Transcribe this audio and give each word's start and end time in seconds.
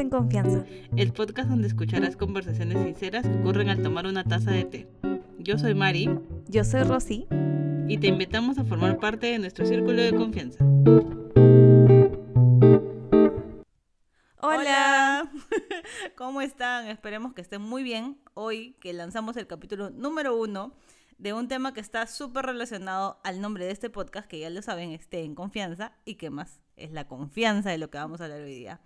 en 0.00 0.08
confianza. 0.08 0.64
El 0.96 1.12
podcast 1.12 1.50
donde 1.50 1.68
escucharás 1.68 2.16
conversaciones 2.16 2.82
sinceras 2.82 3.26
que 3.26 3.34
ocurren 3.34 3.68
al 3.68 3.82
tomar 3.82 4.06
una 4.06 4.24
taza 4.24 4.50
de 4.50 4.64
té. 4.64 4.88
Yo 5.38 5.58
soy 5.58 5.74
Mari. 5.74 6.08
Yo 6.48 6.64
soy 6.64 6.84
Rosy. 6.84 7.26
Y 7.88 7.98
te 7.98 8.06
invitamos 8.06 8.58
a 8.58 8.64
formar 8.64 8.98
parte 8.98 9.26
de 9.26 9.38
nuestro 9.38 9.66
círculo 9.66 10.00
de 10.00 10.14
confianza. 10.14 10.64
Hola. 14.40 15.30
¿Cómo 16.16 16.40
están? 16.40 16.86
Esperemos 16.86 17.34
que 17.34 17.42
estén 17.42 17.60
muy 17.60 17.82
bien. 17.82 18.18
Hoy 18.32 18.76
que 18.80 18.94
lanzamos 18.94 19.36
el 19.36 19.46
capítulo 19.46 19.90
número 19.90 20.38
uno 20.38 20.74
de 21.18 21.34
un 21.34 21.48
tema 21.48 21.74
que 21.74 21.80
está 21.80 22.06
súper 22.06 22.46
relacionado 22.46 23.20
al 23.24 23.40
nombre 23.42 23.66
de 23.66 23.72
este 23.72 23.90
podcast, 23.90 24.26
que 24.26 24.40
ya 24.40 24.48
lo 24.48 24.62
saben, 24.62 24.92
esté 24.92 25.22
en 25.22 25.34
confianza 25.34 25.92
y 26.04 26.14
que 26.14 26.30
más 26.30 26.62
es 26.76 26.92
la 26.92 27.06
confianza 27.06 27.70
de 27.70 27.78
lo 27.78 27.90
que 27.90 27.98
vamos 27.98 28.20
a 28.20 28.24
hablar 28.24 28.40
hoy 28.40 28.54
día. 28.54 28.80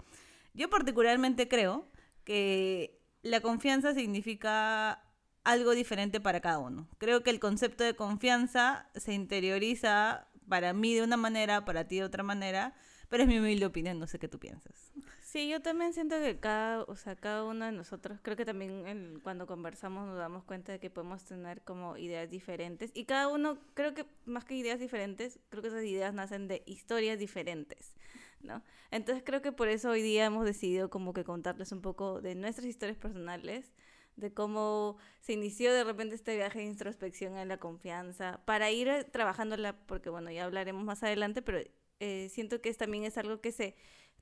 Yo 0.57 0.71
particularmente 0.71 1.49
creo 1.49 1.89
que 2.25 2.99
la 3.23 3.41
confianza 3.41 3.95
significa 3.95 5.03
algo 5.45 5.73
diferente 5.73 6.21
para 6.21 6.41
cada 6.41 6.59
uno. 6.59 6.89
Creo 6.99 7.23
que 7.23 7.31
el 7.31 7.39
concepto 7.39 7.85
de 7.85 7.95
confianza 7.95 8.91
se 8.95 9.13
interioriza 9.13 10.29
para 10.49 10.73
mí 10.73 10.95
de 10.95 11.03
una 11.03 11.17
manera, 11.17 11.65
para 11.65 11.87
ti 11.87 11.97
de 11.97 12.05
otra 12.05 12.23
manera, 12.23 12.75
pero 13.09 13.23
es 13.23 13.29
mi 13.29 13.39
humilde 13.39 13.67
opinión, 13.67 13.99
no 13.99 14.07
sé 14.07 14.19
qué 14.19 14.29
tú 14.29 14.39
piensas. 14.39 14.93
Sí, 15.23 15.49
yo 15.49 15.61
también 15.61 15.93
siento 15.93 16.19
que 16.19 16.39
cada, 16.41 16.83
o 16.85 16.97
sea, 16.97 17.15
cada 17.17 17.45
uno 17.45 17.67
de 17.67 17.73
nosotros, 17.73 18.19
creo 18.23 18.37
que 18.37 18.45
también 18.45 19.21
cuando 19.23 19.47
conversamos 19.47 20.07
nos 20.07 20.17
damos 20.17 20.45
cuenta 20.45 20.73
de 20.73 20.81
que 20.81 20.89
podemos 20.89 21.25
tener 21.25 21.63
como 21.63 21.97
ideas 21.97 22.31
diferentes 22.31 22.91
y 22.95 23.05
cada 23.05 23.29
uno, 23.29 23.59
creo 23.75 23.93
que 23.93 24.07
más 24.25 24.45
que 24.45 24.55
ideas 24.55 24.81
diferentes, 24.81 25.39
creo 25.49 25.63
que 25.63 25.69
esas 25.69 25.85
ideas 25.85 26.15
nacen 26.15 26.49
de 26.49 26.63
historias 26.67 27.19
diferentes, 27.19 27.95
¿no? 28.41 28.63
Entonces 28.91 29.23
creo 29.25 29.43
que 29.43 29.53
por 29.53 29.69
eso 29.69 29.91
hoy 29.91 30.03
día 30.03 30.27
hemos 30.27 30.45
decidido 30.45 30.91
como 30.91 31.13
que 31.13 31.25
contarles 31.25 31.73
un 31.73 31.83
poco 31.83 32.21
de 32.21 32.35
nuestras 32.35 32.67
historias 32.67 32.99
personales, 32.99 33.73
de 34.17 34.33
cómo 34.33 34.97
se 35.21 35.35
inició 35.35 35.73
de 35.73 35.85
repente 35.85 36.15
este 36.15 36.37
viaje 36.37 36.61
de 36.61 36.65
introspección 36.65 37.37
en 37.37 37.49
la 37.49 37.59
confianza, 37.59 38.41
para 38.45 38.71
ir 38.71 38.89
trabajándola, 39.13 39.77
porque 39.87 40.11
bueno, 40.11 40.31
ya 40.31 40.45
hablaremos 40.45 40.85
más 40.85 41.03
adelante, 41.03 41.43
pero 41.43 41.59
eh, 42.01 42.29
siento 42.31 42.61
que 42.61 42.69
es, 42.69 42.77
también 42.77 43.05
es 43.05 43.19
algo 43.19 43.41
que 43.41 43.53
se 43.53 43.77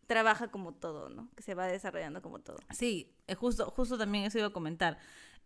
trabaja 0.06 0.48
como 0.48 0.74
todo, 0.74 1.08
¿no? 1.08 1.30
Que 1.34 1.42
se 1.42 1.54
va 1.54 1.66
desarrollando 1.66 2.22
como 2.22 2.40
todo. 2.40 2.58
Sí, 2.70 3.14
justo, 3.38 3.70
justo 3.70 3.96
también 3.96 4.24
eso 4.24 4.38
iba 4.38 4.48
a 4.48 4.52
comentar. 4.52 4.98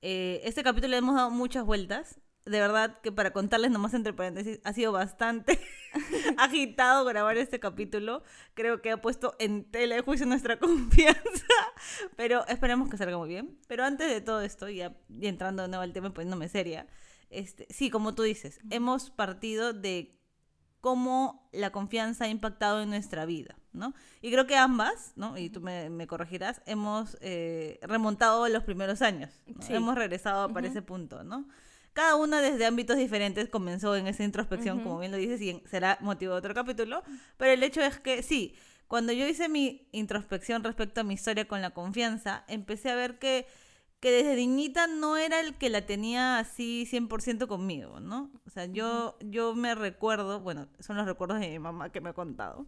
Eh, 0.03 0.41
este 0.45 0.63
capítulo 0.63 0.93
le 0.93 0.97
hemos 0.99 1.15
dado 1.15 1.31
muchas 1.31 1.65
vueltas. 1.65 2.21
De 2.49 2.61
verdad 2.61 3.01
que 3.03 3.13
para 3.13 3.33
contarles 3.33 3.71
nomás 3.71 3.95
entre 3.95 4.13
paréntesis, 4.13 4.61
ha 4.65 4.73
sido 4.73 4.93
bastante 4.93 5.61
agitado 6.39 7.05
grabar 7.05 7.37
este 7.37 7.61
capítulo. 7.61 8.23
Creo 8.55 8.81
que 8.81 8.91
ha 8.91 9.01
puesto 9.01 9.35
en 9.39 9.65
tela 9.71 9.97
de 9.97 10.03
juicio 10.03 10.27
nuestra 10.27 10.59
confianza. 10.61 11.47
Pero 12.17 12.47
esperemos 12.49 12.89
que 12.89 12.97
salga 12.97 13.19
muy 13.19 13.29
bien. 13.29 13.59
Pero 13.69 13.85
antes 13.85 14.09
de 14.09 14.21
todo 14.21 14.41
esto, 14.41 14.69
ya, 14.69 14.97
entrando 15.21 15.63
de 15.63 15.69
nuevo 15.69 15.83
al 15.83 15.93
tema 15.93 16.09
y 16.09 16.11
poniéndome 16.11 16.49
seria, 16.49 16.87
este, 17.31 17.67
sí, 17.71 17.91
como 17.91 18.15
tú 18.15 18.23
dices, 18.23 18.61
hemos 18.71 19.11
partido 19.11 19.73
de 19.73 20.19
cómo 20.81 21.49
la 21.53 21.71
confianza 21.71 22.25
ha 22.25 22.29
impactado 22.29 22.81
en 22.81 22.91
nuestra 22.91 23.27
vida, 23.27 23.57
¿no? 23.73 23.95
Y 24.23 24.31
creo 24.31 24.47
que 24.47 24.57
ambas, 24.57 25.13
¿no? 25.17 25.37
Y 25.37 25.51
tú 25.51 25.61
me, 25.61 26.07
corregirás, 26.07 26.63
hemos 26.67 27.19
eh, 27.21 27.79
remontado 27.83 28.49
los 28.49 28.65
primeros 28.65 29.03
años, 29.03 29.31
hemos 29.69 29.97
regresado 29.97 30.53
para 30.53 30.69
ese 30.69 30.83
punto, 30.83 31.25
¿no? 31.25 31.49
Cada 31.99 32.15
una 32.15 32.41
desde 32.41 32.65
ámbitos 32.65 32.97
diferentes 32.97 33.49
comenzó 33.49 33.97
en 33.97 34.07
esa 34.07 34.23
introspección, 34.23 34.85
como 34.85 35.01
bien 35.01 35.11
lo 35.11 35.19
dices, 35.19 35.41
y 35.41 35.61
será 35.69 35.99
motivo 36.01 36.31
de 36.31 36.39
otro 36.39 36.55
capítulo, 36.55 37.03
pero 37.37 37.51
el 37.51 37.61
hecho 37.65 37.81
es 37.81 37.99
que 37.99 38.23
sí, 38.23 38.55
cuando 38.87 39.13
yo 39.13 39.27
hice 39.27 39.49
mi 39.49 39.89
introspección 39.91 40.63
respecto 40.63 41.01
a 41.01 41.03
mi 41.03 41.15
historia 41.15 41.49
con 41.49 41.61
la 41.61 41.71
confianza, 41.71 42.45
empecé 42.47 42.91
a 42.91 42.95
ver 42.95 43.19
que 43.19 43.49
que 44.01 44.13
desde 44.13 44.37
niñita 44.37 44.87
no 44.87 45.17
era 45.17 45.41
el 45.41 45.57
que 45.57 45.71
la 45.71 45.85
tenía 45.85 46.39
así 46.39 46.87
100% 46.89 47.49
conmigo, 47.49 47.99
¿no? 47.99 48.31
O 48.47 48.51
sea, 48.51 48.67
yo, 48.67 49.19
yo 49.21 49.57
me 49.57 49.75
recuerdo, 49.75 50.41
bueno, 50.41 50.69
son 50.79 50.97
los 50.97 51.07
recuerdos 51.07 51.41
de 51.41 51.49
mi 51.51 51.59
mamá 51.59 51.91
que 51.91 52.01
me 52.01 52.11
ha 52.11 52.13
contado, 52.13 52.65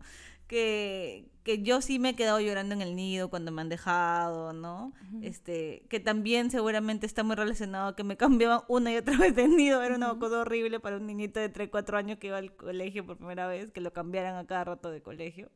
que, 0.51 1.31
que 1.45 1.63
yo 1.63 1.81
sí 1.81 2.01
me 2.01 2.09
he 2.09 2.17
quedado 2.17 2.41
llorando 2.41 2.75
en 2.75 2.83
el 2.83 2.97
nido 2.97 3.31
cuando 3.31 3.53
me 3.53 3.63
han 3.63 3.69
dejado, 3.69 4.53
¿no? 4.53 4.93
este, 5.23 5.85
que 5.89 6.01
también 6.01 6.51
seguramente 6.51 7.07
está 7.07 7.23
muy 7.23 7.37
relacionado 7.37 7.91
a 7.91 7.95
que 7.95 8.03
me 8.03 8.17
cambiaban 8.17 8.63
una 8.67 8.93
y 8.93 8.97
otra 8.97 9.17
vez 9.17 9.37
de 9.37 9.47
nido, 9.47 9.81
era 9.81 9.95
una 9.95 10.19
cosa 10.19 10.41
horrible 10.41 10.81
para 10.81 10.97
un 10.97 11.07
niñito 11.07 11.39
de 11.39 11.51
3, 11.51 11.69
4 11.71 11.97
años 11.97 12.19
que 12.19 12.27
iba 12.27 12.39
al 12.39 12.57
colegio 12.57 13.07
por 13.07 13.17
primera 13.17 13.47
vez, 13.47 13.71
que 13.71 13.81
lo 13.81 13.93
cambiaran 13.93 14.35
a 14.35 14.45
cada 14.45 14.65
rato 14.65 14.91
de 14.91 15.03
colegio. 15.03 15.53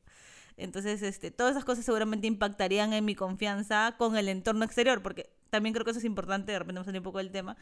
Entonces, 0.57 1.03
este, 1.03 1.33
todas 1.33 1.55
esas 1.55 1.65
cosas 1.65 1.85
seguramente 1.85 2.29
impactarían 2.29 2.93
en 2.93 3.05
mi 3.05 3.17
confianza 3.17 3.97
con 3.99 4.17
el 4.17 4.29
entorno 4.29 4.65
exterior, 4.65 5.03
porque 5.03 5.29
también 5.51 5.73
creo 5.73 5.85
que 5.85 5.91
eso 5.91 5.99
es 5.99 6.05
importante, 6.05 6.53
de 6.53 6.61
repente 6.61 6.79
vamos 6.79 6.95
a 6.95 6.97
un 6.97 7.03
poco 7.03 7.19
del 7.19 7.33
tema, 7.33 7.57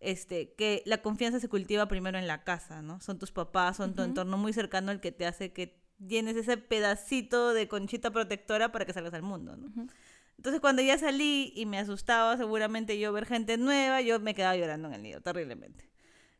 este, 0.00 0.54
que 0.54 0.82
la 0.86 1.02
confianza 1.02 1.38
se 1.38 1.50
cultiva 1.50 1.86
primero 1.86 2.16
en 2.16 2.26
la 2.26 2.44
casa, 2.44 2.80
¿no? 2.80 2.98
Son 3.02 3.18
tus 3.18 3.30
papás, 3.30 3.76
son 3.76 3.94
tu 3.94 4.00
entorno 4.00 4.38
muy 4.38 4.54
cercano 4.54 4.90
el 4.90 5.00
que 5.00 5.12
te 5.12 5.26
hace 5.26 5.52
que 5.52 5.86
tienes 6.06 6.36
ese 6.36 6.56
pedacito 6.56 7.52
de 7.52 7.68
conchita 7.68 8.10
protectora 8.10 8.72
para 8.72 8.84
que 8.84 8.92
salgas 8.92 9.14
al 9.14 9.22
mundo, 9.22 9.56
¿no? 9.56 9.88
Entonces 10.36 10.60
cuando 10.60 10.82
ya 10.82 10.96
salí 10.98 11.52
y 11.56 11.66
me 11.66 11.78
asustaba 11.78 12.36
seguramente 12.36 12.98
yo 12.98 13.12
ver 13.12 13.26
gente 13.26 13.56
nueva, 13.56 14.00
yo 14.00 14.20
me 14.20 14.34
quedaba 14.34 14.56
llorando 14.56 14.88
en 14.88 14.94
el 14.94 15.02
nido, 15.02 15.20
terriblemente. 15.20 15.88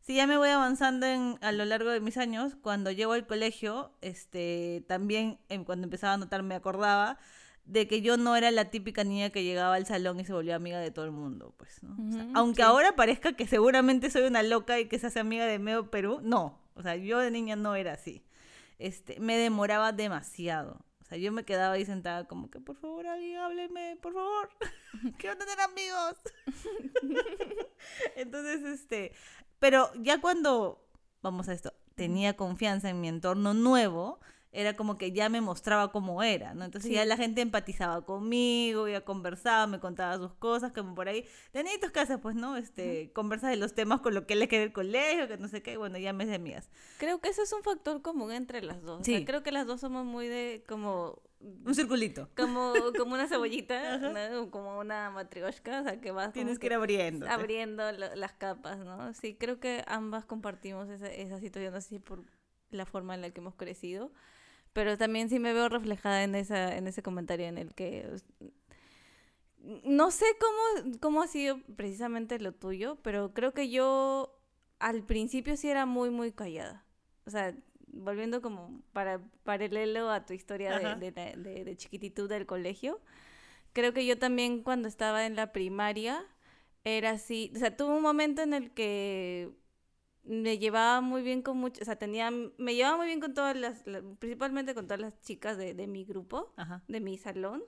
Si 0.01 0.15
ya 0.15 0.27
me 0.27 0.39
voy 0.39 0.49
avanzando 0.49 1.05
en, 1.05 1.37
a 1.43 1.53
lo 1.53 1.65
largo 1.65 1.91
de 1.91 2.01
mis 2.01 2.17
años, 2.17 2.57
cuando 2.63 2.91
llego 2.93 3.13
al 3.13 3.27
colegio, 3.27 3.93
este, 4.01 4.85
también 4.87 5.39
cuando 5.67 5.85
empezaba 5.85 6.15
a 6.15 6.17
notar 6.17 6.43
me 6.43 6.55
acordaba 6.55 7.19
de 7.67 7.87
que 7.87 8.01
yo 8.01 8.17
no 8.17 8.35
era 8.35 8.51
la 8.51 8.71
típica 8.71 9.05
niña 9.05 9.29
que 9.31 9.45
llegaba 9.45 9.75
al 9.75 9.85
salón 9.85 10.19
y 10.19 10.25
se 10.25 10.33
volvía 10.33 10.57
amiga 10.57 10.81
de 10.81 10.91
todo 10.91 11.05
el 11.05 11.11
mundo, 11.11 11.55
pues, 11.59 11.81
aunque 12.33 12.63
ahora 12.63 12.97
parezca 12.97 13.35
que 13.35 13.47
seguramente 13.47 14.09
soy 14.09 14.23
una 14.23 14.43
loca 14.43 14.81
y 14.81 14.87
que 14.89 14.99
se 14.99 15.09
hace 15.09 15.21
amiga 15.21 15.45
de 15.45 15.59
medio 15.59 15.91
Perú, 15.91 16.21
no, 16.23 16.59
o 16.75 16.83
sea, 16.83 16.97
yo 16.97 17.19
de 17.19 17.31
niña 17.31 17.57
no 17.57 17.75
era 17.75 17.93
así. 17.93 18.23
Este, 18.79 19.21
me 19.21 19.37
demoraba 19.37 19.93
demasiado. 19.93 20.85
O 21.01 21.05
sea, 21.05 21.19
yo 21.19 21.33
me 21.33 21.45
quedaba 21.45 21.75
ahí 21.75 21.85
sentada 21.85 22.27
como 22.27 22.51
que, 22.51 22.61
por 22.61 22.77
favor, 22.77 23.07
alguien 23.07 23.39
hábleme, 23.39 23.97
por 23.97 24.13
favor. 24.13 24.51
Quiero 25.19 25.37
tener 25.37 25.59
amigos. 25.61 26.17
Entonces, 28.17 28.63
este, 28.63 29.13
pero 29.59 29.91
ya 29.95 30.21
cuando, 30.21 30.87
vamos 31.23 31.49
a 31.49 31.55
esto, 31.55 31.73
tenía 31.95 32.37
confianza 32.37 32.91
en 32.91 33.01
mi 33.01 33.09
entorno 33.09 33.55
nuevo, 33.55 34.21
era 34.53 34.77
como 34.77 34.97
que 34.97 35.13
ya 35.13 35.29
me 35.29 35.41
mostraba 35.41 35.93
cómo 35.93 36.23
era, 36.23 36.55
¿no? 36.55 36.65
Entonces 36.65 36.91
ya 36.91 37.05
la 37.05 37.17
gente 37.17 37.43
empatizaba 37.43 38.05
conmigo, 38.05 38.89
ya 38.89 39.03
conversaba, 39.03 39.67
me 39.67 39.79
contaba 39.79 40.17
sus 40.17 40.33
cosas, 40.35 40.73
como 40.73 40.95
por 40.95 41.09
ahí, 41.09 41.27
de 41.53 41.65
niñitos 41.65 41.91
que 41.91 42.19
pues, 42.19 42.35
¿no? 42.35 42.57
Este, 42.57 43.13
conversa 43.13 43.49
de 43.49 43.57
los 43.57 43.75
temas 43.75 44.01
con 44.01 44.15
lo 44.15 44.27
que 44.27 44.37
le 44.37 44.49
queda 44.49 44.63
el 44.63 44.73
colegio, 44.73 45.29
que 45.29 45.37
no 45.37 45.49
sé 45.49 45.63
qué, 45.63 45.77
bueno, 45.77 45.99
ya 45.99 46.13
me 46.13 46.25
de 46.25 46.39
mías. 46.39 46.71
Creo 46.99 47.21
que 47.21 47.29
eso 47.29 47.43
es 47.43 47.53
un 47.53 47.63
factor 47.63 48.01
común 48.01 48.33
entre 48.33 48.63
las 48.63 48.83
dos. 48.83 49.05
Sí. 49.05 49.25
creo 49.25 49.43
que 49.43 49.53
las 49.53 49.67
dos 49.67 49.81
somos 49.81 50.07
muy 50.07 50.29
de, 50.29 50.65
como, 50.67 51.21
un 51.41 51.75
circulito. 51.75 52.31
Como, 52.35 52.73
como 52.97 53.15
una 53.15 53.29
cebollita, 53.29 54.01
como 54.51 54.79
una 54.79 55.11
matrioshka, 55.11 55.81
o 55.81 55.85
sea, 55.85 56.01
que 56.01 56.11
vas... 56.11 56.33
Tienes 56.33 56.59
que 56.59 56.67
ir 56.67 56.75
abriendo. 56.75 57.29
Abriendo 57.29 57.93
las 57.93 58.33
capas, 58.33 58.79
¿no? 58.79 59.13
Sí, 59.13 59.35
creo 59.35 59.61
que 59.61 59.85
ambas 59.87 60.25
compartimos 60.25 60.89
esa, 60.89 61.09
esa 61.09 61.39
situación 61.39 61.75
así 61.75 61.99
por 61.99 62.25
la 62.71 62.87
forma 62.87 63.15
en 63.15 63.23
la 63.23 63.31
que 63.31 63.41
hemos 63.41 63.55
crecido, 63.55 64.13
pero 64.79 64.97
también 64.97 65.29
sí 65.29 65.41
me 65.41 65.53
veo 65.53 65.69
reflejada 65.69 66.23
en, 66.23 66.37
esa, 66.37 66.77
en 66.77 66.87
ese 66.87 67.03
comentario 67.03 67.47
en 67.49 67.59
el 67.59 67.75
que... 67.75 68.09
No 69.83 70.13
sé 70.13 70.25
cómo, 70.39 70.93
cómo 71.01 71.21
ha 71.21 71.27
sido 71.27 71.59
precisamente 71.75 72.39
lo 72.39 72.53
tuyo, 72.53 72.97
pero 73.03 73.35
creo 73.35 73.53
que 73.53 73.71
yo 73.71 74.41
al 74.79 75.03
principio 75.03 75.57
sí 75.57 75.69
era 75.69 75.85
muy, 75.85 76.11
muy 76.11 76.31
callada. 76.31 76.85
O 77.27 77.31
sea, 77.31 77.57
volviendo 77.89 78.41
como 78.41 78.81
para 78.93 79.21
paralelo 79.43 80.11
a 80.11 80.25
tu 80.25 80.33
historia 80.33 80.79
de, 80.79 81.11
de, 81.11 81.65
de, 81.65 81.77
chiquititud 81.77 82.29
del 82.29 82.47
colegio, 82.47 83.01
creo 83.73 83.93
que 83.93 84.07
yo 84.07 84.17
también 84.17 84.63
cuando 84.63 84.87
estaba 84.87 85.27
en 85.27 85.35
la 85.35 85.51
primaria 85.51 86.25
era 86.85 87.11
así, 87.11 87.51
o 87.57 87.59
sea, 87.59 87.77
tuve 87.77 87.97
un 87.97 88.03
momento 88.03 88.43
en 88.43 88.55
el 88.55 88.71
que 88.71 89.51
me 90.29 90.59
llevaba 90.59 91.01
muy 91.01 91.23
bien 91.23 91.43
con 91.43 91.57
muchas, 91.57 91.83
o 91.83 91.85
sea, 91.87 91.97
tenía, 91.97 92.31
me 92.31 92.75
llevaba 92.75 92.99
muy 92.99 93.07
bien 93.07 93.21
con 93.21 93.35
todas 93.35 93.57
las, 93.57 93.83
principalmente 94.19 94.75
con 94.75 94.87
todas 94.87 95.01
las 95.01 95.21
chicas 95.23 95.57
de, 95.57 95.75
de 95.75 95.87
mi 95.87 96.05
grupo, 96.05 96.53
de 96.87 97.01
mi 97.01 97.19
salón. 97.19 97.63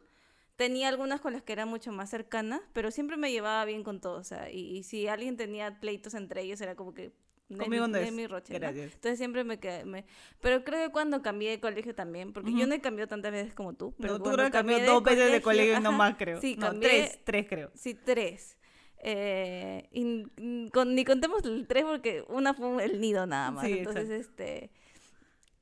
Tenía 0.56 0.88
algunas 0.88 1.22
con 1.22 1.32
las 1.32 1.42
que 1.42 1.54
era 1.54 1.64
mucho 1.64 1.90
más 1.90 2.10
cercana, 2.10 2.60
pero 2.74 2.90
siempre 2.90 3.16
me 3.16 3.32
llevaba 3.32 3.64
bien 3.64 3.82
con 3.82 4.00
todos, 4.00 4.20
o 4.20 4.24
sea, 4.24 4.50
y, 4.50 4.76
y 4.76 4.82
si 4.82 5.08
alguien 5.08 5.36
tenía 5.38 5.80
pleitos 5.80 6.14
entre 6.14 6.42
ellos, 6.42 6.60
era 6.60 6.74
como 6.74 6.92
que 6.92 7.12
Conmigo 7.58 7.88
no 7.88 7.98
es. 7.98 8.12
mi 8.12 8.26
roche, 8.26 8.54
Entonces 8.54 9.18
siempre 9.18 9.42
me 9.42 9.58
quedé. 9.58 9.84
Me... 9.84 10.04
Pero 10.40 10.62
creo 10.62 10.86
que 10.86 10.92
cuando 10.92 11.20
cambié 11.20 11.50
de 11.50 11.60
colegio 11.60 11.94
también, 11.94 12.32
porque 12.32 12.52
yo 12.54 12.66
no 12.66 12.74
he 12.74 12.80
cambiado 12.80 13.08
tantas 13.08 13.32
veces 13.32 13.54
como 13.54 13.74
tú. 13.74 13.92
Pero 13.98 14.18
no, 14.18 14.22
tú 14.22 14.30
creo 14.30 14.44
que 14.46 14.52
cambió 14.52 14.84
dos 14.84 15.02
veces 15.02 15.32
de 15.32 15.42
colegio 15.42 15.78
y 15.78 15.80
no 15.80 15.92
más, 15.92 16.14
creo. 16.16 16.40
Sí, 16.40 16.56
no, 16.56 16.78
tres, 16.78 17.18
tres 17.24 17.46
creo. 17.48 17.70
Sí, 17.74 17.94
tres. 17.94 18.56
Eh, 19.02 19.88
y 19.92 20.68
con, 20.70 20.94
ni 20.94 21.04
contemos 21.04 21.44
el 21.44 21.66
tres 21.66 21.84
porque 21.84 22.24
una 22.28 22.54
fue 22.54 22.84
el 22.84 23.00
nido 23.00 23.26
nada 23.26 23.50
más. 23.50 23.64
Entonces, 23.66 24.10
este. 24.10 24.70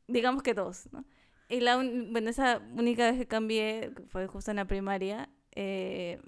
Digamos 0.06 0.42
que 0.42 0.54
dos, 0.54 0.88
¿no? 0.92 1.04
Y 1.48 1.60
la 1.60 1.76
un- 1.78 2.12
bueno, 2.12 2.30
esa 2.30 2.60
única 2.74 3.10
vez 3.10 3.18
que 3.18 3.26
cambié 3.26 3.92
fue 4.08 4.26
justo 4.26 4.50
en 4.50 4.56
la 4.56 4.64
primaria. 4.66 5.28
eh, 5.54 6.20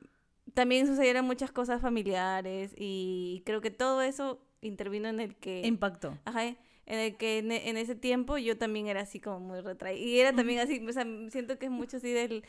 también 0.55 0.87
sucedieron 0.87 1.25
muchas 1.27 1.53
cosas 1.53 1.81
familiares 1.81 2.73
y 2.77 3.43
creo 3.47 3.61
que 3.61 3.71
todo 3.71 4.03
eso 4.03 4.45
intervino 4.63 5.09
en 5.09 5.21
el 5.21 5.37
que... 5.37 5.63
Impactó. 5.65 6.19
Ajá, 6.25 6.45
en 6.45 6.57
el 6.87 7.17
que 7.17 7.39
en, 7.39 7.53
en 7.53 7.77
ese 7.77 7.95
tiempo 7.95 8.37
yo 8.37 8.59
también 8.59 8.89
era 8.89 9.03
así 9.03 9.21
como 9.21 9.39
muy 9.39 9.61
retraída. 9.61 10.01
Y 10.05 10.19
era 10.19 10.33
también 10.35 10.59
así, 10.59 10.85
o 10.85 10.93
sea, 10.93 11.07
siento 11.31 11.57
que 11.59 11.67
es 11.67 11.71
mucho 11.73 11.99
así 11.99 12.11
del... 12.13 12.45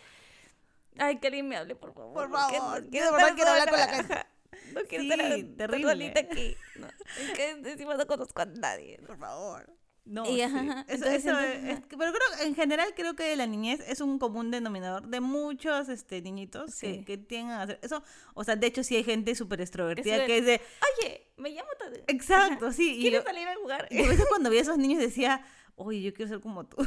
Ay, 0.97 1.17
que 1.19 1.27
alguien 1.27 1.47
me 1.47 1.55
hable, 1.57 1.75
por 1.75 1.93
favor. 1.93 2.13
Por 2.13 2.31
favor, 2.31 2.83
no 2.83 2.89
yo 2.89 3.05
de 3.05 3.11
verdad 3.11 3.19
estar 3.19 3.35
quiero 3.35 3.51
hablar 3.51 3.69
con 3.69 3.79
la 3.79 3.87
gente. 3.87 4.15
No 4.73 4.81
quiero 4.87 5.03
Sí, 5.03 5.11
estar 5.11 5.29
tan 5.29 5.55
terrible. 5.57 5.91
solita 5.91 6.19
aquí. 6.21 6.55
No, 6.75 6.87
es 6.87 7.31
que 7.35 7.49
encima 7.51 7.95
no 7.95 8.07
conozco 8.07 8.41
a 8.41 8.45
nadie. 8.45 8.99
Por 9.05 9.17
favor. 9.17 9.71
No, 10.03 10.25
Y 10.25 10.35
sí. 10.37 10.41
ajá, 10.41 10.83
Eso- 10.87 10.95
entonces 11.05 11.25
eso 11.25 11.39
es- 11.39 11.63
es 11.63 11.79
pero 11.87 12.11
creo 12.11 12.47
en 12.47 12.55
general 12.55 12.91
creo 12.95 13.15
que 13.15 13.35
la 13.35 13.45
niñez 13.45 13.81
es 13.87 14.01
un 14.01 14.17
común 14.17 14.49
denominador 14.49 15.07
de 15.07 15.19
muchos 15.21 15.89
este 15.89 16.21
niñitos 16.23 16.73
que, 16.79 16.95
Sí. 16.95 17.05
que 17.05 17.17
tienden 17.19 17.51
a 17.55 17.61
hacer 17.61 17.79
eso. 17.83 18.03
O 18.33 18.43
sea, 18.43 18.55
de 18.55 18.65
hecho 18.65 18.83
sí 18.83 18.95
hay 18.95 19.03
gente 19.03 19.35
súper 19.35 19.61
extrovertida 19.61 20.25
que 20.25 20.39
es 20.39 20.45
de, 20.45 20.59
Oye, 21.03 21.27
me 21.37 21.51
llamo 21.51 21.69
tal. 21.77 22.03
exacto, 22.07 22.71
sí. 22.73 22.97
¿Quieres 22.99 23.23
salir 23.23 23.47
a 23.47 23.55
jugar? 23.55 23.87
y 23.91 24.03
a 24.03 24.07
veces 24.07 24.25
cuando 24.27 24.49
veía 24.49 24.61
a 24.61 24.63
esos 24.63 24.77
niños 24.79 24.99
decía, 24.99 25.45
oye, 25.75 26.01
yo 26.01 26.13
quiero 26.15 26.29
ser 26.29 26.39
como 26.41 26.65
tú. 26.65 26.77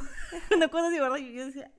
Una 0.54 0.66
cosa 0.66 0.88
así, 0.88 0.98
¿verdad? 0.98 1.18
Yo 1.18 1.46
decía, 1.46 1.70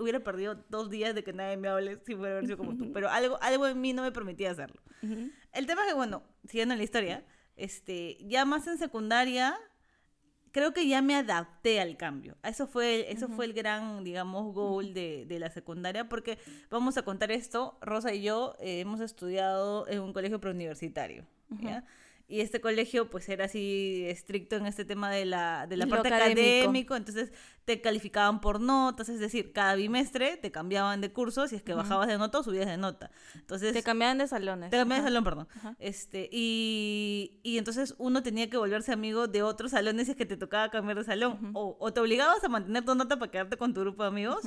hubiera 0.00 0.20
perdido 0.20 0.64
dos 0.68 0.90
días 0.90 1.14
de 1.14 1.22
que 1.22 1.32
nadie 1.32 1.56
me 1.56 1.68
hable 1.68 2.00
si 2.04 2.14
fuera 2.14 2.32
haber 2.32 2.46
sido 2.46 2.58
como 2.58 2.76
tú. 2.76 2.92
Pero 2.92 3.08
algo, 3.10 3.38
algo 3.40 3.66
en 3.66 3.80
mí 3.80 3.92
no 3.92 4.02
me 4.02 4.12
permitía 4.12 4.50
hacerlo. 4.50 4.80
Ujú. 5.02 5.30
El 5.52 5.66
tema 5.66 5.82
es 5.82 5.88
que, 5.88 5.94
bueno, 5.94 6.22
siguiendo 6.46 6.74
la 6.74 6.82
historia, 6.82 7.24
este, 7.56 8.18
ya 8.22 8.44
más 8.44 8.66
en 8.66 8.78
secundaria, 8.78 9.56
creo 10.52 10.72
que 10.72 10.86
ya 10.86 11.02
me 11.02 11.14
adapté 11.14 11.80
al 11.80 11.96
cambio. 11.96 12.36
Eso 12.42 12.66
fue, 12.66 13.10
eso 13.12 13.28
fue 13.28 13.44
el 13.44 13.52
gran, 13.52 14.04
digamos, 14.04 14.52
goal 14.54 14.94
de, 14.94 15.26
de 15.26 15.38
la 15.38 15.50
secundaria, 15.50 16.08
porque 16.08 16.38
vamos 16.70 16.96
a 16.96 17.02
contar 17.02 17.30
esto, 17.30 17.78
Rosa 17.80 18.14
y 18.14 18.22
yo 18.22 18.56
eh, 18.60 18.80
hemos 18.80 19.00
estudiado 19.00 19.86
en 19.88 20.00
un 20.00 20.12
colegio 20.12 20.40
preuniversitario, 20.40 21.26
¿ya? 21.60 21.84
Y 22.30 22.40
este 22.42 22.60
colegio, 22.60 23.10
pues, 23.10 23.28
era 23.28 23.46
así 23.46 24.04
estricto 24.06 24.54
en 24.56 24.66
este 24.66 24.84
tema 24.84 25.10
de 25.10 25.24
la, 25.24 25.66
de 25.66 25.76
la 25.76 25.84
Lo 25.86 25.90
parte 25.90 26.08
académico. 26.08 26.40
académico, 26.40 26.96
entonces 26.96 27.32
te 27.64 27.80
calificaban 27.80 28.40
por 28.40 28.60
notas, 28.60 29.08
es 29.08 29.18
decir, 29.18 29.52
cada 29.52 29.74
bimestre 29.74 30.36
te 30.36 30.52
cambiaban 30.52 31.00
de 31.00 31.12
curso, 31.12 31.48
si 31.48 31.56
es 31.56 31.62
que 31.62 31.74
bajabas 31.74 32.06
de 32.06 32.18
nota 32.18 32.38
o 32.38 32.42
subías 32.44 32.66
de 32.66 32.76
nota. 32.76 33.10
Entonces, 33.34 33.72
Te 33.72 33.82
cambiaban 33.82 34.18
de 34.18 34.28
salones. 34.28 34.70
te 34.70 34.76
cambié 34.76 34.98
de 34.98 35.02
salón, 35.04 35.24
perdón. 35.24 35.48
Este, 35.80 36.28
y, 36.32 37.40
y 37.42 37.58
entonces 37.58 37.94
uno 37.98 38.22
tenía 38.22 38.48
que 38.48 38.56
volverse 38.56 38.92
amigo 38.92 39.26
de 39.26 39.42
otros 39.42 39.72
salones 39.72 40.06
si 40.06 40.12
es 40.12 40.16
que 40.16 40.26
te 40.26 40.36
tocaba 40.36 40.70
cambiar 40.70 40.98
de 40.98 41.04
salón. 41.04 41.50
o, 41.54 41.76
o 41.80 41.92
te 41.92 41.98
obligabas 42.00 42.42
a 42.44 42.48
mantener 42.48 42.84
tu 42.84 42.94
nota 42.94 43.18
para 43.18 43.30
quedarte 43.30 43.56
con 43.56 43.74
tu 43.74 43.80
grupo 43.80 44.04
de 44.04 44.08
amigos, 44.08 44.44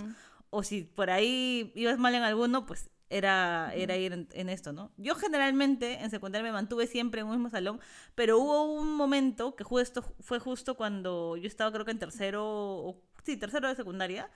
o 0.49 0.63
si 0.63 0.83
por 0.83 1.09
ahí 1.09 1.71
ibas 1.75 1.97
mal 1.99 2.15
en 2.15 2.23
alguno, 2.23 2.65
pues 2.65 2.89
era, 3.17 3.71
era 3.75 3.95
ir 3.97 4.13
en, 4.13 4.27
en 4.33 4.49
esto, 4.49 4.73
¿no? 4.73 4.91
Yo 4.97 5.15
generalmente 5.15 5.99
en 6.01 6.09
secundaria 6.09 6.43
me 6.43 6.51
mantuve 6.51 6.87
siempre 6.87 7.21
en 7.21 7.27
un 7.27 7.33
mismo 7.33 7.49
salón, 7.49 7.79
pero 8.15 8.39
hubo 8.39 8.63
un 8.73 8.95
momento 8.95 9.55
que 9.55 9.63
justo, 9.63 10.03
fue 10.19 10.39
justo 10.39 10.75
cuando 10.75 11.37
yo 11.37 11.47
estaba 11.47 11.71
creo 11.71 11.85
que 11.85 11.91
en 11.91 11.99
tercero, 11.99 12.43
o, 12.45 13.01
sí, 13.23 13.37
tercero 13.37 13.67
de 13.67 13.75
secundaria, 13.75 14.29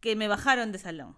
que 0.00 0.16
me 0.16 0.28
bajaron 0.28 0.72
de 0.72 0.78
salón. 0.78 1.16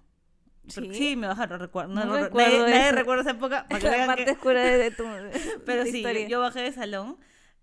¿Sí? 0.68 0.88
Sí, 0.94 1.16
me 1.16 1.26
bajaron, 1.26 1.58
recuerdo. 1.58 1.92
No, 1.94 2.04
No 2.04 2.16
recuerdo 2.16 2.58
nadie, 2.60 2.74
nadie 2.78 2.92
recuerda 2.92 3.22
esa 3.22 3.30
época. 3.32 3.66
para 3.70 3.80
que 3.80 3.96
la 3.98 4.06
parte 4.06 4.24
que- 4.26 4.30
oscura 4.32 4.62
de, 4.62 4.90
tu 4.90 5.04
pero 5.66 5.84
de 5.84 5.90
sí, 5.90 5.98
historia. 5.98 6.28
yo 6.28 6.40
bajé 6.40 6.60
de 6.60 6.72
salón. 6.72 7.16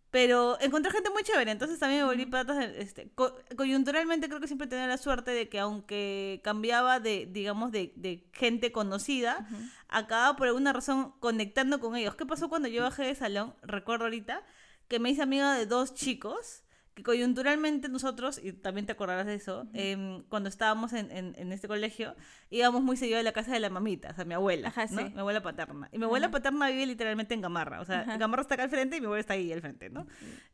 Pero 0.09 0.57
encontré 0.61 0.91
gente 0.91 1.09
muy 1.09 1.23
chévere, 1.23 1.51
entonces 1.51 1.79
también 1.79 2.01
me 2.01 2.07
volví 2.07 2.25
patas. 2.25 2.63
Este, 2.77 3.09
co- 3.13 3.35
coyunturalmente 3.57 4.27
creo 4.29 4.39
que 4.39 4.47
siempre 4.47 4.67
tenía 4.67 4.87
la 4.87 4.97
suerte 4.97 5.31
de 5.31 5.49
que 5.49 5.59
aunque 5.59 6.39
cambiaba 6.43 6.99
de, 6.99 7.27
digamos, 7.29 7.71
de, 7.71 7.91
de 7.97 8.29
gente 8.33 8.71
conocida, 8.71 9.47
acababa 9.89 10.35
por 10.37 10.47
alguna 10.47 10.71
razón 10.73 11.13
conectando 11.19 11.79
con 11.79 11.95
ellos. 11.95 12.15
¿Qué 12.15 12.25
pasó 12.25 12.47
cuando 12.49 12.67
yo 12.69 12.83
bajé 12.83 13.03
de 13.03 13.15
salón? 13.15 13.53
Recuerdo 13.63 14.05
ahorita 14.05 14.43
que 14.87 14.99
me 14.99 15.09
hice 15.09 15.21
amiga 15.23 15.53
de 15.53 15.65
dos 15.65 15.93
chicos 15.93 16.63
que 16.97 17.03
coyunturalmente 17.03 17.89
nosotros, 17.89 18.41
y 18.43 18.53
también 18.53 18.87
te 18.87 18.91
acordarás 18.93 19.27
de 19.27 19.35
eso, 19.35 19.67
em, 19.73 20.23
cuando 20.29 20.49
estábamos 20.49 20.93
en, 20.93 21.11
en- 21.11 21.35
en 21.37 21.51
este 21.51 21.67
colegio, 21.67 22.15
íbamos 22.49 22.81
muy 22.81 22.97
seguido 22.97 23.19
a 23.19 23.23
la 23.23 23.33
casa 23.33 23.51
de 23.53 23.59
la 23.59 23.69
mamita, 23.69 24.09
o 24.09 24.15
sea, 24.15 24.25
mi 24.25 24.33
abuela, 24.33 24.69
Ajá, 24.69 24.87
¿no? 24.89 24.97
sí. 25.05 25.13
Mi 25.13 25.19
abuela 25.19 25.43
paterna. 25.43 25.89
Y 25.91 25.99
mi 25.99 26.05
abuela 26.05 26.31
paterna 26.31 26.67
vive 26.69 26.87
literalmente 26.87 27.35
en 27.35 27.41
Gamarra, 27.41 27.81
o 27.81 27.85
sea, 27.85 27.99
Ajá. 28.01 28.17
Gamarra 28.17 28.41
está 28.41 28.55
acá 28.55 28.63
al 28.63 28.71
frente 28.71 28.97
y 28.97 28.99
mi 28.99 29.05
abuela 29.05 29.19
está 29.21 29.33
ahí 29.35 29.53
al 29.53 29.61
frente, 29.61 29.91
¿no? 29.91 30.07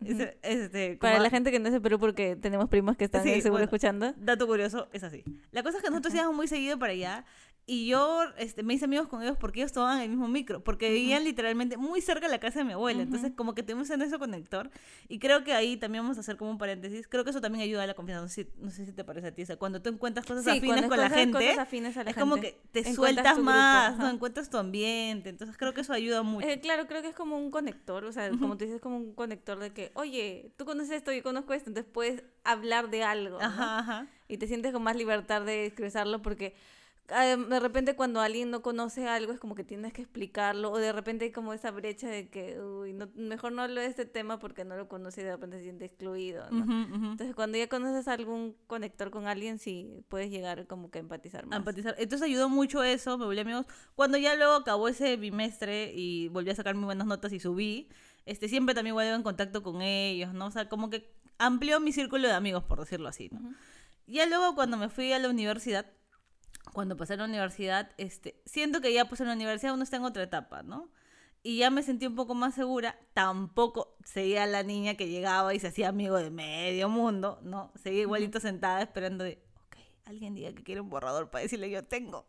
Ese- 0.04 0.38
este, 0.44 0.98
Para 0.98 1.20
la 1.20 1.30
gente 1.30 1.50
que 1.50 1.60
no 1.60 1.68
es 1.68 1.74
de 1.74 1.80
Perú, 1.80 1.98
porque 1.98 2.36
tenemos 2.36 2.68
primos 2.68 2.98
que 2.98 3.06
están 3.06 3.24
Sí, 3.24 3.30
seguro 3.36 3.52
bueno. 3.54 3.64
escuchando. 3.64 4.14
Dato 4.18 4.46
curioso, 4.46 4.90
es 4.92 5.04
así. 5.04 5.24
La 5.52 5.64
cosa 5.64 5.78
es 5.78 5.84
que 5.84 5.90
nosotros 5.92 6.14
íbamos 6.14 6.36
muy 6.36 6.50
seguido 6.50 6.78
para 6.78 6.92
allá 6.92 7.24
y 7.66 7.88
yo 7.88 8.24
este, 8.38 8.62
me 8.62 8.74
hice 8.74 8.86
amigos 8.86 9.08
con 9.08 9.24
ellos 9.24 9.38
porque 9.40 9.62
ellos 9.62 9.72
tomaban 9.72 10.02
el 10.02 10.10
mismo 10.10 10.28
micro, 10.28 10.62
porque 10.62 10.90
vivían 10.90 11.24
literalmente 11.24 11.78
muy 11.78 12.02
cerca 12.02 12.28
de 12.28 12.32
la 12.32 12.40
casa 12.40 12.60
de 12.60 12.66
mi 12.66 12.74
abuela. 12.74 13.04
Entonces, 13.04 13.32
como 13.38 13.56
que 13.56 13.64
tuvimos 13.64 13.90
en 13.90 14.02
ese 14.02 14.20
conector. 14.20 14.70
Y 15.08 15.20
creo 15.20 15.46
que 15.46 15.54
ahí 15.54 15.78
también 15.78 16.04
vamos 16.04 16.18
a 16.18 16.20
hacer 16.20 16.36
como 16.36 16.52
un 16.52 16.58
paréntesis. 16.58 17.08
Creo 17.08 17.24
que 17.24 17.30
eso 17.30 17.40
también 17.40 17.64
ayuda 17.64 17.84
a 17.84 17.88
la 17.88 17.94
confianza. 17.94 18.22
No 18.22 18.28
sé, 18.28 18.50
no 18.58 18.70
sé 18.70 18.86
si 18.86 18.92
te 18.92 19.06
parece 19.06 19.28
a 19.28 19.32
ti. 19.32 19.44
O 19.44 19.46
sea, 19.46 19.56
cuando 19.56 19.82
tú 19.82 19.90
encuentras 19.90 20.26
cosas 20.26 20.44
Sí, 20.44 20.50
afines 20.50 20.88
con 20.88 20.98
la 20.98 21.10
gente, 21.10 21.52
afines 21.52 21.96
a 21.96 22.04
la 22.04 22.10
es 22.10 22.18
como 22.18 22.36
que 22.36 22.60
te 22.74 22.94
sueltas 22.94 23.24
tu 23.24 23.42
grupo, 23.42 23.52
más, 23.52 23.98
¿no? 23.98 24.10
Encuentras 24.10 24.50
tu 24.50 24.58
ambiente. 24.58 25.30
Entonces, 25.30 25.56
creo 25.56 25.74
que 25.74 25.82
eso 25.82 25.94
ayuda 25.94 26.22
mucho. 26.22 26.46
Eh, 26.46 26.60
claro, 26.60 26.86
creo 26.88 27.02
que 27.02 27.10
es 27.10 27.16
como 27.16 27.38
un 27.38 27.50
conector, 27.50 28.04
o 28.04 28.12
sea, 28.12 28.30
como 28.32 28.58
tú 28.58 28.66
dices, 28.66 28.82
como 28.82 28.98
un 28.98 29.14
conector 29.14 29.58
de 29.60 29.72
que, 29.72 29.92
oye, 29.94 30.52
tú 30.58 30.66
conoces 30.66 30.92
esto, 30.92 31.14
yo 31.14 31.24
conozco 31.24 31.54
esto, 31.54 31.70
entonces 31.70 31.90
puedes 31.94 32.24
hablar 32.44 32.90
de 32.90 33.04
algo, 33.04 33.40
¿no? 33.40 33.46
Ajá, 33.46 33.80
ajá. 33.80 34.08
Y 34.28 34.38
te 34.38 34.48
sientes 34.48 34.74
con 34.74 34.84
más 34.84 34.98
libertad 34.98 35.44
de 35.44 35.66
expresarlo 35.66 36.22
porque 36.22 36.48
eh, 36.48 36.56
de 37.08 37.60
repente 37.60 37.96
cuando 37.96 38.22
alguien 38.22 38.50
no 38.50 38.62
conoce 38.62 39.08
algo 39.08 39.34
es 39.34 39.40
como 39.40 39.56
que 39.56 39.66
tienes 39.66 39.92
que 39.92 40.02
explicarlo 40.02 40.72
o 40.72 40.78
de 40.78 40.94
repente 40.94 41.26
hay 41.26 41.32
como 41.32 41.54
esa 41.54 41.70
brecha 41.70 42.08
de 42.08 42.30
que, 42.30 42.60
uy, 42.62 42.94
no, 42.94 43.10
mejor 43.16 43.52
no 43.52 43.62
hablo 43.62 43.82
de 43.82 43.88
este 43.88 44.06
tema 44.06 44.40
porque 44.40 44.64
no 44.64 44.78
lo 44.78 44.88
conoce 44.88 45.22
y 45.22 45.24
de 45.26 45.32
repente 45.32 45.58
se 45.58 45.64
siente 45.64 45.86
excluido, 45.86 46.50
¿no? 46.50 46.64
Entonces 47.12 47.36
cuando 47.36 47.58
ya 47.58 47.68
conoces 47.68 48.08
algún 48.08 48.56
conector 48.68 49.12
con 49.12 49.28
alguien, 49.28 49.60
sí 49.60 50.04
puedes 50.08 50.32
llegar 50.32 50.66
como 50.66 50.90
que 50.92 51.00
a 51.00 51.02
empatizar 51.02 51.44
a 51.44 51.48
más. 51.48 51.60
empatizar. 51.60 51.96
Entonces 51.98 52.26
ayudó 52.26 52.48
mucho 52.48 52.84
eso, 52.84 53.18
me 53.18 53.26
volví 53.26 53.40
amigos. 53.40 53.66
Cuando 53.96 54.18
ya 54.18 54.36
luego 54.36 54.54
acabó 54.54 54.88
ese 54.88 55.18
bimestre 55.18 55.92
y 55.94 56.30
volví 56.30 56.52
a 56.52 56.56
sacar 56.56 56.74
muy 56.76 56.86
buenas 56.86 57.06
notas 57.06 57.34
y 57.34 57.40
subí, 57.40 57.90
este, 58.26 58.48
siempre 58.48 58.74
también 58.74 58.96
vuelvo 58.96 59.14
en 59.14 59.24
contacto 59.24 59.62
con 59.62 59.82
ellos, 59.82 60.34
¿no? 60.34 60.46
O 60.46 60.52
sea, 60.52 60.70
como 60.70 60.90
que 60.90 61.14
amplió 61.38 61.82
mi 61.82 61.92
círculo 61.92 62.30
de 62.30 62.34
amigos, 62.34 62.64
por 62.64 62.80
decirlo 62.80 63.10
así, 63.10 63.30
¿no? 63.30 63.54
Ya 64.08 64.26
luego 64.26 64.56
cuando 64.56 64.78
me 64.78 64.88
fui 64.90 65.12
a 65.12 65.20
la 65.20 65.30
universidad, 65.30 65.86
cuando 66.72 66.98
pasé 66.98 67.14
a 67.14 67.18
la 67.18 67.26
universidad, 67.26 67.92
este, 67.98 68.42
siento 68.46 68.82
que 68.82 68.94
ya 68.94 69.06
pues 69.06 69.22
en 69.22 69.28
la 69.28 69.34
universidad 69.34 69.74
uno 69.74 69.84
está 69.84 69.98
en 69.98 70.06
otra 70.06 70.24
etapa, 70.24 70.64
¿no? 70.64 70.90
Y 71.46 71.58
ya 71.58 71.70
me 71.70 71.84
sentí 71.84 72.08
un 72.08 72.16
poco 72.16 72.36
más 72.36 72.56
segura. 72.56 72.98
Tampoco 73.14 73.98
seguía 74.06 74.46
la 74.46 74.64
niña 74.64 74.96
que 74.96 75.10
llegaba 75.10 75.54
y 75.54 75.60
se 75.60 75.68
hacía 75.68 75.90
amigo 75.90 76.18
de 76.18 76.30
medio 76.30 76.88
mundo, 76.88 77.40
¿no? 77.44 77.74
Seguía 77.76 78.02
igualito 78.02 78.40
sentada 78.40 78.82
esperando 78.82 79.26
de, 79.26 79.44
ok, 79.66 79.78
alguien 80.06 80.36
diga 80.36 80.54
que 80.54 80.64
quiere 80.64 80.80
un 80.80 80.90
borrador 80.90 81.30
para 81.30 81.44
decirle 81.44 81.70
yo 81.70 81.84
tengo. 81.84 82.26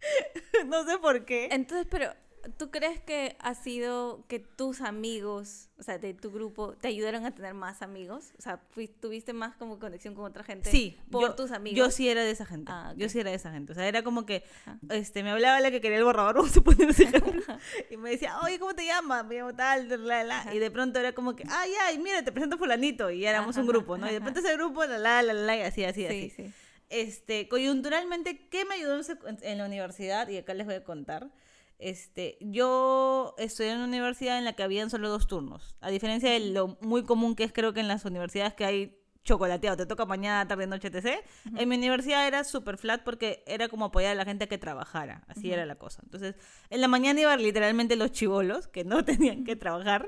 no 0.66 0.84
sé 0.84 0.98
por 0.98 1.24
qué. 1.24 1.48
Entonces, 1.50 1.88
pero 1.90 2.14
¿tú 2.56 2.70
crees 2.70 3.00
que 3.00 3.36
ha 3.40 3.54
sido 3.54 4.24
que 4.28 4.38
tus 4.38 4.80
amigos, 4.80 5.68
o 5.78 5.82
sea, 5.82 5.98
de 5.98 6.14
tu 6.14 6.30
grupo, 6.30 6.74
te 6.74 6.88
ayudaron 6.88 7.24
a 7.26 7.34
tener 7.34 7.54
más 7.54 7.82
amigos? 7.82 8.32
O 8.38 8.42
sea, 8.42 8.60
tuviste 9.00 9.32
más 9.32 9.56
como 9.56 9.78
conexión 9.78 10.14
con 10.14 10.24
otra 10.24 10.44
gente 10.44 10.70
Sí, 10.70 10.98
por 11.10 11.22
yo, 11.22 11.34
tus 11.34 11.50
amigos. 11.52 11.76
Yo 11.78 11.90
sí 11.90 12.08
era 12.08 12.22
de 12.22 12.30
esa 12.30 12.46
gente. 12.46 12.70
Ah, 12.72 12.92
Yo 12.96 13.06
ok. 13.06 13.12
sí 13.12 13.20
era 13.20 13.30
de 13.30 13.36
esa 13.36 13.50
gente. 13.52 13.72
O 13.72 13.74
sea, 13.74 13.86
era 13.88 14.02
como 14.02 14.26
que 14.26 14.44
Ajá. 14.66 14.78
este, 14.90 15.22
me 15.22 15.30
hablaba 15.30 15.60
la 15.60 15.70
que 15.70 15.80
quería 15.80 15.98
el 15.98 16.04
borrador, 16.04 16.34
vamos 16.36 16.56
a 16.56 16.60
poner 16.60 16.90
ese 16.90 17.04
ejemplo. 17.04 17.42
y 17.90 17.96
me 17.96 18.10
decía, 18.10 18.38
oye, 18.42 18.58
¿cómo 18.58 18.74
te 18.74 18.84
llamas? 18.86 19.24
Me 19.26 19.36
llamo 19.36 19.54
tal, 19.54 19.88
la, 20.06 20.24
la. 20.24 20.54
Y 20.54 20.58
de 20.58 20.70
pronto 20.70 20.98
era 20.98 21.12
como 21.12 21.34
que, 21.36 21.44
ay, 21.48 21.70
ay, 21.86 21.98
mira, 21.98 22.22
te 22.24 22.32
presento 22.32 22.58
fulanito. 22.58 23.10
Y 23.10 23.24
éramos 23.26 23.56
Ajá, 23.56 23.60
un 23.62 23.66
grupo, 23.68 23.96
¿no? 23.98 24.08
Y 24.08 24.12
de 24.14 24.20
pronto 24.20 24.40
ese 24.40 24.54
grupo, 24.54 24.84
la, 24.84 24.98
la, 24.98 25.22
la, 25.22 25.32
la, 25.34 25.56
y 25.56 25.60
así, 25.62 25.84
así, 25.84 26.00
Sí, 26.00 26.06
así. 26.06 26.30
sí. 26.30 26.52
Este, 26.90 27.48
coyunturalmente, 27.48 28.46
¿qué 28.50 28.64
me 28.64 28.74
ayudó 28.74 29.00
en 29.42 29.58
la 29.58 29.64
universidad? 29.66 30.28
Y 30.28 30.36
acá 30.36 30.54
les 30.54 30.66
voy 30.66 30.74
a 30.76 30.84
contar. 30.84 31.30
Este, 31.78 32.38
yo 32.40 33.34
estudié 33.38 33.72
en 33.72 33.78
una 33.78 33.86
universidad 33.86 34.38
en 34.38 34.44
la 34.44 34.54
que 34.54 34.62
habían 34.62 34.90
solo 34.90 35.08
dos 35.08 35.26
turnos. 35.26 35.76
A 35.80 35.90
diferencia 35.90 36.30
de 36.30 36.40
lo 36.40 36.78
muy 36.80 37.04
común 37.04 37.34
que 37.34 37.44
es 37.44 37.52
creo 37.52 37.72
que 37.72 37.80
en 37.80 37.88
las 37.88 38.04
universidades 38.04 38.54
que 38.54 38.64
hay 38.64 39.04
chocolateado, 39.24 39.76
te 39.76 39.86
toca 39.86 40.04
mañana, 40.04 40.46
tarde, 40.46 40.66
noche, 40.66 40.88
etc. 40.88 41.24
En 41.56 41.68
mi 41.68 41.76
universidad 41.76 42.28
era 42.28 42.44
super 42.44 42.76
flat 42.76 43.02
porque 43.02 43.42
era 43.46 43.68
como 43.68 43.86
apoyar 43.86 44.12
a 44.12 44.14
la 44.14 44.24
gente 44.24 44.44
a 44.44 44.46
que 44.46 44.58
trabajara. 44.58 45.24
Así 45.28 45.50
era 45.50 45.66
la 45.66 45.76
cosa. 45.76 46.02
Entonces, 46.04 46.36
en 46.70 46.80
la 46.80 46.88
mañana 46.88 47.20
iban 47.20 47.42
literalmente 47.42 47.96
los 47.96 48.12
chivolos 48.12 48.68
que 48.68 48.84
no 48.84 49.04
tenían 49.06 49.44
que 49.44 49.56
trabajar. 49.56 50.06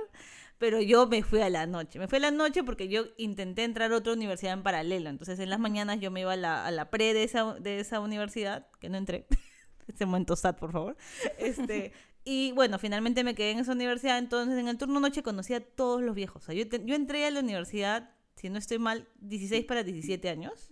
Pero 0.58 0.80
yo 0.80 1.06
me 1.06 1.22
fui 1.22 1.40
a 1.40 1.50
la 1.50 1.66
noche. 1.66 1.98
Me 1.98 2.08
fui 2.08 2.16
a 2.16 2.20
la 2.20 2.30
noche 2.30 2.62
porque 2.62 2.88
yo 2.88 3.04
intenté 3.18 3.64
entrar 3.64 3.92
a 3.92 3.96
otra 3.96 4.14
universidad 4.14 4.54
en 4.54 4.62
paralelo. 4.62 5.10
Entonces, 5.10 5.38
en 5.38 5.50
las 5.50 5.58
mañanas 5.58 6.00
yo 6.00 6.10
me 6.10 6.20
iba 6.20 6.32
a 6.32 6.36
la, 6.36 6.64
a 6.64 6.70
la 6.70 6.90
pre 6.90 7.12
de 7.12 7.24
esa, 7.24 7.54
de 7.54 7.80
esa 7.80 8.00
universidad, 8.00 8.66
que 8.80 8.88
no 8.88 8.96
entré. 8.96 9.26
Este 9.86 10.06
momento 10.06 10.36
sad, 10.36 10.56
por 10.56 10.72
favor. 10.72 10.96
Este, 11.38 11.92
y 12.24 12.52
bueno, 12.52 12.78
finalmente 12.78 13.22
me 13.24 13.34
quedé 13.34 13.52
en 13.52 13.58
esa 13.60 13.72
universidad. 13.72 14.18
Entonces, 14.18 14.58
en 14.58 14.68
el 14.68 14.78
turno 14.78 14.98
noche 15.00 15.22
conocí 15.22 15.54
a 15.54 15.60
todos 15.60 16.02
los 16.02 16.14
viejos. 16.14 16.42
O 16.42 16.46
sea, 16.46 16.54
yo, 16.54 16.68
te- 16.68 16.82
yo 16.84 16.94
entré 16.94 17.24
a 17.26 17.30
la 17.30 17.40
universidad, 17.40 18.10
si 18.36 18.48
no 18.50 18.58
estoy 18.58 18.78
mal, 18.78 19.08
16 19.20 19.64
para 19.64 19.82
17 19.84 20.28
años. 20.28 20.68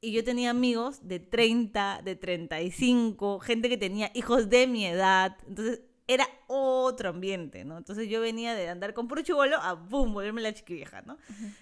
Y 0.00 0.12
yo 0.12 0.24
tenía 0.24 0.50
amigos 0.50 1.06
de 1.06 1.20
30, 1.20 2.00
de 2.04 2.16
35, 2.16 3.38
gente 3.40 3.68
que 3.68 3.76
tenía 3.76 4.10
hijos 4.14 4.48
de 4.48 4.66
mi 4.66 4.86
edad. 4.86 5.36
Entonces 5.46 5.82
era 6.08 6.26
otro 6.52 7.10
ambiente, 7.10 7.64
¿no? 7.64 7.78
Entonces 7.78 8.08
yo 8.08 8.20
venía 8.20 8.54
de 8.54 8.68
andar 8.68 8.94
con 8.94 9.08
puro 9.08 9.22
chivolo 9.22 9.56
a 9.56 9.72
boom, 9.72 10.12
volverme 10.12 10.40
la 10.40 10.52
chiquivieja, 10.52 11.02
¿no? 11.02 11.16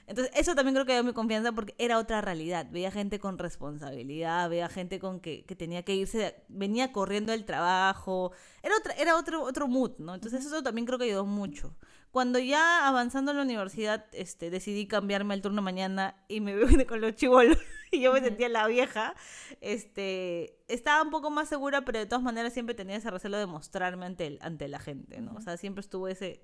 Entonces 0.07 0.33
eso 0.37 0.55
también 0.55 0.75
creo 0.75 0.87
que 0.87 0.93
dio 0.93 1.05
mi 1.05 1.13
confianza 1.13 1.53
porque 1.53 1.75
era 1.79 1.99
otra 1.99 2.21
realidad. 2.21 2.67
Veía 2.71 2.91
gente 2.91 3.19
con 3.19 3.39
responsabilidad, 3.39 4.51
veía 4.51 4.69
gente 4.69 4.99
con 4.99 5.21
que, 5.21 5.45
que 5.45 5.55
tenía 5.55 5.85
que 5.85 5.95
irse, 5.95 6.43
venía 6.49 6.93
corriendo 6.93 7.33
del 7.33 7.45
trabajo. 7.45 8.33
Era, 8.63 8.77
otra, 8.77 8.95
era 8.95 9.17
otro, 9.17 9.43
otro 9.43 9.69
mood, 9.69 9.93
¿no? 9.99 10.15
Entonces 10.15 10.45
eso 10.45 10.63
también 10.63 10.87
creo 10.87 10.99
que 10.99 11.05
ayudó 11.05 11.25
mucho. 11.25 11.77
Cuando 12.11 12.41
ya 12.41 12.89
avanzando 12.89 13.31
en 13.31 13.37
la 13.37 13.45
universidad, 13.45 14.07
este, 14.13 14.51
decidí 14.51 14.89
cambiarme 14.89 15.35
al 15.35 15.43
turno 15.43 15.63
mañana 15.63 16.17
y 16.27 16.41
me 16.41 16.57
vine 16.65 16.85
con 16.85 17.01
los 17.01 17.15
chivolos 17.15 17.59
y 17.93 18.01
yo 18.01 18.13
me 18.13 18.21
sentía 18.21 18.49
la 18.49 18.67
vieja, 18.67 19.15
este, 19.61 20.59
estaba 20.69 21.03
un 21.03 21.11
poco 21.11 21.31
más 21.31 21.49
segura, 21.49 21.85
pero 21.85 22.01
de 22.01 22.07
todas 22.07 22.23
maneras 22.23 22.53
siempre 22.53 22.75
tenía 22.75 22.97
ese 22.97 23.11
recelo 23.11 23.39
de 23.39 23.47
mostrarme 23.47 24.07
ante, 24.07 24.27
el, 24.27 24.39
ante 24.43 24.67
la 24.69 24.80
gente, 24.81 25.21
¿no? 25.21 25.35
O 25.35 25.41
sea, 25.41 25.57
siempre 25.57 25.81
estuvo 25.81 26.09
ese... 26.09 26.43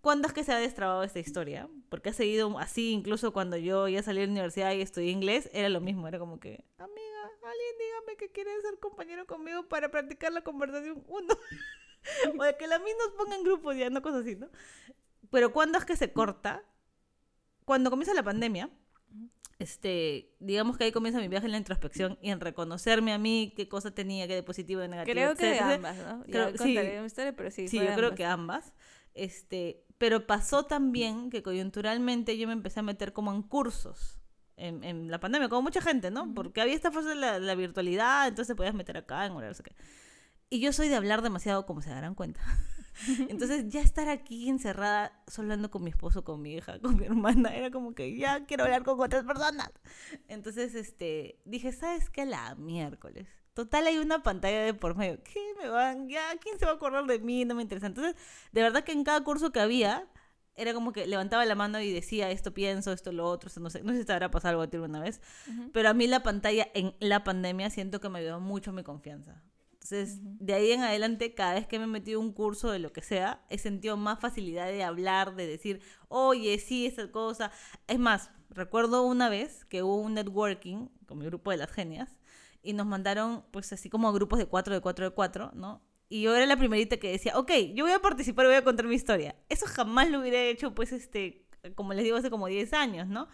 ¿Cuándo 0.00 0.28
es 0.28 0.32
que 0.32 0.44
se 0.44 0.52
ha 0.52 0.58
destrabado 0.58 1.02
esta 1.02 1.18
historia? 1.18 1.68
Porque 1.90 2.08
ha 2.08 2.12
seguido 2.14 2.58
así, 2.58 2.92
incluso 2.92 3.32
cuando 3.32 3.58
yo 3.58 3.86
ya 3.86 4.02
salí 4.02 4.20
de 4.20 4.26
la 4.26 4.32
universidad 4.32 4.72
y 4.72 4.80
estudié 4.80 5.10
inglés, 5.10 5.50
era 5.52 5.68
lo 5.68 5.82
mismo, 5.82 6.08
era 6.08 6.18
como 6.18 6.40
que, 6.40 6.64
amiga, 6.78 7.22
alguien 7.42 7.74
dígame 7.78 8.16
que 8.16 8.32
quiere 8.32 8.50
ser 8.62 8.78
compañero 8.78 9.26
conmigo 9.26 9.68
para 9.68 9.90
practicar 9.90 10.32
la 10.32 10.42
conversación 10.42 11.04
uno. 11.06 11.34
o 12.38 12.42
de 12.42 12.56
que 12.56 12.66
la 12.66 12.78
misma 12.78 13.04
nos 13.04 13.14
ponga 13.14 13.36
en 13.36 13.44
grupos, 13.44 13.76
ya 13.76 13.90
no 13.90 14.00
cosas 14.00 14.22
así, 14.22 14.36
¿no? 14.36 14.48
Pero 15.30 15.52
¿cuándo 15.52 15.78
es 15.78 15.84
que 15.84 15.96
se 15.96 16.12
corta? 16.12 16.64
Cuando 17.66 17.90
comienza 17.90 18.14
la 18.14 18.22
pandemia, 18.22 18.70
este, 19.60 20.34
digamos 20.40 20.76
que 20.76 20.84
ahí 20.84 20.92
comienza 20.92 21.20
mi 21.20 21.28
viaje 21.28 21.46
en 21.46 21.52
la 21.52 21.58
introspección 21.58 22.18
y 22.22 22.30
en 22.30 22.40
reconocerme 22.40 23.12
a 23.12 23.18
mí 23.18 23.52
qué 23.56 23.68
cosa 23.68 23.90
tenía, 23.92 24.26
qué 24.26 24.34
de 24.34 24.42
positivo, 24.42 24.80
de 24.80 24.88
negativo. 24.88 25.12
Creo 25.12 25.36
que 25.36 25.46
de 25.52 25.60
ambas, 25.60 25.96
¿no? 25.98 26.22
creo- 26.24 26.56
sí. 26.56 26.76
mi 27.00 27.06
historia, 27.06 27.36
pero 27.36 27.50
sí. 27.50 27.68
Sí, 27.68 27.76
yo 27.76 27.82
de 27.84 27.88
creo 27.94 28.06
ambas. 28.06 28.16
que 28.16 28.24
ambas. 28.24 28.74
Este, 29.14 29.84
pero 29.98 30.26
pasó 30.26 30.64
también 30.64 31.30
que 31.30 31.42
coyunturalmente 31.42 32.38
yo 32.38 32.46
me 32.46 32.54
empecé 32.54 32.80
a 32.80 32.82
meter 32.82 33.12
como 33.12 33.32
en 33.34 33.42
cursos 33.42 34.20
en, 34.56 34.82
en 34.82 35.10
la 35.10 35.20
pandemia, 35.20 35.48
como 35.48 35.62
mucha 35.62 35.80
gente, 35.82 36.10
¿no? 36.10 36.32
Porque 36.34 36.60
había 36.60 36.74
esta 36.74 36.90
fuerza 36.90 37.10
de 37.10 37.16
la, 37.16 37.38
la 37.38 37.54
virtualidad, 37.54 38.28
entonces 38.28 38.56
podías 38.56 38.74
meter 38.74 38.96
acá 38.96 39.26
en 39.26 39.32
horario, 39.32 39.50
no 39.50 39.54
sé 39.54 39.62
qué. 39.62 39.74
Y 40.48 40.60
yo 40.60 40.72
soy 40.72 40.88
de 40.88 40.96
hablar 40.96 41.22
demasiado, 41.22 41.66
como 41.66 41.82
se 41.82 41.90
darán 41.90 42.14
cuenta. 42.14 42.40
Entonces, 43.28 43.68
ya 43.68 43.80
estar 43.80 44.08
aquí 44.08 44.48
encerrada, 44.48 45.12
solo 45.26 45.46
hablando 45.46 45.70
con 45.70 45.82
mi 45.84 45.90
esposo, 45.90 46.24
con 46.24 46.42
mi 46.42 46.54
hija, 46.54 46.78
con 46.82 46.96
mi 46.96 47.06
hermana, 47.06 47.54
era 47.54 47.70
como 47.70 47.94
que 47.94 48.16
ya 48.16 48.46
quiero 48.46 48.64
hablar 48.64 48.82
con 48.82 49.00
otras 49.00 49.24
personas. 49.24 49.70
Entonces, 50.28 50.74
este, 50.74 51.40
dije, 51.44 51.72
¿sabes 51.72 52.10
qué? 52.10 52.26
La 52.26 52.54
miércoles. 52.56 53.26
Total, 53.54 53.86
hay 53.86 53.98
una 53.98 54.22
pantalla 54.22 54.62
de 54.62 54.74
por 54.74 54.96
medio. 54.96 55.22
¿Qué 55.22 55.40
me 55.60 55.68
van? 55.68 56.08
Ya, 56.08 56.22
¿quién 56.40 56.58
se 56.58 56.64
va 56.64 56.72
a 56.72 56.74
acordar 56.76 57.04
de 57.06 57.18
mí? 57.18 57.44
No 57.44 57.54
me 57.54 57.62
interesa. 57.62 57.88
Entonces, 57.88 58.14
de 58.52 58.62
verdad 58.62 58.84
que 58.84 58.92
en 58.92 59.04
cada 59.04 59.22
curso 59.24 59.50
que 59.50 59.60
había, 59.60 60.08
era 60.54 60.72
como 60.74 60.92
que 60.92 61.06
levantaba 61.06 61.44
la 61.44 61.54
mano 61.54 61.80
y 61.80 61.92
decía, 61.92 62.30
esto 62.30 62.54
pienso, 62.54 62.92
esto 62.92 63.12
lo 63.12 63.26
otro, 63.26 63.48
esto 63.48 63.60
no 63.60 63.70
sé. 63.70 63.82
No 63.82 63.92
sé 63.92 64.00
si 64.00 64.04
te 64.04 64.12
habrá 64.12 64.30
pasado 64.30 64.52
algo 64.52 64.62
a 64.62 64.66
ti 64.68 64.76
alguna 64.76 65.00
vez. 65.00 65.20
Ujú. 65.48 65.70
Pero 65.72 65.88
a 65.88 65.94
mí 65.94 66.06
la 66.06 66.22
pantalla 66.22 66.68
en 66.74 66.94
la 67.00 67.24
pandemia 67.24 67.70
siento 67.70 68.00
que 68.00 68.08
me 68.08 68.20
ayudó 68.20 68.40
mucho 68.40 68.72
mi 68.72 68.82
confianza. 68.82 69.42
Entonces, 69.82 70.18
de 70.22 70.52
ahí 70.52 70.72
en 70.72 70.82
adelante, 70.82 71.34
cada 71.34 71.54
vez 71.54 71.66
que 71.66 71.78
me 71.78 71.84
he 71.84 71.88
metido 71.88 72.20
a 72.20 72.22
un 72.22 72.32
curso 72.32 72.70
de 72.70 72.78
lo 72.78 72.92
que 72.92 73.00
sea, 73.00 73.42
he 73.48 73.56
sentido 73.56 73.96
más 73.96 74.20
facilidad 74.20 74.66
de 74.66 74.84
hablar, 74.84 75.34
de 75.36 75.46
decir, 75.46 75.80
oye, 76.08 76.58
sí, 76.58 76.86
esa 76.86 77.10
cosa. 77.10 77.50
Es 77.88 77.98
más, 77.98 78.30
recuerdo 78.50 79.02
una 79.04 79.30
vez 79.30 79.64
que 79.64 79.82
hubo 79.82 79.96
un 79.96 80.14
networking 80.14 80.88
con 81.06 81.18
mi 81.18 81.24
grupo 81.24 81.50
de 81.50 81.56
las 81.56 81.70
genias 81.72 82.10
y 82.62 82.74
nos 82.74 82.86
mandaron, 82.86 83.42
pues 83.52 83.72
así 83.72 83.88
como 83.88 84.12
grupos 84.12 84.38
de 84.38 84.46
cuatro, 84.46 84.74
de 84.74 84.80
cuatro, 84.80 85.06
de 85.06 85.12
cuatro, 85.12 85.50
¿no? 85.54 85.82
Y 86.10 86.22
yo 86.22 86.34
era 86.34 86.44
la 86.44 86.56
primerita 86.56 86.98
que 86.98 87.12
decía, 87.12 87.38
ok, 87.38 87.50
yo 87.74 87.84
voy 87.84 87.92
a 87.92 88.00
participar 88.00 88.46
voy 88.46 88.56
a 88.56 88.64
contar 88.64 88.86
mi 88.86 88.96
historia. 88.96 89.34
Eso 89.48 89.64
jamás 89.66 90.10
lo 90.10 90.20
hubiera 90.20 90.42
hecho, 90.42 90.74
pues, 90.74 90.92
este, 90.92 91.46
como 91.74 91.94
les 91.94 92.04
digo, 92.04 92.16
hace 92.16 92.30
como 92.30 92.48
10 92.48 92.72
años, 92.74 93.08
¿no? 93.08 93.28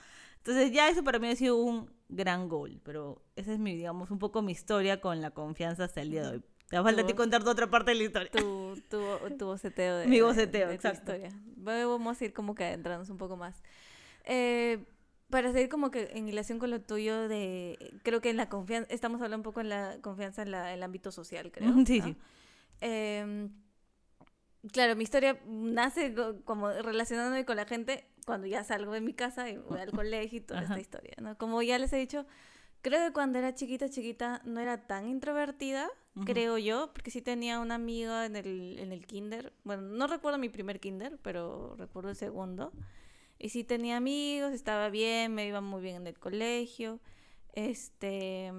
Entonces 0.46 0.70
ya 0.72 0.88
eso 0.88 1.02
para 1.02 1.18
mí 1.18 1.28
ha 1.28 1.34
sido 1.36 1.56
un 1.56 1.90
gran 2.08 2.48
goal, 2.48 2.80
pero 2.84 3.20
esa 3.34 3.52
es 3.52 3.58
mi, 3.58 3.74
digamos, 3.74 4.10
un 4.12 4.18
poco 4.20 4.42
mi 4.42 4.52
historia 4.52 5.00
con 5.00 5.20
la 5.20 5.32
confianza 5.32 5.84
hasta 5.84 6.00
el 6.02 6.10
día 6.12 6.22
de 6.22 6.28
hoy. 6.36 6.42
Te 6.68 6.80
falta 6.82 7.02
a 7.02 7.06
ti 7.06 7.12
Tu- 7.12 7.16
contar 7.16 7.42
tu 7.44 7.50
otra 7.50 7.68
parte 7.68 7.90
de 7.90 7.96
la 7.96 8.04
historia. 8.04 8.30
Tu, 8.30 8.80
tu, 8.88 9.00
tu 9.36 9.46
boceteo 9.46 9.96
de, 9.96 10.06
Mi 10.08 10.16
de- 10.16 10.22
boceteo, 10.22 10.68
de 10.68 10.74
exacto. 10.74 10.98
historia. 11.16 11.30
Vamos 11.56 12.20
a 12.20 12.24
ir 12.24 12.32
como 12.32 12.54
que 12.54 12.64
adentrándonos 12.64 13.10
un 13.10 13.18
poco 13.18 13.36
más. 13.36 13.60
Eh, 14.24 14.84
para 15.30 15.52
seguir 15.52 15.68
como 15.68 15.90
que 15.90 16.10
en 16.14 16.26
relación 16.28 16.60
con 16.60 16.70
lo 16.70 16.80
tuyo 16.80 17.26
de... 17.28 17.98
Creo 18.04 18.20
que 18.20 18.30
en 18.30 18.36
la 18.36 18.48
confianza... 18.48 18.92
Estamos 18.92 19.16
hablando 19.20 19.38
un 19.38 19.42
poco 19.42 19.60
en 19.60 19.68
la 19.68 19.98
confianza 20.00 20.42
en 20.42 20.52
la- 20.52 20.72
el 20.72 20.82
ámbito 20.84 21.10
social, 21.10 21.50
creo. 21.50 21.72
Sí, 21.84 21.98
¿no? 22.00 22.06
sí. 22.06 22.16
Em, 22.80 23.50
claro, 24.72 24.94
mi 24.96 25.02
historia 25.02 25.40
nace 25.46 26.14
co- 26.14 26.36
como 26.44 26.70
relacionándome 26.70 27.44
con 27.44 27.56
la 27.56 27.64
gente 27.64 28.08
cuando 28.26 28.46
ya 28.46 28.62
salgo 28.64 28.92
de 28.92 29.00
mi 29.00 29.14
casa 29.14 29.48
y 29.48 29.56
voy 29.56 29.80
al 29.80 29.92
colegio 29.92 30.38
y 30.38 30.40
toda 30.42 30.60
Ajá. 30.60 30.74
esta 30.74 30.80
historia, 30.80 31.14
¿no? 31.22 31.38
Como 31.38 31.62
ya 31.62 31.78
les 31.78 31.92
he 31.92 31.96
dicho, 31.96 32.26
creo 32.82 33.06
que 33.06 33.12
cuando 33.14 33.38
era 33.38 33.54
chiquita, 33.54 33.88
chiquita, 33.88 34.42
no 34.44 34.60
era 34.60 34.86
tan 34.86 35.08
introvertida, 35.08 35.88
creo 36.24 36.58
yo, 36.58 36.92
porque 36.92 37.10
sí 37.10 37.22
tenía 37.22 37.60
una 37.60 37.76
amiga 37.76 38.26
en 38.26 38.36
el, 38.36 38.78
en 38.78 38.90
el 38.92 39.06
kinder. 39.06 39.52
Bueno, 39.64 39.82
no 39.82 40.06
recuerdo 40.06 40.38
mi 40.38 40.48
primer 40.48 40.80
kinder, 40.80 41.18
pero 41.22 41.74
recuerdo 41.76 42.10
el 42.10 42.16
segundo. 42.16 42.72
Y 43.38 43.50
sí 43.50 43.64
tenía 43.64 43.98
amigos, 43.98 44.52
estaba 44.52 44.88
bien, 44.88 45.34
me 45.34 45.46
iba 45.46 45.60
muy 45.60 45.82
bien 45.82 45.96
en 45.96 46.06
el 46.06 46.18
colegio. 46.18 47.00
Este... 47.52 48.50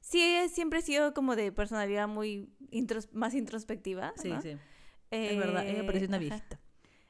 Sí, 0.00 0.20
siempre 0.50 0.80
he 0.80 0.82
sido 0.82 1.14
como 1.14 1.34
de 1.34 1.50
personalidad 1.50 2.06
muy 2.08 2.48
intros- 2.70 3.10
más 3.12 3.34
introspectiva. 3.34 4.12
Sí, 4.16 4.28
¿no? 4.30 4.40
sí. 4.42 4.56
es 5.10 5.36
verdad, 5.38 5.66
ella 5.68 5.84
parecía 5.86 6.08
una 6.08 6.16
Eh, 6.18 6.20
viejita. 6.20 6.60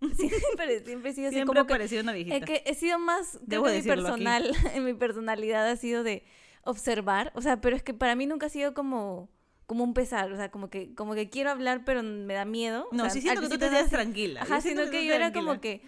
Pero 0.57 0.85
siempre 0.85 1.11
he 1.11 1.15
sido 1.15 1.29
así 1.29 1.37
Siempre 1.37 1.45
como 1.47 1.67
que, 1.67 1.73
parecía 1.75 2.01
una 2.01 2.13
viejita. 2.13 2.37
eh, 2.37 2.41
que 2.45 2.63
he 2.67 2.75
sido 2.75 2.99
más, 2.99 3.39
Debo 3.43 3.65
que 3.65 3.71
mi 3.71 3.77
decirlo 3.77 4.09
aquí. 4.09 4.25
personal, 4.25 4.53
en 4.75 4.85
mi 4.85 4.95
personalidad 4.95 5.69
ha 5.71 5.77
sido 5.77 6.03
de 6.03 6.25
observar, 6.65 7.33
o 7.35 7.41
sea, 7.43 7.61
pero 7.61 7.77
es 7.77 7.83
que 7.83 7.95
para 7.95 8.15
mí 8.17 8.27
nunca 8.27 8.47
ha 8.47 8.51
sido 8.51 8.75
como 8.75 9.31
como 9.67 9.83
un 9.83 9.95
pesar, 9.95 10.31
o 10.33 10.37
sea, 10.37 10.51
como 10.51 10.71
que 10.71 10.95
como 10.95 11.15
que 11.15 11.29
quiero 11.29 11.51
hablar 11.51 11.85
pero 11.85 12.03
me 12.03 12.35
da 12.35 12.45
miedo. 12.45 12.89
o 12.91 12.95
no, 12.95 13.05
sea, 13.05 13.11
sí 13.11 13.21
siento 13.21 13.41
que 13.41 13.49
tú 13.49 13.59
te 13.59 13.67
así. 13.67 13.91
tranquila. 13.91 14.43
Ajá, 14.43 14.61
sino 14.61 14.83
que 14.91 14.99
tú 15.01 15.05
yo 15.05 15.15
era 15.15 15.33
como 15.33 15.61
que 15.61 15.83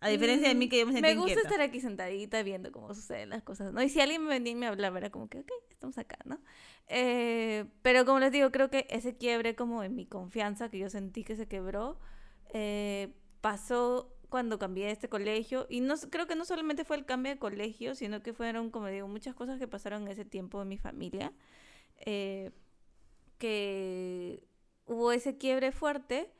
A 0.00 0.08
diferencia 0.08 0.48
de 0.48 0.54
mí 0.54 0.68
que 0.68 0.78
yo 0.80 0.86
me 0.86 0.92
sentía 0.92 1.14
me 1.14 1.16
gusta 1.16 1.40
inquieta. 1.40 1.48
estar 1.48 1.60
aquí 1.60 1.80
sentadita 1.80 2.42
viendo 2.42 2.70
cómo 2.70 2.94
suceden 2.94 3.30
las 3.30 3.42
cosas, 3.42 3.72
¿no? 3.72 3.82
Y 3.82 3.88
si 3.88 4.00
alguien 4.00 4.22
me 4.22 4.28
venía 4.30 4.52
y 4.52 4.54
me 4.54 4.66
hablaba, 4.66 4.98
era 4.98 5.10
como 5.10 5.28
que, 5.28 5.38
ok, 5.40 5.50
estamos 5.70 5.98
acá, 5.98 6.18
¿no? 6.24 6.38
Eh, 6.88 7.64
pero 7.82 8.04
como 8.04 8.20
les 8.20 8.30
digo, 8.30 8.52
creo 8.52 8.70
que 8.70 8.86
ese 8.90 9.16
quiebre 9.16 9.56
como 9.56 9.82
en 9.82 9.96
mi 9.96 10.06
confianza, 10.06 10.68
que 10.70 10.78
yo 10.78 10.88
sentí 10.90 11.24
que 11.24 11.34
se 11.34 11.48
quebró, 11.48 11.98
eh, 12.52 13.12
pasó 13.48 14.12
cuando 14.28 14.58
cambié 14.58 14.86
de 14.86 14.92
este 14.92 15.08
colegio. 15.08 15.66
Y 15.70 15.78
no, 15.80 15.94
creo 16.10 16.26
que 16.26 16.34
no 16.34 16.44
solamente 16.44 16.84
fue 16.84 16.96
el 16.96 17.04
cambio 17.04 17.30
de 17.32 17.38
colegio, 17.38 17.94
sino 17.94 18.20
que 18.24 18.32
fueron, 18.32 18.70
como 18.70 18.86
digo, 18.88 19.06
muchas 19.06 19.34
cosas 19.36 19.58
que 19.60 19.68
pasaron 19.68 20.02
en 20.02 20.08
ese 20.08 20.24
tiempo 20.24 20.60
en 20.62 20.68
mi 20.68 20.78
familia. 20.78 21.32
eh, 22.04 22.50
que 23.38 24.42
hubo 24.86 25.12
ese 25.12 25.36
quiebre 25.36 25.70
fuerte 25.72 26.30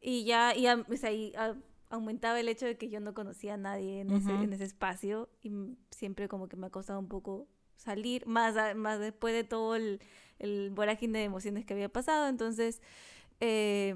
y 0.00 0.24
ya 0.24 0.54
y, 0.56 0.66
o 0.68 0.96
sea, 0.96 1.12
y, 1.12 1.32
a- 1.36 1.56
aumentaba 1.90 2.40
el 2.40 2.48
hecho 2.48 2.66
de 2.66 2.76
que 2.78 2.88
yo 2.88 2.98
no 3.00 3.12
conocía 3.14 3.54
a 3.54 3.56
nadie 3.58 4.00
en, 4.00 4.10
ese, 4.10 4.32
Ujú. 4.32 4.42
en 4.44 4.52
ese 4.52 4.64
espacio 4.64 5.28
y 5.42 5.50
siempre 5.90 6.28
como 6.28 6.48
que 6.48 6.56
me 6.56 6.66
ha 6.66 6.70
costado 6.70 6.98
un 6.98 7.08
poco 7.08 7.46
salir, 7.76 8.26
más, 8.26 8.56
a- 8.56 8.74
más 8.74 8.98
después 9.00 9.34
de 9.34 9.44
todo 9.44 9.76
el, 9.76 10.00
el 10.38 10.70
vorágine 10.70 11.18
de 11.20 11.24
emociones 11.26 11.64
que 11.64 11.74
había 11.74 11.88
pasado, 11.90 12.28
entonces 12.28 12.80
eh, 13.40 13.94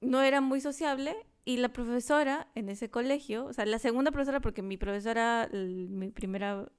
no 0.00 0.22
era 0.22 0.40
muy 0.40 0.60
sociable 0.60 1.14
y 1.48 1.56
la 1.56 1.70
profesora 1.70 2.46
en 2.54 2.68
ese 2.68 2.90
colegio, 2.90 3.46
o 3.46 3.52
sea, 3.54 3.64
la 3.64 3.78
segunda 3.78 4.10
profesora, 4.10 4.40
porque 4.40 4.60
mi 4.60 4.76
profesora, 4.76 5.48
mi 5.52 6.10
primera 6.10 6.70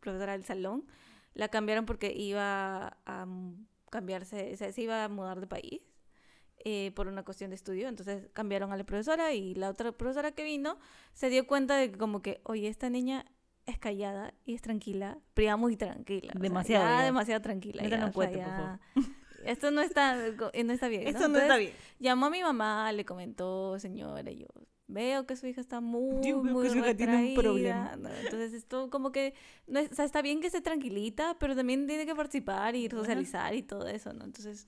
profesora 0.00 0.32
del 0.32 0.44
salón, 0.44 0.84
la 1.32 1.48
cambiaron 1.48 1.86
porque 1.86 2.12
iba 2.12 2.98
a 3.06 3.26
cambiarse, 3.90 4.52
o 4.52 4.56
sea, 4.58 4.70
se 4.72 4.82
iba 4.82 5.04
a 5.04 5.08
mudar 5.08 5.40
de 5.40 5.46
país 5.46 5.80
eh, 6.66 6.92
por 6.94 7.06
una 7.08 7.22
cuestión 7.24 7.48
de 7.48 7.56
estudio, 7.56 7.88
entonces 7.88 8.28
cambiaron 8.34 8.72
a 8.72 8.76
la 8.76 8.84
profesora 8.84 9.32
y 9.32 9.54
la 9.54 9.70
otra 9.70 9.90
profesora 9.92 10.32
que 10.32 10.44
vino 10.44 10.76
se 11.14 11.30
dio 11.30 11.46
cuenta 11.46 11.76
de 11.78 11.90
que 11.90 11.96
como 11.96 12.20
que, 12.20 12.42
oye, 12.44 12.68
esta 12.68 12.90
niña 12.90 13.24
es 13.64 13.78
callada 13.78 14.34
y 14.44 14.52
es 14.54 14.60
tranquila, 14.60 15.16
pero 15.32 15.46
ya 15.46 15.56
muy 15.56 15.76
tranquila. 15.76 16.28
o 16.28 16.32
sea, 16.32 16.42
Demasiado, 16.42 16.84
ya 16.90 16.98
ya. 16.98 17.04
demasiado 17.04 17.40
tranquila. 17.40 17.82
Ya, 17.84 17.88
o 17.96 17.98
sea, 18.00 18.12
cohete, 18.12 18.32
por 18.36 18.46
ya- 18.46 18.80
Esto 19.44 19.70
no 19.70 19.80
está, 19.80 20.16
no 20.16 20.72
está 20.72 20.88
bien. 20.88 21.04
¿no? 21.04 21.10
Esto 21.10 21.28
no 21.28 21.38
está 21.38 21.56
bien. 21.56 21.72
Llamó 21.98 22.26
a 22.26 22.30
mi 22.30 22.42
mamá, 22.42 22.90
le 22.92 23.04
comentó, 23.04 23.78
señora, 23.78 24.30
yo 24.30 24.46
veo 24.86 25.24
que 25.26 25.36
su 25.36 25.46
hija 25.46 25.60
está 25.60 25.80
muy, 25.80 26.26
Yo 26.28 26.42
veo 26.42 26.52
muy 26.52 26.64
que 26.64 26.70
su 26.70 26.78
hija 26.78 26.94
tiene 26.94 27.16
un 27.28 27.34
problema. 27.34 27.90
retraída", 27.92 27.96
¿no? 27.96 28.08
Entonces 28.24 28.52
esto 28.52 28.90
como 28.90 29.12
que, 29.12 29.34
no 29.66 29.78
es- 29.78 29.92
o 29.92 29.94
sea, 29.94 30.04
está 30.04 30.20
bien 30.22 30.40
que 30.40 30.48
esté 30.48 30.60
tranquilita, 30.60 31.36
pero 31.38 31.54
también 31.54 31.86
tiene 31.86 32.06
que 32.06 32.14
participar 32.14 32.74
y 32.74 32.88
socializar 32.88 33.54
y 33.54 33.62
todo 33.62 33.86
eso, 33.86 34.12
¿no? 34.12 34.24
Entonces, 34.24 34.66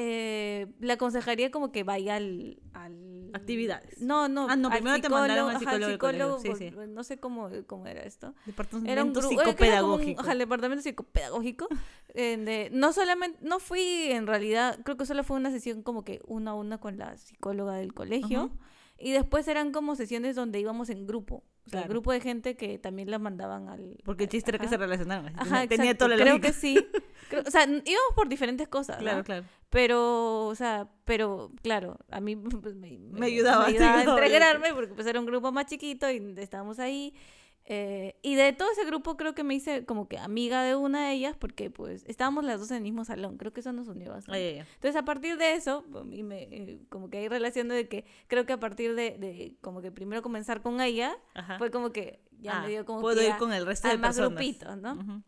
eh, 0.00 0.68
le 0.78 0.92
aconsejaría 0.92 1.50
como 1.50 1.72
que 1.72 1.82
vaya 1.82 2.14
al, 2.14 2.60
al- 2.72 3.30
Actividades. 3.34 4.00
No, 4.00 4.28
no. 4.28 4.46
Ah, 4.48 4.54
no, 4.56 4.70
primero 4.70 5.00
te 5.00 5.08
mandaron 5.08 5.50
al 5.50 5.56
ajá, 5.56 5.58
psicólogo 5.58 5.98
colegio, 5.98 6.38
psicólogo, 6.38 6.56
sí, 6.58 6.64
sí. 6.66 6.70
por- 6.70 6.88
No 6.88 7.02
sé 7.04 7.18
cómo, 7.18 7.50
cómo 7.66 7.86
era 7.86 8.02
esto. 8.02 8.32
Departamento 8.46 8.90
Era 8.90 9.02
un 9.04 9.14
psicopedagógico. 9.14 10.20
ajá, 10.22 10.32
el 10.32 10.38
departamento 10.38 10.82
psicopedagógico. 10.82 11.66
de- 12.14 12.70
no 12.72 12.92
solamente, 12.92 13.38
no 13.42 13.58
fui 13.58 13.82
en 14.12 14.26
realidad, 14.28 14.78
creo 14.84 14.96
que 14.96 15.04
solo 15.04 15.24
fue 15.24 15.36
una 15.36 15.50
sesión 15.50 15.82
como 15.82 16.04
que 16.04 16.20
una 16.26 16.52
a 16.52 16.54
una 16.54 16.78
con 16.78 16.96
la 16.96 17.16
psicóloga 17.16 17.74
del 17.74 17.92
colegio. 17.92 18.50
Y 19.00 19.12
después 19.12 19.46
eran 19.48 19.72
como 19.72 19.94
sesiones 19.94 20.34
donde 20.36 20.58
íbamos 20.60 20.88
en 20.90 21.06
grupo. 21.06 21.44
O 21.68 21.70
sea, 21.70 21.80
Claro. 21.80 21.90
grupo 21.90 22.12
de 22.12 22.20
gente 22.20 22.56
que 22.56 22.78
también 22.78 23.10
la 23.10 23.18
mandaban 23.18 23.68
al... 23.68 23.98
Porque 24.04 24.24
el 24.24 24.30
chiste 24.30 24.50
era 24.50 24.58
que 24.58 24.68
se 24.68 24.76
relacionaban. 24.78 25.34
Ajá, 25.38 25.66
tenía, 25.66 25.90
exacto, 25.92 26.06
toda 26.06 26.16
la 26.16 26.22
Creo 26.22 26.34
lógica. 26.38 26.48
que 26.48 26.54
sí. 26.54 26.86
Creo- 27.28 27.42
o 27.46 27.50
sea, 27.50 27.64
íbamos 27.64 28.12
por 28.16 28.28
diferentes 28.28 28.68
cosas, 28.68 28.96
¿no? 28.96 29.02
Claro, 29.02 29.22
claro. 29.24 29.44
Pero, 29.70 30.46
o 30.46 30.54
sea, 30.54 30.88
pero, 31.04 31.52
claro, 31.62 31.98
a 32.10 32.20
mí 32.20 32.36
pues, 32.62 32.74
me, 32.74 32.98
Me 32.98 33.26
ayudaba, 33.26 33.66
me 33.66 33.72
te 33.74 33.84
ayudaba 33.84 34.18
a 34.20 34.26
integrarme 34.26 34.72
porque 34.74 34.94
pues 34.94 35.06
era 35.06 35.20
un 35.20 35.26
grupo 35.26 35.52
más 35.52 35.66
chiquito 35.66 36.10
y 36.10 36.34
estábamos 36.38 36.78
ahí. 36.78 37.14
Eh, 37.70 38.16
y 38.22 38.34
de 38.34 38.54
todo 38.54 38.70
ese 38.72 38.86
grupo 38.86 39.18
creo 39.18 39.34
que 39.34 39.44
me 39.44 39.54
hice 39.54 39.84
como 39.84 40.08
que 40.08 40.16
amiga 40.18 40.62
de 40.62 40.74
una 40.74 41.08
de 41.08 41.12
ellas 41.12 41.36
porque 41.36 41.70
pues 41.70 42.02
estábamos 42.06 42.42
las 42.44 42.60
dos 42.60 42.70
en 42.70 42.78
el 42.78 42.82
mismo 42.82 43.04
salón. 43.04 43.36
Creo 43.36 43.52
que 43.52 43.60
eso 43.60 43.72
nos 43.74 43.88
unió 43.88 44.10
bastante. 44.10 44.38
Ay, 44.40 44.46
ay, 44.54 44.58
ay. 44.60 44.66
Entonces 44.76 44.96
a 44.96 45.04
partir 45.04 45.36
de 45.36 45.52
eso, 45.52 45.84
a 45.94 46.02
mí 46.04 46.22
me, 46.22 46.44
eh, 46.44 46.80
como 46.88 47.10
que 47.10 47.18
hay 47.18 47.28
relación 47.28 47.68
de 47.68 47.86
que 47.86 48.06
creo 48.26 48.46
que 48.46 48.54
a 48.54 48.58
partir 48.60 48.94
de, 48.94 49.18
de 49.18 49.56
como 49.60 49.82
que 49.82 49.92
primero 49.92 50.22
comenzar 50.22 50.62
con 50.62 50.80
ella, 50.80 51.14
Ajá. 51.34 51.58
fue 51.58 51.70
como 51.70 51.90
que 51.92 52.20
ya 52.40 52.58
Ah, 52.58 52.62
me 52.62 52.68
dio 52.70 52.86
como 52.86 53.00
puedo 53.02 53.18
que 53.20 53.26
ir 53.26 53.32
a- 53.32 53.36
con 53.38 53.52
el 53.52 53.66
resto 53.66 53.88
de 53.88 53.98
más 53.98 54.16
personas. 54.16 54.38
grupitos, 54.38 54.76
¿no? 54.78 54.92
Ujú. 54.94 55.22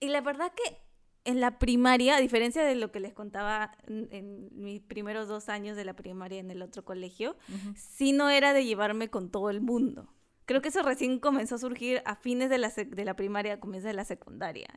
Y 0.00 0.08
la 0.08 0.20
verdad 0.20 0.52
que 0.52 0.78
en 1.24 1.38
la 1.40 1.60
primaria, 1.60 2.16
a 2.16 2.20
diferencia 2.20 2.64
de 2.64 2.74
lo 2.74 2.90
que 2.90 2.98
les 2.98 3.12
contaba 3.12 3.76
en, 3.86 4.08
en 4.10 4.48
mis 4.50 4.80
primeros 4.80 5.28
dos 5.28 5.48
años 5.48 5.76
de 5.76 5.84
la 5.84 5.94
primaria 5.94 6.40
en 6.40 6.50
el 6.50 6.60
otro 6.62 6.84
colegio, 6.84 7.36
Ujú. 7.48 7.72
sí 7.76 8.10
no 8.10 8.28
era 8.30 8.52
de 8.52 8.64
llevarme 8.64 9.08
con 9.10 9.30
todo 9.30 9.48
el 9.48 9.60
mundo. 9.60 10.12
Creo 10.46 10.60
que 10.60 10.68
eso 10.68 10.82
recién 10.82 11.18
comenzó 11.18 11.54
a 11.54 11.58
surgir 11.58 12.02
a 12.04 12.16
fines 12.16 12.50
de 12.50 12.58
la, 12.58 12.68
de 12.70 13.04
la 13.04 13.14
primaria, 13.14 13.60
comienzo 13.60 13.88
de 13.88 13.94
la 13.94 14.04
secundaria. 14.04 14.68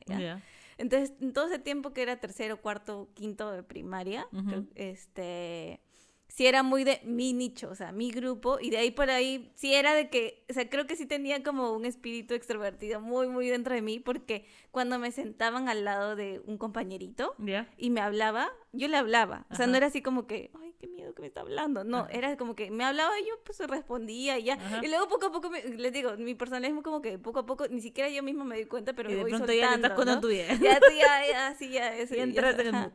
Entonces, 0.78 1.14
en 1.22 1.34
todo 1.34 1.48
ese 1.48 1.60
tiempo 1.60 1.94
que 1.94 2.02
era 2.02 2.18
tercero, 2.18 2.62
cuarto, 2.62 3.10
quinto 3.14 3.52
de 3.52 3.64
primaria, 3.64 4.28
este, 4.76 5.80
sí 6.28 6.48
era 6.48 6.64
muy 6.64 6.84
de 6.84 7.00
mi 7.06 7.34
nicho, 7.34 7.70
o 7.70 7.76
sea, 7.76 7.92
mi 7.92 8.12
grupo, 8.12 8.60
y 8.60 8.70
de 8.70 8.78
ahí 8.78 8.92
por 8.92 9.10
ahí, 9.10 9.52
sí 9.56 9.74
era 9.74 9.94
de 9.94 10.10
que, 10.10 10.44
o 10.50 10.54
sea, 10.54 10.70
creo 10.70 10.86
que 10.86 10.96
sí 10.96 11.06
tenía 11.06 11.44
como 11.44 11.72
un 11.72 11.86
espíritu 11.86 12.34
extrovertido 12.34 13.00
muy, 13.00 13.30
muy 13.30 13.48
dentro 13.48 13.74
de 13.74 13.82
mí, 13.82 14.00
porque 14.00 14.46
cuando 14.76 15.00
me 15.00 15.10
sentaban 15.14 15.70
al 15.70 15.86
lado 15.86 16.18
de 16.18 16.42
un 16.46 16.58
compañerito 16.58 17.34
Ya. 17.38 17.66
y 17.78 17.92
me 17.92 18.02
hablaba, 18.02 18.50
yo 18.74 18.90
le 18.90 18.98
hablaba, 18.98 19.46
o 19.50 19.56
sea, 19.56 19.64
Ajá. 19.64 19.72
no 19.72 19.78
era 19.78 19.88
así 19.88 20.02
como 20.02 20.28
que, 20.28 20.52
ay, 20.62 20.76
qué 20.78 20.88
miedo 20.90 21.14
que 21.16 21.22
me 21.22 21.30
está 21.30 21.40
hablando, 21.40 21.86
no, 21.86 22.00
Ajá. 22.00 22.10
era 22.12 22.36
como 22.36 22.56
que 22.58 22.72
me 22.72 22.84
hablaba 22.84 23.18
y 23.22 23.24
yo 23.26 23.36
pues 23.46 23.58
respondía 23.70 24.38
y 24.38 24.44
ya, 24.44 24.56
Ajá. 24.56 24.82
y 24.84 24.90
luego 24.90 25.08
poco 25.08 25.28
a 25.28 25.32
poco, 25.32 25.50
me- 25.50 25.64
les 25.64 25.94
digo, 25.94 26.18
mi 26.18 26.36
personalismo 26.36 26.84
como 26.84 27.02
que 27.02 27.18
poco 27.18 27.40
a 27.40 27.46
poco, 27.46 27.70
ni 27.70 27.80
siquiera 27.80 28.10
yo 28.10 28.22
misma 28.22 28.44
me 28.44 28.58
di 28.58 28.66
cuenta, 28.66 28.92
pero 28.92 29.10
y 29.10 29.14
de 29.16 29.22
voy 29.22 29.32
pronto 29.32 29.48
ya 29.54 29.70
soltando, 29.72 29.88
te 29.88 29.94
estás 29.94 30.06
con 30.14 30.22
tu 30.22 30.28
vida. 30.28 30.48
Ya, 30.62 30.78
ya, 31.00 31.26
ya, 31.32 31.56
sí, 31.58 31.70
ya, 31.70 31.96
eso, 31.96 32.14
Ya 32.16 32.26
ya, 32.26 32.50
en. 32.52 32.92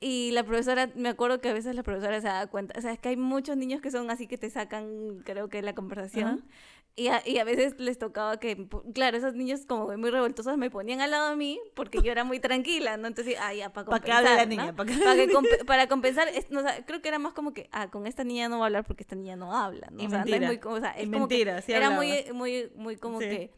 Y 0.00 0.32
la 0.32 0.42
profesora, 0.42 0.90
me 0.96 1.08
acuerdo 1.08 1.40
que 1.40 1.48
a 1.50 1.52
veces 1.52 1.76
la 1.76 1.84
profesora 1.84 2.20
se 2.20 2.26
da 2.26 2.48
cuenta, 2.48 2.76
o 2.76 2.82
sea, 2.82 2.90
es 2.90 2.98
que 2.98 3.10
hay 3.10 3.16
muchos 3.16 3.56
niños 3.56 3.80
que 3.80 3.92
son 3.92 4.10
así 4.10 4.26
que 4.26 4.36
te 4.38 4.50
sacan, 4.50 5.20
creo 5.24 5.48
que 5.48 5.62
la 5.62 5.72
conversación. 5.76 6.44
Y 6.94 7.08
a, 7.08 7.26
y 7.26 7.38
a 7.38 7.44
veces 7.44 7.74
les 7.78 7.98
tocaba 7.98 8.38
que, 8.38 8.68
claro, 8.92 9.16
esos 9.16 9.32
niños 9.34 9.64
como 9.66 9.86
muy 9.96 10.10
revoltosos 10.10 10.58
me 10.58 10.68
ponían 10.70 11.00
al 11.00 11.10
lado 11.10 11.30
de 11.30 11.36
mí 11.36 11.58
porque 11.74 12.02
yo 12.02 12.12
era 12.12 12.22
muy 12.22 12.38
tranquila, 12.38 12.98
¿no? 12.98 13.06
Entonces, 13.08 13.36
ah, 13.40 13.54
ya, 13.54 13.72
para 13.72 13.86
Pa' 13.86 13.92
compensar, 14.00 14.24
que 14.24 14.28
hable 14.30 14.36
la 14.36 14.44
¿no? 14.44 14.48
niña, 14.50 14.66
que 14.72 14.98
Para, 14.98 15.10
hable 15.12 15.26
que 15.26 15.32
la 15.32 15.40
compe- 15.40 15.64
para 15.64 15.88
compensar, 15.88 16.28
es- 16.28 16.50
no, 16.50 16.60
o 16.60 16.62
sea, 16.62 16.84
creo 16.84 17.00
que 17.00 17.08
era 17.08 17.18
más 17.18 17.32
como 17.32 17.54
que, 17.54 17.70
ah, 17.72 17.90
con 17.90 18.06
esta 18.06 18.24
niña 18.24 18.50
no 18.50 18.56
voy 18.56 18.64
a 18.64 18.66
hablar 18.66 18.84
porque 18.84 19.04
esta 19.04 19.16
niña 19.16 19.36
no 19.36 19.56
habla, 19.56 19.88
¿no? 19.90 20.02
Y 20.02 20.06
o 20.06 20.10
sea, 20.10 20.18
no 20.18 20.24
es 20.26 20.30
mentira. 20.40 20.46
muy 20.48 20.60
o 20.76 20.80
sea, 20.80 20.94
Y 21.00 21.04
es 21.04 21.10
como 21.10 21.28
que 21.28 21.36
sí 21.62 21.72
era 21.72 21.86
hablaba. 21.86 21.96
muy, 22.04 22.24
muy, 22.34 22.70
muy 22.76 22.96
como 22.96 23.20
Sí. 23.20 23.26
que 23.26 23.54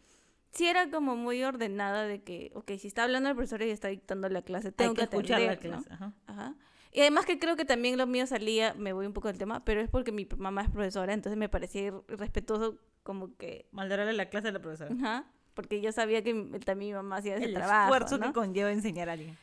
sí 0.53 0.69
era 0.69 0.89
como 0.91 1.17
muy 1.17 1.43
ordenada 1.43 2.07
de 2.07 2.23
que, 2.23 2.53
ok, 2.55 2.71
si 2.79 2.87
está 2.87 3.03
hablando 3.03 3.31
el 3.31 3.35
profesor 3.35 3.63
y 3.63 3.71
está 3.71 3.89
dictando 3.89 4.29
la 4.29 4.43
clase, 4.43 4.71
tengo 4.71 4.91
Hay 4.93 4.95
que 4.97 5.03
escuchar 5.03 5.41
la 5.41 5.55
¿no? 5.55 5.61
clase. 5.61 5.89
Ajá. 5.93 6.13
Ajá. 6.29 6.55
Y 6.95 7.01
además 7.01 7.27
que 7.27 7.39
creo 7.41 7.57
que 7.57 7.65
también 7.65 7.99
lo 7.99 8.07
mío 8.07 8.27
salía, 8.27 8.73
me 8.75 8.93
voy 8.95 9.05
un 9.05 9.13
poco 9.13 9.29
del 9.29 9.37
tema, 9.37 9.65
pero 9.65 9.81
es 9.83 9.91
porque 9.91 10.13
mi 10.13 10.27
mamá 10.39 10.63
es 10.63 10.71
profesora, 10.71 11.13
entonces 11.13 11.37
me 11.37 11.49
parecía 11.51 11.89
ir- 11.89 12.05
irrespetuoso 12.09 12.79
como 13.03 13.37
que, 13.37 13.67
Maldarle 13.73 14.13
la 14.13 14.31
clase 14.31 14.49
a 14.49 14.53
la 14.53 14.61
profesora. 14.61 14.95
ajá, 14.95 15.27
porque 15.55 15.81
yo 15.81 15.91
sabía 15.93 16.23
que 16.23 16.33
también 16.65 16.91
mi 16.91 16.95
mamá 16.95 17.17
hacía 17.17 17.35
ese 17.37 17.47
El 17.47 17.55
trabajo, 17.55 17.93
esfuerzo 17.93 18.19
¿no? 18.19 18.27
que 18.29 18.33
conlleva 18.33 18.71
enseñar 18.73 19.09
a 19.09 19.13
alguien. 19.13 19.37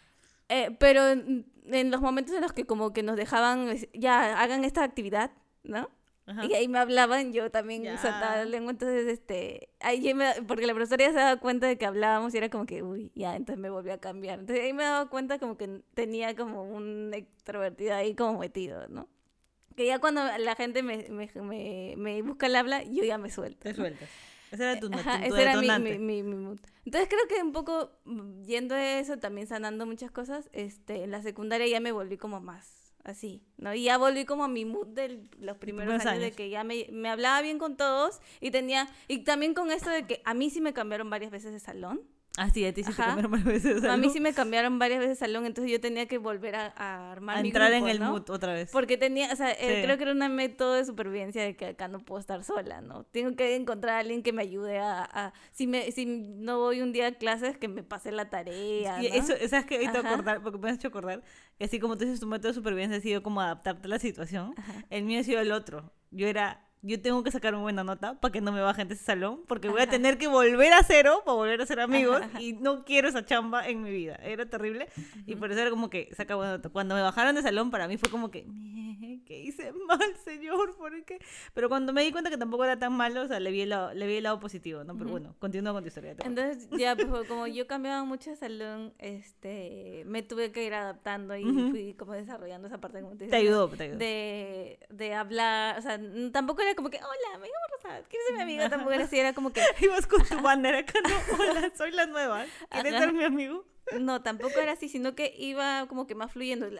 Eh, 0.50 0.76
pero 0.80 1.08
en, 1.10 1.46
en 1.66 1.92
los 1.92 2.02
momentos 2.02 2.34
en 2.36 2.42
los 2.42 2.54
que 2.54 2.66
como 2.66 2.94
que 2.94 3.04
nos 3.04 3.16
dejaban, 3.18 3.68
ya, 3.94 4.42
hagan 4.42 4.64
esta 4.66 4.84
actividad, 4.84 5.32
¿no? 5.64 5.90
Ajá. 6.26 6.46
Y 6.46 6.54
ahí 6.54 6.68
me 6.68 6.80
hablaban, 6.80 7.34
yo 7.34 7.50
también 7.52 7.84
Ya. 7.84 7.98
soltaba 7.98 8.38
la 8.38 8.46
lengua, 8.46 8.72
entonces, 8.72 9.08
este, 9.08 9.70
ahí 9.80 10.02
yo 10.02 10.16
me, 10.16 10.34
porque 10.48 10.66
la 10.68 10.74
profesora 10.74 11.06
ya 11.06 11.12
se 11.12 11.18
daba 11.18 11.40
cuenta 11.40 11.68
de 11.68 11.78
que 11.78 11.86
hablábamos 11.86 12.34
y 12.34 12.38
era 12.38 12.50
como 12.50 12.66
que, 12.66 12.84
uy, 12.84 13.12
ya, 13.16 13.36
entonces 13.36 13.60
me 13.60 13.70
volví 13.70 13.90
a 13.90 13.98
cambiar. 14.00 14.40
Entonces 14.40 14.64
ahí 14.64 14.74
me 14.74 14.84
daba 14.84 15.10
cuenta 15.10 15.40
como 15.40 15.58
que 15.58 15.82
tenía 15.94 16.36
como 16.36 16.64
un 16.64 17.12
extrovertido 17.14 17.96
ahí 17.96 18.16
como 18.16 18.40
metido, 18.40 18.88
¿no? 18.88 19.08
Que 19.76 19.86
ya 19.88 20.00
cuando 20.00 20.22
la 20.38 20.56
gente 20.56 20.84
me, 20.84 21.08
me, 21.10 21.30
me, 21.42 21.94
me 21.98 22.22
busca 22.22 22.46
el 22.46 22.56
habla, 22.56 22.84
yo 22.84 23.04
ya 23.04 23.18
me 23.18 23.30
suelto. 23.32 23.62
Te 23.64 23.74
sueltas. 23.74 24.10
Ese 24.52 24.64
era 24.64 24.80
tu, 24.80 24.94
Ajá, 24.94 25.20
tu 25.20 25.34
ese 25.34 25.42
era 25.42 25.56
mi, 25.62 25.70
mi, 25.80 25.98
mi, 25.98 26.24
mi 26.24 26.36
mood. 26.36 26.60
Entonces 26.86 27.08
creo 27.10 27.26
que 27.30 27.42
un 27.42 27.54
poco 27.54 27.92
mm, 28.04 28.44
yendo 28.44 28.76
a 28.76 29.00
eso, 29.00 29.18
también 29.18 29.48
sanando 29.48 29.86
muchas 29.86 30.12
cosas, 30.12 30.50
este, 30.52 31.04
en 31.04 31.12
la 31.12 31.22
secundaria 31.22 31.68
ya 31.68 31.80
me 31.80 31.94
volví 31.94 32.18
como 32.18 32.42
más 32.42 32.81
así, 33.04 33.44
¿no? 33.58 33.74
Y 33.74 33.84
ya 33.84 33.98
volví 33.98 34.26
como 34.26 34.44
a 34.44 34.48
mi 34.48 34.66
mood 34.66 34.88
de 34.88 35.24
los 35.40 35.58
primeros 35.58 36.06
años, 36.06 36.22
de 36.22 36.32
que 36.32 36.50
ya 36.50 36.64
me, 36.64 36.88
me 36.92 37.10
hablaba 37.10 37.42
bien 37.42 37.58
con 37.58 37.78
todos 37.78 38.20
y 38.40 38.52
tenía, 38.52 38.88
y 39.08 39.20
también 39.20 39.54
con 39.54 39.72
esto 39.72 39.90
de 39.90 40.06
que 40.06 40.22
a 40.26 40.34
mí 40.34 40.50
sí 40.50 40.62
me 40.62 40.74
cambiaron 40.74 41.10
varias 41.10 41.32
veces 41.32 41.52
de 41.52 41.60
salón. 41.60 42.02
Ah, 42.38 42.50
sí, 42.50 42.66
a 42.66 42.74
ti 42.74 42.82
sí 42.84 42.92
te 42.94 42.96
cambiaron 43.04 43.30
varias 43.32 43.46
veces. 43.64 43.84
A 43.84 43.98
mí 43.98 44.10
sí 44.10 44.22
me 44.22 44.34
cambiaron 44.34 44.80
varias 44.80 45.00
veces 45.00 45.20
de 45.20 45.26
salón, 45.26 45.46
entonces 45.46 45.70
yo 45.70 45.82
tenía 45.82 46.06
que 46.08 46.18
volver 46.18 46.56
a, 46.56 46.74
a 46.78 47.12
armar 47.12 47.38
A 47.38 47.42
mi 47.42 47.50
entrar 47.50 47.70
grupo, 47.72 47.86
en 47.88 47.92
el 47.92 48.00
¿no? 48.00 48.12
mood 48.12 48.30
otra 48.30 48.54
vez. 48.54 48.70
Porque 48.72 48.96
tenía, 48.98 49.34
o 49.34 49.36
sea, 49.36 49.52
eh, 49.52 49.58
Sí. 49.82 49.86
creo 49.86 49.98
que 49.98 50.04
era 50.04 50.14
un 50.14 50.36
método 50.36 50.76
de 50.76 50.86
supervivencia 50.86 51.44
de 51.44 51.58
que 51.58 51.66
acá 51.66 51.90
no 51.90 52.00
puedo 52.00 52.22
estar 52.22 52.42
sola, 52.46 52.80
¿no? 52.80 53.04
Tengo 53.04 53.36
que 53.36 53.54
encontrar 53.58 53.96
a 53.96 54.00
alguien 54.00 54.24
que 54.24 54.32
me 54.32 54.44
ayude 54.44 54.80
a, 54.80 55.04
a- 55.04 55.34
si 55.52 55.68
me 55.68 55.92
si 55.92 56.06
no 56.06 56.58
voy 56.60 56.82
un 56.82 56.94
día 56.94 57.08
a 57.08 57.12
clases, 57.12 57.58
que 57.58 57.68
me 57.68 57.84
pase 57.84 58.14
la 58.14 58.30
tarea, 58.30 59.04
Y 59.04 59.10
¿no? 59.10 59.14
eso, 59.16 59.34
¿sabes? 59.50 59.70
Ahorita 59.70 60.00
Ajá. 60.00 60.10
acordar, 60.14 60.42
porque 60.42 60.58
me 60.58 60.70
has 60.70 60.78
hecho 60.78 60.88
acordar, 60.88 61.22
que 61.58 61.66
así 61.66 61.80
como 61.80 61.98
tú 61.98 62.06
dices, 62.06 62.22
tu 62.22 62.28
método 62.28 62.48
de 62.48 62.54
supervivencia 62.54 62.98
ha 62.98 63.02
sido 63.02 63.22
como 63.24 63.42
adaptarte 63.42 63.88
a 63.88 63.90
la 63.90 64.00
situación, 64.00 64.54
Ajá. 64.58 64.86
el 64.90 65.04
mío 65.04 65.20
ha 65.20 65.24
sido 65.24 65.42
el 65.42 65.52
otro. 65.52 65.92
Yo 66.12 66.28
era, 66.28 66.66
yo 66.82 67.02
tengo 67.02 67.24
que 67.24 67.32
sacar 67.32 67.54
una 67.54 67.64
buena 67.64 67.84
nota 67.84 68.20
para 68.20 68.32
que 68.32 68.42
no 68.42 68.52
me 68.52 68.62
bajen 68.62 68.88
de 68.88 68.96
ese 68.96 69.04
salón, 69.04 69.42
porque 69.48 69.70
voy 69.70 69.82
a 69.82 69.88
tener 69.88 70.18
que 70.18 70.28
volver 70.28 70.74
a 70.74 70.84
cero 70.84 71.22
para 71.26 71.36
volver 71.36 71.62
a 71.62 71.66
ser 71.66 71.80
amigos, 71.80 72.22
Ajá, 72.22 72.42
y 72.42 72.54
no 72.54 72.84
quiero 72.86 73.08
esa 73.08 73.26
chamba 73.26 73.68
en 73.68 73.82
mi 73.82 73.92
vida. 73.92 74.16
Era 74.16 74.46
terrible, 74.48 74.88
y 75.26 75.36
por 75.36 75.52
eso 75.52 75.62
era 75.62 75.70
como 75.70 75.90
que 75.90 76.10
saca 76.16 76.36
buena 76.36 76.54
nota. 76.54 76.70
Cuando 76.70 76.96
me 76.96 77.02
bajaron 77.02 77.36
de 77.36 77.42
salón, 77.42 77.72
para 77.72 77.88
mí 77.88 77.98
fue 77.98 78.10
como 78.10 78.32
que, 78.32 78.46
"Mie, 78.46 79.22
¿qué 79.26 79.40
hice 79.42 79.72
mal, 79.88 80.16
señor? 80.24 80.76
¿Por 80.76 81.04
qué? 81.06 81.20
Pero 81.54 81.70
cuando 81.70 81.94
me 81.94 82.04
di 82.04 82.12
cuenta 82.12 82.30
que 82.30 82.38
tampoco 82.38 82.64
era 82.64 82.78
tan 82.80 82.94
malo, 82.94 83.22
o 83.22 83.28
sea, 83.28 83.40
le 83.40 83.52
vi 83.52 83.62
el 83.62 83.70
lado, 83.70 83.94
le 83.94 84.08
vi 84.08 84.16
el 84.16 84.24
lado 84.24 84.40
positivo, 84.40 84.84
¿no? 84.84 84.98
Pero 84.98 85.10
bueno, 85.10 85.36
continúa 85.40 85.74
con 85.74 85.84
tu 85.84 85.88
historia. 85.90 86.16
Entonces, 86.24 86.68
ya, 86.78 86.96
pues, 86.96 87.28
como 87.28 87.46
yo 87.48 87.68
cambiaba 87.68 88.04
mucho 88.04 88.30
de 88.32 88.36
salón, 88.36 88.94
este, 88.98 90.04
me 90.08 90.24
tuve 90.24 90.52
que 90.52 90.66
ir 90.66 90.74
adaptando 90.74 91.36
y 91.36 91.44
fui 91.70 91.94
como 91.94 92.14
desarrollando 92.14 92.68
esa 92.68 92.80
parte, 92.80 93.02
como 93.02 93.16
te 93.16 93.28
Te 93.28 93.36
ayudó, 93.36 93.70
te 93.70 93.84
ayudó. 93.84 93.98
De, 93.98 94.80
de 94.90 95.14
hablar, 95.14 95.78
o 95.78 95.82
sea, 95.82 96.00
tampoco 96.32 96.62
era 96.62 96.71
como 96.76 96.90
que, 96.90 96.98
hola, 96.98 97.38
me 97.40 97.48
llamo 97.48 97.66
Rosa, 97.76 98.02
¿quieres 98.10 98.28
ser 98.28 98.36
mi 98.38 98.42
amiga? 98.44 98.70
Tampoco 98.70 98.92
era 98.94 99.04
así, 99.06 99.20
era 99.20 99.34
como 99.34 99.52
que, 99.54 99.62
Ibas 99.82 100.08
con 100.08 100.24
tu 100.26 100.40
banner 100.42 100.76
acá, 100.76 101.00
no, 101.02 101.10
hola, 101.44 101.72
soy 101.76 101.92
la 101.92 102.06
nueva. 102.06 102.46
¿Quieres 102.70 102.94
Ajá. 102.94 103.04
ser 103.06 103.14
mi 103.14 103.24
amigo? 103.24 103.66
No, 104.00 104.22
tampoco 104.22 104.58
era 104.60 104.72
así, 104.74 104.88
sino 104.88 105.16
que 105.16 105.34
iba 105.38 105.86
como 105.88 106.08
que 106.08 106.16
más 106.16 106.32
fluyendo. 106.32 106.66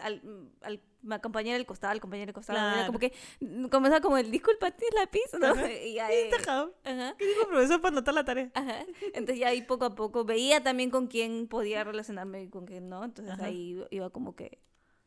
al, 0.62 0.80
me 1.02 1.16
acompañara 1.16 1.56
al 1.58 1.66
costado, 1.66 1.90
al 1.92 2.00
compañero 2.00 2.30
al 2.30 2.34
costado. 2.34 2.58
Era 2.58 2.70
Claro. 2.72 2.86
como 2.86 2.98
que 3.00 3.12
mm, 3.40 3.66
comenzaba 3.66 4.00
como 4.00 4.16
el 4.16 4.30
disculpa, 4.30 4.70
¿tienes 4.70 4.94
lápiz? 4.94 5.20
¿no? 5.38 5.46
Ajá. 5.48 5.70
Y 5.70 5.98
tajado. 6.30 6.74
ajá, 6.84 7.14
¿Qué 7.18 7.26
dijo 7.26 7.42
el 7.42 7.48
profesor 7.48 7.80
para 7.82 7.92
anotar 7.96 8.14
la 8.14 8.24
tarea? 8.24 8.50
ajá. 8.54 8.86
Entonces 9.12 9.38
ya 9.40 9.48
ahí 9.48 9.60
poco 9.62 9.84
a 9.84 9.94
poco 9.94 10.24
veía 10.24 10.62
también 10.62 10.90
con 10.90 11.06
quién 11.08 11.48
podía 11.48 11.84
relacionarme 11.84 12.44
y 12.44 12.48
con 12.48 12.64
quién 12.66 12.88
no. 12.88 13.04
Entonces 13.04 13.34
Ajá. 13.34 13.46
ahí 13.46 13.84
iba 13.90 14.08
como 14.10 14.34
que 14.34 14.60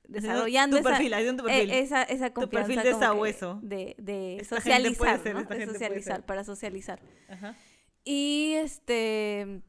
desarrollando 0.08 0.78
tu 0.78 0.82
esa, 0.82 0.90
perfil, 0.90 1.14
tu 1.44 1.50
eh, 1.50 1.52
perfil. 1.52 1.72
esa, 1.72 2.04
esa 2.04 2.28
Tu 2.30 2.34
confianza 2.34 2.68
perfil 2.68 2.84
de 2.84 3.00
sabueso. 3.00 3.60
de, 3.62 3.96
de 3.98 4.38
Esta 4.38 4.58
socializar, 4.58 5.24
ser, 5.24 5.34
¿no? 5.36 5.44
De 5.44 5.66
socializar, 5.66 6.26
para 6.26 6.44
socializar. 6.44 7.02
Ajá. 7.30 7.56
Y 8.04 8.54
este. 8.56 9.62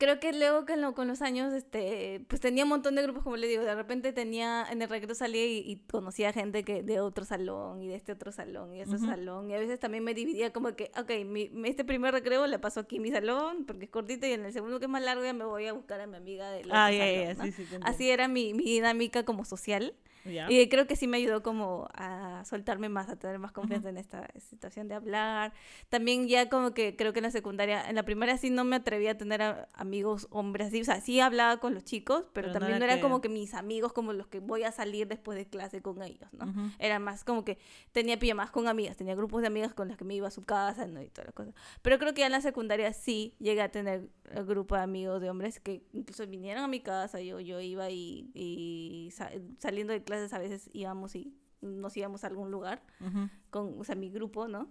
Creo 0.00 0.18
que 0.18 0.32
luego 0.32 0.64
que 0.64 0.76
lo- 0.76 0.94
con 0.94 1.06
los 1.06 1.22
años, 1.22 1.52
este, 1.52 2.24
pues 2.26 2.40
tenía 2.40 2.64
un 2.64 2.70
montón 2.70 2.96
de 2.96 3.02
grupos, 3.02 3.22
como 3.22 3.36
le 3.36 3.46
digo, 3.46 3.62
de 3.62 3.74
repente 3.76 4.12
tenía, 4.12 4.66
en 4.68 4.82
el 4.82 4.88
recreo 4.88 5.14
salía 5.14 5.46
y, 5.46 5.58
y 5.58 5.76
conocía 5.88 6.32
gente 6.32 6.64
que 6.64 6.82
de 6.82 6.98
otro 7.00 7.24
salón 7.24 7.82
y 7.82 7.88
de 7.88 7.94
este 7.94 8.10
otro 8.12 8.32
salón 8.32 8.72
y 8.74 8.78
de 8.78 8.82
este 8.84 8.96
Ujú. 8.96 9.04
salón 9.06 9.50
y 9.50 9.54
a 9.54 9.58
veces 9.58 9.78
también 9.78 10.02
me 10.02 10.14
dividía 10.14 10.52
como 10.52 10.74
que, 10.74 10.90
ok, 10.98 11.24
mi, 11.26 11.50
este 11.66 11.84
primer 11.84 12.12
recreo 12.14 12.46
le 12.48 12.58
paso 12.58 12.80
aquí 12.80 12.96
en 12.96 13.02
mi 13.02 13.10
salón 13.12 13.64
porque 13.66 13.84
es 13.84 13.90
cortito 13.90 14.26
y 14.26 14.32
en 14.32 14.44
el 14.44 14.52
segundo 14.52 14.78
que 14.80 14.86
es 14.86 14.90
más 14.90 15.02
largo 15.02 15.22
ya 15.22 15.32
me 15.34 15.44
voy 15.44 15.66
a 15.66 15.72
buscar 15.74 16.00
a 16.00 16.06
mi 16.08 16.16
amiga 16.16 16.50
del 16.50 16.66
otro 16.66 16.74
Ah. 16.74 16.90
Así 17.82 18.10
era 18.10 18.26
mi, 18.26 18.54
mi 18.54 18.64
dinámica 18.64 19.24
como 19.24 19.44
social. 19.44 19.94
Ya. 20.24 20.50
Y 20.50 20.68
creo 20.68 20.86
que 20.86 20.96
sí 20.96 21.06
me 21.06 21.16
ayudó 21.16 21.42
como 21.42 21.88
a 21.94 22.42
soltarme 22.44 22.88
más, 22.88 23.08
a 23.08 23.16
tener 23.16 23.38
más 23.38 23.52
confianza 23.52 23.88
en 23.88 23.96
esta 23.96 24.28
situación 24.38 24.86
de 24.88 24.94
hablar. 24.94 25.52
También 25.88 26.28
ya 26.28 26.48
como 26.48 26.72
que 26.74 26.94
creo 26.96 27.12
que 27.12 27.20
en 27.20 27.24
la 27.24 27.30
secundaria, 27.30 27.88
en 27.88 27.94
la 27.96 28.02
primaria 28.04 28.36
sí 28.36 28.50
no 28.50 28.64
me 28.64 28.76
atreví 28.76 29.06
a 29.06 29.16
tener 29.16 29.40
a- 29.42 29.68
amigos 29.74 30.26
hombres 30.30 30.68
así, 30.68 30.80
o 30.80 30.84
sea, 30.84 31.00
sí 31.00 31.20
hablaba 31.20 31.58
con 31.58 31.74
los 31.74 31.84
chicos, 31.84 32.26
pero, 32.32 32.48
Pero 32.48 32.52
también 32.52 32.78
no 32.78 32.84
era 32.84 32.96
que- 32.96 33.00
como 33.00 33.20
que 33.20 33.28
mis 33.28 33.54
amigos 33.54 33.92
como 33.92 34.12
los 34.12 34.26
que 34.26 34.40
voy 34.40 34.64
a 34.64 34.72
salir 34.72 35.08
después 35.08 35.38
de 35.38 35.46
clase 35.46 35.80
con 35.82 36.02
ellos, 36.02 36.28
¿no? 36.32 36.44
Ujú. 36.46 36.60
Era 36.78 36.98
más 36.98 37.24
como 37.24 37.44
que 37.44 37.58
tenía 37.92 38.18
pijamas 38.18 38.50
con 38.50 38.68
amigas, 38.68 38.96
tenía 38.96 39.14
grupos 39.14 39.40
de 39.40 39.46
amigas 39.46 39.72
con 39.74 39.88
las 39.88 39.96
que 39.96 40.04
me 40.04 40.14
iba 40.14 40.28
a 40.28 40.30
su 40.30 40.44
casa 40.44 40.86
¿no? 40.86 41.00
y 41.02 41.08
todas 41.08 41.26
las 41.28 41.34
cosas. 41.34 41.54
Pero 41.82 41.98
creo 41.98 42.12
que 42.14 42.20
ya 42.20 42.26
en 42.26 42.32
la 42.32 42.40
secundaria 42.40 42.92
sí 42.92 43.34
llegué 43.38 43.62
a 43.62 43.70
tener 43.70 44.08
el 44.32 44.44
grupo 44.44 44.76
de 44.76 44.82
amigos 44.82 45.20
de 45.20 45.30
hombres 45.30 45.60
que 45.60 45.82
incluso 45.92 46.26
vinieron 46.26 46.62
a 46.62 46.68
mi 46.68 46.80
casa, 46.80 47.20
yo, 47.20 47.40
yo 47.40 47.60
iba 47.60 47.90
y, 47.90 48.30
y 48.34 49.10
sa- 49.12 49.30
saliendo 49.58 49.92
de 49.92 50.02
clases 50.10 50.32
a 50.34 50.38
veces 50.38 50.68
íbamos 50.72 51.14
y 51.14 51.32
nos 51.62 51.96
íbamos 51.96 52.24
a 52.24 52.26
algún 52.26 52.50
lugar 52.50 52.82
Ujú. 53.00 53.28
con, 53.50 53.80
o 53.80 53.84
sea, 53.84 53.94
mi 53.94 54.10
grupo, 54.10 54.48
¿no? 54.48 54.70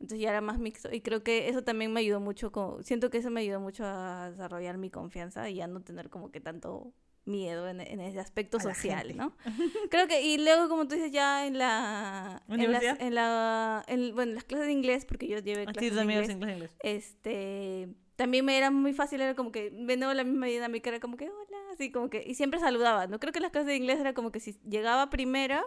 Entonces 0.00 0.20
ya 0.20 0.30
era 0.30 0.40
más 0.40 0.58
mixto 0.58 0.88
y 0.92 1.00
creo 1.02 1.22
que 1.22 1.48
eso 1.48 1.62
también 1.62 1.92
me 1.92 2.00
ayudó 2.00 2.20
mucho, 2.20 2.50
como, 2.52 2.82
siento 2.82 3.10
que 3.10 3.18
eso 3.18 3.30
me 3.30 3.40
ayudó 3.42 3.60
mucho 3.60 3.84
a 3.84 4.30
desarrollar 4.30 4.78
mi 4.78 4.90
confianza 4.90 5.48
y 5.50 5.60
a 5.60 5.66
no 5.66 5.82
tener 5.82 6.08
como 6.08 6.30
que 6.30 6.40
tanto 6.40 6.92
miedo 7.26 7.68
en, 7.68 7.80
en 7.82 8.00
ese 8.00 8.18
aspecto 8.18 8.56
A 8.56 8.60
social. 8.60 9.14
¿no? 9.14 9.36
Creo 9.90 10.08
que, 10.08 10.22
y 10.22 10.38
luego 10.38 10.68
como 10.70 10.88
tú 10.88 10.94
dices, 10.94 11.12
ya 11.12 11.46
en 11.46 11.58
la... 11.58 12.42
En, 12.48 12.72
las, 12.72 12.82
en 12.98 13.14
la... 13.14 13.84
en- 13.88 14.14
bueno, 14.14 14.30
en 14.30 14.34
las 14.36 14.44
clases 14.44 14.66
de 14.68 14.72
inglés, 14.72 15.04
porque 15.04 15.28
yo 15.28 15.38
llevé 15.38 15.64
Ah, 15.68 15.72
sí, 15.72 15.72
clases 15.74 15.94
de 15.96 16.02
inglés, 16.02 16.30
inglés, 16.30 16.54
inglés. 16.54 16.70
este 16.82 17.88
también 18.16 18.44
me 18.44 18.56
era 18.58 18.70
muy 18.70 18.92
fácil 18.92 19.20
era 19.22 19.34
como 19.34 19.50
que 19.50 19.70
viendo 19.70 20.12
la 20.12 20.24
misma 20.24 20.44
dinámica 20.46 20.90
era 20.90 21.00
como 21.00 21.16
que 21.16 21.30
hola 21.30 21.49
así 21.72 21.90
como 21.92 22.10
que 22.10 22.22
y 22.26 22.34
siempre 22.34 22.60
saludaba 22.60 23.06
no 23.06 23.18
creo 23.20 23.32
que 23.32 23.40
las 23.40 23.50
clases 23.50 23.68
de 23.68 23.76
inglés 23.76 23.98
era 24.00 24.12
como 24.14 24.30
que 24.32 24.40
si 24.40 24.52
llegaba 24.68 25.10
primera 25.10 25.64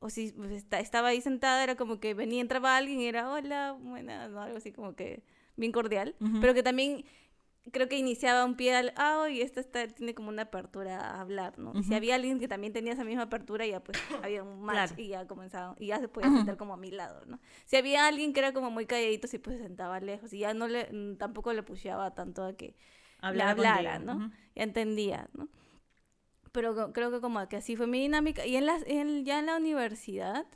o 0.00 0.10
si 0.10 0.32
pues, 0.32 0.50
esta- 0.52 0.80
estaba 0.80 1.08
ahí 1.08 1.20
sentada 1.20 1.62
era 1.62 1.76
como 1.76 2.00
que 2.00 2.14
venía 2.14 2.40
entraba 2.40 2.76
alguien 2.76 3.00
y 3.00 3.06
era 3.06 3.30
hola 3.30 3.72
buenas 3.78 4.30
no 4.30 4.40
algo 4.42 4.56
así 4.58 4.72
como 4.72 4.94
que 4.94 5.22
bien 5.56 5.72
cordial 5.72 6.14
Ujú. 6.20 6.40
pero 6.40 6.54
que 6.54 6.62
también 6.62 7.04
creo 7.70 7.88
que 7.88 7.96
iniciaba 7.96 8.44
un 8.44 8.56
pie 8.56 8.74
al 8.74 8.92
ah 8.96 9.28
y 9.30 9.40
esta 9.40 9.60
está 9.60 9.86
tiene 9.86 10.14
como 10.16 10.28
una 10.30 10.42
apertura 10.42 10.98
a 10.98 11.20
hablar 11.20 11.56
no 11.60 11.70
y 11.76 11.82
si 11.84 11.90
Ujú. 11.90 11.94
había 11.96 12.16
alguien 12.16 12.40
que 12.40 12.48
también 12.48 12.72
tenía 12.72 12.92
esa 12.94 13.04
misma 13.04 13.22
apertura 13.22 13.64
ya 13.66 13.78
pues 13.78 13.96
había 14.28 14.42
un 14.42 14.60
match 14.62 14.88
Claro. 14.90 14.94
y 15.02 15.08
ya 15.08 15.26
comenzaban 15.28 15.76
y 15.78 15.86
ya 15.86 16.00
se 16.00 16.08
podía 16.08 16.30
sentar 16.30 16.56
como 16.56 16.74
a 16.74 16.76
mi 16.76 16.90
lado 16.90 17.24
no 17.26 17.38
si 17.64 17.76
había 17.76 18.08
alguien 18.08 18.32
que 18.32 18.40
era 18.40 18.52
como 18.52 18.70
muy 18.72 18.86
calladito 18.86 19.28
sí 19.28 19.38
pues 19.38 19.58
se 19.58 19.62
sentaba 19.62 20.00
lejos 20.00 20.32
y 20.32 20.38
ya 20.40 20.52
no 20.54 20.66
le 20.66 20.88
mm, 20.92 21.18
tampoco 21.18 21.52
le 21.52 21.62
pusheaba 21.62 22.12
tanto 22.14 22.42
a 22.44 22.54
que 22.56 22.74
Hablara 23.22 23.54
contigo, 23.56 24.04
no 24.04 24.26
ujú. 24.26 24.34
ya 24.54 24.62
entendía 24.62 25.28
no 25.32 25.48
pero 26.52 26.92
creo 26.92 27.10
que 27.10 27.20
como 27.20 27.48
que 27.48 27.56
así 27.56 27.76
fue 27.76 27.86
mi 27.86 28.00
dinámica. 28.00 28.44
Y 28.46 28.56
en 28.56 28.66
las 28.66 28.82
en- 28.86 29.24
ya 29.24 29.38
en 29.38 29.46
la 29.46 29.56
universidad 29.56 30.46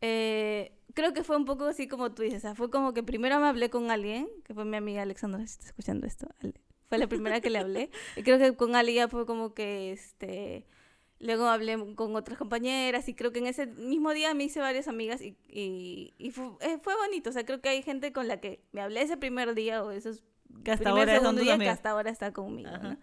eh, 0.00 0.72
creo 0.94 1.12
que 1.12 1.24
fue 1.24 1.36
un 1.36 1.44
poco 1.44 1.64
así 1.66 1.88
como 1.88 2.12
tú 2.12 2.22
dices, 2.22 2.38
o 2.38 2.40
sea, 2.40 2.54
fue 2.54 2.70
como 2.70 2.94
que 2.94 3.02
primero 3.02 3.38
me 3.38 3.46
hablé 3.46 3.68
con 3.70 3.90
alguien, 3.90 4.28
que 4.44 4.54
fue 4.54 4.64
mi 4.64 4.76
amiga 4.78 5.02
Alexandra, 5.02 5.40
si 5.46 5.54
está 5.54 5.66
escuchando 5.66 6.06
esto, 6.06 6.26
Ale- 6.42 6.54
fue 6.88 6.98
la 6.98 7.06
primera 7.06 7.40
que 7.40 7.50
le 7.50 7.58
hablé, 7.58 7.90
y 8.16 8.22
creo 8.22 8.38
que 8.38 8.54
con 8.56 8.76
Ale 8.76 8.94
ya 8.94 9.08
fue 9.08 9.26
como 9.26 9.52
que, 9.54 9.92
este, 9.92 10.64
luego 11.18 11.46
hablé 11.46 11.76
con 11.96 12.14
otras 12.14 12.38
compañeras, 12.38 13.08
y 13.08 13.14
creo 13.14 13.32
que 13.32 13.40
en 13.40 13.46
ese 13.46 13.66
mismo 13.66 14.12
día 14.12 14.32
me 14.34 14.44
hice 14.44 14.60
varias 14.60 14.86
amigas, 14.86 15.20
y, 15.20 15.36
y, 15.48 16.14
y 16.18 16.30
fue, 16.30 16.46
eh, 16.60 16.78
fue 16.82 16.94
bonito, 16.96 17.30
o 17.30 17.32
sea, 17.32 17.44
creo 17.44 17.60
que 17.60 17.68
hay 17.70 17.82
gente 17.82 18.12
con 18.12 18.28
la 18.28 18.40
que 18.40 18.62
me 18.72 18.80
hablé 18.82 19.02
ese 19.02 19.16
primer 19.16 19.54
día, 19.54 19.82
o 19.82 19.90
esos 19.90 20.22
Que 20.64 20.72
hasta 20.72 20.84
primer, 20.84 21.08
ahora 21.08 21.20
segundo 21.20 21.42
día 21.42 21.58
que 21.58 21.68
hasta 21.68 21.90
ahora 21.90 22.10
está 22.10 22.32
conmigo. 22.32 22.70
¿no? 22.82 22.96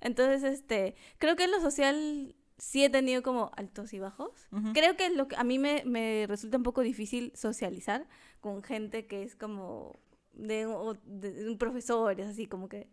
Entonces, 0.00 0.42
este, 0.44 0.94
creo 1.18 1.36
que 1.36 1.44
en 1.44 1.50
lo 1.52 1.60
social 1.60 2.34
sí 2.58 2.84
he 2.84 2.90
tenido 2.90 3.22
como 3.22 3.50
altos 3.56 3.92
y 3.94 3.98
bajos. 3.98 4.48
Ujú. 4.52 4.72
Creo 4.72 4.96
que 4.96 5.10
lo 5.10 5.28
que 5.28 5.36
a 5.36 5.44
mí 5.44 5.58
me, 5.58 5.82
me 5.84 6.26
resulta 6.28 6.56
un 6.56 6.62
poco 6.62 6.82
difícil 6.82 7.32
socializar 7.34 8.06
con 8.40 8.62
gente 8.62 9.06
que 9.06 9.22
es 9.22 9.34
como 9.34 9.98
de, 10.32 10.66
o 10.66 10.94
de, 11.04 11.48
un 11.48 11.58
profesores, 11.58 12.26
así 12.28 12.46
como 12.46 12.68
que 12.68 12.88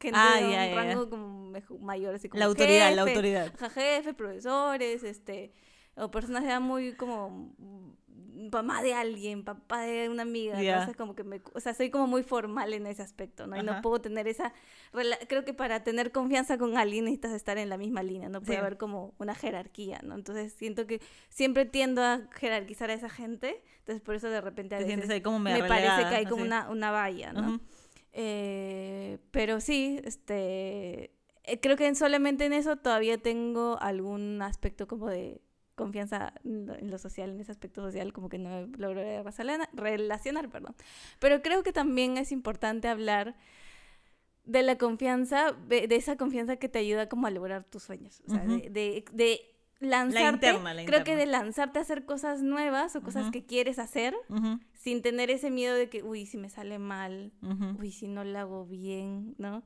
gente 0.00 0.18
Ah, 0.20 0.36
de 0.38 0.44
un 0.46 0.50
ya, 0.52 0.66
ya, 0.66 0.70
ya. 0.70 0.76
rango 0.76 1.10
como 1.10 1.50
mejo- 1.50 1.78
mayor, 1.78 2.14
así 2.14 2.28
como 2.28 2.38
La 2.38 2.46
autoridad, 2.46 2.94
la 2.94 3.02
jefe, 3.02 3.10
autoridad. 3.10 3.52
ajá, 3.56 3.70
jefe, 3.70 4.14
profesores, 4.14 5.02
este, 5.02 5.52
o 5.96 6.10
personas 6.10 6.44
ya 6.44 6.60
muy 6.60 6.94
como 6.94 7.52
mamá 8.52 8.82
de 8.82 8.94
alguien, 8.94 9.44
papá 9.44 9.82
de 9.82 10.08
una 10.08 10.22
amiga. 10.22 10.60
Entonces 10.60 10.96
como 10.96 11.14
que 11.14 11.24
me, 11.24 11.40
o 11.54 11.60
sea, 11.60 11.74
soy 11.74 11.90
como 11.90 12.06
muy 12.06 12.22
formal 12.22 12.72
en 12.72 12.86
ese 12.86 13.02
aspecto, 13.02 13.46
¿no? 13.46 13.56
Y 13.56 13.60
Ajá. 13.60 13.76
no 13.76 13.82
puedo 13.82 14.00
tener 14.00 14.28
esa, 14.28 14.52
creo 15.28 15.44
que 15.44 15.54
para 15.54 15.82
tener 15.84 16.12
confianza 16.12 16.58
con 16.58 16.76
alguien 16.76 17.04
necesitas 17.04 17.32
estar 17.32 17.58
en 17.58 17.68
la 17.68 17.76
misma 17.78 18.02
línea, 18.02 18.28
no 18.28 18.40
puede 18.40 18.58
Sí. 18.58 18.60
haber 18.60 18.76
como 18.78 19.14
una 19.18 19.34
jerarquía, 19.34 20.00
¿no? 20.02 20.14
Entonces 20.14 20.52
siento 20.52 20.86
que 20.86 21.00
siempre 21.28 21.64
tiendo 21.64 22.02
a 22.02 22.22
jerarquizar 22.32 22.90
a 22.90 22.94
esa 22.94 23.08
gente, 23.10 23.62
entonces 23.80 24.00
por 24.02 24.14
eso 24.14 24.28
de 24.30 24.40
repente 24.40 24.74
a 24.74 24.78
Te 24.78 24.84
veces 24.84 25.10
ahí 25.10 25.20
como 25.20 25.38
me 25.38 25.50
medio 25.52 25.66
parece 25.66 25.86
relegada, 25.88 26.08
que 26.10 26.16
hay 26.16 26.26
como 26.26 26.42
una, 26.42 26.70
una 26.70 26.90
valla, 26.90 27.32
¿no? 27.32 27.60
Eh, 28.12 29.18
pero 29.30 29.60
sí, 29.60 30.00
este, 30.04 31.12
eh, 31.44 31.60
creo 31.60 31.76
que 31.76 31.86
en- 31.86 31.94
solamente 31.96 32.44
en 32.44 32.52
eso 32.52 32.76
todavía 32.76 33.18
tengo 33.18 33.78
algún 33.80 34.42
aspecto 34.42 34.86
como 34.88 35.08
de 35.08 35.40
confianza 35.84 36.32
en 36.44 36.90
lo, 36.90 36.98
social, 36.98 37.30
en 37.30 37.40
ese 37.40 37.52
aspecto 37.52 37.80
social, 37.82 38.12
como 38.12 38.28
que 38.28 38.38
no 38.38 38.66
logro 38.78 39.00
relaciona- 39.02 39.68
relacionar, 39.72 40.48
perdón. 40.48 40.74
Pero 41.18 41.42
creo 41.42 41.62
que 41.62 41.72
también 41.72 42.16
es 42.18 42.32
importante 42.32 42.88
hablar 42.88 43.34
de 44.44 44.62
la 44.62 44.76
confianza, 44.78 45.52
de, 45.68 45.86
de 45.86 45.96
esa 45.96 46.16
confianza 46.16 46.56
que 46.56 46.68
te 46.68 46.78
ayuda 46.78 47.08
como 47.08 47.26
a 47.26 47.30
lograr 47.30 47.64
tus 47.64 47.82
sueños, 47.84 48.22
o 48.26 48.30
sea, 48.32 48.44
de, 48.44 48.70
de, 48.70 49.04
de 49.12 49.40
lanzarte, 49.80 50.48
interna, 50.48 50.74
la 50.74 50.84
creo 50.84 51.04
que 51.04 51.12
interna. 51.12 51.18
de 51.20 51.26
lanzarte 51.44 51.78
a 51.78 51.82
hacer 51.82 52.04
cosas 52.04 52.42
nuevas 52.42 52.96
o 52.96 53.02
cosas 53.02 53.30
que 53.30 53.44
quieres 53.46 53.78
hacer 53.78 54.14
sin 54.74 55.02
tener 55.02 55.30
ese 55.30 55.50
miedo 55.50 55.74
de 55.74 55.88
que, 55.88 56.02
uy, 56.02 56.26
si 56.26 56.36
me 56.38 56.48
sale 56.50 56.78
mal, 56.78 57.32
uy, 57.78 57.92
si 57.92 58.08
no 58.08 58.24
lo 58.24 58.38
hago 58.38 58.66
bien, 58.66 59.34
¿no? 59.38 59.62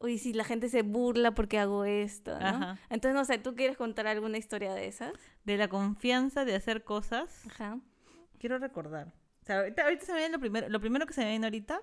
Uy, 0.00 0.18
si 0.18 0.32
la 0.32 0.44
gente 0.44 0.68
se 0.70 0.82
burla 0.82 1.32
porque 1.34 1.58
hago 1.58 1.84
esto, 1.84 2.38
¿no? 2.40 2.46
Ajá. 2.46 2.78
Entonces, 2.88 3.14
no 3.14 3.24
sé, 3.26 3.38
¿tú 3.38 3.54
quieres 3.54 3.76
contar 3.76 4.06
alguna 4.06 4.38
historia 4.38 4.72
de 4.74 4.86
esas? 4.88 5.12
De 5.44 5.56
la 5.58 5.68
confianza 5.68 6.44
de 6.46 6.54
hacer 6.54 6.84
cosas, 6.84 7.46
Ajá. 7.46 7.78
quiero 8.38 8.58
recordar. 8.58 9.12
O 9.42 9.44
sea, 9.44 9.58
ahorita, 9.60 9.82
ahorita 9.84 10.06
se 10.06 10.12
me 10.12 10.18
viene 10.18 10.32
lo 10.32 10.40
primero, 10.40 10.68
lo 10.70 10.80
primero 10.80 11.06
que 11.06 11.12
se 11.12 11.20
me 11.22 11.30
viene 11.30 11.46
ahorita 11.46 11.80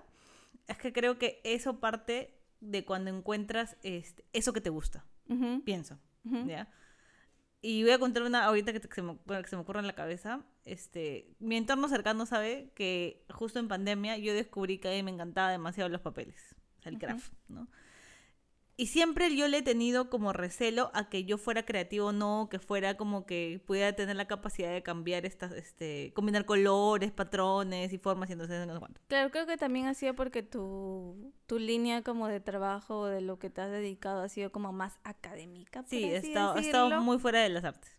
es 0.66 0.76
que 0.78 0.92
creo 0.92 1.16
que 1.18 1.40
eso 1.44 1.78
parte 1.80 2.34
de 2.60 2.84
cuando 2.84 3.10
encuentras 3.10 3.76
este, 3.84 4.24
eso 4.32 4.52
que 4.52 4.60
te 4.60 4.70
gusta, 4.70 5.04
Ujú, 5.28 5.62
pienso, 5.64 5.98
ujú. 6.24 6.44
¿ya? 6.48 6.68
Y 7.60 7.82
voy 7.82 7.92
a 7.92 7.98
contar 7.98 8.22
una 8.24 8.44
ahorita 8.44 8.72
que, 8.72 8.80
te- 8.80 8.88
que 8.88 8.94
se 8.96 9.02
me, 9.02 9.16
que 9.26 9.46
se 9.48 9.56
me 9.56 9.62
ocurre 9.62 9.80
en 9.80 9.86
la 9.88 9.94
cabeza. 9.94 10.44
Este, 10.64 11.34
mi 11.40 11.56
entorno 11.56 11.88
cercano 11.88 12.24
sabe 12.26 12.70
que 12.74 13.24
justo 13.30 13.58
en 13.58 13.66
pandemia 13.68 14.16
yo 14.16 14.32
descubrí 14.34 14.78
que 14.78 14.88
a 14.88 14.92
mí 14.92 15.02
me 15.02 15.10
encantaba 15.10 15.50
demasiado 15.50 15.88
los 15.88 16.00
papeles, 16.00 16.54
o 16.78 16.82
sea, 16.82 16.90
el 16.90 16.96
Ujú. 16.96 17.06
craft, 17.06 17.32
¿no? 17.48 17.68
Y 18.80 18.86
siempre 18.86 19.34
yo 19.34 19.48
le 19.48 19.58
he 19.58 19.62
tenido 19.62 20.08
como 20.08 20.32
recelo 20.32 20.92
a 20.94 21.08
que 21.08 21.24
yo 21.24 21.36
fuera 21.36 21.64
creativo 21.64 22.06
o 22.06 22.12
no, 22.12 22.46
que 22.48 22.60
fuera 22.60 22.96
como 22.96 23.26
que 23.26 23.60
pudiera 23.66 23.92
tener 23.94 24.14
la 24.14 24.28
capacidad 24.28 24.72
de 24.72 24.84
cambiar 24.84 25.26
estas, 25.26 25.50
este, 25.50 26.12
combinar 26.14 26.44
colores, 26.44 27.10
patrones 27.10 27.92
y 27.92 27.98
formas 27.98 28.30
y 28.30 28.34
entonces 28.34 28.64
no 28.68 28.74
sé 28.74 28.78
cuánto. 28.78 29.00
Claro, 29.08 29.32
creo 29.32 29.46
que 29.46 29.56
también 29.56 29.86
ha 29.86 29.94
sido 29.94 30.14
porque 30.14 30.44
tu, 30.44 31.32
tu 31.46 31.58
línea 31.58 32.02
como 32.02 32.28
de 32.28 32.38
trabajo, 32.38 33.06
de 33.06 33.20
lo 33.20 33.40
que 33.40 33.50
te 33.50 33.62
has 33.62 33.70
dedicado, 33.72 34.22
ha 34.22 34.28
sido 34.28 34.52
como 34.52 34.72
más 34.72 35.00
académica. 35.02 35.82
por 35.82 35.90
Sí, 35.90 36.04
he 36.04 36.18
así 36.18 36.28
estado, 36.28 36.56
he 36.56 36.60
estado 36.60 37.02
muy 37.02 37.18
fuera 37.18 37.40
de 37.40 37.48
las 37.48 37.64
artes. 37.64 37.90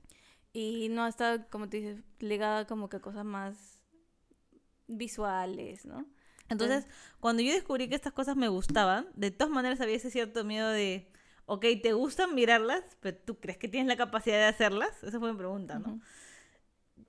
Y 0.53 0.87
no 0.91 1.03
ha 1.03 1.09
estado, 1.09 1.45
como 1.49 1.67
tú 1.67 1.75
dices, 1.75 2.01
ligada 2.19 2.65
como 2.67 2.87
que 2.87 2.95
a 2.95 3.01
cosas 3.01 3.25
más 3.25 3.81
visuales, 4.87 5.85
¿no? 5.85 6.05
Entonces, 6.49 6.87
cuando 7.19 7.41
yo 7.41 7.53
descubrí 7.53 7.87
que 7.87 7.95
estas 7.95 8.13
cosas 8.13 8.35
me 8.35 8.47
gustaban, 8.47 9.07
de 9.15 9.31
todas 9.31 9.53
maneras 9.53 9.79
había 9.81 9.95
ese 9.95 10.11
cierto 10.11 10.43
miedo 10.43 10.69
de, 10.69 11.11
ok, 11.45 11.65
¿te 11.81 11.93
gustan 11.93 12.35
mirarlas? 12.35 12.83
Pero 12.99 13.17
tú 13.17 13.39
crees 13.39 13.57
que 13.57 13.67
tienes 13.67 13.87
la 13.87 13.97
capacidad 13.97 14.37
de 14.37 14.45
hacerlas? 14.45 15.03
Esa 15.03 15.19
fue 15.19 15.31
mi 15.31 15.37
pregunta, 15.37 15.79
¿no? 15.79 15.89
Ujú. 15.89 16.01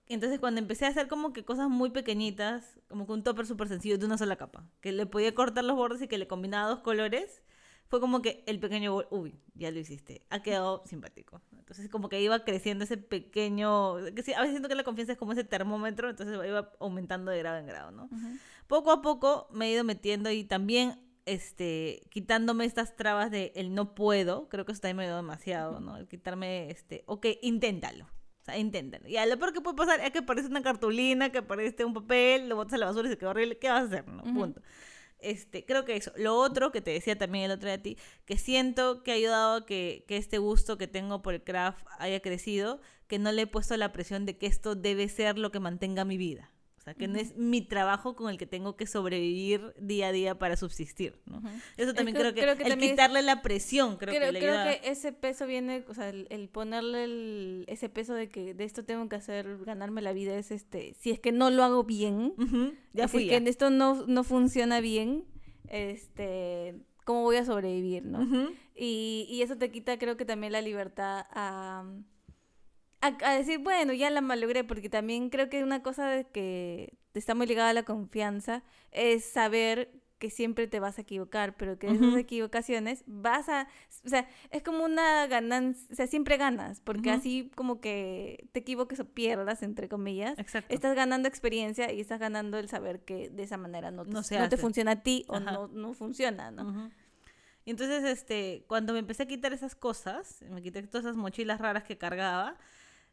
Entonces, 0.07 0.41
cuando 0.41 0.61
empecé 0.61 0.87
a 0.87 0.89
hacer 0.89 1.07
como 1.07 1.33
que 1.33 1.45
cosas 1.45 1.69
muy 1.69 1.91
pequeñitas, 1.91 2.81
como 2.89 3.07
que 3.07 3.13
un 3.13 3.23
topper 3.23 3.47
súper 3.47 3.69
sencillo 3.69 3.97
de 3.97 4.07
una 4.07 4.19
sola 4.19 4.37
capa, 4.37 4.65
que 4.81 4.91
le 4.91 5.07
podía 5.07 5.35
cortar 5.35 5.65
los 5.65 5.77
bordes 5.77 6.03
y 6.03 6.09
que 6.09 6.19
le 6.19 6.27
combinaba 6.27 6.69
dos 6.69 6.81
colores, 6.81 7.43
fue 7.87 8.01
como 8.01 8.21
que 8.23 8.43
el 8.47 8.59
pequeño, 8.61 8.97
uy, 9.11 9.41
ya 9.55 9.71
lo 9.71 9.79
hiciste, 9.79 10.27
ha 10.31 10.43
quedado 10.43 10.83
simpático. 10.87 11.43
Entonces, 11.57 11.89
como 11.89 12.09
que 12.09 12.21
iba 12.21 12.45
creciendo 12.45 12.85
ese 12.85 12.97
pequeño, 12.97 13.97
que 14.15 14.23
sí, 14.23 14.33
a 14.33 14.41
veces 14.41 14.53
siento 14.53 14.69
que 14.69 14.75
la 14.75 14.85
confianza 14.85 15.13
es 15.13 15.19
como 15.19 15.33
ese 15.33 15.45
termómetro, 15.45 16.11
entonces 16.11 16.35
iba 16.35 16.73
aumentando 16.81 17.31
de 17.31 17.39
grado 17.39 17.59
en 17.59 17.67
grado, 17.67 17.91
¿no? 17.93 18.05
Ujú. 18.05 18.39
Poco 18.71 18.93
a 18.93 19.03
poco 19.03 19.49
me 19.51 19.67
he 19.67 19.73
ido 19.73 19.83
metiendo 19.83 20.31
y 20.31 20.45
también 20.45 20.95
este, 21.27 22.03
quitándome 22.09 22.65
estas 22.65 22.95
trabas 22.95 23.33
de 23.33 23.53
el 23.57 23.75
no 23.75 23.97
puedo, 23.97 24.49
creo 24.49 24.65
que 24.65 24.71
eso 24.71 24.81
también 24.81 24.97
me 24.99 25.03
ayudó 25.07 25.17
demasiado, 25.17 25.81
¿no? 25.81 25.97
El 25.97 26.07
quitarme, 26.07 26.71
este, 26.71 27.03
ok, 27.07 27.27
inténtalo. 27.43 28.05
O 28.05 28.45
sea, 28.45 28.57
inténtalo. 28.59 29.09
Y 29.09 29.17
a 29.17 29.27
lo 29.27 29.37
peor 29.41 29.53
que 29.53 29.61
puede 29.61 29.77
pasar 29.77 29.99
es 29.99 30.13
que 30.13 30.21
aparece 30.21 30.47
una 30.47 30.63
cartulina, 30.63 31.33
que 31.33 31.39
aparece 31.39 31.85
un 31.85 31.95
papel, 31.95 32.49
lo 32.49 32.55
botas 32.55 32.75
a 32.75 32.79
la 32.79 32.87
basura 32.87 33.09
y 33.09 33.11
se 33.11 33.19
queda 33.19 33.31
horrible. 33.31 33.59
¿Qué 33.59 33.69
vas 33.69 33.83
a 33.83 33.87
hacer, 33.87 34.07
no? 34.07 34.23
Punto. 34.23 34.63
Este, 35.19 35.65
creo 35.65 35.85
que 35.85 35.97
eso. 35.97 36.13
Lo 36.17 36.37
otro 36.37 36.71
que 36.71 36.81
te 36.81 36.93
decía 36.93 37.19
también 37.19 37.47
el 37.47 37.51
otro 37.51 37.67
día 37.67 37.75
a 37.75 37.83
ti, 37.83 37.99
que 38.25 38.39
siento 38.39 39.03
que 39.03 39.11
ha 39.11 39.15
ayudado 39.15 39.57
a 39.57 39.67
que, 39.67 40.05
que 40.07 40.17
este 40.17 40.39
gusto 40.39 40.79
que 40.79 40.87
tengo 40.87 41.23
por 41.23 41.35
el 41.35 41.43
craft 41.43 41.85
haya 41.99 42.21
crecido, 42.21 42.81
que 43.09 43.19
no 43.19 43.33
le 43.33 43.43
he 43.43 43.47
puesto 43.49 43.77
la 43.77 43.91
presión 43.91 44.27
de 44.27 44.39
que 44.39 44.47
esto 44.47 44.77
debe 44.77 45.09
ser 45.09 45.39
lo 45.39 45.51
que 45.51 45.59
mantenga 45.59 46.05
mi 46.05 46.17
vida. 46.17 46.53
O 46.81 46.83
sea, 46.83 46.95
que 46.95 47.09
no 47.09 47.19
es 47.19 47.37
mi 47.37 47.61
trabajo 47.61 48.17
con 48.17 48.31
el 48.31 48.39
que 48.39 48.47
tengo 48.47 48.75
que 48.75 48.87
sobrevivir 48.87 49.75
día 49.79 50.07
a 50.09 50.13
día 50.13 50.39
para 50.39 50.57
subsistir, 50.57 51.21
¿no? 51.27 51.43
Eso 51.77 51.93
también 51.93 52.17
creo- 52.17 52.33
creo, 52.33 52.35
que, 52.35 52.41
creo 52.41 52.57
que 52.57 52.63
el 52.73 52.83
es- 52.83 52.91
quitarle 52.91 53.21
la 53.21 53.43
presión, 53.43 53.99
creo, 53.99 54.15
creo, 54.15 54.29
que 54.29 54.33
le 54.33 54.39
creo 54.39 54.59
ayuda. 54.59 54.81
que 54.81 54.91
ese 54.91 55.13
peso 55.13 55.47
viene, 55.47 55.85
o 55.89 55.93
sea, 55.95 56.09
el, 56.09 56.27
el 56.31 56.49
ponerle 56.49 57.05
el- 57.05 57.65
ese 57.69 57.91
peso 57.91 58.15
de 58.15 58.31
que 58.31 58.55
de 58.55 58.65
esto 58.65 58.83
tengo 58.87 59.07
que 59.11 59.17
hacer, 59.17 59.59
ganarme 59.67 60.01
la 60.01 60.15
vida, 60.15 60.35
es 60.39 60.51
este, 60.51 60.95
si 60.99 61.11
es 61.11 61.21
que 61.21 61.33
no 61.33 61.51
lo 61.51 61.65
hago 61.65 61.85
bien, 61.85 62.33
Ujú, 62.39 62.73
ya 62.95 63.09
si 63.09 63.13
fui 63.13 63.21
es 63.25 63.27
ya. 63.27 63.31
que 63.33 63.37
en 63.37 63.47
esto 63.49 63.69
no, 63.69 64.07
no 64.07 64.25
funciona 64.25 64.81
bien, 64.81 65.27
este, 65.69 66.77
¿cómo 67.05 67.23
voy 67.23 67.37
a 67.37 67.45
sobrevivir, 67.45 68.05
no? 68.07 68.27
Y, 68.75 69.27
y 69.29 69.43
eso 69.43 69.57
te 69.57 69.71
quita, 69.71 69.99
creo 69.99 70.17
que 70.17 70.25
también 70.25 70.53
la 70.53 70.63
libertad 70.63 71.27
a, 71.31 71.85
a, 73.01 73.17
a 73.23 73.35
decir, 73.37 73.59
bueno, 73.59 73.93
ya 73.93 74.11
la 74.11 74.21
malogré, 74.21 74.65
porque 74.65 74.89
también 74.89 75.31
creo 75.31 75.49
que 75.49 75.63
una 75.63 75.83
cosa 75.83 76.09
de 76.09 76.27
que 76.27 76.99
está 77.15 77.35
muy 77.35 77.47
ligada 77.47 77.71
a 77.71 77.75
la 77.75 77.83
confianza 77.85 78.63
es 78.93 79.25
saber 79.25 80.01
que 80.21 80.29
siempre 80.29 80.69
te 80.69 80.81
vas 80.81 80.99
a 80.99 81.01
equivocar, 81.01 81.57
pero 81.57 81.79
que 81.79 81.87
de 81.87 81.95
esas 81.95 82.15
equivocaciones 82.17 83.03
vas 83.07 83.49
a, 83.49 83.67
o 84.05 84.09
sea, 84.09 84.29
es 84.51 84.63
como 84.63 84.85
una 84.85 85.27
ganancia, 85.27 85.89
o 85.91 85.95
sea, 85.95 86.07
siempre 86.07 86.37
ganas, 86.37 86.81
porque 86.83 87.11
así 87.11 87.51
como 87.57 87.81
que 87.81 88.47
te 88.53 88.61
equivoques 88.61 89.01
o 89.01 89.07
pierdas, 89.07 89.63
entre 89.63 89.89
comillas, 89.89 90.39
Exacto. 90.39 90.73
estás 90.73 90.95
ganando 90.95 91.27
experiencia 91.27 91.91
y 91.91 92.01
estás 92.01 92.21
ganando 92.21 92.59
el 92.59 92.69
saber 92.69 93.01
que 93.01 93.31
de 93.31 93.43
esa 93.43 93.57
manera 93.57 93.91
no 93.91 94.05
te, 94.05 94.11
No 94.11 94.23
se 94.23 94.39
no 94.39 94.51
te 94.51 94.59
funciona 94.59 94.91
a 94.91 95.03
ti 95.03 95.25
o 95.27 95.41
no, 95.41 95.69
no 95.69 95.95
funciona, 95.95 96.51
¿no? 96.51 96.91
Y 97.65 97.71
entonces, 97.71 98.05
este, 98.05 98.65
cuando 98.69 98.93
me 98.93 98.99
empecé 98.99 99.23
a 99.23 99.27
quitar 99.27 99.55
esas 99.55 99.75
cosas, 99.75 100.43
me 100.51 100.63
quité 100.63 100.83
todas 100.83 101.07
esas 101.07 101.17
mochilas 101.17 101.61
raras 101.61 101.85
que 101.85 101.97
cargaba, 101.97 102.59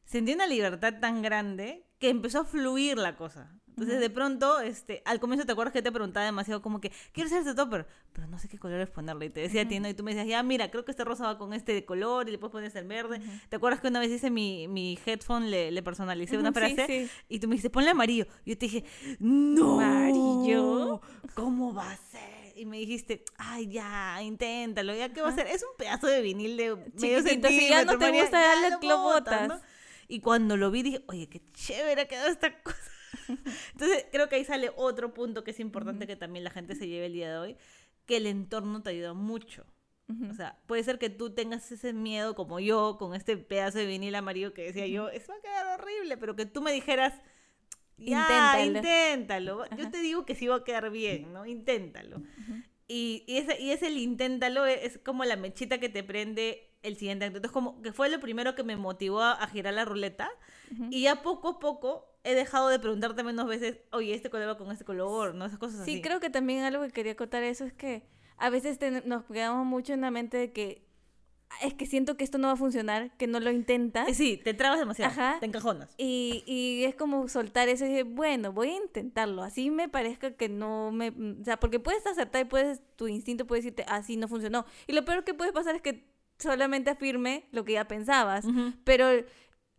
sentí 0.07 0.33
una 0.33 0.47
libertad 0.47 0.95
tan 0.99 1.21
grande 1.21 1.85
que 1.99 2.09
empezó 2.09 2.39
a 2.41 2.45
fluir 2.45 2.97
la 2.97 3.15
cosa. 3.15 3.53
Entonces, 3.69 3.99
de 3.99 4.09
pronto, 4.09 4.59
este, 4.59 5.03
al 5.05 5.19
comienzo 5.19 5.45
te 5.45 5.51
acuerdas 5.51 5.71
que 5.71 5.83
te 5.83 5.91
preguntaba 5.91 6.25
demasiado 6.25 6.63
como 6.63 6.81
que, 6.81 6.91
quiero 7.11 7.29
ser 7.29 7.41
este 7.41 7.53
topper, 7.53 7.85
pero 8.11 8.25
no 8.25 8.39
sé 8.39 8.47
qué 8.49 8.57
colores 8.57 8.89
ponerle. 8.89 9.27
Y 9.27 9.29
te 9.29 9.41
decía 9.41 9.67
ti, 9.67 9.79
¿no? 9.79 9.87
Y 9.87 9.93
tú 9.93 10.03
me 10.03 10.15
decías, 10.15 10.27
ya, 10.27 10.41
mira, 10.41 10.71
creo 10.71 10.83
que 10.83 10.89
este 10.89 11.03
rosa 11.03 11.25
va 11.25 11.37
con 11.37 11.53
este 11.53 11.85
color 11.85 12.27
y 12.27 12.31
le 12.31 12.39
puedes 12.39 12.51
poner 12.53 12.69
este 12.69 12.81
verde. 12.81 13.21
¿Te 13.49 13.55
acuerdas 13.57 13.79
que 13.79 13.89
una 13.89 13.99
vez 13.99 14.09
hice 14.09 14.31
mi, 14.31 14.67
mi 14.67 14.97
headphone, 15.05 15.51
le, 15.51 15.69
le 15.69 15.83
personalicé 15.83 16.39
una 16.39 16.49
Ujú, 16.49 16.59
sí, 16.59 16.75
frase? 16.75 16.87
sí. 16.87 17.11
Y 17.29 17.39
tú 17.39 17.47
me 17.47 17.51
dijiste, 17.53 17.69
ponle 17.69 17.91
amarillo. 17.91 18.25
Y 18.45 18.51
yo 18.51 18.57
te 18.57 18.65
dije, 18.65 18.83
no. 19.19 19.79
¿Amarillo? 19.79 21.01
¿Cómo 21.35 21.71
va 21.73 21.91
a 21.91 21.97
ser? 21.97 22.53
Y 22.55 22.65
me 22.65 22.77
dijiste, 22.77 23.23
ay, 23.37 23.67
ya, 23.67 24.19
inténtalo. 24.23 24.95
¿Ya 24.95 25.13
qué 25.13 25.21
va 25.21 25.29
a 25.29 25.33
ser? 25.35 25.45
Es 25.45 25.61
un 25.61 25.77
pedazo 25.77 26.07
de 26.07 26.21
vinil 26.23 26.57
de 26.57 26.75
medio 26.75 27.21
Chiquitito, 27.21 27.47
si 27.49 27.69
ya 27.69 27.85
no 27.85 27.91
centímetro, 27.91 27.99
te 27.99 28.05
María, 28.05 28.21
gusta, 28.23 28.41
ya 28.41 28.55
ya 28.69 28.69
lo 28.79 28.87
lo 28.87 28.97
botas, 28.97 29.23
botas. 29.23 29.47
¿no? 29.49 29.76
Y 30.07 30.21
cuando 30.21 30.55
lo 30.57 30.71
vi 30.71 30.83
dije, 30.83 31.03
oye, 31.07 31.27
qué 31.27 31.41
chévere 31.53 32.01
ha 32.01 32.07
quedado 32.07 32.29
esta 32.29 32.59
cosa. 32.63 32.91
Entonces, 33.73 34.05
creo 34.11 34.29
que 34.29 34.35
ahí 34.35 34.45
sale 34.45 34.71
otro 34.75 35.13
punto 35.13 35.43
que 35.43 35.51
es 35.51 35.59
importante 35.59 36.07
que 36.07 36.15
también 36.15 36.43
la 36.43 36.49
gente 36.51 36.75
se 36.75 36.87
lleve 36.87 37.07
el 37.07 37.13
día 37.13 37.29
de 37.31 37.37
hoy, 37.37 37.57
que 38.05 38.17
el 38.17 38.25
entorno 38.27 38.81
te 38.81 38.91
ayuda 38.91 39.13
mucho. 39.13 39.65
Ujú. 40.09 40.29
O 40.31 40.33
sea, 40.33 40.57
puede 40.67 40.83
ser 40.83 40.99
que 40.99 41.09
tú 41.09 41.31
tengas 41.31 41.69
ese 41.71 41.91
miedo 41.91 42.35
como 42.35 42.59
yo, 42.59 42.97
con 42.97 43.13
este 43.13 43.35
pedazo 43.35 43.79
de 43.79 43.85
vinil 43.85 44.15
amarillo 44.15 44.53
que 44.53 44.63
decía 44.63 44.87
yo, 44.87 45.09
eso 45.09 45.33
va 45.33 45.37
a 45.37 45.41
quedar 45.41 45.79
horrible, 45.79 46.17
pero 46.17 46.35
que 46.35 46.45
tú 46.45 46.61
me 46.61 46.71
dijeras, 46.71 47.13
ya, 47.97 48.63
Inténtalo. 48.63 48.77
inténtalo. 48.77 49.77
Yo 49.77 49.89
te 49.89 49.99
digo 49.99 50.25
que 50.25 50.35
sí 50.35 50.47
va 50.47 50.57
a 50.57 50.63
quedar 50.63 50.89
bien, 50.91 51.33
¿no? 51.33 51.45
Inténtalo. 51.45 52.21
Y, 52.87 53.23
y, 53.27 53.37
ese, 53.37 53.59
y 53.61 53.71
ese 53.71 53.87
el 53.87 53.97
inténtalo 53.97 54.65
es, 54.65 54.83
es 54.83 54.97
como 54.99 55.25
la 55.25 55.35
mechita 55.35 55.77
que 55.79 55.89
te 55.89 56.03
prende 56.03 56.73
el 56.83 56.95
siguiente 56.95 57.25
acto. 57.25 57.37
Entonces, 57.37 57.53
como 57.53 57.81
que 57.81 57.91
fue 57.91 58.07
lo 58.09 58.19
primero 58.19 58.55
que 58.55 58.63
me 58.63 58.77
motivó 58.77 59.21
a, 59.21 59.33
a 59.33 59.47
girar 59.47 59.73
la 59.73 59.83
ruleta. 59.85 60.29
Y 60.89 61.01
ya 61.03 61.21
poco 61.21 61.47
a 61.49 61.59
poco 61.59 62.05
he 62.23 62.33
dejado 62.33 62.69
de 62.69 62.79
preguntarte 62.79 63.23
menos 63.23 63.47
veces, 63.47 63.79
oye, 63.91 64.13
este 64.13 64.29
color 64.29 64.49
va 64.49 64.57
con 64.57 64.71
este 64.71 64.83
color, 64.85 65.33
¿no? 65.35 65.45
Esas 65.45 65.59
cosas 65.59 65.81
así. 65.81 65.95
Sí, 65.95 66.01
creo 66.01 66.19
que 66.19 66.29
también 66.29 66.63
algo 66.63 66.83
que 66.83 66.91
quería 66.91 67.13
acotar 67.13 67.43
eso 67.43 67.63
es 67.65 67.73
que 67.73 68.03
a 68.37 68.49
veces 68.49 68.77
ten- 68.79 69.03
nos 69.05 69.23
quedamos 69.25 69.65
mucho 69.65 69.93
en 69.93 70.01
la 70.01 70.11
mente 70.11 70.37
de 70.37 70.51
que 70.53 70.83
"Ah, 70.85 70.86
es 71.61 71.73
que 71.73 71.85
siento 71.85 72.17
que 72.17 72.23
esto 72.23 72.37
no 72.37 72.47
va 72.47 72.53
a 72.53 72.57
funcionar, 72.57 73.15
que 73.17 73.25
no 73.27 73.39
lo 73.39 73.49
intentas. 73.51 74.07
Eh, 74.09 74.13
sí, 74.13 74.39
te 74.43 74.53
trabas 74.53 74.79
demasiado, 74.79 75.11
Ajá. 75.11 75.37
te 75.39 75.45
encajonas. 75.45 75.93
Y, 75.97 76.43
y 76.45 76.83
es 76.83 76.93
como 76.95 77.27
soltar 77.29 77.67
eso 77.69 77.85
y 77.85 77.89
decir, 77.89 78.03
bueno, 78.05 78.51
voy 78.53 78.69
a 78.69 78.77
intentarlo, 78.77 79.41
así 79.43 79.69
me 79.69 79.89
parezca 79.89 80.31
que 80.31 80.49
no 80.49 80.91
me... 80.91 81.09
O 81.09 81.43
sea, 81.43 81.57
porque 81.59 81.79
puedes 81.79 82.05
acertar 82.05 82.41
y 82.41 82.45
puedes, 82.45 82.81
tu 82.95 83.07
instinto 83.07 83.47
puede 83.47 83.61
decirte, 83.61 83.85
así 83.87 84.17
no 84.17 84.27
funcionó. 84.27 84.65
Y 84.87 84.93
lo 84.93 85.03
peor 85.05 85.23
que 85.23 85.33
puede 85.33 85.53
pasar 85.53 85.75
es 85.75 85.81
que 85.81 86.05
solamente 86.37 86.91
afirme 86.91 87.47
lo 87.51 87.63
que 87.65 87.73
ya 87.73 87.87
pensabas. 87.87 88.45
Ujú. 88.45 88.73
Pero 88.83 89.07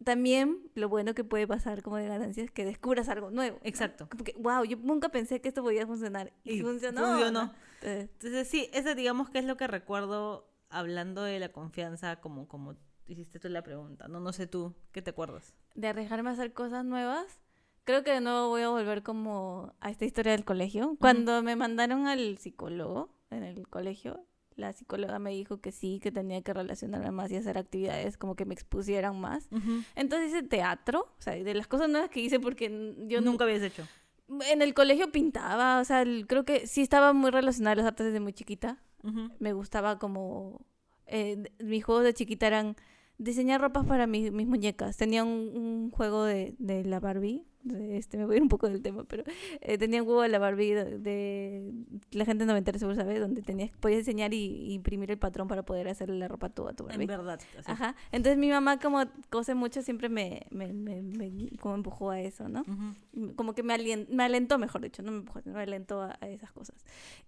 también 0.05 0.71
lo 0.75 0.89
bueno 0.89 1.15
que 1.15 1.25
puede 1.25 1.47
pasar 1.47 1.83
como 1.83 1.97
de 1.97 2.07
ganancia 2.09 2.43
es 2.45 2.51
que 2.51 2.65
descubras 2.65 3.09
algo 3.09 3.31
nuevo. 3.31 3.59
Exacto. 3.63 4.09
Como 4.11 4.25
que, 4.25 4.35
wow, 4.39 4.65
yo 4.65 4.77
nunca 4.79 5.09
pensé 5.11 5.41
que 5.41 5.49
esto 5.49 5.63
podía 5.63 5.87
funcionar. 5.87 6.33
Y, 6.45 6.55
Y 6.59 6.61
funcionó. 6.63 7.05
funcionó. 7.07 7.31
¿no? 7.45 7.55
Entonces, 7.83 8.11
Entonces, 8.15 8.49
sí, 8.49 8.71
eso 8.73 8.95
digamos 8.95 9.29
que 9.31 9.39
es 9.39 9.45
lo 9.45 9.57
que 9.57 9.67
recuerdo 9.67 10.48
hablando 10.71 11.23
de 11.23 11.39
la 11.39 11.51
confianza, 11.51 12.17
como, 12.17 12.47
como 12.49 12.77
hiciste 13.07 13.39
tú 13.39 13.49
la 13.49 13.63
pregunta. 13.63 14.07
No, 14.09 14.21
no 14.21 14.33
sé 14.33 14.47
tú, 14.47 14.75
¿qué 14.93 15.03
te 15.03 15.11
acuerdas? 15.11 15.55
de 15.75 15.87
arriesgarme 15.89 16.31
a 16.31 16.33
hacer 16.33 16.53
cosas 16.53 16.85
nuevas, 16.85 17.41
creo 17.85 18.03
que 18.03 18.11
de 18.11 18.21
nuevo 18.21 18.49
voy 18.49 18.63
a 18.63 18.69
volver 18.69 19.03
como 19.05 19.75
a 19.81 19.91
esta 19.91 20.05
historia 20.05 20.33
del 20.33 20.45
colegio. 20.45 20.97
Cuando 21.01 21.41
me 21.43 21.55
mandaron 21.55 22.09
al 22.09 22.37
psicólogo 22.39 23.15
en 23.31 23.45
el 23.45 23.69
colegio, 23.69 24.27
la 24.57 24.73
psicóloga 24.73 25.21
me 25.21 25.31
dijo 25.31 25.61
que 25.61 25.71
sí, 25.71 26.01
que 26.03 26.11
tenía 26.11 26.43
que 26.43 26.53
relacionarme 26.53 27.13
más 27.13 27.31
y 27.31 27.37
hacer 27.37 27.57
actividades 27.59 28.17
como 28.19 28.35
que 28.35 28.45
me 28.45 28.55
expusieran 28.55 29.21
más. 29.21 29.49
Entonces 29.95 30.31
hice 30.31 30.43
teatro, 30.43 31.15
o 31.17 31.23
sea, 31.23 31.35
de 31.35 31.55
las 31.55 31.69
cosas 31.69 31.89
nuevas 31.89 32.11
que 32.11 32.19
hice 32.21 32.41
porque 32.41 32.97
Yo 33.07 33.21
nunca 33.21 33.45
habías 33.45 33.63
hecho. 33.63 33.87
en 34.51 34.61
el 34.63 34.75
colegio 34.75 35.13
pintaba, 35.13 35.79
o 35.81 35.85
sea, 35.85 36.03
el- 36.03 36.27
creo 36.27 36.45
que 36.45 36.67
sí 36.67 36.83
estaba 36.83 37.13
muy 37.13 37.31
relacionada 37.31 37.75
a 37.75 37.77
las 37.77 37.87
artes 37.87 38.07
desde 38.07 38.19
muy 38.21 38.33
chiquita. 38.33 38.83
Me 39.39 39.53
gustaba 39.53 39.99
como... 39.99 40.65
eh, 41.07 41.43
mis 41.59 41.85
juegos 41.85 42.05
de 42.05 42.15
chiquita 42.15 42.47
eran 42.47 42.77
diseñar 43.19 43.61
ropas 43.61 43.85
para 43.87 44.07
mi- 44.07 44.31
mis 44.31 44.47
muñecas. 44.47 44.97
Tenía 44.97 45.25
un, 45.25 45.31
un 45.55 45.91
juego 45.91 46.25
de, 46.25 46.55
de 46.59 46.85
la 46.85 47.01
Barbie. 47.01 47.45
de 47.65 47.99
este, 47.99 48.17
me 48.17 48.25
voy 48.25 48.35
a 48.35 48.37
ir 48.37 48.43
un 48.43 48.49
poco 48.49 48.69
del 48.69 48.81
tema, 48.81 49.03
pero 49.05 49.25
eh, 49.61 49.77
tenía 49.77 50.01
un 50.01 50.07
juego 50.07 50.23
de 50.23 50.29
la 50.29 50.39
Barbie 50.39 50.73
de, 50.75 50.99
de- 51.01 51.73
la 52.13 52.25
gente 52.25 52.47
noventera 52.47 52.79
seguro 52.79 52.95
sabe, 52.97 53.19
donde 53.19 53.43
tenías, 53.43 53.71
podías 53.81 53.99
diseñar 53.99 54.33
y, 54.33 54.39
y 54.39 54.73
imprimir 54.75 55.11
el 55.11 55.19
patrón 55.19 55.49
para 55.49 55.65
poder 55.65 55.89
hacerle 55.89 56.17
la 56.17 56.29
ropa 56.29 56.47
a 56.47 56.51
tu, 56.51 56.69
a 56.69 56.73
tu 56.75 56.85
Barbie. 56.85 57.03
En 57.03 57.09
verdad. 57.09 57.41
así. 57.59 57.71
Ajá. 57.71 57.97
Entonces 58.13 58.39
mi 58.39 58.49
mamá 58.49 58.79
como 58.79 59.05
cose 59.31 59.55
mucho 59.55 59.83
siempre 59.83 60.09
me, 60.09 60.47
me, 60.51 60.73
me, 60.73 61.03
me- 61.03 61.51
como 61.61 61.75
empujó 61.75 62.11
a 62.11 62.21
eso, 62.21 62.49
¿no? 62.49 62.61
Ujú. 62.61 63.35
como 63.35 63.53
que 63.55 63.65
me, 63.65 63.75
alien- 63.75 64.07
me 64.11 64.23
alentó, 64.23 64.57
mejor 64.59 64.81
dicho, 64.83 65.03
no 65.03 65.11
me 65.11 65.19
empujó, 65.19 65.41
me 65.45 65.61
alentó 65.61 66.01
a, 66.03 66.17
a 66.21 66.29
esas 66.29 66.53
cosas. 66.53 66.77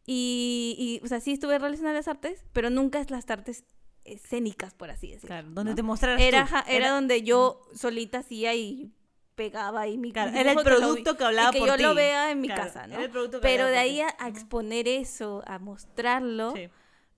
Y, 0.06 0.76
y, 0.78 1.04
o 1.04 1.08
sea, 1.08 1.20
sí 1.20 1.32
estuve 1.32 1.58
relacionada 1.58 1.96
a 1.96 1.98
las 1.98 2.08
artes, 2.08 2.44
pero 2.52 2.70
nunca 2.70 3.00
es 3.00 3.10
las 3.10 3.28
artes 3.28 3.64
escénicas, 4.04 4.74
por 4.74 4.90
así 4.90 5.08
decirlo. 5.08 5.28
Claro, 5.28 5.48
donde 5.50 5.72
¿no? 5.72 5.76
te 5.76 5.82
mostraras 5.82 6.20
Era, 6.20 6.46
tú. 6.46 6.54
era, 6.70 6.90
donde 6.92 7.22
yo 7.22 7.60
solita 7.74 8.18
hacía 8.18 8.54
y 8.54 8.92
pegaba 9.34 9.86
y 9.88 9.96
mi 9.98 10.12
Claro, 10.12 10.30
era 10.36 10.50
el 10.50 10.56
lo 10.56 10.62
producto 10.64 11.16
que 11.16 11.24
hablaba 11.24 11.50
y 11.50 11.52
que 11.52 11.58
por 11.60 11.68
yo 11.68 11.76
ti. 11.76 11.82
lo 11.82 11.94
vea 11.94 12.30
en 12.30 12.40
mi 12.40 12.48
Claro, 12.48 12.64
casa, 12.64 12.86
¿no? 12.86 12.94
era 12.94 13.04
el 13.04 13.10
producto 13.10 13.38
que 13.40 13.42
Pero 13.46 13.66
de 13.66 13.78
ahí 13.78 14.00
a, 14.00 14.14
a 14.18 14.28
exponer 14.28 14.86
eso, 14.88 15.42
a 15.46 15.58
mostrarlo, 15.58 16.52
Sí. 16.54 16.68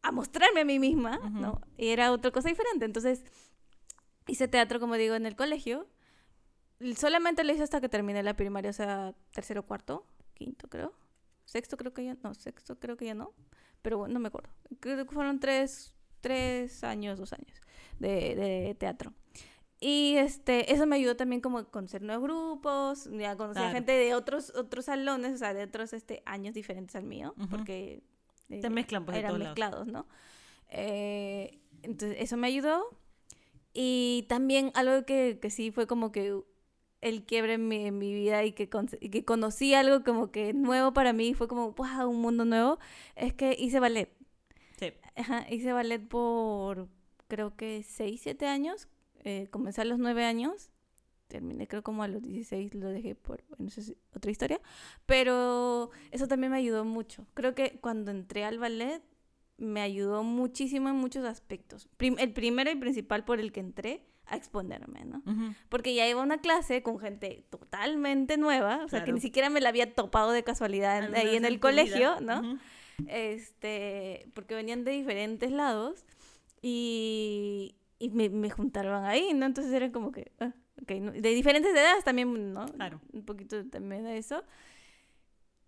a 0.02 0.12
mostrarme 0.12 0.60
a 0.60 0.64
mí 0.64 0.78
misma. 0.78 1.18
¿no? 1.30 1.60
Y 1.76 1.88
era 1.88 2.12
otra 2.12 2.30
cosa 2.30 2.48
diferente. 2.48 2.84
Entonces, 2.84 3.24
hice 4.26 4.48
teatro, 4.48 4.78
como 4.80 4.94
digo, 4.96 5.14
en 5.14 5.26
el 5.26 5.34
colegio. 5.36 5.86
Solamente 6.96 7.44
lo 7.44 7.52
hice 7.52 7.62
hasta 7.62 7.80
que 7.80 7.88
terminé 7.88 8.22
la 8.24 8.34
primaria, 8.34 8.70
o 8.70 8.72
sea, 8.74 9.14
tercero, 9.32 9.64
cuarto, 9.64 10.04
quinto, 10.34 10.68
creo. 10.68 10.92
Sexto 11.44 11.76
creo 11.76 11.92
que 11.92 12.04
ya, 12.04 12.16
no, 12.22 12.34
sexto 12.34 12.78
creo 12.80 12.96
que 12.96 13.04
ya 13.06 13.14
no. 13.14 13.32
Pero 13.82 13.98
bueno, 13.98 14.14
no 14.14 14.20
me 14.20 14.28
acuerdo. 14.28 14.50
Creo 14.80 14.96
que 14.96 15.12
fueron 15.14 15.38
tres, 15.38 15.92
tres 16.22 16.82
años, 16.84 17.18
dos 17.18 17.32
años 17.34 17.60
de, 17.98 18.34
de 18.34 18.74
teatro. 18.78 19.12
Y 19.78 20.14
este, 20.16 20.72
eso 20.72 20.86
me 20.86 20.94
ayudó 20.96 21.16
también 21.16 21.40
como 21.40 21.58
a 21.58 21.68
conocer 21.70 22.02
nuevos 22.02 22.22
grupos, 22.22 23.06
a 23.08 23.36
conocer 23.36 23.62
Claro. 23.62 23.72
gente 23.74 23.92
de 23.92 24.14
otros, 24.14 24.52
otros 24.54 24.84
salones, 24.84 25.32
o 25.34 25.36
sea, 25.38 25.52
de 25.54 25.64
otros 25.64 25.92
este, 25.92 26.22
años 26.24 26.54
diferentes 26.54 26.94
al 26.96 27.02
mío, 27.04 27.34
Ujú. 27.36 27.48
porque 27.48 28.02
eh, 28.48 28.60
Te 28.60 28.70
mezclan, 28.70 29.04
pues, 29.04 29.18
eran 29.18 29.30
todos 29.30 29.40
lados. 29.40 29.58
mezclados, 29.58 29.86
¿no? 29.88 30.06
Eh, 30.70 31.58
entonces, 31.82 32.16
eso 32.20 32.36
me 32.36 32.46
ayudó. 32.46 32.84
Y 33.74 34.26
también 34.28 34.70
algo 34.74 35.04
que, 35.04 35.38
que 35.40 35.50
sí 35.50 35.70
fue 35.70 35.86
como 35.86 36.12
que 36.12 36.38
el 37.00 37.24
quiebre 37.24 37.54
en 37.54 37.66
mi, 37.66 37.86
en 37.86 37.98
mi 37.98 38.12
vida 38.14 38.44
y 38.44 38.52
que, 38.52 38.68
con- 38.68 38.88
y 39.00 39.08
que 39.08 39.24
conocí 39.24 39.74
algo 39.74 40.04
como 40.04 40.30
que 40.30 40.52
nuevo 40.52 40.92
para 40.92 41.12
mí, 41.12 41.34
fue 41.34 41.48
como, 41.48 41.72
wow, 41.72 42.08
un 42.08 42.20
mundo 42.20 42.44
nuevo, 42.44 42.78
es 43.16 43.32
que 43.34 43.56
hice 43.58 43.80
ballet. 43.80 44.10
Ajá, 45.16 45.46
hice 45.50 45.72
ballet 45.72 46.00
por 46.06 46.88
creo 47.28 47.56
que 47.56 47.82
6, 47.82 48.20
7 48.22 48.46
años. 48.46 48.88
Eh, 49.24 49.46
comencé 49.50 49.80
a 49.80 49.84
los 49.84 49.98
9 49.98 50.24
años. 50.24 50.70
Terminé 51.28 51.66
creo 51.66 51.82
como 51.82 52.02
a 52.02 52.08
los 52.08 52.22
16, 52.22 52.74
lo 52.74 52.88
dejé 52.88 53.14
por, 53.14 53.42
bueno, 53.48 53.68
eso 53.68 53.80
es 53.80 53.94
otra 54.14 54.30
historia. 54.30 54.60
Pero 55.06 55.90
eso 56.10 56.28
también 56.28 56.50
me 56.52 56.58
ayudó 56.58 56.84
mucho. 56.84 57.26
Creo 57.34 57.54
que 57.54 57.78
cuando 57.80 58.10
entré 58.10 58.44
al 58.44 58.58
ballet 58.58 59.02
me 59.58 59.80
ayudó 59.80 60.22
muchísimo 60.24 60.88
en 60.88 60.96
muchos 60.96 61.24
aspectos. 61.24 61.88
Prim- 61.96 62.16
el 62.18 62.32
primero 62.32 62.70
y 62.70 62.74
principal 62.76 63.24
por 63.24 63.40
el 63.40 63.52
que 63.52 63.60
entré 63.60 64.04
a 64.26 64.36
exponerme, 64.36 65.04
¿no? 65.04 65.18
Ujú. 65.26 65.54
Porque 65.68 65.94
ya 65.94 66.08
iba 66.08 66.20
a 66.20 66.24
una 66.24 66.38
clase 66.40 66.82
con 66.82 66.98
gente 66.98 67.44
totalmente 67.50 68.36
nueva, 68.36 68.84
o 68.84 68.88
sea, 68.88 69.00
que 69.04 69.12
ni 69.12 69.20
siquiera 69.20 69.50
me 69.50 69.60
la 69.60 69.68
había 69.68 69.94
topado 69.94 70.32
de 70.32 70.42
casualidad 70.44 71.14
ahí 71.14 71.36
en 71.36 71.44
el 71.44 71.60
colegio, 71.60 72.18
vida. 72.18 72.20
¿no? 72.20 72.40
Ujú. 72.52 72.58
Este, 73.08 74.28
porque 74.34 74.54
venían 74.54 74.84
de 74.84 74.92
diferentes 74.92 75.50
lados 75.50 76.04
y, 76.60 77.76
y 77.98 78.10
me, 78.10 78.28
me 78.28 78.50
juntaron 78.50 79.04
ahí, 79.04 79.32
¿no? 79.34 79.46
Entonces 79.46 79.72
era 79.72 79.92
como 79.92 80.12
que, 80.12 80.32
ah, 80.40 80.52
ok, 80.82 80.90
¿no? 81.00 81.12
de 81.12 81.34
diferentes 81.34 81.72
edades 81.72 82.04
también, 82.04 82.52
¿no? 82.52 82.66
Claro. 82.66 83.00
Un 83.12 83.24
poquito 83.24 83.64
también 83.66 84.04
de 84.04 84.18
eso. 84.18 84.44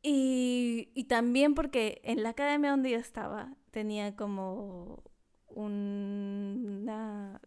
Y, 0.03 0.91
y 0.95 1.05
también 1.05 1.55
porque 1.55 2.01
en 2.05 2.23
la 2.23 2.31
academia 2.31 2.71
donde 2.71 2.91
yo 2.91 2.99
estaba 2.99 3.55
tenía 3.71 4.15
como 4.17 5.03
una, 5.49 7.41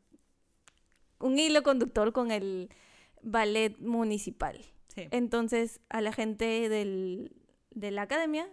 un 1.19 1.37
hilo 1.37 1.63
conductor 1.63 2.13
con 2.13 2.31
el 2.31 2.69
ballet 3.21 3.77
municipal. 3.79 4.59
Sí. 4.87 5.07
Entonces, 5.11 5.81
a 5.89 6.01
la 6.01 6.11
gente 6.11 6.67
del, 6.69 7.35
de 7.71 7.91
la 7.91 8.03
academia, 8.03 8.49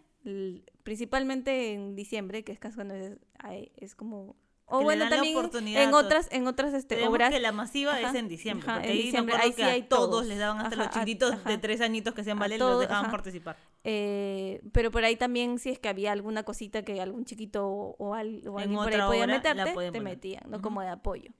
principalmente 0.82 1.72
en 1.72 1.94
diciembre, 1.96 2.44
que 2.44 2.52
es 2.52 2.58
casi 2.58 2.74
cuando 2.76 2.94
es, 2.94 3.16
hay- 3.38 3.72
es 3.76 3.94
como... 3.94 4.36
O 4.66 4.78
Que 4.78 4.84
bueno, 4.84 5.06
también 5.10 5.36
en 5.76 5.92
otras, 5.92 6.26
en 6.32 6.46
otras 6.46 6.72
este, 6.72 7.06
obras... 7.06 7.30
que 7.30 7.38
la 7.38 7.52
masiva 7.52 7.96
Ajá, 7.96 8.08
es 8.08 8.14
en 8.14 8.28
diciembre, 8.28 8.66
ajá, 8.66 8.78
porque 8.78 8.92
en 8.92 8.96
ahí 8.96 9.02
diciembre, 9.02 9.36
ahí 9.38 9.50
sí 9.50 9.56
que 9.56 9.62
a 9.64 9.68
hay 9.68 9.82
todos 9.82 10.08
todos. 10.10 10.26
les 10.26 10.38
daban 10.38 10.58
hasta 10.64 10.76
los 10.76 10.86
Ajá, 10.86 11.00
a- 11.00 11.04
chiquitos 11.04 11.44
de 11.44 11.58
tres 11.58 11.82
añitos 11.82 12.14
que 12.14 12.22
ballet, 12.32 12.58
todos, 12.58 12.72
los 12.72 12.80
dejaban 12.80 13.10
participar. 13.10 13.56
eh, 13.84 14.62
pero 14.72 14.90
por 14.90 15.04
ahí 15.04 15.16
también, 15.16 15.58
si 15.58 15.68
es 15.68 15.78
que 15.78 15.90
había 15.90 16.12
alguna 16.12 16.44
cosita 16.44 16.82
que 16.82 16.98
algún 17.02 17.26
chiquito 17.26 17.66
o, 17.68 17.94
o 17.98 18.14
al- 18.14 18.40
o 18.48 18.58
En 18.58 18.62
alguien 18.74 18.80
por 18.82 18.94
ahí 18.94 19.00
podía 19.06 19.26
meterte, 19.26 19.90
te 19.92 20.00
metían, 20.00 20.44
¿no? 20.48 20.56
Ujú. 20.56 20.62
Como 20.62 20.80
de 20.80 20.88
apoyo. 20.88 21.30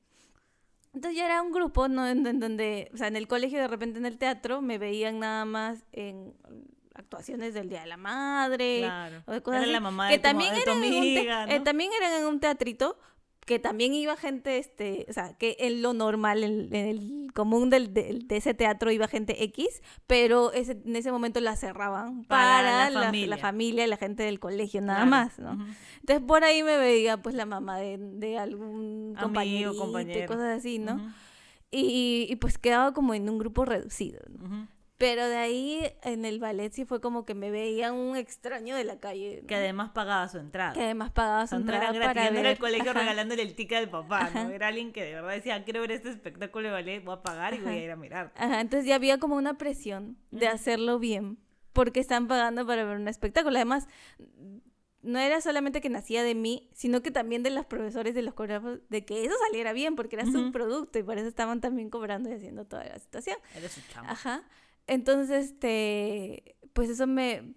Entonces 0.92 1.16
ya 1.16 1.25
era 1.25 1.40
un 1.40 1.51
grupo, 1.51 1.88
¿no? 1.88 2.07
En, 2.07 2.27
en 2.27 2.38
donde, 2.40 2.90
o 2.92 2.99
sea, 2.99 3.09
en 3.09 3.16
el 3.16 3.27
colegio, 3.27 3.59
de 3.59 3.68
repente 3.68 3.99
en 3.99 4.05
el 4.05 4.18
teatro, 4.18 4.61
me 4.61 4.77
veían 4.77 5.18
nada 5.18 5.47
más 5.47 5.83
en 5.92 6.35
actuaciones 6.95 7.55
del 7.55 7.69
Día 7.69 7.81
de 7.83 7.87
la 7.87 7.97
Madre, 7.97 8.79
Claro. 8.81 9.23
o 9.27 9.33
de 9.33 9.43
cosas 9.43 9.59
Era 9.59 9.65
así, 9.65 9.73
la 9.73 9.81
mamá 9.81 10.09
que 10.09 10.15
de 10.15 10.19
tu, 10.19 10.23
también 10.23 10.51
ma- 10.53 10.57
de 10.59 10.63
tu 10.65 10.71
eran 10.71 10.85
en 10.85 10.95
un 10.95 11.03
te- 11.03 11.19
amiga, 11.19 11.45
eh, 11.45 11.59
¿no? 11.59 11.65
también 11.65 11.91
eran 12.01 12.13
en 12.21 12.27
un 12.27 12.41
teatrito 12.41 12.99
que 13.47 13.59
también 13.59 13.93
iba 13.93 14.17
gente 14.17 14.57
este 14.57 15.05
o 15.11 15.13
sea 15.13 15.37
que 15.37 15.57
en 15.61 15.83
lo 15.83 15.93
normal 15.93 16.43
en, 16.45 16.75
en 16.75 16.87
el 16.87 17.33
común 17.35 17.69
del, 17.69 17.93
del- 17.93 18.27
de 18.27 18.39
ese 18.39 18.55
teatro 18.55 18.91
iba 18.91 19.07
gente 19.07 19.45
X 19.45 19.83
pero 20.07 20.51
ese, 20.53 20.81
en 20.83 20.97
ese 20.97 21.13
momento 21.13 21.41
la 21.41 21.55
cerraban 21.55 22.25
Para 22.25 22.63
para, 22.63 22.63
la 22.63 22.85
la, 22.85 23.01
la 23.01 23.07
familia. 23.07 23.37
familia 23.37 23.85
y 23.85 23.89
la 23.89 23.99
gente 23.99 24.23
del 24.23 24.41
colegio 24.41 24.81
nada 24.81 25.01
Claro. 25.01 25.11
más 25.11 25.39
no 25.39 25.53
Ujú. 25.63 25.65
entonces 26.01 26.25
por 26.27 26.43
ahí 26.43 26.63
me 26.63 26.79
veía 26.79 27.19
pues 27.21 27.35
la 27.35 27.45
mamá 27.45 27.77
de, 27.77 27.99
de 27.99 28.39
algún 28.39 29.15
y 29.15 29.21
compañero. 29.21 29.75
cosas 30.27 30.59
así 30.61 30.79
no 30.79 30.95
Ujú, 30.95 31.05
y, 31.71 32.27
y, 32.31 32.37
pues 32.37 32.57
quedaba 32.57 32.95
como 32.95 33.13
en 33.13 33.29
un 33.29 33.37
grupo 33.39 33.67
reducido 33.67 34.21
¿no? 34.39 34.45
ujú. 34.47 34.67
Pero 34.97 35.29
de 35.29 35.37
ahí 35.37 35.93
en 36.03 36.25
el 36.25 36.39
ballet 36.39 36.73
sí 36.73 36.85
fue 36.85 37.01
como 37.01 37.25
que 37.25 37.35
me 37.35 37.51
veían 37.51 37.95
un 37.95 38.17
extraño 38.17 38.77
de 38.77 38.85
la 38.85 39.01
calle 39.01 39.41
¿no? 39.43 39.49
Que 39.49 39.57
además 39.57 39.91
pagaba 39.91 40.29
su 40.29 40.39
entrada. 40.39 40.73
que 40.73 40.83
además 40.83 41.11
pagaba 41.11 41.47
su 41.47 41.57
no 41.57 41.63
entrada 41.63 41.91
era 41.91 42.07
para 42.07 42.31
no 42.31 42.39
era 42.39 42.51
el 42.51 42.59
colegio 42.59 42.91
Ajá. 42.93 43.01
regalándole 43.01 43.43
el 43.43 43.55
ticket 43.57 43.79
al 43.79 43.91
papá, 43.91 44.31
¿no? 44.31 44.41
Ajá. 44.41 44.53
Era 44.55 44.69
alguien 44.69 44.93
que 44.93 45.03
de 45.03 45.15
verdad 45.15 45.33
decía, 45.33 45.65
quiero 45.65 45.81
ver 45.81 45.93
este 45.93 46.11
espectáculo 46.11 46.69
de 46.69 46.73
ballet, 46.75 47.05
voy 47.05 47.15
a 47.15 47.23
pagar 47.23 47.55
y 47.55 47.59
voy 47.59 47.73
a 47.73 47.85
ir 47.85 47.91
a 47.91 47.97
mirar. 47.97 48.33
Ajá, 48.37 48.61
entonces 48.61 48.87
ya 48.87 48.95
había 48.95 49.19
como 49.19 49.37
una 49.37 49.59
presión 49.59 50.17
de 50.31 50.47
hacerlo 50.47 50.99
bien, 50.99 51.39
porque 51.73 51.99
están 52.01 52.29
pagando 52.29 52.67
para 52.67 52.85
ver 52.85 52.97
un 52.97 53.09
espectáculo. 53.09 53.57
Además, 53.57 53.89
no 55.03 55.19
era 55.19 55.41
solamente 55.41 55.81
que 55.81 55.91
nacía 55.91 56.23
de 56.23 56.35
mí, 56.35 56.71
sino 56.73 57.03
que 57.03 57.11
también 57.11 57.43
de 57.43 57.51
los 57.51 57.67
profesores, 57.67 58.15
de 58.15 58.23
los 58.23 58.33
coreógrafos, 58.35 58.81
de 58.89 59.05
que 59.05 59.25
eso 59.25 59.35
saliera 59.49 59.73
bien, 59.73 59.97
porque 59.97 60.17
era 60.17 60.25
su 60.25 60.51
producto 60.53 60.99
y 60.99 61.03
por 61.03 61.19
eso 61.19 61.29
estaban 61.29 61.61
también 61.61 61.91
cobrando 61.91 62.31
y 62.31 62.35
haciendo 62.35 62.65
toda 62.65 62.85
la 62.85 62.99
situación. 62.99 63.37
Era 63.55 63.69
su 63.69 63.81
chamba. 63.93 64.13
Ajá. 64.13 64.45
Entonces, 64.87 65.51
este, 65.51 66.57
pues 66.73 66.90
eso 66.90 67.07
me, 67.07 67.55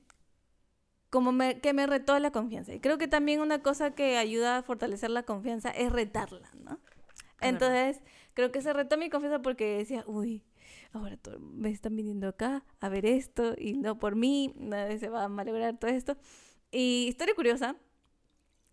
como 1.09 1.31
me, 1.31 1.59
que 1.59 1.73
me 1.73 1.87
retó 1.87 2.17
la 2.19 2.31
confianza. 2.31 2.73
Y 2.73 2.79
creo 2.79 2.97
que 2.97 3.07
también 3.07 3.41
una 3.41 3.61
cosa 3.61 3.91
que 3.91 4.17
ayuda 4.17 4.57
a 4.57 4.63
fortalecer 4.63 5.09
la 5.09 5.23
confianza 5.23 5.69
es 5.69 5.91
retarla, 5.91 6.49
¿no? 6.59 6.79
Es 7.41 7.49
Entonces, 7.49 8.01
creo 8.33 8.51
que 8.51 8.61
se 8.61 8.73
retó 8.73 8.97
mi 8.97 9.09
confianza 9.09 9.41
porque 9.41 9.77
decía, 9.77 10.03
uy, 10.07 10.43
ahora 10.93 11.17
me 11.39 11.69
están 11.69 11.95
viniendo 11.95 12.27
acá 12.27 12.63
a 12.79 12.89
ver 12.89 13.05
esto 13.05 13.55
y 13.57 13.73
no 13.73 13.99
por 13.99 14.15
mí, 14.15 14.53
nadie 14.57 14.99
se 14.99 15.09
va 15.09 15.23
a 15.23 15.29
malograr 15.29 15.77
todo 15.77 15.91
esto. 15.91 16.17
Y 16.71 17.05
historia 17.07 17.35
curiosa, 17.35 17.75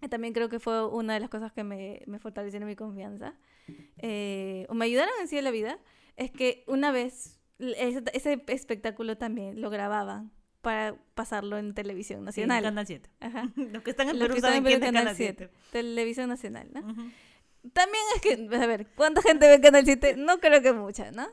también 0.08 0.32
creo 0.34 0.48
que 0.48 0.60
fue 0.60 0.86
una 0.86 1.14
de 1.14 1.20
las 1.20 1.30
cosas 1.30 1.52
que 1.52 1.64
me, 1.64 2.02
me 2.06 2.18
fortalecieron 2.18 2.68
mi 2.68 2.76
confianza, 2.76 3.34
eh, 3.98 4.66
o 4.68 4.74
me 4.74 4.84
ayudaron 4.84 5.14
en 5.20 5.28
sí 5.28 5.38
en 5.38 5.44
la 5.44 5.50
vida, 5.50 5.78
es 6.16 6.30
que 6.30 6.64
una 6.66 6.92
vez 6.92 7.40
ese, 7.58 8.02
ese 8.12 8.42
espectáculo 8.48 9.16
también 9.16 9.60
lo 9.60 9.70
grababan 9.70 10.32
para 10.60 10.96
pasarlo 11.14 11.58
en 11.58 11.74
televisión 11.74 12.20
Sí, 12.32 12.42
en 12.42 12.48
nacional. 12.48 12.62
Canal 12.64 12.86
7. 12.86 13.10
Ajá. 13.20 13.48
Los 13.56 13.82
que 13.82 13.90
están 13.90 14.08
en 14.08 14.18
Perú 14.18 14.36
saben 14.40 14.64
quién 14.64 14.82
es 14.82 14.86
Canal 14.86 15.02
Canal 15.04 15.16
7. 15.16 15.50
Televisión 15.72 16.28
nacional, 16.28 16.68
¿no? 16.72 16.80
Ujú. 16.80 17.10
También 17.72 18.02
es 18.14 18.20
que, 18.20 18.56
a 18.56 18.66
ver, 18.66 18.86
¿cuánta 18.94 19.22
gente 19.22 19.48
ve 19.48 19.58
Canal 19.60 19.84
7? 19.86 20.16
No 20.16 20.38
creo 20.38 20.60
que 20.60 20.72
mucha, 20.74 21.10
¿no? 21.12 21.26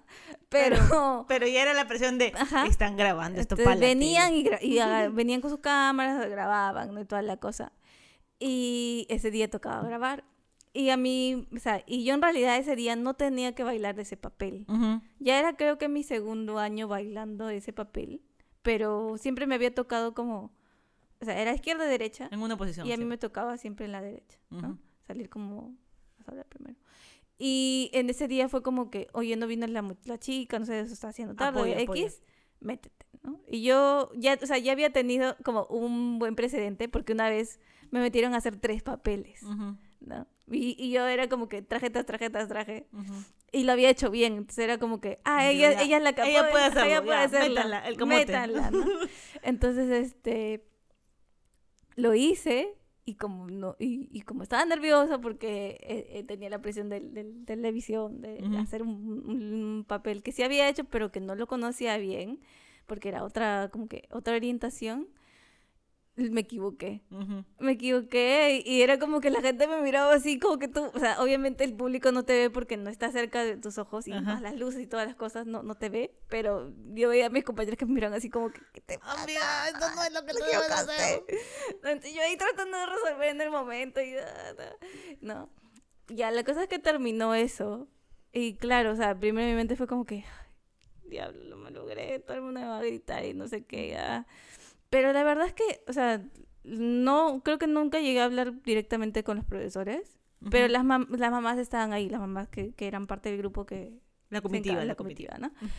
Pero, 0.50 1.26
Pero 1.28 1.46
ya 1.48 1.62
era 1.62 1.74
la 1.74 1.88
presión 1.88 2.18
de, 2.18 2.32
Ajá. 2.38 2.66
están 2.68 2.96
grabando 2.96 3.40
esto 3.42 3.56
entonces 3.56 3.66
para 3.66 3.80
venían 3.88 4.32
tele". 4.32 4.60
y, 4.62 4.76
y 4.76 4.80
aga- 4.80 5.10
venían 5.14 5.42
con 5.42 5.50
sus 5.52 5.60
cámaras, 5.60 6.30
grababan, 6.30 6.94
¿no? 6.94 7.02
Y 7.02 7.06
toda 7.06 7.22
la 7.22 7.36
cosa. 7.38 7.74
Y 8.40 9.06
ese 9.10 9.30
día 9.30 9.50
tocaba 9.50 9.82
grabar. 9.88 10.24
Y 10.74 10.90
a 10.90 10.98
mí, 10.98 11.48
o 11.54 11.60
sea, 11.60 11.84
y 11.86 12.04
yo 12.06 12.14
en 12.14 12.22
realidad 12.22 12.58
ese 12.58 12.76
día 12.76 12.96
no 12.96 13.14
tenía 13.14 13.54
que 13.54 13.64
bailar 13.64 13.96
de 13.96 14.04
ese 14.04 14.16
papel. 14.18 14.66
Ujú. 14.70 15.02
Ya 15.20 15.38
era 15.38 15.56
creo 15.58 15.78
que 15.78 15.90
mi 15.90 16.04
segundo 16.04 16.60
año 16.60 16.88
bailando 16.88 17.50
ese 17.50 17.74
papel, 17.74 18.22
pero 18.62 19.18
siempre 19.18 19.48
me 19.48 19.56
había 19.56 19.74
tocado 19.74 20.14
como, 20.14 20.54
o 21.20 21.26
sea, 21.26 21.40
era 21.42 21.54
izquierda 21.54 21.86
derecha 21.86 22.30
En 22.32 22.42
una 22.42 22.56
posición. 22.58 22.88
y 22.88 22.94
a 22.94 22.98
mí 22.98 23.06
me 23.06 23.18
tocaba 23.18 23.58
siempre 23.58 23.86
en 23.86 23.92
la 23.92 24.02
derecha, 24.02 24.38
¿no? 24.50 24.58
Ujú. 24.70 24.78
Salir 25.06 25.30
como 25.30 25.76
a 26.26 26.32
hablar 26.32 26.46
primero. 26.48 26.78
Y 27.38 27.90
en 27.94 28.10
ese 28.10 28.28
día 28.28 28.48
fue 28.48 28.62
como 28.62 28.90
que, 28.92 29.08
oye, 29.14 29.36
no 29.36 29.48
vino 29.48 29.66
la, 29.68 29.96
la 30.06 30.20
chica, 30.20 30.60
no 30.60 30.66
sé, 30.66 30.80
eso 30.80 30.94
está 30.94 31.10
haciendo 31.10 31.36
tarde, 31.36 31.60
Apoyo, 31.60 31.96
X, 31.96 32.22
métete, 32.60 33.08
¿no? 33.24 33.42
Y 33.48 33.64
yo 33.64 34.12
ya, 34.16 34.38
o 34.42 34.46
sea, 34.46 34.58
ya 34.60 34.72
había 34.72 34.94
tenido 34.94 35.36
como 35.44 35.66
un 35.66 36.20
buen 36.20 36.36
precedente 36.36 36.88
porque 36.88 37.14
una 37.14 37.30
vez 37.30 37.60
me 37.90 38.00
metieron 38.00 38.36
a 38.36 38.38
hacer 38.38 38.58
tres 38.58 38.84
papeles, 38.84 39.42
Ujú, 39.44 39.76
¿no? 40.02 40.28
Y, 40.52 40.76
y 40.78 40.92
yo 40.92 41.08
era 41.08 41.28
como 41.30 41.48
que 41.48 41.62
traje 41.62 41.90
tras 41.90 42.06
traje 42.06 42.30
tras 42.30 42.48
traje. 42.48 42.88
Y 43.52 43.64
lo 43.64 43.72
había 43.74 43.90
hecho 43.90 44.10
bien, 44.12 44.34
entonces 44.38 44.64
era 44.64 44.78
como 44.78 45.00
que, 45.02 45.20
ah, 45.24 45.50
ella, 45.50 45.72
ya, 45.74 45.82
ella 45.84 45.98
es 45.98 46.04
la 46.04 46.14
capaz. 46.14 46.30
ella 46.30 46.50
puede 46.52 46.64
hacerlo, 46.66 46.86
ella 46.88 47.00
ya, 47.00 47.04
puede 47.06 47.18
hacerlo. 47.20 47.62
el 47.86 47.98
camote. 47.98 48.22
Entonces, 49.44 49.90
este, 49.90 50.64
lo 51.96 52.14
hice 52.16 52.76
y 53.06 53.16
como 53.16 53.48
no 53.50 53.76
y, 53.80 54.08
y 54.12 54.22
como 54.22 54.44
estaba 54.44 54.64
nerviosa 54.66 55.20
porque 55.20 55.80
eh, 55.82 56.08
eh, 56.20 56.24
tenía 56.24 56.50
la 56.50 56.62
presión 56.62 56.88
del, 56.90 57.14
del- 57.14 57.40
de 57.46 57.56
televisión 57.56 58.22
de 58.22 58.40
hacer 58.60 58.84
un, 58.84 58.90
un 59.28 59.86
papel 59.88 60.22
que 60.24 60.32
sí 60.32 60.44
había 60.44 60.70
hecho 60.70 60.84
pero 60.86 61.12
que 61.12 61.20
no 61.20 61.36
lo 61.36 61.48
conocía 61.48 61.98
bien 61.98 62.40
porque 62.86 63.10
era 63.10 63.24
otra 63.24 63.70
como 63.72 63.88
que 63.88 64.08
otra 64.12 64.36
orientación 64.36 65.08
me 66.30 66.42
equivoqué 66.42 67.02
me 67.60 67.74
equivoqué 67.74 68.64
y, 68.66 68.82
era 68.82 69.00
como 69.00 69.22
que 69.22 69.30
la 69.30 69.42
gente 69.42 69.68
me 69.68 69.82
miraba 69.82 70.14
así 70.14 70.40
como 70.40 70.60
que 70.60 70.68
tú, 70.68 70.92
o 70.94 71.00
sea, 71.00 71.22
obviamente 71.22 71.64
el 71.64 71.74
público 71.74 72.12
no 72.12 72.24
te 72.24 72.34
ve 72.34 72.50
porque 72.50 72.78
no 72.78 72.90
está 72.90 73.12
cerca 73.12 73.44
de 73.44 73.58
tus 73.58 73.78
ojos 73.78 74.08
y 74.08 74.12
más 74.14 74.42
las 74.42 74.56
luces 74.56 74.82
y 74.82 74.88
todas 74.88 75.08
las 75.08 75.16
cosas 75.16 75.46
no, 75.46 75.64
no 75.64 75.76
te 75.76 75.90
ve, 75.90 76.14
pero 76.30 76.72
yo 76.94 77.10
veía 77.10 77.28
a 77.28 77.30
mis 77.30 77.44
compañeros 77.44 77.78
que 77.78 77.86
me 77.86 77.94
miraban 77.94 78.18
así 78.18 78.30
como 78.30 78.52
que, 78.52 78.62
¿qué 78.74 78.82
te 78.82 79.00
pasa? 79.00 79.24
Amiga, 79.24 79.70
esto 79.70 79.96
no 79.96 80.04
es 80.04 80.14
lo 80.14 80.26
que 80.26 80.34
tú 80.34 80.40
debes 80.40 80.72
hacer. 80.72 81.24
Entonces, 81.84 82.14
yo 82.14 82.22
ahí 82.22 82.38
tratando 82.38 82.78
de 82.78 82.86
resolver 82.86 83.30
en 83.30 83.42
el 83.42 83.52
momento 83.52 84.02
y 84.02 84.16
ah, 84.16 84.56
ah, 84.60 84.86
no. 85.22 85.50
Ya, 86.08 86.30
la 86.32 86.44
cosa 86.44 86.64
es 86.64 86.68
que 86.68 86.80
terminó 86.80 87.34
eso 87.36 87.88
y 88.34 88.56
claro, 88.56 88.92
o 88.92 88.96
sea, 88.96 89.18
primero 89.18 89.48
en 89.48 89.54
mi 89.54 89.58
mente 89.58 89.76
fue 89.76 89.88
como 89.88 90.06
que, 90.06 90.16
"Ay, 90.26 90.52
diablo, 91.10 91.44
lo 91.44 91.58
me 91.58 91.72
logré, 91.72 92.20
todo 92.20 92.36
el 92.36 92.42
mundo 92.42 92.60
me 92.60 92.68
va 92.68 92.80
a 92.80 92.82
gritar 92.82 93.26
y 93.26 93.34
no 93.34 93.48
sé 93.48 93.66
qué, 93.66 93.90
ya. 93.90 94.26
Pero 94.92 95.12
la 95.14 95.24
verdad 95.24 95.48
es 95.48 95.54
que, 95.54 95.84
o 95.88 95.94
sea, 95.94 96.22
no, 96.64 97.42
creo 97.44 97.58
que 97.58 97.66
nunca 97.66 98.00
llegué 98.00 98.22
a 98.22 98.26
hablar 98.26 98.62
directamente 98.62 99.24
con 99.24 99.38
los 99.38 99.46
profesores, 99.46 100.20
pero 100.52 100.68
las, 100.68 100.84
mam- 100.84 101.08
las 101.18 101.32
mamás 101.32 101.58
estaban 101.58 101.92
ahí, 101.94 102.10
las 102.10 102.20
mamás 102.20 102.48
que, 102.50 102.74
que 102.74 102.88
eran 102.88 103.08
parte 103.08 103.30
del 103.30 103.40
grupo 103.40 103.66
que... 103.66 104.00
La 104.30 104.42
comitiva, 104.42 104.76
la 104.76 104.86
la 104.86 104.96
comitiva. 104.96 105.34
comitiva, 105.36 105.54
¿no? 105.62 105.70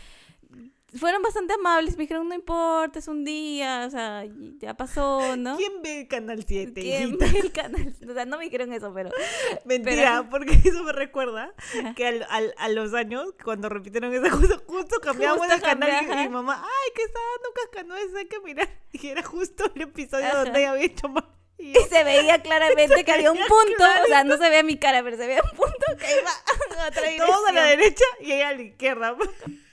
Fueron 0.95 1.21
bastante 1.21 1.53
amables, 1.53 1.97
me 1.97 2.03
dijeron, 2.03 2.27
no 2.27 2.35
importa, 2.35 2.99
es 2.99 3.07
un 3.07 3.23
día, 3.23 3.85
o 3.87 3.89
sea, 3.89 4.23
ya 4.59 4.75
pasó, 4.75 5.35
¿no? 5.37 5.57
¿Quién 5.57 5.81
ve 5.81 6.01
el 6.01 6.07
Canal 6.07 6.43
7? 6.47 6.73
¿Quién 6.79 7.09
hijita? 7.09 7.25
ve 7.31 7.39
el 7.39 7.51
canal? 7.51 7.95
O 8.09 8.13
sea, 8.13 8.25
no 8.25 8.37
me 8.37 8.45
dijeron 8.45 8.71
eso, 8.73 8.93
pero... 8.93 9.09
Mentira, 9.65 10.27
porque 10.31 10.53
eso 10.63 10.83
me 10.83 10.91
recuerda 10.93 11.53
que 11.95 12.07
al, 12.07 12.25
al- 12.29 12.53
a 12.57 12.69
los 12.69 12.93
años, 12.93 13.33
cuando 13.43 13.69
repitieron 13.69 14.13
esa 14.13 14.29
cosa, 14.29 14.61
justo 14.67 14.99
cambiamos 15.01 15.49
el 15.49 15.61
canal 15.61 15.89
y- 16.07 16.25
y, 16.25 16.29
mamá, 16.29 16.63
ay, 16.63 16.91
que 16.95 17.03
está 17.03 17.19
dando 17.35 17.49
cascanueces, 17.55 18.15
hay 18.15 18.25
que 18.27 18.39
mirar. 18.41 18.69
Y 18.91 19.07
era 19.07 19.23
justo 19.23 19.71
el 19.75 19.81
episodio 19.81 20.25
Ajá. 20.27 20.43
donde 20.43 20.59
ella 20.59 20.71
había 20.71 20.85
hecho 20.85 21.09
mal. 21.09 21.25
Y 21.57 21.73
se 21.89 22.03
veía 22.03 22.41
claramente 22.41 23.05
que 23.05 23.11
había 23.11 23.31
un 23.31 23.37
punto, 23.47 23.83
o 24.03 24.07
sea, 24.07 24.23
no 24.23 24.37
se 24.37 24.49
veía 24.49 24.63
mi 24.63 24.77
cara, 24.77 25.01
pero 25.03 25.15
se 25.17 25.27
veía 25.27 25.41
un 25.43 25.57
punto 25.57 25.85
que 25.99 26.11
iba 26.19 26.31
a 26.83 26.87
otra 26.87 27.03
todos 27.17 27.47
a 27.49 27.51
la 27.53 27.65
dirección. 27.67 27.77
derecha 27.79 28.05
y 28.21 28.31
ella 28.33 28.49
a 28.49 28.53
la 28.53 28.61
izquierda. 28.61 29.15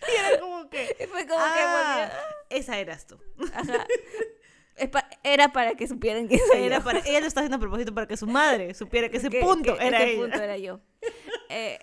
Y 0.09 0.17
era 0.19 0.41
como 0.41 0.71
que, 0.71 0.97
Y 0.99 1.05
fue 1.09 1.27
como 1.27 1.41
ah, 1.43 2.11
esa 2.49 2.79
eras 2.79 3.07
tú. 3.07 3.19
que. 3.39 3.45
Ajá. 3.55 3.87
Pa- 4.91 5.11
Era 5.23 5.53
para 5.53 5.75
que 5.75 5.87
supieran 5.87 6.27
que 6.27 6.37
esa 6.37 6.57
Era 6.57 6.81
para, 6.81 7.01
ella 7.01 7.21
lo 7.21 7.27
está 7.27 7.41
haciendo 7.41 7.59
a 7.59 7.61
propósito 7.61 7.93
para 7.95 8.07
que 8.09 8.17
su 8.17 8.27
madre 8.27 8.73
supiera 8.73 9.11
que 9.11 9.19
ese 9.19 9.29
que- 9.29 9.41
punto 9.41 9.77
que 9.77 9.87
era 9.87 9.99
ese 10.01 10.13
ella. 10.13 10.23
punto 10.23 10.43
era 10.43 10.57
yo. 10.57 10.81
Eh, 11.51 11.79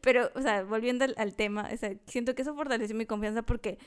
pero, 0.00 0.32
o 0.34 0.40
sea, 0.42 0.64
volviendo 0.64 1.04
al, 1.04 1.14
al 1.16 1.36
tema, 1.36 1.68
o 1.72 1.76
sea, 1.76 1.92
siento 2.08 2.34
que 2.34 2.42
eso 2.42 2.56
fortaleció 2.56 2.96
mi 2.96 3.06
confianza 3.06 3.42
porque 3.42 3.78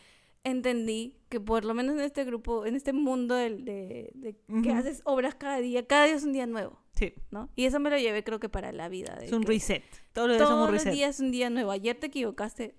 entendí 0.44 1.18
que 1.30 1.40
por 1.40 1.66
lo 1.66 1.74
menos 1.74 1.96
en 1.96 2.02
este 2.02 2.24
grupo, 2.24 2.66
en 2.66 2.76
este 2.76 2.94
mundo 2.94 3.36
del- 3.36 3.64
de, 3.64 4.12
de 4.16 4.36
que 4.64 4.72
haces 4.72 5.02
obras 5.06 5.36
cada 5.36 5.58
día, 5.60 5.86
cada 5.86 6.06
día 6.06 6.16
es 6.16 6.24
un 6.24 6.34
día 6.34 6.48
nuevo, 6.48 6.80
Sí, 6.94 7.14
¿no? 7.32 7.50
Y 7.56 7.66
eso 7.66 7.80
me 7.80 7.90
lo 7.90 7.98
llevé 7.98 8.24
creo 8.24 8.40
que 8.40 8.50
para 8.50 8.72
la 8.72 8.90
vida. 8.90 9.16
de 9.16 9.26
es 9.28 9.32
un 9.34 9.44
reset. 9.44 9.84
Todos 10.14 10.28
los 10.30 10.38
días 10.38 10.50
Todos 10.50 10.72
los 10.72 10.86
es 10.86 11.20
un 11.20 11.32
día 11.32 11.50
nuevo. 11.50 11.72
Ayer 11.72 11.96
te 12.00 12.08
equivocaste, 12.08 12.76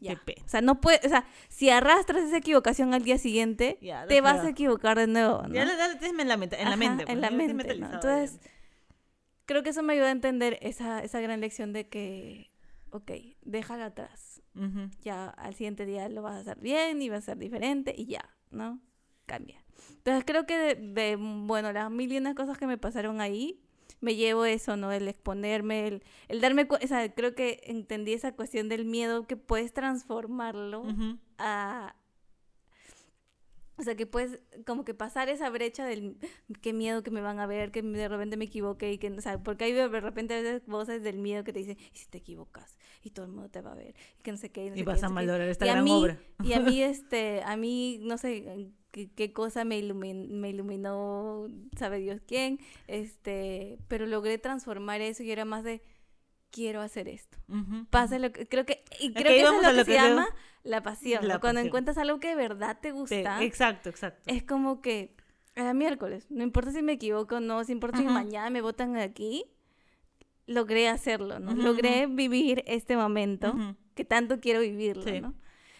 ya. 0.00 0.20
O 0.44 0.48
sea, 0.48 0.60
no 0.62 0.80
puede, 0.80 1.00
o 1.04 1.08
sea, 1.08 1.24
si 1.48 1.70
arrastras 1.70 2.24
esa 2.24 2.38
equivocación 2.38 2.92
al 2.92 3.04
día 3.04 3.18
siguiente, 3.18 3.78
Ya, 3.80 4.06
te 4.06 4.20
vas 4.20 4.40
a 4.44 4.48
equivocar 4.48 4.98
de 4.98 5.06
nuevo, 5.06 5.42
¿no? 5.42 5.54
Ya, 5.54 5.64
lo- 5.64 5.76
ya 5.76 5.88
lo 5.88 5.98
tienes 5.98 6.18
en 6.18 6.28
la 6.28 6.36
mente. 6.36 6.60
En 6.60 6.70
la 6.70 6.76
mente, 6.76 7.04
pues, 7.04 7.14
en 7.14 7.20
la 7.20 7.30
mente. 7.30 7.72
Entonces, 7.72 8.40
creo 9.46 9.62
que 9.62 9.70
eso 9.70 9.82
me 9.82 9.92
ayuda 9.92 10.08
a 10.08 10.12
entender 10.12 10.58
esa, 10.62 11.02
esa 11.04 11.20
gran 11.20 11.40
lección 11.40 11.72
de 11.72 11.88
que, 11.88 12.50
ok, 12.92 13.10
déjala 13.42 13.86
atrás. 13.86 14.42
Ujú. 14.54 14.90
Ya 15.02 15.28
al 15.28 15.54
siguiente 15.54 15.86
día 15.86 16.08
lo 16.08 16.22
vas 16.22 16.34
a 16.34 16.38
hacer 16.40 16.60
bien 16.60 17.02
y 17.02 17.08
va 17.08 17.16
a 17.16 17.20
ser 17.22 17.38
diferente 17.38 17.94
y 17.96 18.06
ya, 18.06 18.28
¿no? 18.50 18.80
Cambia. 19.26 19.64
Entonces 19.96 20.24
creo 20.24 20.46
que 20.46 20.58
de, 20.58 20.74
de, 20.74 21.16
bueno, 21.16 21.72
las 21.72 21.90
mil 21.90 22.12
y 22.12 22.18
unas 22.18 22.34
cosas 22.34 22.58
que 22.58 22.66
me 22.66 22.78
pasaron 22.78 23.20
ahí, 23.20 23.60
me 24.00 24.16
llevo 24.16 24.44
eso, 24.44 24.76
¿no? 24.76 24.92
El 24.92 25.08
exponerme, 25.08 25.86
el, 25.86 26.02
el 26.28 26.40
darme 26.40 26.66
cuenta, 26.66 26.84
o 26.84 26.88
sea, 26.88 27.14
creo 27.14 27.34
que 27.34 27.60
entendí 27.64 28.12
esa 28.12 28.32
cuestión 28.32 28.68
del 28.68 28.84
miedo 28.84 29.26
que 29.26 29.36
puedes 29.36 29.72
transformarlo 29.72 30.82
Ujú. 30.82 31.18
a... 31.38 31.96
O 33.82 33.84
sea, 33.84 33.96
que 33.96 34.06
puedes 34.06 34.40
como 34.64 34.84
que 34.84 34.94
pasar 34.94 35.28
esa 35.28 35.50
brecha 35.50 35.84
del 35.84 36.16
qué 36.60 36.72
miedo 36.72 37.02
que 37.02 37.10
me 37.10 37.20
van 37.20 37.40
a 37.40 37.46
ver, 37.46 37.72
que 37.72 37.82
de 37.82 38.08
repente 38.08 38.36
me 38.36 38.44
equivoqué 38.46 38.92
y 38.92 38.98
que, 38.98 39.10
o 39.10 39.20
sea, 39.20 39.42
porque 39.42 39.64
hay 39.64 39.72
de 39.72 39.88
repente 39.88 40.34
a 40.34 40.42
veces 40.42 40.66
voces 40.66 41.02
del 41.02 41.18
miedo 41.18 41.44
que 41.44 41.52
te 41.52 41.58
dicen, 41.60 41.76
¿y 41.92 41.98
si 41.98 42.06
te 42.06 42.18
equivocas? 42.18 42.78
Y 43.02 43.10
todo 43.10 43.26
el 43.26 43.32
mundo 43.32 43.50
te 43.50 43.60
va 43.60 43.72
a 43.72 43.74
ver, 43.74 43.94
y 44.18 44.22
que 44.22 44.30
no 44.32 44.38
sé 44.38 44.50
qué. 44.52 44.70
no 44.70 44.76
Y 44.76 44.78
sé 44.78 44.84
vas 44.84 44.94
qué, 44.94 45.02
a 45.02 45.06
no 45.06 45.08
sé 45.08 45.14
qué". 45.14 45.20
valorar 45.26 45.48
esta 45.48 45.64
y 45.64 45.68
a 45.68 45.74
gran 45.74 45.84
mí, 45.84 45.90
obra. 45.90 46.18
Y 46.40 46.52
a 46.54 46.60
mí, 46.60 46.82
este, 46.82 47.42
a 47.44 47.56
mí, 47.56 47.98
no 48.02 48.18
sé 48.18 48.70
qué, 48.90 49.10
qué 49.14 49.32
cosa 49.32 49.64
me, 49.64 49.78
ilumin- 49.80 50.28
me 50.28 50.50
iluminó, 50.50 51.46
sabe 51.78 51.98
Dios 51.98 52.20
quién, 52.26 52.58
este, 52.88 53.78
pero 53.88 54.06
logré 54.06 54.38
transformar 54.38 55.00
eso 55.00 55.22
y 55.22 55.30
era 55.30 55.44
más 55.44 55.64
de, 55.64 55.82
quiero 56.52 56.80
hacer 56.82 57.08
esto. 57.08 57.36
Ujú. 57.48 57.86
Pase 57.90 58.20
lo 58.20 58.30
que, 58.30 58.46
creo 58.46 58.64
que, 58.64 58.84
y 59.00 59.12
creo 59.12 59.24
que 59.24 59.36
que 59.36 59.40
eso 59.40 59.54
es 59.56 59.62
lo 59.62 59.68
que 59.70 59.76
lo 59.78 59.84
se 59.84 59.90
que 59.90 59.96
llama 59.96 60.28
la 60.62 60.82
pasión. 60.82 61.20
Cuando 61.22 61.40
pasión. 61.40 61.58
encuentras 61.66 61.98
algo 61.98 62.20
que 62.20 62.28
de 62.28 62.36
verdad 62.36 62.78
te 62.80 62.90
Sí, 62.90 62.94
gusta, 62.94 63.42
exacto, 63.42 63.88
exacto. 63.88 64.22
es 64.26 64.44
como 64.44 64.80
que, 64.80 65.16
era 65.56 65.74
miércoles, 65.74 66.26
no 66.30 66.44
importa 66.44 66.70
si 66.70 66.82
me 66.82 66.92
equivoco 66.92 67.36
o 67.36 67.40
no, 67.40 67.64
si 67.64 67.72
importa 67.72 67.98
si 67.98 68.04
mañana 68.04 68.48
me 68.50 68.60
votan 68.60 68.96
aquí, 68.96 69.44
logré 70.46 70.88
hacerlo, 70.88 71.38
¿no? 71.40 71.52
Logré 71.54 72.06
vivir 72.06 72.62
este 72.66 72.96
momento 72.96 73.54
que 73.94 74.04
tanto 74.04 74.40
quiero 74.40 74.60
vivirlo, 74.60 75.02
Sí. 75.04 75.20
¿no? 75.20 75.34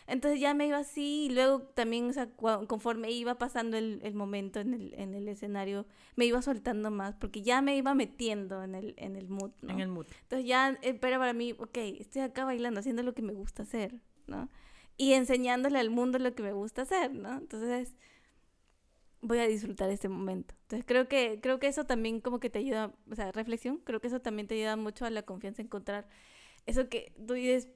Entonces 0.07 0.40
ya 0.40 0.55
me 0.55 0.66
iba 0.66 0.78
así 0.78 1.26
y 1.26 1.30
luego 1.30 1.62
también, 1.62 2.11
o 2.11 2.12
sea, 2.12 2.28
conforme 2.66 3.11
iba 3.11 3.36
pasando 3.36 3.76
el, 3.76 4.00
el 4.03 4.14
momento 4.14 4.61
en 4.61 4.74
el, 4.74 4.94
en 4.94 5.14
el 5.14 5.28
escenario, 5.28 5.86
me 6.16 6.24
iba 6.24 6.42
soltando 6.42 6.90
más 6.90 7.14
porque 7.16 7.42
ya 7.42 7.62
me 7.62 7.76
iba 7.76 7.94
metiendo 7.94 8.62
en 8.62 8.74
el, 8.74 8.94
en 8.96 9.16
el 9.16 9.28
mood, 9.28 9.53
¿no? 9.62 9.72
En 9.72 9.80
el 9.80 9.88
mood. 9.88 10.07
Entonces 10.22 10.46
ya 10.46 10.78
eh, 10.82 10.98
era 11.00 11.18
para 11.18 11.32
mí, 11.32 11.53
ok, 11.59 11.76
estoy 11.76 12.22
acá 12.22 12.44
bailando, 12.44 12.80
haciendo 12.80 13.03
lo 13.03 13.14
que 13.14 13.22
me 13.22 13.32
gusta 13.32 13.62
hacer, 13.62 13.94
¿no? 14.26 14.48
Y 14.96 15.12
enseñándole 15.12 15.78
al 15.78 15.90
mundo 15.90 16.18
lo 16.18 16.34
que 16.34 16.42
me 16.42 16.53
gusta 16.53 16.82
hacer, 16.82 17.14
¿no? 17.14 17.38
Entonces 17.38 17.96
voy 19.22 19.38
a 19.38 19.46
disfrutar 19.46 19.88
este 19.90 20.09
momento. 20.09 20.55
Entonces 20.62 20.84
creo 20.86 21.09
que, 21.09 21.38
creo 21.40 21.59
que 21.59 21.68
eso 21.68 21.84
también 21.84 22.20
como 22.20 22.40
que 22.40 22.50
te 22.50 22.59
ayuda, 22.59 22.92
o 23.11 23.14
sea, 23.14 23.32
reflexión, 23.32 23.78
creo 23.78 24.00
que 24.00 24.09
eso 24.09 24.20
también 24.20 24.48
te 24.48 24.57
ayuda 24.57 24.76
mucho 24.76 25.07
a 25.07 25.11
la 25.11 25.22
confianza, 25.22 25.62
encontrar 25.62 26.09
eso 26.66 26.88
que 26.88 27.12
tú 27.26 27.34
dices, 27.34 27.68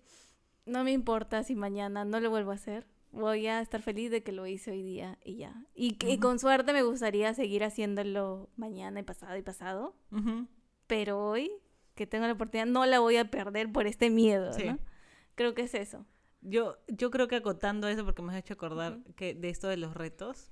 no 0.67 0.85
me 0.85 0.93
importa 0.93 1.43
si 1.43 1.55
mañana 1.55 2.05
no 2.05 2.21
lo 2.21 2.29
vuelvo 2.31 2.51
a 2.51 2.55
hacer, 2.55 2.87
voy 3.13 3.47
a 3.47 3.61
estar 3.61 3.81
feliz 3.83 4.11
de 4.11 4.23
que 4.23 4.33
lo 4.33 4.47
hice 4.47 4.73
hoy 4.73 4.83
día 4.83 5.19
y 5.25 5.37
ya. 5.37 5.65
Y, 5.75 5.93
que- 5.93 6.19
con 6.21 6.39
suerte 6.39 6.73
me 6.73 6.83
gustaría 6.83 7.33
seguir 7.35 7.65
haciéndolo 7.65 8.51
mañana 8.57 9.01
y 9.01 9.03
pasado 9.05 9.37
y 9.37 9.43
pasado, 9.43 9.97
pero 10.87 11.19
hoy 11.31 11.51
que 11.95 12.07
tengo 12.07 12.27
la 12.27 12.35
oportunidad 12.35 12.67
no 12.67 12.85
la 12.85 12.99
voy 13.01 13.17
a 13.17 13.31
perder 13.31 13.73
por 13.73 13.87
este 13.87 14.11
miedo, 14.11 14.53
Sí. 14.53 14.65
¿no? 14.65 14.79
Creo 15.35 15.55
que 15.55 15.63
es 15.63 15.75
eso. 15.75 16.05
Yo, 16.43 16.77
yo 16.89 17.11
creo 17.11 17.27
que 17.27 17.37
acotando 17.37 17.89
eso, 17.89 18.05
porque 18.05 18.23
me 18.23 18.33
has 18.33 18.39
hecho 18.39 18.55
acordar 18.55 18.99
que 19.17 19.35
de 19.35 19.49
esto 19.49 19.69
de 19.69 19.77
los 19.79 19.95
retos. 19.95 20.51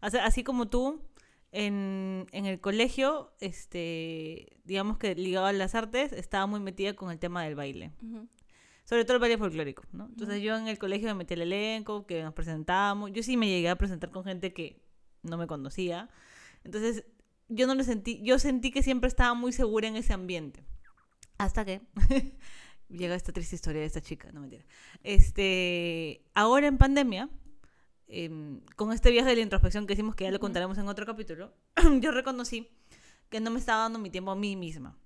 O 0.00 0.08
sea, 0.10 0.24
así 0.24 0.42
como 0.44 0.68
tú, 0.68 1.02
en, 1.50 2.26
en 2.32 2.46
el 2.46 2.60
colegio, 2.60 3.32
este, 3.40 4.58
digamos 4.64 4.98
que 4.98 5.14
ligado 5.14 5.46
a 5.46 5.52
las 5.52 5.74
artes, 5.74 6.12
estaba 6.12 6.46
muy 6.46 6.60
metida 6.60 6.94
con 6.94 7.10
el 7.10 7.18
tema 7.18 7.42
del 7.44 7.54
baile. 7.56 7.92
Ujú. 8.02 8.28
Sobre 8.84 9.04
todo 9.04 9.14
el 9.14 9.20
baile 9.20 9.38
folclórico, 9.38 9.84
¿no? 9.92 10.06
Entonces 10.06 10.42
yo 10.42 10.56
en 10.56 10.68
el 10.68 10.78
colegio 10.78 11.08
me 11.08 11.14
metí 11.14 11.34
al 11.34 11.42
elenco, 11.42 12.06
que 12.06 12.22
nos 12.22 12.34
presentábamos. 12.34 13.12
Yo 13.12 13.22
sí 13.22 13.36
me 13.36 13.48
llegué 13.48 13.68
a 13.68 13.76
presentar 13.76 14.10
con 14.10 14.24
gente 14.24 14.52
que 14.52 14.82
no 15.22 15.36
me 15.36 15.46
conocía. 15.46 16.10
Entonces 16.64 17.04
yo 17.48 17.66
no 17.66 17.74
lo 17.74 17.84
sentí, 17.84 18.20
yo 18.22 18.38
sentí 18.38 18.70
que 18.70 18.82
siempre 18.82 19.08
estaba 19.08 19.34
muy 19.34 19.52
segura 19.52 19.88
en 19.88 19.96
ese 19.96 20.12
ambiente. 20.12 20.64
Hasta 21.38 21.64
que 21.64 21.82
llega 22.88 23.14
esta 23.14 23.32
triste 23.32 23.56
historia 23.56 23.80
de 23.80 23.86
esta 23.86 24.00
chica, 24.00 24.30
no 24.32 24.40
mentira. 24.40 24.64
Este, 25.02 26.24
ahora 26.34 26.66
en 26.66 26.78
pandemia, 26.78 27.28
em, 28.08 28.60
con 28.76 28.92
este 28.92 29.10
viaje 29.10 29.30
de 29.30 29.36
la 29.36 29.42
introspección 29.42 29.86
que 29.86 29.94
hicimos, 29.94 30.14
que 30.14 30.24
ya 30.24 30.30
lo 30.30 30.40
contaremos 30.40 30.78
en 30.78 30.88
otro 30.88 31.06
capítulo, 31.06 31.54
yo 32.00 32.10
reconocí 32.10 32.68
que 33.28 33.40
no 33.40 33.50
me 33.50 33.58
estaba 33.58 33.82
dando 33.82 33.98
mi 33.98 34.10
tiempo 34.10 34.30
a 34.30 34.36
mí 34.36 34.56
misma. 34.56 34.98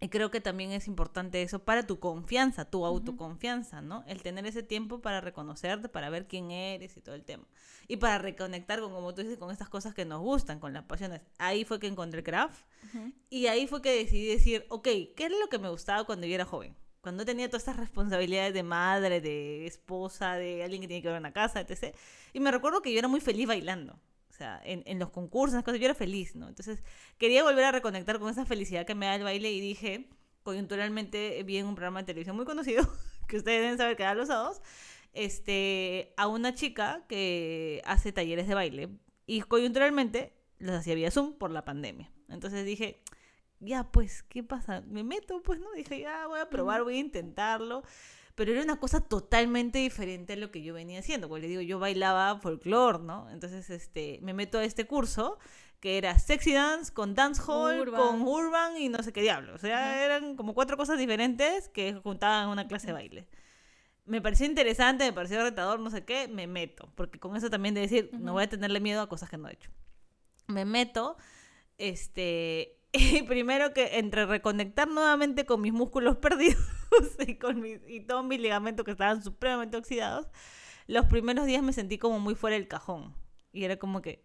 Y 0.00 0.08
creo 0.08 0.30
que 0.30 0.40
también 0.40 0.70
es 0.70 0.86
importante 0.86 1.42
eso 1.42 1.64
para 1.64 1.84
tu 1.84 1.98
confianza, 1.98 2.64
tu 2.64 2.86
autoconfianza, 2.86 3.80
¿no? 3.80 4.04
El 4.06 4.22
tener 4.22 4.46
ese 4.46 4.62
tiempo 4.62 5.00
para 5.00 5.20
reconocerte, 5.20 5.88
para 5.88 6.08
ver 6.08 6.28
quién 6.28 6.52
eres 6.52 6.96
y 6.96 7.00
todo 7.00 7.16
el 7.16 7.24
tema. 7.24 7.44
Y 7.88 7.96
para 7.96 8.18
reconectar 8.18 8.80
con, 8.80 8.92
como 8.92 9.12
tú 9.12 9.22
dices, 9.22 9.38
con 9.38 9.50
estas 9.50 9.68
cosas 9.68 9.94
que 9.94 10.04
nos 10.04 10.20
gustan, 10.20 10.60
con 10.60 10.72
las 10.72 10.84
pasiones. 10.84 11.22
Ahí 11.38 11.64
fue 11.64 11.80
que 11.80 11.88
encontré 11.88 12.20
el 12.20 12.24
craft. 12.24 12.64
Ujú. 12.84 13.12
Y 13.28 13.48
ahí 13.48 13.66
fue 13.66 13.82
que 13.82 13.90
decidí 13.90 14.26
decir, 14.28 14.66
ok, 14.68 14.84
¿qué 14.84 15.24
era 15.24 15.36
lo 15.36 15.48
que 15.48 15.58
me 15.58 15.68
gustaba 15.68 16.04
cuando 16.04 16.26
yo 16.28 16.34
era 16.34 16.44
joven? 16.44 16.76
Cuando 17.00 17.24
tenía 17.24 17.48
todas 17.48 17.62
estas 17.62 17.76
responsabilidades 17.76 18.54
de 18.54 18.62
madre, 18.62 19.20
de 19.20 19.66
esposa, 19.66 20.34
de 20.34 20.62
alguien 20.62 20.80
que 20.80 20.88
tiene 20.88 21.02
que 21.02 21.08
ver 21.08 21.18
una 21.18 21.32
casa, 21.32 21.60
etc. 21.60 21.96
Y 22.32 22.40
me 22.40 22.52
recuerdo 22.52 22.82
que 22.82 22.92
yo 22.92 22.98
era 23.00 23.08
muy 23.08 23.20
feliz 23.20 23.48
bailando. 23.48 23.98
Sea, 24.38 24.60
en, 24.64 24.84
en 24.86 25.00
los 25.00 25.10
concursos, 25.10 25.54
en 25.54 25.58
las 25.58 25.64
cosas, 25.64 25.80
yo 25.80 25.86
era 25.86 25.94
feliz, 25.96 26.36
¿no? 26.36 26.46
Entonces, 26.46 26.84
quería 27.18 27.42
volver 27.42 27.64
a 27.64 27.72
reconectar 27.72 28.20
con 28.20 28.30
esa 28.30 28.46
felicidad 28.46 28.86
que 28.86 28.94
me 28.94 29.06
da 29.06 29.16
el 29.16 29.24
baile 29.24 29.50
y 29.50 29.60
dije, 29.60 30.08
coyunturalmente, 30.44 31.42
vi 31.42 31.56
en 31.56 31.66
un 31.66 31.74
programa 31.74 32.00
de 32.00 32.06
televisión 32.06 32.36
muy 32.36 32.44
conocido, 32.44 32.86
que 33.28 33.36
ustedes 33.36 33.62
deben 33.62 33.78
saber 33.78 33.96
que 33.96 34.04
da 34.04 34.14
los 34.14 34.28
sábados, 34.28 34.62
este, 35.12 36.14
a 36.16 36.28
una 36.28 36.54
chica 36.54 37.04
que 37.08 37.82
hace 37.84 38.12
talleres 38.12 38.46
de 38.46 38.54
baile 38.54 38.88
y 39.26 39.40
coyunturalmente 39.40 40.32
los 40.58 40.76
hacía 40.76 40.94
vía 40.94 41.10
Zoom 41.10 41.34
por 41.34 41.50
la 41.50 41.64
pandemia. 41.64 42.10
Entonces 42.28 42.64
dije, 42.64 43.02
ya 43.60 43.90
pues, 43.90 44.22
¿qué 44.22 44.42
pasa? 44.42 44.82
Me 44.82 45.02
meto, 45.02 45.42
pues, 45.42 45.58
¿no? 45.60 45.72
Dije, 45.72 46.00
ya 46.00 46.26
voy 46.28 46.40
a 46.40 46.48
probar, 46.48 46.84
voy 46.84 46.96
a 46.96 47.00
intentarlo. 47.00 47.82
Pero 48.38 48.52
era 48.52 48.62
una 48.62 48.78
cosa 48.78 49.00
totalmente 49.00 49.80
diferente 49.80 50.34
a 50.34 50.36
lo 50.36 50.52
que 50.52 50.62
yo 50.62 50.72
venía 50.72 51.00
haciendo. 51.00 51.28
Porque 51.28 51.42
le 51.42 51.48
digo, 51.48 51.60
yo 51.60 51.80
bailaba 51.80 52.38
folclore, 52.38 53.00
¿no? 53.00 53.28
Entonces, 53.30 53.68
este, 53.68 54.20
me 54.22 54.32
meto 54.32 54.58
a 54.58 54.64
este 54.64 54.86
curso 54.86 55.40
que 55.80 55.98
era 55.98 56.16
sexy 56.20 56.52
dance 56.52 56.92
con 56.94 57.16
dancehall, 57.16 57.80
Urban. 57.80 58.00
con 58.00 58.22
urban 58.22 58.76
y 58.76 58.88
no 58.88 59.02
sé 59.02 59.12
qué 59.12 59.22
diablo. 59.22 59.56
O 59.56 59.58
sea, 59.58 60.04
eran 60.04 60.36
como 60.36 60.54
cuatro 60.54 60.76
cosas 60.76 61.00
diferentes 61.00 61.68
que 61.70 61.94
juntaban 61.94 62.48
una 62.48 62.68
clase 62.68 62.86
de 62.86 62.92
baile. 62.92 63.26
Me 64.04 64.22
pareció 64.22 64.46
interesante, 64.46 65.04
me 65.04 65.12
pareció 65.12 65.42
retador, 65.42 65.80
no 65.80 65.90
sé 65.90 66.04
qué, 66.04 66.28
me 66.28 66.46
meto. 66.46 66.92
Porque 66.94 67.18
con 67.18 67.34
eso 67.34 67.50
también 67.50 67.74
de 67.74 67.80
decir, 67.80 68.08
no 68.12 68.18
Ujú. 68.18 68.32
voy 68.34 68.44
a 68.44 68.48
tenerle 68.48 68.78
miedo 68.78 69.02
a 69.02 69.08
cosas 69.08 69.30
que 69.30 69.36
no 69.36 69.48
he 69.48 69.54
hecho. 69.54 69.72
Me 70.46 70.64
meto, 70.64 71.16
este, 71.76 72.78
y 72.92 73.22
primero 73.22 73.72
que 73.72 73.98
entre 73.98 74.26
reconectar 74.26 74.86
nuevamente 74.86 75.44
con 75.44 75.60
mis 75.60 75.72
músculos 75.72 76.16
perdidos 76.18 76.62
y, 77.26 77.34
con 77.36 77.60
mis, 77.60 77.80
y 77.86 78.00
todos 78.00 78.24
mis 78.24 78.40
ligamentos 78.40 78.84
que 78.84 78.92
estaban 78.92 79.22
supremamente 79.22 79.76
oxidados, 79.76 80.26
los 80.86 81.06
primeros 81.06 81.46
días 81.46 81.62
me 81.62 81.72
sentí 81.72 81.98
como 81.98 82.18
muy 82.18 82.34
fuera 82.34 82.56
del 82.56 82.68
cajón. 82.68 83.14
Y 83.52 83.64
era 83.64 83.78
como 83.78 84.02
que, 84.02 84.24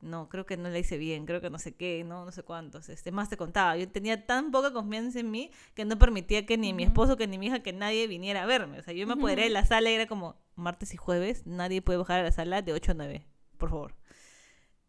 no, 0.00 0.28
creo 0.28 0.46
que 0.46 0.56
no 0.56 0.68
la 0.68 0.78
hice 0.78 0.96
bien, 0.98 1.26
creo 1.26 1.40
que 1.40 1.50
no 1.50 1.58
sé 1.58 1.74
qué, 1.74 2.04
no, 2.04 2.24
no 2.24 2.32
sé 2.32 2.42
cuántos. 2.42 2.88
Este, 2.88 3.12
más 3.12 3.28
te 3.28 3.36
contaba, 3.36 3.76
yo 3.76 3.88
tenía 3.88 4.26
tan 4.26 4.50
poca 4.50 4.72
confianza 4.72 5.20
en 5.20 5.30
mí 5.30 5.50
que 5.74 5.84
no 5.84 5.98
permitía 5.98 6.46
que 6.46 6.56
ni 6.56 6.72
mi 6.72 6.84
esposo, 6.84 7.16
que 7.16 7.26
ni 7.26 7.38
mi 7.38 7.46
hija, 7.46 7.62
que 7.62 7.72
nadie 7.72 8.06
viniera 8.06 8.42
a 8.42 8.46
verme. 8.46 8.78
O 8.78 8.82
sea, 8.82 8.94
yo 8.94 9.06
me 9.06 9.14
apoderé 9.14 9.44
de 9.44 9.50
la 9.50 9.64
sala 9.64 9.90
y 9.90 9.94
era 9.94 10.06
como, 10.06 10.36
martes 10.56 10.94
y 10.94 10.96
jueves, 10.96 11.46
nadie 11.46 11.82
puede 11.82 11.98
bajar 11.98 12.20
a 12.20 12.24
la 12.24 12.32
sala 12.32 12.62
de 12.62 12.72
8 12.72 12.92
a 12.92 12.94
9, 12.94 13.26
por 13.58 13.70
favor. 13.70 13.94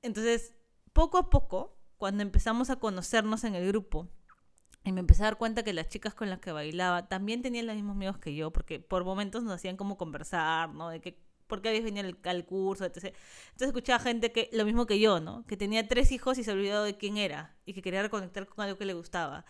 Entonces, 0.02 0.54
poco 0.94 1.18
a 1.18 1.30
poco, 1.30 1.78
cuando 1.98 2.24
empezamos 2.24 2.70
a 2.70 2.78
conocernos 2.78 3.44
en 3.44 3.56
el 3.56 3.68
grupo, 3.68 4.10
y 4.86 4.92
me 4.92 5.00
empecé 5.00 5.24
a 5.24 5.26
dar 5.26 5.38
cuenta 5.38 5.64
que 5.64 5.74
las 5.74 5.90
chicas 5.90 6.14
con 6.14 6.30
las 6.30 6.40
que 6.40 6.52
bailaba 6.52 7.08
también 7.08 7.42
tenían 7.42 7.66
los 7.66 7.76
mismos 7.76 7.96
miedos 7.96 8.20
que 8.20 8.36
yo, 8.36 8.52
porque 8.52 8.80
por 8.80 9.04
momentos 9.04 9.44
nos 9.44 9.54
hacían 9.54 9.78
como 9.78 9.98
conversar, 9.98 10.70
¿no? 10.76 10.90
De 10.90 11.02
que, 11.02 11.20
¿por 11.48 11.64
qué 11.64 11.70
habías 11.70 11.84
venido 11.84 12.08
al, 12.24 12.46
curso? 12.46 12.86
etc. 12.86 12.98
Entonces 12.98 13.68
escuchaba 13.68 13.98
gente 14.00 14.32
que, 14.32 14.48
lo 14.54 14.64
mismo 14.64 14.86
que 14.86 15.00
yo, 15.00 15.20
¿no? 15.20 15.44
Que 15.48 15.58
tenía 15.58 15.88
tres 15.88 16.12
hijos 16.12 16.38
y 16.38 16.44
se 16.44 16.52
olvidó 16.52 16.84
de 16.84 16.98
quién 16.98 17.18
era, 17.18 17.56
y 17.66 17.74
que 17.74 17.82
quería 17.82 18.04
reconectar 18.04 18.46
con 18.46 18.64
algo 18.64 18.78
que 18.78 18.86
le 18.86 18.94
gustaba. 18.94 19.44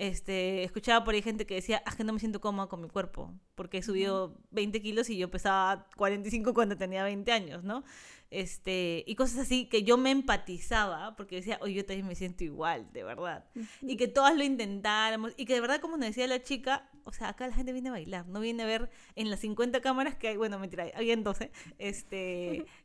Este, 0.00 0.64
escuchaba 0.64 1.04
por 1.04 1.12
ahí 1.12 1.20
gente 1.20 1.44
que 1.44 1.56
decía, 1.56 1.82
ah, 1.84 1.94
que 1.94 2.04
no 2.04 2.14
me 2.14 2.20
siento 2.20 2.40
cómoda 2.40 2.68
con 2.68 2.80
mi 2.80 2.88
cuerpo, 2.88 3.34
porque 3.54 3.76
he 3.76 3.82
subido 3.82 4.34
20 4.50 4.80
kilos 4.80 5.10
y 5.10 5.18
yo 5.18 5.30
pesaba 5.30 5.88
45 5.94 6.54
cuando 6.54 6.78
tenía 6.78 7.04
20 7.04 7.30
años, 7.30 7.64
¿no? 7.64 7.84
Este, 8.30 9.04
y 9.06 9.14
cosas 9.14 9.40
así 9.40 9.66
que 9.66 9.82
yo 9.82 9.98
me 9.98 10.10
empatizaba, 10.10 11.16
porque 11.16 11.36
decía, 11.36 11.58
oye, 11.60 11.74
yo 11.74 11.84
también 11.84 12.06
me 12.06 12.14
siento 12.14 12.44
igual, 12.44 12.90
de 12.94 13.04
verdad. 13.04 13.44
Y 13.82 13.98
que 13.98 14.08
todas 14.08 14.34
lo 14.34 14.42
intentáramos, 14.42 15.34
y 15.36 15.44
que 15.44 15.52
de 15.52 15.60
verdad, 15.60 15.82
como 15.82 15.98
nos 15.98 16.06
decía 16.06 16.26
la 16.26 16.42
chica, 16.42 16.88
o 17.04 17.12
sea, 17.12 17.28
acá 17.28 17.46
la 17.46 17.54
gente 17.54 17.74
viene 17.74 17.90
a 17.90 17.92
bailar, 17.92 18.26
no 18.26 18.40
viene 18.40 18.62
a 18.62 18.66
ver 18.66 18.88
en 19.16 19.28
las 19.28 19.40
50 19.40 19.82
cámaras 19.82 20.14
que 20.14 20.28
hay, 20.28 20.38
bueno, 20.38 20.58
mentira, 20.58 20.86
había 20.94 21.14
12, 21.14 21.50
este, 21.78 22.64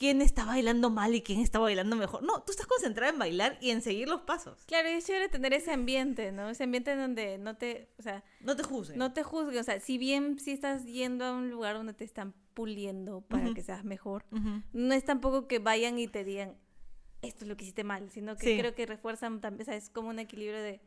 quién 0.00 0.22
está 0.22 0.46
bailando 0.46 0.88
mal 0.88 1.14
y 1.14 1.20
quién 1.20 1.40
está 1.40 1.58
bailando 1.58 1.94
mejor. 1.94 2.22
No, 2.22 2.42
tú 2.42 2.52
estás 2.52 2.66
concentrada 2.66 3.12
en 3.12 3.18
bailar 3.18 3.58
y 3.60 3.68
en 3.68 3.82
seguir 3.82 4.08
los 4.08 4.22
pasos. 4.22 4.64
Claro, 4.64 4.88
y 4.88 4.92
es 4.92 5.04
chévere 5.06 5.28
tener 5.28 5.52
ese 5.52 5.72
ambiente, 5.72 6.32
¿no? 6.32 6.48
Ese 6.48 6.64
ambiente 6.64 6.92
en 6.92 7.00
donde 7.00 7.36
no 7.36 7.58
te, 7.58 7.90
o 7.98 8.02
sea, 8.02 8.24
No 8.40 8.56
te 8.56 8.62
juzguen. 8.62 8.98
no 8.98 9.12
te 9.12 9.22
juzguen. 9.22 9.58
O 9.60 9.62
sea, 9.62 9.78
si 9.78 9.98
bien 9.98 10.38
si 10.38 10.52
estás 10.52 10.86
yendo 10.86 11.26
a 11.26 11.32
un 11.36 11.50
lugar 11.50 11.76
donde 11.76 11.92
te 11.92 12.04
están 12.04 12.32
puliendo 12.54 13.20
para 13.20 13.52
que 13.52 13.62
seas 13.62 13.84
mejor, 13.84 14.24
no 14.72 14.94
es 14.94 15.04
tampoco 15.04 15.46
que 15.46 15.58
vayan 15.58 15.98
y 15.98 16.08
te 16.08 16.24
digan, 16.24 16.56
esto 17.20 17.44
es 17.44 17.48
lo 17.48 17.56
que 17.58 17.64
hiciste 17.64 17.84
mal, 17.84 18.10
sino 18.10 18.36
que 18.36 18.46
Sí. 18.54 18.58
creo 18.58 18.74
que 18.74 18.86
refuerzan 18.86 19.42
también, 19.42 19.60
o 19.62 19.64
sea, 19.66 19.76
es 19.76 19.90
como 19.90 20.08
un 20.08 20.18
equilibrio 20.18 20.62
de, 20.62 20.80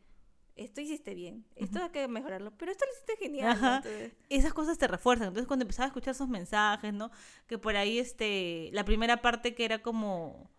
esto 0.56 0.80
hiciste 0.80 1.14
bien, 1.14 1.44
esto 1.56 1.82
hay 1.82 1.90
que 1.90 2.06
mejorarlo, 2.08 2.52
pero 2.56 2.70
esto 2.70 2.84
lo 2.84 2.92
hiciste 2.92 3.16
genial. 3.16 3.60
¿no? 3.60 3.66
Ajá. 3.66 3.76
Entonces, 3.76 4.12
esas 4.28 4.54
cosas 4.54 4.78
te 4.78 4.86
refuerzan. 4.86 5.28
Entonces, 5.28 5.48
cuando 5.48 5.64
empezaba 5.64 5.86
a 5.86 5.88
escuchar 5.88 6.14
esos 6.14 6.28
mensajes, 6.28 6.92
¿no? 6.92 7.10
Que 7.46 7.58
por 7.58 7.76
ahí, 7.76 7.98
este, 7.98 8.70
la 8.72 8.84
primera 8.84 9.20
parte 9.20 9.54
que 9.54 9.64
era 9.64 9.82
como, 9.82 10.50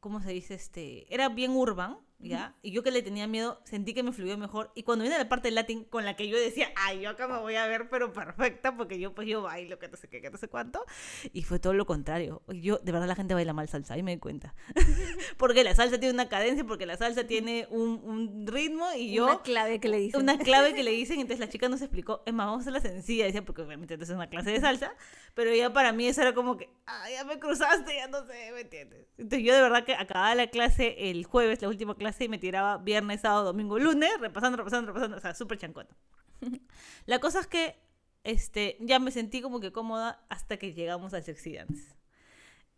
¿cómo 0.00 0.20
se 0.20 0.32
dice? 0.32 0.54
Este, 0.54 1.12
era 1.12 1.28
bien 1.28 1.52
urban, 1.52 1.98
¿ya? 2.18 2.54
Y 2.62 2.72
yo 2.72 2.82
que 2.82 2.90
le 2.90 3.02
tenía 3.02 3.26
miedo, 3.26 3.60
sentí 3.64 3.94
que 3.94 4.02
me 4.02 4.12
fluyó 4.12 4.36
mejor. 4.36 4.72
Y 4.74 4.82
cuando 4.82 5.02
viene 5.02 5.18
la 5.18 5.28
parte 5.28 5.48
del 5.48 5.54
latín, 5.54 5.84
con 5.84 6.04
la 6.04 6.16
que 6.16 6.28
yo 6.28 6.38
decía, 6.38 6.72
ay, 6.76 7.00
yo 7.00 7.10
acá 7.10 7.28
me 7.28 7.38
voy 7.38 7.54
a 7.54 7.66
ver, 7.66 7.88
pero 7.88 8.12
perfecta, 8.12 8.76
porque 8.76 8.98
yo, 8.98 9.14
pues, 9.14 9.28
yo 9.28 9.42
bailo, 9.42 9.78
que 9.78 9.88
no 9.88 9.96
sé 9.96 10.08
qué, 10.08 10.20
que 10.20 10.30
no 10.30 10.38
sé 10.38 10.48
cuánto. 10.48 10.84
Y 11.32 11.42
fue 11.42 11.58
todo 11.58 11.74
lo 11.74 11.86
contrario. 11.86 12.42
Yo, 12.48 12.78
de 12.78 12.92
verdad, 12.92 13.06
la 13.06 13.14
gente 13.14 13.34
baila 13.34 13.52
mal 13.52 13.68
salsa, 13.68 13.94
ahí 13.94 14.02
me 14.02 14.12
di 14.12 14.18
cuenta. 14.18 14.54
porque 15.36 15.64
la 15.64 15.74
salsa 15.74 15.98
tiene 15.98 16.14
una 16.14 16.28
cadencia, 16.28 16.64
porque 16.64 16.86
la 16.86 16.96
salsa 16.96 17.26
tiene 17.26 17.66
un, 17.70 18.00
un 18.04 18.46
ritmo, 18.46 18.86
y 18.96 19.12
yo 19.12 19.24
una 19.26 19.42
clave 19.42 19.80
que 19.80 19.88
le 19.88 19.98
dicen. 19.98 20.20
una 20.20 20.38
clave 20.38 20.74
que 20.74 20.82
le 20.82 20.90
dicen, 20.90 21.20
entonces 21.20 21.40
la 21.40 21.48
chica 21.48 21.68
nos 21.68 21.82
explicó, 21.82 22.22
es 22.26 22.34
más, 22.34 22.46
vamos 22.46 22.60
a 22.60 22.70
hacerla 22.70 22.80
sencilla, 22.80 23.24
decía, 23.24 23.44
porque 23.44 23.62
obviamente 23.62 23.94
es 23.94 24.10
una 24.10 24.28
clase 24.28 24.50
de 24.50 24.60
salsa, 24.60 24.92
pero 25.34 25.54
ya 25.54 25.72
para 25.72 25.92
mí 25.92 26.06
eso 26.06 26.22
era 26.22 26.34
como 26.34 26.56
que, 26.56 26.68
ah, 26.86 27.04
ya 27.10 27.24
me 27.24 27.38
cruzaste, 27.38 27.94
ya 27.94 28.08
no 28.08 28.26
sé, 28.26 28.52
¿me 28.52 28.60
entiendes? 28.60 29.06
Entonces 29.18 29.46
yo 29.46 29.54
de 29.54 29.60
verdad 29.60 29.84
que 29.84 29.94
acababa 29.94 30.34
la 30.34 30.48
clase 30.48 31.10
el 31.10 31.24
jueves, 31.24 31.62
la 31.62 31.68
última 31.68 31.94
clase, 31.94 32.07
y 32.20 32.28
me 32.28 32.38
tiraba 32.38 32.78
viernes, 32.78 33.20
sábado, 33.22 33.44
domingo, 33.44 33.78
lunes, 33.78 34.10
repasando, 34.20 34.56
repasando, 34.56 34.88
repasando, 34.88 35.16
o 35.16 35.20
sea, 35.20 35.34
súper 35.34 35.58
chancota. 35.58 35.96
La 37.06 37.18
cosa 37.18 37.40
es 37.40 37.46
que 37.46 37.76
este, 38.24 38.76
ya 38.80 38.98
me 38.98 39.10
sentí 39.10 39.40
como 39.40 39.60
que 39.60 39.72
cómoda 39.72 40.24
hasta 40.28 40.56
que 40.56 40.74
llegamos 40.74 41.14
al 41.14 41.22
Sexy 41.22 41.54
Dance. 41.54 41.96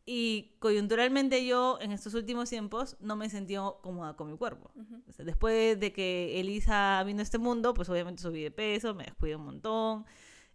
Y 0.07 0.57
coyunturalmente 0.59 1.47
yo 1.47 1.79
en 1.81 1.93
estos 1.93 2.15
últimos 2.15 2.49
tiempos 2.51 2.97
no 3.01 3.17
me 3.17 3.29
sentido 3.31 3.81
cómoda 3.83 4.17
con 4.17 4.31
mi 4.31 4.37
cuerpo. 4.37 4.71
Ujú. 4.75 5.03
O 5.09 5.13
sea, 5.13 5.25
después 5.25 5.79
de 5.79 5.93
que 5.93 6.41
Elisa 6.41 7.03
vino 7.05 7.21
a 7.21 7.23
este 7.23 7.39
mundo, 7.39 7.75
pues 7.75 7.89
obviamente 7.89 8.23
subí 8.23 8.43
de 8.43 8.51
peso, 8.51 8.95
me 8.95 9.05
descuidé 9.05 9.37
un 9.37 9.45
montón. 9.45 10.07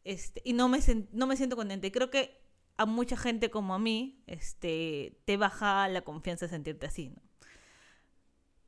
Este, 0.04 0.42
y 0.44 0.54
no 0.54 0.68
me, 0.68 0.80
no 1.12 1.28
me 1.28 1.38
siento 1.38 1.56
contenta. 1.56 1.88
Y 1.88 1.92
creo 1.92 2.10
que 2.10 2.42
a 2.78 2.86
mucha 2.86 3.16
gente 3.16 3.50
como 3.50 3.74
a 3.74 3.80
mí, 3.80 4.22
este, 4.28 5.22
te 5.26 5.38
baja 5.38 5.88
la 5.88 6.02
confianza 6.02 6.46
de 6.46 6.50
sentirte 6.50 6.88
así, 6.88 7.10
¿no? 7.10 7.22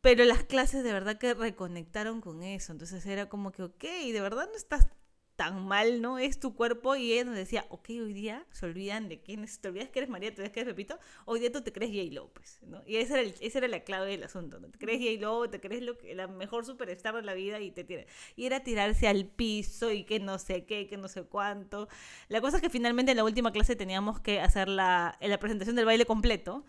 Pero 0.02 0.24
las 0.26 0.44
clases 0.44 0.84
de 0.84 0.94
verdad 0.94 1.18
que 1.18 1.34
reconectaron 1.34 2.22
con 2.22 2.44
eso. 2.44 2.72
Entonces 2.72 3.06
era 3.06 3.28
como 3.30 3.52
que, 3.52 3.64
ok, 3.64 3.84
de 3.84 4.22
verdad 4.22 4.48
no 4.52 4.56
estás 4.58 4.88
tan 5.36 5.68
mal, 5.68 6.02
¿no? 6.02 6.18
Es 6.18 6.40
tu 6.40 6.56
cuerpo. 6.56 6.96
Y 6.96 7.14
ella 7.14 7.26
nos 7.26 7.36
decía, 7.36 7.66
ok, 7.70 7.90
hoy 7.90 8.14
día 8.14 8.46
se 8.52 8.66
olvidan 8.66 9.10
de 9.10 9.22
quién 9.22 9.44
es. 9.44 9.60
Te 9.60 9.68
olvidas 9.68 9.90
que 9.90 10.00
eres 10.00 10.10
María, 10.10 10.30
te 10.32 10.38
olvidas 10.42 10.52
que 10.54 10.62
eres 10.62 10.74
Pepito. 10.74 10.98
Hoy 11.26 11.40
día 11.40 11.52
tú 11.52 11.62
te 11.62 11.72
crees 11.74 11.92
J. 11.92 12.14
López, 12.14 12.60
¿no? 12.64 12.82
Y 12.88 12.98
esa 12.98 13.16
era, 13.20 13.24
el- 13.24 13.36
esa 13.42 13.58
era 13.60 13.68
la 13.68 13.82
clave 13.84 14.10
del 14.12 14.24
asunto, 14.24 14.60
¿no? 14.60 14.70
Te 14.70 14.80
crees 14.80 15.00
J. 15.00 15.20
Lo, 15.22 15.50
te 15.50 15.60
crees 15.60 15.82
lo 15.84 15.98
que, 15.98 16.16
la 16.16 16.28
mejor 16.28 16.66
superstar 16.66 17.16
de 17.16 17.22
la 17.24 17.34
vida 17.34 17.60
y 17.60 17.72
te 17.72 17.84
tira. 17.84 18.06
Y 18.36 18.46
era 18.46 18.62
tirarse 18.64 19.08
al 19.08 19.26
piso 19.26 19.92
y 19.92 20.04
que 20.06 20.20
no 20.20 20.40
sé 20.40 20.66
qué, 20.66 20.88
que 20.88 20.98
no 20.98 21.08
sé 21.08 21.24
cuánto. 21.24 21.88
La 22.30 22.42
cosa 22.42 22.58
es 22.58 22.64
que 22.64 22.70
finalmente 22.70 23.12
en 23.12 23.18
la 23.18 23.24
última 23.24 23.52
clase 23.52 23.76
teníamos 23.76 24.20
que 24.20 24.40
hacer 24.40 24.68
la, 24.70 25.18
la 25.22 25.40
presentación 25.40 25.76
del 25.76 25.86
baile 25.86 26.06
completo. 26.06 26.66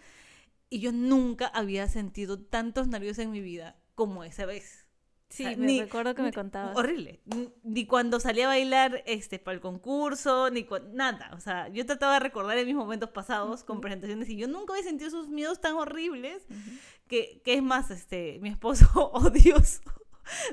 Y 0.71 0.81
yo 0.81 0.93
nunca 0.93 1.47
había 1.47 1.89
sentido 1.89 2.39
tantos 2.39 2.89
nervios 2.89 3.19
en 3.19 3.31
mi 3.31 3.41
vida 3.41 3.77
como 3.95 4.25
esa 4.25 4.47
vez. 4.47 4.87
Sí, 5.31 5.45
sea, 5.45 5.57
me 5.57 5.67
ni- 5.67 5.81
recuerdo 5.83 6.15
que 6.15 6.23
me 6.23 6.33
contabas. 6.33 6.75
Horrible. 6.77 7.21
Ni 7.63 7.85
cuando 7.87 8.19
salí 8.19 8.41
a 8.41 8.47
bailar 8.49 9.03
este, 9.05 9.39
para 9.39 9.55
el 9.55 9.61
concurso, 9.61 10.49
ni 10.51 10.67
nada. 10.93 11.31
O 11.35 11.41
sea, 11.41 11.69
yo 11.69 11.85
trataba 11.85 12.15
de 12.15 12.21
recordar 12.21 12.57
en 12.57 12.67
mis 12.67 12.75
momentos 12.77 13.11
pasados 13.11 13.63
con 13.63 13.81
presentaciones 13.83 14.29
y 14.31 14.37
yo 14.37 14.49
nunca 14.49 14.73
había 14.73 14.85
sentido 14.85 15.09
esos 15.09 15.29
miedos 15.29 15.61
tan 15.61 15.75
horribles 15.75 16.45
Ujú. 16.49 16.71
que, 17.09 17.43
que 17.45 17.55
es 17.55 17.63
más, 17.63 17.91
este, 17.91 18.39
mi 18.41 18.49
esposo 18.49 18.87
odioso. 19.13 19.83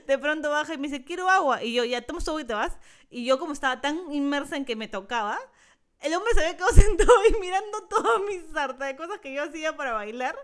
De 0.08 0.18
pronto 0.18 0.50
baja 0.50 0.74
y 0.74 0.78
me 0.78 0.88
dice, 0.90 1.04
quiero 1.06 1.30
agua. 1.30 1.64
Y 1.64 1.74
yo, 1.74 1.86
ya 1.86 2.02
tomas 2.02 2.28
agua 2.28 2.42
y 2.42 2.46
te 2.46 2.54
vas. 2.54 2.78
Y 3.10 3.24
yo 3.26 3.40
como 3.40 3.54
estaba 3.54 3.80
tan 3.82 4.12
inmersa 4.12 4.58
en 4.58 4.66
que 4.66 4.76
me 4.76 4.88
tocaba, 4.90 5.38
el 6.02 6.14
hombre 6.14 6.34
se 6.34 6.42
había 6.42 6.56
quedado 6.56 6.72
sentado 6.74 7.12
ahí 7.22 7.36
mirando 7.40 7.84
todas 7.88 8.22
mis 8.28 8.44
sarta 8.52 8.86
de 8.86 8.96
cosas 8.96 9.20
que 9.20 9.34
yo 9.34 9.44
hacía 9.44 9.76
para 9.76 9.94
bailar. 9.94 10.36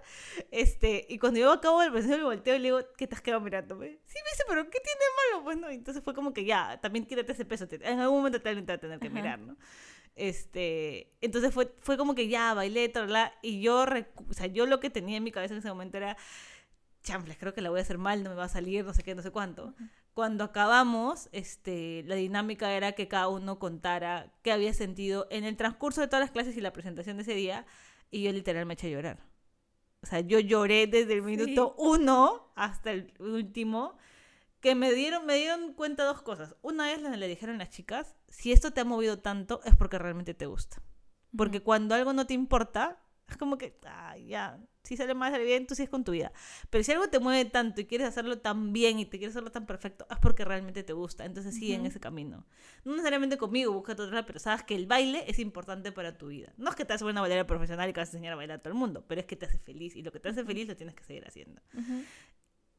Este, 0.49 1.05
y 1.09 1.17
cuando 1.19 1.39
yo 1.39 1.51
acabo 1.51 1.81
del 1.81 1.91
presentación 1.91 2.27
me 2.27 2.35
volteo 2.35 2.55
y 2.55 2.59
le 2.59 2.63
digo, 2.65 2.79
¿qué 2.97 3.07
te 3.07 3.15
has 3.15 3.21
quedado 3.21 3.41
mirándome? 3.41 3.99
Sí, 4.05 4.17
me 4.23 4.31
dice, 4.31 4.43
pero 4.47 4.63
¿qué 4.69 4.79
tiene 4.79 4.99
de 4.99 5.31
malo? 5.31 5.43
Pues 5.43 5.57
no, 5.57 5.69
entonces 5.69 6.03
fue 6.03 6.13
como 6.13 6.33
que 6.33 6.45
ya, 6.45 6.79
también 6.81 7.05
quítate 7.05 7.31
ese 7.31 7.45
peso. 7.45 7.67
En 7.69 7.99
algún 7.99 8.17
momento 8.17 8.41
te 8.41 8.53
vas 8.53 8.69
a 8.69 8.77
tener 8.77 8.99
que 8.99 9.07
Ajá. 9.07 9.15
mirar, 9.15 9.39
¿no? 9.39 9.57
Este, 10.15 11.13
entonces 11.21 11.53
fue, 11.53 11.73
fue 11.79 11.97
como 11.97 12.15
que 12.15 12.27
ya 12.27 12.53
bailé, 12.53 12.89
tal, 12.89 13.11
y 13.41 13.61
yo, 13.61 13.85
o 14.29 14.33
sea, 14.33 14.47
yo 14.47 14.65
lo 14.65 14.79
que 14.79 14.89
tenía 14.89 15.17
en 15.17 15.23
mi 15.23 15.31
cabeza 15.31 15.53
en 15.53 15.59
ese 15.59 15.69
momento 15.69 15.97
era, 15.97 16.17
chanfles, 17.01 17.37
creo 17.37 17.53
que 17.53 17.61
la 17.61 17.69
voy 17.69 17.79
a 17.79 17.83
hacer 17.83 17.97
mal, 17.97 18.23
no 18.23 18.29
me 18.29 18.35
va 18.35 18.45
a 18.45 18.49
salir, 18.49 18.83
no 18.83 18.93
sé 18.93 19.03
qué, 19.03 19.15
no 19.15 19.21
sé 19.21 19.31
cuánto. 19.31 19.73
Cuando 20.13 20.43
acabamos, 20.43 21.29
este, 21.31 22.03
la 22.05 22.15
dinámica 22.15 22.73
era 22.73 22.91
que 22.91 23.07
cada 23.07 23.29
uno 23.29 23.59
contara 23.59 24.33
qué 24.41 24.51
había 24.51 24.73
sentido 24.73 25.27
en 25.29 25.45
el 25.45 25.55
transcurso 25.55 26.01
de 26.01 26.07
todas 26.07 26.21
las 26.21 26.31
clases 26.31 26.57
y 26.57 26.61
la 26.61 26.73
presentación 26.73 27.17
de 27.17 27.23
ese 27.23 27.33
día, 27.33 27.65
y 28.09 28.23
yo 28.23 28.31
literal 28.33 28.65
me 28.65 28.73
eché 28.73 28.87
a 28.87 28.91
llorar. 28.91 29.25
O 30.03 30.07
sea, 30.07 30.19
yo 30.19 30.39
lloré 30.39 30.87
desde 30.87 31.13
el 31.13 31.21
minuto 31.21 31.75
uno 31.77 32.51
hasta 32.55 32.91
el 32.91 33.13
último, 33.19 33.97
que 34.59 34.75
me 34.75 34.91
dieron, 34.93 35.25
me 35.25 35.35
dieron 35.35 35.73
cuenta 35.73 36.03
dos 36.03 36.21
cosas. 36.21 36.55
Una 36.61 36.91
es 36.91 37.01
la 37.01 37.11
que 37.11 37.17
le 37.17 37.27
dijeron 37.27 37.57
las 37.57 37.69
chicas, 37.69 38.15
si 38.27 38.51
esto 38.51 38.71
te 38.71 38.81
ha 38.81 38.85
movido 38.85 39.19
tanto 39.19 39.61
es 39.63 39.75
porque 39.75 39.97
realmente 39.97 40.33
te 40.33 40.45
gusta. 40.45 40.81
Porque 41.35 41.61
cuando 41.61 41.95
algo 41.95 42.13
no 42.13 42.27
te 42.27 42.33
importa, 42.33 42.99
es 43.31 43.37
como 43.37 43.57
que, 43.57 43.77
ah, 43.85 44.17
ya, 44.17 44.59
si 44.83 44.97
sale 44.97 45.13
mal, 45.13 45.31
sale 45.31 45.43
bien, 45.45 45.67
tú 45.67 45.75
sigues 45.75 45.89
con 45.89 46.03
tu 46.03 46.11
vida. 46.11 46.31
Pero 46.69 46.83
si 46.83 46.91
algo 46.91 47.07
te 47.09 47.19
mueve 47.19 47.49
tanto 47.49 47.81
y 47.81 47.85
quieres 47.85 48.07
hacerlo 48.07 48.39
tan 48.39 48.73
bien 48.73 48.99
y 48.99 49.05
te 49.05 49.17
quieres 49.17 49.35
hacerlo 49.35 49.51
tan 49.51 49.65
perfecto, 49.65 50.05
es 50.09 50.17
porque 50.19 50.43
realmente 50.45 50.83
te 50.83 50.93
gusta. 50.93 51.25
Entonces 51.25 51.55
sigue 51.55 51.75
en 51.75 51.81
Ujú. 51.81 51.89
ese 51.89 51.99
camino. 51.99 52.45
No 52.83 52.91
necesariamente 52.93 53.37
conmigo, 53.37 53.71
búscate 53.73 54.01
otra, 54.01 54.25
pero 54.25 54.39
sabes 54.39 54.63
que 54.63 54.75
el 54.75 54.87
baile 54.87 55.23
es 55.27 55.39
importante 55.39 55.91
para 55.91 56.17
tu 56.17 56.27
vida. 56.27 56.51
No 56.57 56.69
es 56.69 56.75
que 56.75 56.85
te 56.85 56.93
hace 56.93 57.05
una 57.05 57.21
bailarina 57.21 57.45
profesional 57.47 57.89
y 57.89 57.93
que 57.93 57.99
vas 57.99 58.09
a 58.09 58.11
enseñar 58.11 58.33
a 58.33 58.35
bailar 58.35 58.59
a 58.59 58.61
todo 58.61 58.73
el 58.73 58.79
mundo, 58.79 59.05
pero 59.07 59.21
es 59.21 59.27
que 59.27 59.35
te 59.35 59.45
hace 59.45 59.59
feliz 59.59 59.95
y 59.95 60.01
lo 60.01 60.11
que 60.11 60.19
te 60.19 60.29
hace 60.29 60.43
feliz 60.43 60.67
lo 60.67 60.75
tienes 60.75 60.95
que 60.95 61.03
seguir 61.03 61.27
haciendo. 61.27 61.61
Ujú. 61.73 62.03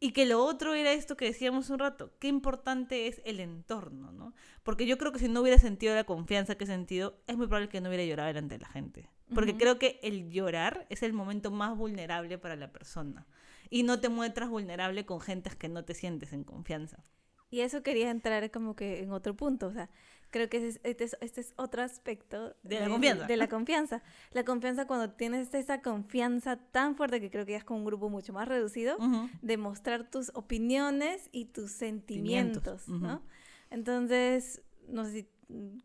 Y 0.04 0.10
que 0.10 0.26
lo 0.26 0.44
otro 0.44 0.74
era 0.74 0.92
esto 0.92 1.16
que 1.16 1.26
decíamos 1.26 1.70
un 1.70 1.78
rato, 1.78 2.10
qué 2.18 2.26
importante 2.26 3.06
es 3.06 3.22
el 3.24 3.38
entorno, 3.38 4.10
¿no? 4.10 4.34
Porque 4.64 4.84
yo 4.84 4.98
creo 4.98 5.12
que 5.12 5.20
si 5.20 5.28
no 5.28 5.42
hubiera 5.42 5.60
sentido 5.60 5.94
la 5.94 6.02
confianza 6.02 6.56
que 6.56 6.64
he 6.64 6.66
sentido, 6.66 7.20
es 7.28 7.36
muy 7.36 7.46
probable 7.46 7.68
que 7.68 7.80
no 7.80 7.88
hubiera 7.88 8.04
llorado 8.04 8.26
delante 8.26 8.56
de 8.56 8.62
la 8.62 8.68
gente. 8.68 9.08
Porque 9.32 9.56
creo 9.56 9.78
que 9.78 10.00
el 10.02 10.28
llorar 10.32 10.88
es 10.90 11.04
el 11.04 11.12
momento 11.12 11.52
más 11.52 11.76
vulnerable 11.76 12.36
para 12.36 12.56
la 12.56 12.72
persona. 12.72 13.28
Y 13.70 13.84
no 13.84 14.00
te 14.00 14.08
muestras 14.08 14.50
vulnerable 14.50 15.06
con 15.06 15.20
gentes 15.20 15.54
que 15.54 15.68
no 15.68 15.84
te 15.84 15.94
sientes 15.94 16.32
en 16.32 16.42
confianza. 16.42 17.04
Y 17.48 17.60
eso 17.60 17.84
quería 17.84 18.10
entrar 18.10 18.50
como 18.50 18.74
que 18.74 19.04
en 19.04 19.12
otro 19.12 19.36
punto, 19.36 19.68
o 19.68 19.72
sea, 19.72 19.88
creo 20.32 20.48
que 20.48 20.66
es- 20.66 20.80
este, 20.82 21.04
es, 21.04 21.16
este 21.20 21.40
es 21.42 21.54
otro 21.56 21.82
aspecto 21.82 22.56
De 22.64 22.80
la 22.80 22.88
confianza. 22.88 23.26
De 23.26 23.36
la 23.36 23.48
confianza. 23.48 24.02
La 24.32 24.44
confianza 24.44 24.86
cuando 24.88 25.10
tienes 25.10 25.54
esa 25.54 25.80
confianza 25.82 26.56
tan 26.56 26.96
fuerte 26.96 27.20
que 27.20 27.30
creo 27.30 27.46
que 27.46 27.52
ya 27.52 27.58
es 27.58 27.64
con 27.64 27.76
un 27.76 27.84
grupo 27.84 28.08
mucho 28.08 28.32
más 28.32 28.48
reducido, 28.48 28.96
Ujú. 28.96 29.28
de 29.42 29.56
mostrar 29.58 30.10
tus 30.10 30.32
opiniones 30.34 31.28
y 31.30 31.44
tus 31.44 31.70
sentimientos. 31.70 32.88
¿no? 32.88 33.22
Entonces, 33.70 34.62
no 34.88 35.04
sé 35.04 35.10
si 35.12 35.28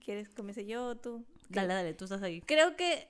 quieres 0.03 0.29
comience 0.29 0.65
yo 0.65 0.87
o 0.87 0.95
tú. 0.97 1.25
Dale, 1.49 1.73
dale, 1.73 1.93
tú 1.93 2.05
estás 2.05 2.21
ahí. 2.21 2.41
Creo 2.41 2.75
que 2.75 3.07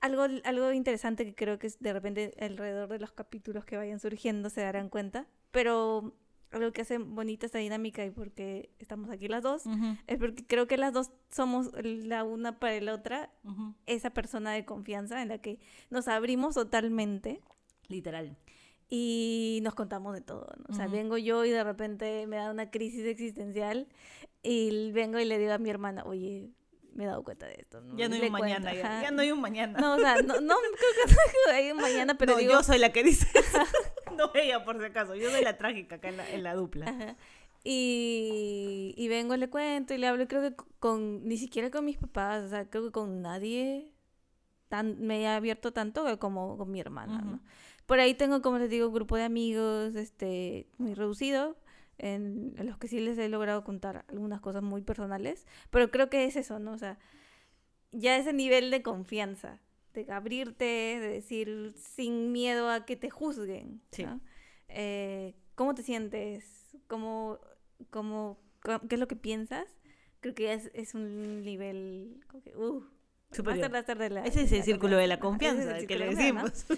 algo, 0.00 0.26
algo 0.44 0.72
interesante 0.72 1.24
que 1.24 1.34
creo 1.34 1.58
que 1.58 1.70
de 1.80 1.92
repente 1.92 2.34
alrededor 2.40 2.88
de 2.88 2.98
los 2.98 3.12
capítulos 3.12 3.64
que 3.64 3.76
vayan 3.76 4.00
surgiendo 4.00 4.50
se 4.50 4.60
darán 4.60 4.88
cuenta, 4.90 5.26
pero 5.50 6.14
algo 6.54 6.72
que 6.72 6.82
hace 6.82 6.98
bonita 6.98 7.46
esta 7.46 7.58
dinámica 7.58 8.04
y 8.04 8.10
porque 8.10 8.70
estamos 8.78 9.10
aquí 9.10 9.28
las 9.28 9.42
dos, 9.42 9.66
Ujú, 9.66 9.96
es 10.06 10.18
porque 10.18 10.46
creo 10.46 10.66
que 10.66 10.76
las 10.76 10.92
dos 10.92 11.10
somos 11.30 11.70
la 11.82 12.24
una 12.24 12.58
para 12.58 12.80
la 12.80 12.94
otra 12.94 13.30
ujú. 13.44 13.74
esa 13.86 14.10
persona 14.10 14.52
de 14.52 14.64
confianza 14.64 15.20
en 15.22 15.28
la 15.28 15.38
que 15.38 15.58
nos 15.90 16.08
abrimos 16.08 16.54
totalmente 16.54 17.40
Literal. 17.88 18.36
y 18.88 19.60
nos 19.62 19.74
contamos 19.74 20.14
de 20.14 20.20
todo. 20.20 20.46
¿no? 20.58 20.64
O 20.68 20.74
sea, 20.74 20.86
Ujú. 20.86 20.94
vengo 20.94 21.18
yo 21.18 21.44
y 21.44 21.50
de 21.50 21.64
repente 21.64 22.26
me 22.26 22.36
da 22.36 22.50
una 22.50 22.70
crisis 22.70 23.04
existencial 23.06 23.88
y 24.42 24.92
vengo 24.92 25.18
y 25.18 25.24
le 25.24 25.38
digo 25.38 25.52
a 25.52 25.58
mi 25.58 25.70
hermana, 25.70 26.02
oye, 26.04 26.50
me 26.92 27.04
he 27.04 27.06
dado 27.08 27.24
cuenta 27.24 27.46
de 27.46 27.54
esto. 27.58 27.80
¿no? 27.80 27.96
Ya 27.96 28.08
no 28.08 28.14
hay 28.14 28.22
un 28.22 28.32
mañana, 28.32 28.72
ya, 28.74 29.02
ya 29.02 29.10
no 29.10 29.22
hay 29.22 29.32
un 29.32 29.40
mañana. 29.40 29.80
No, 29.80 29.94
o 29.94 29.98
sea, 29.98 30.16
no, 30.22 30.40
no 30.40 30.54
creo 30.78 31.06
que 31.06 31.14
no 31.46 31.52
hay 31.52 31.70
un 31.72 31.78
mañana, 31.80 32.14
pero 32.18 32.32
No, 32.34 32.38
digo... 32.38 32.52
yo 32.52 32.62
soy 32.62 32.78
la 32.78 32.92
que 32.92 33.02
dice 33.02 33.26
eso. 33.36 33.58
no 34.14 34.30
ella, 34.34 34.64
por 34.64 34.78
si 34.78 34.84
acaso. 34.84 35.14
Yo 35.14 35.30
soy 35.30 35.42
la 35.42 35.56
trágica 35.58 35.96
acá 35.96 36.08
en 36.08 36.16
la, 36.16 36.30
en 36.30 36.42
la 36.42 36.54
dupla. 36.54 36.86
Ajá. 36.86 37.16
Y, 37.66 38.94
y 38.96 39.08
vengo, 39.08 39.36
le 39.36 39.48
cuento 39.48 39.94
y 39.94 39.98
le 39.98 40.06
hablo, 40.06 40.24
y 40.24 40.26
creo 40.26 40.42
que 40.42 40.54
con, 40.80 41.26
ni 41.26 41.38
siquiera 41.38 41.70
con 41.70 41.86
mis 41.86 41.96
papás, 41.96 42.44
o 42.44 42.48
sea, 42.48 42.68
creo 42.68 42.84
que 42.84 42.92
con 42.92 43.22
nadie 43.22 43.94
tan, 44.68 45.00
me 45.00 45.22
he 45.22 45.28
abierto 45.28 45.72
tanto 45.72 46.18
como 46.18 46.58
con 46.58 46.70
mi 46.70 46.80
hermana, 46.80 47.18
Ujú. 47.18 47.26
¿no? 47.26 47.40
Por 47.86 48.00
ahí 48.00 48.14
tengo, 48.14 48.42
como 48.42 48.58
les 48.58 48.68
digo, 48.68 48.88
un 48.88 48.94
grupo 48.94 49.16
de 49.16 49.22
amigos, 49.22 49.94
este, 49.94 50.68
muy 50.76 50.94
reducido, 50.94 51.56
en, 51.96 52.54
en 52.58 52.66
los 52.66 52.76
que 52.76 52.88
sí 52.88 53.00
les 53.00 53.16
he 53.16 53.28
logrado 53.28 53.64
contar 53.64 54.04
algunas 54.08 54.40
cosas 54.40 54.62
muy 54.62 54.82
personales, 54.82 55.46
pero 55.70 55.90
creo 55.90 56.10
que 56.10 56.24
es 56.24 56.36
eso, 56.36 56.58
¿no? 56.58 56.72
O 56.72 56.78
sea, 56.78 56.98
ya 57.92 58.16
ese 58.16 58.32
nivel 58.32 58.70
de 58.70 58.82
confianza, 58.82 59.60
de 59.94 60.12
abrirte, 60.12 60.64
de 60.64 61.08
decir 61.08 61.72
sin 61.76 62.32
miedo 62.32 62.68
a 62.68 62.84
que 62.84 62.96
te 62.96 63.10
juzguen, 63.10 63.80
Sí. 63.92 64.04
¿no? 64.04 64.20
Eh, 64.68 65.34
¿Cómo 65.54 65.74
te 65.74 65.82
sientes? 65.82 66.76
¿Cómo, 66.88 67.38
cómo, 67.90 68.38
¿Qué 68.88 68.94
es 68.96 69.00
lo 69.00 69.06
que 69.08 69.16
piensas? 69.16 69.66
Creo 70.20 70.34
que 70.34 70.52
es, 70.52 70.70
es 70.74 70.94
un 70.94 71.42
nivel, 71.42 72.20
como 72.28 72.42
que, 72.42 72.56
uh, 72.56 72.84
Superior. 73.30 73.70
máster 73.70 73.98
de 73.98 74.10
la- 74.10 74.24
Ese 74.24 74.42
es 74.42 74.50
de 74.50 74.56
el 74.56 74.60
la 74.60 74.64
círculo 74.64 74.96
de 74.96 75.06
la 75.06 75.20
confianza. 75.20 75.78
Que 75.86 75.96
le 75.98 76.06
decimos. 76.14 76.66
¿no? 76.68 76.76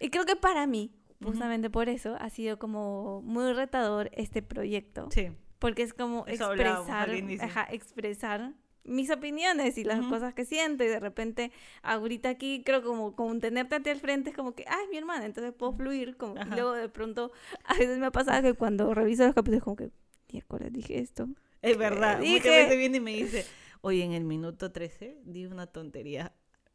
Y 0.00 0.10
creo 0.10 0.24
que 0.24 0.34
para 0.36 0.66
mí, 0.66 0.92
justamente 1.22 1.68
por 1.70 1.88
eso, 1.88 2.16
ha 2.18 2.30
sido 2.30 2.58
como 2.58 3.20
muy 3.22 3.52
retador 3.52 4.10
este 4.14 4.40
proyecto. 4.42 5.08
Sí. 5.12 5.28
Porque 5.58 5.82
es 5.82 5.92
como 5.92 6.24
Eso 6.26 6.52
expresar, 6.54 7.10
ajá, 7.42 7.68
expresar 7.70 8.54
mis 8.84 9.10
opiniones 9.10 9.78
y 9.78 9.84
las 9.84 10.04
cosas 10.06 10.34
que 10.34 10.44
siento 10.44 10.84
y 10.84 10.88
de 10.88 11.00
repente 11.00 11.52
ahorita 11.82 12.30
aquí 12.30 12.62
creo 12.64 12.82
como, 12.82 13.14
como 13.14 13.38
tenerte 13.38 13.76
a 13.76 13.80
ti 13.80 13.90
al 13.90 14.00
frente 14.00 14.30
es 14.30 14.36
como 14.36 14.54
que, 14.54 14.64
ay, 14.66 14.86
mi 14.90 14.96
hermana, 14.96 15.26
entonces 15.26 15.52
puedo 15.52 15.72
fluir 15.72 16.16
como 16.16 16.40
y 16.40 16.48
luego 16.50 16.72
de 16.72 16.88
pronto 16.88 17.32
a 17.64 17.74
veces 17.74 17.98
me 17.98 18.06
ha 18.06 18.10
pasado 18.10 18.42
que 18.42 18.54
cuando 18.54 18.92
reviso 18.94 19.24
los 19.24 19.34
capítulos 19.34 19.62
como 19.62 19.76
que, 19.76 19.90
miércoles 20.32 20.72
dije 20.72 20.98
esto. 20.98 21.28
Es 21.62 21.76
verdad. 21.76 22.18
dije? 22.18 22.38
Muchas 22.38 22.52
veces 22.52 22.78
viene 22.78 22.96
y 22.96 23.00
me 23.00 23.14
dice, 23.14 23.46
oye, 23.82 24.02
en 24.02 24.12
el 24.12 24.24
minuto 24.24 24.72
13 24.72 25.18
di 25.24 25.46
una 25.46 25.66
tontería. 25.66 26.32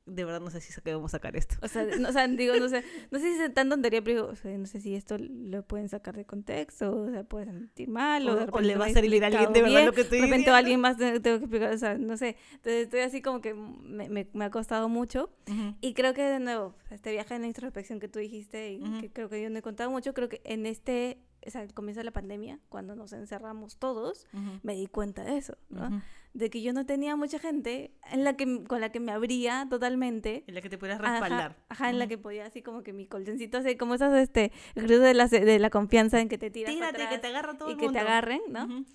De 0.07 0.23
verdad 0.23 0.39
no 0.39 0.51
sé 0.51 0.61
si 0.61 0.71
debemos 0.83 1.11
sacar 1.11 1.35
esto. 1.35 1.55
O 1.63 1.67
sea, 1.67 1.83
no, 1.99 2.09
o 2.09 2.11
sea, 2.11 2.27
digo, 2.27 2.55
no 2.59 2.69
sé, 2.69 2.83
no 3.09 3.17
sé 3.17 3.33
si 3.35 3.41
es 3.41 3.53
tan 3.55 3.69
tontería, 3.69 4.03
pero 4.03 4.15
digo, 4.21 4.27
o 4.33 4.35
sea, 4.35 4.55
no 4.55 4.67
sé 4.67 4.79
si 4.79 4.93
esto 4.93 5.17
lo 5.17 5.63
pueden 5.63 5.89
sacar 5.89 6.15
de 6.15 6.25
contexto, 6.25 6.95
o 6.95 7.09
sea, 7.09 7.23
puede 7.23 7.45
sentir 7.45 7.89
mal, 7.89 8.29
o, 8.29 8.33
O, 8.33 8.35
de 8.35 8.41
o 8.43 8.45
repente 8.45 8.67
le 8.67 8.73
no 8.75 8.79
va 8.81 8.85
a 8.85 8.89
servir 8.93 9.23
a 9.23 9.27
alguien 9.27 9.51
de 9.51 9.61
verdad 9.63 9.75
bien, 9.77 9.85
lo 9.87 9.93
que 9.93 10.01
estoy 10.01 10.19
de 10.19 10.25
repente 10.27 10.51
a 10.51 10.57
alguien 10.57 10.79
más 10.79 10.97
te- 10.97 11.19
tengo 11.19 11.39
que 11.39 11.45
explicar, 11.45 11.73
o 11.73 11.77
sea, 11.79 11.97
no 11.97 12.17
sé. 12.17 12.37
Entonces 12.51 12.83
estoy 12.83 12.99
así 12.99 13.21
como 13.23 13.41
que 13.41 13.55
me, 13.55 14.07
me, 14.09 14.27
me 14.31 14.45
ha 14.45 14.51
costado 14.51 14.89
mucho. 14.89 15.31
Ujú. 15.49 15.75
Y 15.81 15.93
creo 15.95 16.13
que 16.13 16.21
de 16.21 16.39
nuevo, 16.39 16.75
este 16.91 17.11
viaje 17.11 17.33
en 17.33 17.41
la 17.41 17.47
introspección 17.47 17.99
que 17.99 18.07
tú 18.07 18.19
dijiste 18.19 18.73
y 18.73 18.81
Ujú. 18.83 19.01
que 19.01 19.09
creo 19.11 19.27
que 19.27 19.41
yo 19.41 19.49
no 19.49 19.57
he 19.57 19.61
contado 19.63 19.89
mucho, 19.89 20.13
creo 20.13 20.29
que 20.29 20.39
en 20.45 20.67
este, 20.67 21.17
o 21.45 21.49
sea, 21.49 21.61
al 21.61 21.73
comienzo 21.73 22.01
de 22.01 22.05
la 22.05 22.11
pandemia, 22.13 22.59
cuando 22.69 22.95
nos 22.95 23.11
encerramos 23.11 23.77
todos, 23.77 24.27
Ujú. 24.33 24.59
me 24.61 24.75
di 24.75 24.85
cuenta 24.85 25.23
de 25.23 25.37
eso, 25.37 25.57
¿no? 25.69 26.03
De 26.35 26.49
que 26.49 26.61
yo 26.61 26.73
no 26.73 26.85
tenía 26.85 27.15
mucha 27.15 27.39
gente 27.39 27.91
en 28.11 28.25
la 28.25 28.35
que, 28.35 28.65
con 28.65 28.81
la 28.81 28.91
que 28.91 28.99
me 28.99 29.13
abría 29.13 29.67
totalmente. 29.69 30.43
En 30.47 30.53
la 30.55 30.61
que 30.61 30.69
te 30.69 30.77
pudieras 30.77 30.99
Ajá, 30.99 31.11
respaldar. 31.21 31.55
Ajá, 31.69 31.89
en 31.89 31.97
la 31.97 32.07
que 32.07 32.17
podía 32.17 32.45
así 32.45 32.61
como 32.61 32.83
que 32.83 32.91
mi 32.91 33.07
colchoncito, 33.07 33.57
así 33.59 33.77
como 33.77 33.95
esas, 33.95 34.13
este, 34.17 34.51
ejercicios 34.75 35.01
de 35.01 35.13
la, 35.13 35.27
de 35.27 35.59
la 35.59 35.69
confianza 35.69 36.19
en 36.19 36.27
que 36.27 36.37
te 36.37 36.51
tiras 36.51 36.73
Tírate, 36.73 36.97
que 36.97 37.03
atrás 37.03 37.21
te 37.21 37.27
agarra 37.27 37.57
todo 37.57 37.69
y 37.69 37.71
el 37.71 37.77
que 37.77 37.85
te 37.85 37.93
mundo. 37.93 37.99
agarren, 38.01 38.41
¿no? 38.49 38.65
Ujú. 38.65 38.85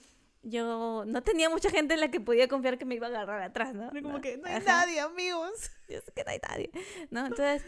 Yo 0.42 1.04
no 1.06 1.22
tenía 1.22 1.48
mucha 1.50 1.70
gente 1.70 1.94
en 1.94 2.00
la 2.00 2.10
que 2.10 2.20
podía 2.20 2.46
confiar 2.46 2.76
que 2.78 2.84
me 2.84 2.94
iba 2.94 3.06
a 3.06 3.10
agarrar 3.10 3.42
atrás, 3.42 3.74
¿no? 3.74 3.88
Como 3.90 4.10
¿No? 4.10 4.20
que 4.20 4.36
no 4.36 4.46
hay 4.46 4.56
Ajá. 4.56 4.64
nadie, 4.84 5.00
amigos. 5.00 5.50
Yo 5.88 5.98
sé 6.00 6.12
que 6.14 6.24
no 6.24 6.30
hay 6.30 6.38
nadie, 6.46 6.70
¿no? 7.10 7.20
Entonces, 7.26 7.62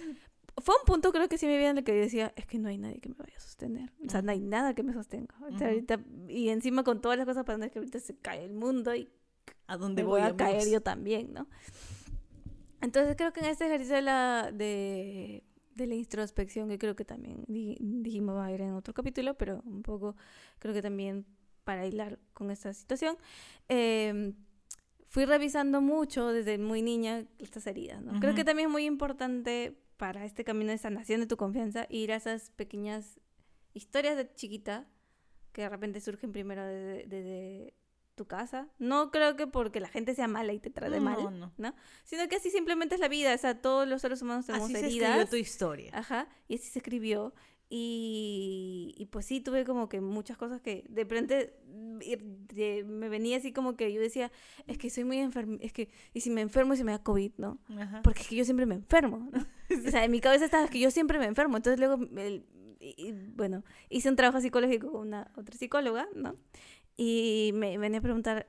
fue 0.58 0.74
un 0.78 0.84
punto 0.84 1.12
creo 1.12 1.28
que 1.30 1.38
sí 1.38 1.46
me 1.46 1.56
vi 1.56 1.64
en 1.64 1.78
el 1.78 1.84
que 1.84 1.92
decía, 1.92 2.32
es 2.36 2.44
que 2.46 2.58
no 2.58 2.68
hay 2.68 2.76
nadie 2.76 3.00
que 3.00 3.08
me 3.08 3.14
vaya 3.14 3.36
a 3.36 3.40
sostener. 3.40 3.90
O 4.06 4.10
sea, 4.10 4.20
no 4.20 4.32
hay 4.32 4.40
nada 4.40 4.74
que 4.74 4.82
me 4.82 4.92
sostenga. 4.92 5.34
O 5.50 5.56
sea, 5.56 5.68
ahorita, 5.68 5.98
y 6.28 6.50
encima 6.50 6.84
con 6.84 7.00
todas 7.00 7.16
las 7.16 7.26
cosas 7.26 7.44
pasando 7.44 7.64
es 7.64 7.72
que 7.72 7.78
ahorita 7.78 7.98
se 8.00 8.16
cae 8.18 8.44
el 8.44 8.52
mundo 8.52 8.94
y 8.94 9.10
¿A 9.66 9.76
dónde 9.76 10.02
me 10.02 10.08
voy, 10.08 10.20
voy 10.20 10.30
a 10.30 10.36
caer 10.36 10.68
yo 10.68 10.80
también, 10.82 11.32
¿no? 11.32 11.48
Entonces 12.80 13.14
creo 13.16 13.32
que 13.32 13.40
en 13.40 13.46
este 13.46 13.66
ejercicio 13.66 13.94
de 13.96 14.02
la, 14.02 14.50
de, 14.52 15.44
de 15.74 15.86
la 15.86 15.94
introspección, 15.94 16.68
que 16.68 16.78
creo 16.78 16.96
que 16.96 17.04
también 17.04 17.44
di- 17.46 17.76
dijimos 17.80 18.36
va 18.36 18.46
a 18.46 18.52
ir 18.52 18.60
en 18.60 18.72
otro 18.74 18.92
capítulo, 18.92 19.34
pero 19.34 19.62
un 19.64 19.82
poco 19.82 20.16
creo 20.58 20.74
que 20.74 20.82
también 20.82 21.24
para 21.64 21.86
hilar 21.86 22.18
con 22.34 22.50
esta 22.50 22.72
situación, 22.72 23.16
eh, 23.68 24.34
fui 25.06 25.24
revisando 25.26 25.80
mucho 25.80 26.28
desde 26.28 26.58
muy 26.58 26.82
niña 26.82 27.24
estas 27.38 27.66
heridas, 27.68 28.02
¿no? 28.02 28.18
Creo 28.18 28.34
que 28.34 28.44
también 28.44 28.68
es 28.68 28.72
muy 28.72 28.84
importante 28.86 29.78
para 29.96 30.24
este 30.24 30.42
camino 30.42 30.72
de 30.72 30.78
sanación 30.78 31.20
de 31.20 31.26
tu 31.26 31.36
confianza 31.36 31.86
ir 31.88 32.10
a 32.10 32.16
esas 32.16 32.50
pequeñas 32.50 33.20
historias 33.74 34.16
de 34.16 34.32
chiquita 34.34 34.88
que 35.52 35.62
de 35.62 35.68
repente 35.68 36.00
surgen 36.00 36.32
primero 36.32 36.64
desde, 36.66 37.06
desde 37.06 37.74
tu 38.14 38.26
casa. 38.26 38.68
No 38.78 39.10
creo 39.10 39.36
que 39.36 39.46
porque 39.46 39.80
la 39.80 39.88
gente 39.88 40.14
sea 40.14 40.28
mala 40.28 40.52
y 40.52 40.58
te 40.58 40.70
trate 40.70 40.96
No, 40.98 41.02
mal, 41.02 41.38
no. 41.40 41.52
¿no? 41.56 41.74
Sino 42.04 42.28
que 42.28 42.36
así 42.36 42.50
simplemente 42.50 42.94
es 42.94 43.00
la 43.00 43.08
vida. 43.08 43.34
O 43.34 43.38
sea, 43.38 43.60
todos 43.60 43.88
los 43.88 44.02
seres 44.02 44.20
humanos 44.22 44.46
tenemos 44.46 44.66
Así 44.66 44.74
se 44.74 44.86
heridas. 44.86 45.10
escribió 45.10 45.30
tu 45.30 45.36
historia. 45.36 45.90
Ajá, 45.94 46.28
y 46.48 46.56
así 46.56 46.68
se 46.68 46.78
escribió. 46.80 47.34
Y, 47.74 48.94
y 48.98 49.06
pues 49.06 49.24
sí, 49.24 49.40
tuve 49.40 49.64
como 49.64 49.88
que 49.88 50.00
muchas 50.02 50.36
cosas 50.36 50.60
que 50.60 50.84
de 50.90 51.04
repente 51.04 51.54
me 52.84 53.08
venía 53.08 53.38
así 53.38 53.52
como 53.52 53.76
que 53.76 53.90
yo 53.92 54.00
decía, 54.00 54.30
es 54.66 54.76
que 54.76 54.90
soy 54.90 55.04
muy 55.04 55.18
enferma, 55.18 55.56
es 55.60 55.72
que, 55.72 55.88
y 56.12 56.20
si 56.20 56.28
me 56.30 56.42
enfermo 56.42 56.74
y 56.74 56.76
se 56.76 56.84
me 56.84 56.92
da 56.92 57.02
COVID, 57.02 57.32
¿no? 57.38 57.58
Ajá. 57.78 58.02
Porque 58.02 58.20
es 58.22 58.28
que 58.28 58.36
yo 58.36 58.44
siempre 58.44 58.66
me 58.66 58.74
enfermo, 58.74 59.30
¿no? 59.32 59.46
O 59.88 59.90
sea, 59.90 60.04
en 60.04 60.10
mi 60.10 60.20
cabeza 60.20 60.44
estaba 60.44 60.68
que 60.68 60.80
yo 60.80 60.90
siempre 60.90 61.18
me 61.18 61.24
enfermo. 61.24 61.56
Entonces 61.56 61.78
luego, 61.80 61.94
el- 62.18 62.44
y- 62.78 62.94
y, 63.08 63.12
bueno, 63.12 63.64
hice 63.88 64.08
un 64.10 64.16
trabajo 64.16 64.40
psicológico 64.40 64.90
con 64.92 65.06
una 65.08 65.30
otra 65.36 65.56
psicóloga, 65.56 66.08
¿no? 66.14 66.34
Y 66.96 67.52
me 67.54 67.78
venía 67.78 67.98
a 67.98 68.02
preguntar, 68.02 68.48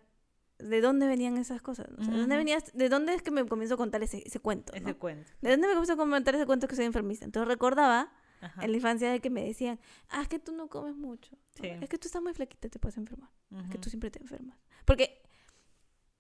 ¿de 0.60 0.82
dónde 0.82 1.08
venían 1.08 1.38
esas 1.38 1.62
cosas? 1.62 1.88
O 1.98 2.04
sea, 2.04 2.14
¿de, 2.14 2.20
dónde 2.20 2.38
venías, 2.38 2.72
¿De 2.74 2.90
dónde 2.90 3.14
es 3.14 3.22
que 3.22 3.32
me 3.32 3.46
comienzo 3.46 3.76
a 3.76 3.78
contar 3.78 4.04
ese, 4.04 4.24
ese 4.26 4.40
cuento? 4.40 4.74
Ese 4.74 4.86
¿no? 4.86 4.98
cuento. 5.00 5.32
¿De 5.42 5.52
dónde 5.52 5.68
me 5.68 5.74
comienzo 5.74 5.94
a 5.94 5.98
contar 5.98 6.36
ese 6.36 6.46
cuento 6.46 6.68
que 6.68 6.76
soy 6.76 6.86
enfermiza? 6.86 7.26
Entonces 7.26 7.48
recordaba 7.48 8.12
Ajá. 8.42 8.64
en 8.64 8.72
la 8.72 8.78
infancia 8.78 9.12
de 9.12 9.20
que 9.20 9.30
me 9.30 9.44
decían, 9.44 9.80
ah, 10.10 10.22
es 10.22 10.28
que 10.28 10.40
tú 10.40 10.52
no 10.52 10.68
comes 10.68 10.96
mucho. 10.96 11.38
Sí. 11.56 11.68
Es 11.68 11.90
que 11.90 11.98
tú 11.98 12.08
estás 12.08 12.22
muy 12.22 12.34
flaquita, 12.34 12.70
te 12.70 12.80
puedes 12.80 12.98
enfermar. 12.98 13.30
Es 13.64 13.70
que 13.70 13.78
tú 13.78 13.90
siempre 13.90 14.10
te 14.10 14.20
enfermas. 14.20 14.58
Porque, 14.86 15.22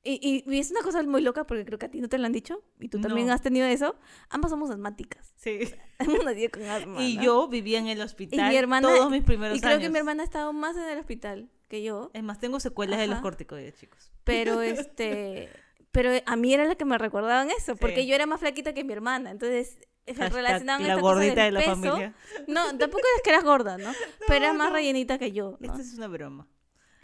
y, 0.03 0.19
y- 0.21 0.53
y 0.53 0.59
es 0.59 0.69
una 0.71 0.81
cosa 0.81 1.01
muy 1.03 1.21
loca 1.21 1.45
porque 1.45 1.63
creo 1.65 1.79
que 1.79 1.85
a 1.85 1.89
ti 1.91 2.01
no 2.01 2.09
te 2.09 2.17
lo 2.17 2.25
han 2.25 2.33
dicho 2.33 2.61
y 2.79 2.89
tú 2.89 2.99
también 2.99 3.27
No. 3.27 3.33
has 3.33 3.41
tenido 3.41 3.65
eso. 3.65 3.95
Ambas 4.29 4.51
somos 4.51 4.69
asmáticas. 4.69 5.33
Sí. 5.37 5.59
Hemos 5.99 6.23
nacido 6.25 6.51
con 6.51 6.63
asma. 6.63 7.01
Y 7.01 7.15
¿no? 7.17 7.23
yo 7.23 7.47
vivía 7.47 7.79
en 7.79 7.87
el 7.87 8.01
hospital 8.01 8.49
mi 8.49 8.55
hermana- 8.57 8.87
todos 8.89 9.09
mis 9.09 9.23
primeros 9.23 9.57
Y 9.57 9.61
creo 9.61 9.73
años. 9.75 9.83
que 9.83 9.89
mi 9.89 9.97
hermana 9.99 10.23
ha 10.23 10.25
estado 10.25 10.51
más 10.53 10.75
en 10.77 10.83
el 10.83 10.97
hospital 10.99 11.49
que 11.69 11.81
yo. 11.83 12.11
Es 12.13 12.21
más, 12.23 12.39
tengo 12.39 12.59
secuelas 12.59 12.99
de 12.99 13.07
los 13.07 13.19
corticoides, 13.21 13.75
chicos. 13.79 14.11
Pero 14.23 14.61
este. 14.61 15.49
Pero 15.91 16.09
a 16.25 16.35
mí 16.35 16.53
era 16.53 16.65
la 16.65 16.75
que 16.75 16.85
me 16.85 16.97
recordaban 16.97 17.49
eso, 17.51 17.75
porque 17.75 18.01
Sí. 18.01 18.07
yo 18.07 18.15
era 18.15 18.25
más 18.25 18.39
flaquita 18.39 18.73
que 18.73 18.83
mi 18.83 18.93
hermana. 18.93 19.29
Entonces, 19.31 19.77
Hashtag 20.07 20.33
relacionaban 20.33 20.81
la 20.81 20.89
esta 20.89 21.01
cosa 21.01 21.13
gordita 21.13 21.35
de 21.35 21.45
del 21.45 21.53
la 21.53 21.59
peso. 21.61 21.75
familia. 21.75 22.15
No, 22.47 22.77
tampoco 22.77 23.03
es 23.15 23.21
que 23.23 23.29
eras 23.29 23.43
gorda, 23.43 23.77
¿no? 23.77 23.91
Pero 24.27 24.45
eras 24.45 24.55
más 24.57 24.73
rellenita 24.73 25.17
que 25.19 25.31
yo, 25.31 25.55
¿no? 25.61 25.67
Esta 25.71 25.81
es 25.81 25.93
una 25.93 26.07
broma. 26.07 26.47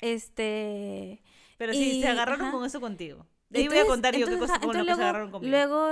Este. 0.02 1.22
Pero 1.60 1.74
sí, 1.74 1.98
Y- 1.98 2.02
se 2.02 2.08
agarraron 2.08 2.42
ajá. 2.48 2.52
con 2.52 2.66
eso 2.66 2.82
contigo. 2.82 3.28
De 3.50 3.60
ahí 3.60 3.68
voy 3.68 3.78
a 3.78 3.82
Entonces- 3.82 3.88
contar 3.94 4.14
yo 4.16 4.26
qué 4.26 4.34
entonces, 4.34 4.40
cosa 4.50 4.54
ajá, 4.56 4.66
con 4.66 4.68
lo 4.70 4.74
que 4.74 4.80
entonces 4.80 4.98
se 4.98 5.04
agarraron 5.04 5.32
conmigo. 5.32 5.52
Luego 5.52 5.92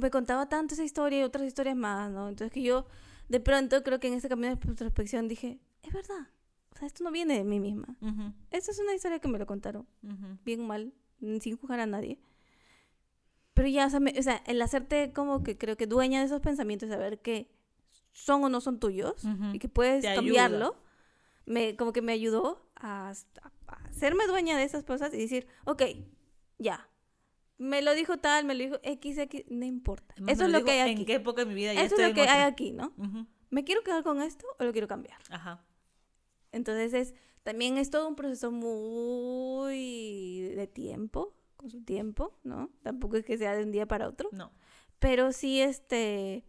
me 0.00 0.10
contaba 0.10 0.48
tanto 0.48 0.72
esa 0.74 0.84
historia 0.84 1.20
y 1.20 1.22
otras 1.24 1.44
historias 1.44 1.76
más, 1.76 2.10
¿no? 2.10 2.28
Entonces 2.30 2.52
que 2.52 2.62
yo 2.62 2.86
de 3.28 3.40
pronto 3.40 3.82
creo 3.82 4.00
que 4.00 4.08
en 4.08 4.14
ese 4.14 4.28
camino 4.30 4.54
de 4.56 4.68
introspección 4.68 5.28
dije, 5.28 5.58
es 5.82 5.92
verdad. 5.92 6.28
o 6.72 6.78
sea, 6.78 6.86
esto 6.86 7.04
no 7.04 7.10
viene 7.10 7.34
de 7.34 7.44
mí 7.44 7.60
misma. 7.60 7.96
Ujú, 8.00 8.32
Esto 8.50 8.70
es 8.70 8.78
una 8.78 8.94
historia 8.94 9.18
que 9.18 9.28
me 9.28 9.38
lo 9.38 9.44
contaron, 9.46 9.86
ujú. 10.02 10.38
bien 10.46 10.66
mal, 10.66 10.94
sin 11.40 11.56
juzgar 11.58 11.80
a 11.80 11.86
nadie. 11.86 12.18
Pero 13.54 13.68
ya, 13.68 13.86
o 13.86 13.90
sea, 13.90 14.00
me- 14.00 14.14
o 14.18 14.22
sea, 14.22 14.36
el 14.46 14.62
hacerte 14.62 15.12
como 15.12 15.42
que 15.42 15.58
creo 15.58 15.76
que 15.76 15.86
dueña 15.86 16.20
de 16.20 16.26
esos 16.26 16.40
pensamientos 16.40 16.88
saber 16.88 17.20
que 17.20 17.50
son 18.12 18.44
o 18.44 18.48
no 18.48 18.60
son 18.60 18.78
tuyos 18.78 19.24
Ujú. 19.24 19.54
y 19.54 19.58
que 19.58 19.68
puedes 19.68 20.02
Te 20.02 20.08
ayuda. 20.08 20.22
cambiarlo, 20.22 20.76
me, 21.46 21.76
como 21.76 21.92
que 21.92 22.02
me 22.02 22.12
ayudó 22.12 22.64
a, 22.76 23.10
a- 23.10 23.52
a 24.00 24.06
hacerme 24.06 24.26
dueña 24.26 24.56
de 24.56 24.64
esas 24.64 24.84
cosas 24.84 25.12
y 25.14 25.18
decir, 25.18 25.46
ok, 25.64 25.82
ya. 26.58 26.88
Me 27.58 27.82
lo 27.82 27.94
dijo 27.94 28.16
tal, 28.18 28.46
me 28.46 28.54
lo 28.54 28.64
dijo 28.64 28.76
X, 28.82 29.18
X, 29.18 29.44
no 29.50 29.66
importa. 29.66 30.14
Además, 30.16 30.32
Eso 30.32 30.44
es 30.46 30.50
lo 30.50 30.64
que 30.64 30.70
hay 30.70 30.90
¿En 30.90 30.96
aquí. 30.96 31.04
qué 31.04 31.14
época 31.16 31.44
de 31.44 31.46
mi 31.46 31.54
vida 31.54 31.74
ya 31.74 31.82
Eso 31.82 31.96
es 31.96 32.00
lo 32.00 32.06
en 32.08 32.14
que 32.14 32.22
hay 32.22 32.42
aquí, 32.42 32.72
¿no? 32.72 32.94
¿Me 33.50 33.64
quiero 33.64 33.82
quedar 33.82 34.02
con 34.02 34.22
esto 34.22 34.46
o 34.58 34.64
lo 34.64 34.72
quiero 34.72 34.88
cambiar? 34.88 35.18
Ajá. 35.28 35.62
Entonces 36.52 36.94
es, 36.94 37.14
también 37.42 37.76
es 37.76 37.90
todo 37.90 38.08
un 38.08 38.16
proceso 38.16 38.50
muy 38.50 40.40
de 40.56 40.66
tiempo, 40.66 41.34
con 41.56 41.68
su 41.70 41.82
tiempo, 41.82 42.38
¿no? 42.44 42.70
Tampoco 42.82 43.16
es 43.16 43.24
que 43.24 43.36
sea 43.36 43.54
de 43.54 43.64
un 43.64 43.72
día 43.72 43.86
para 43.86 44.08
otro. 44.08 44.30
No. 44.32 44.52
Pero 44.98 45.32
sí, 45.32 45.60
este, 45.60 46.44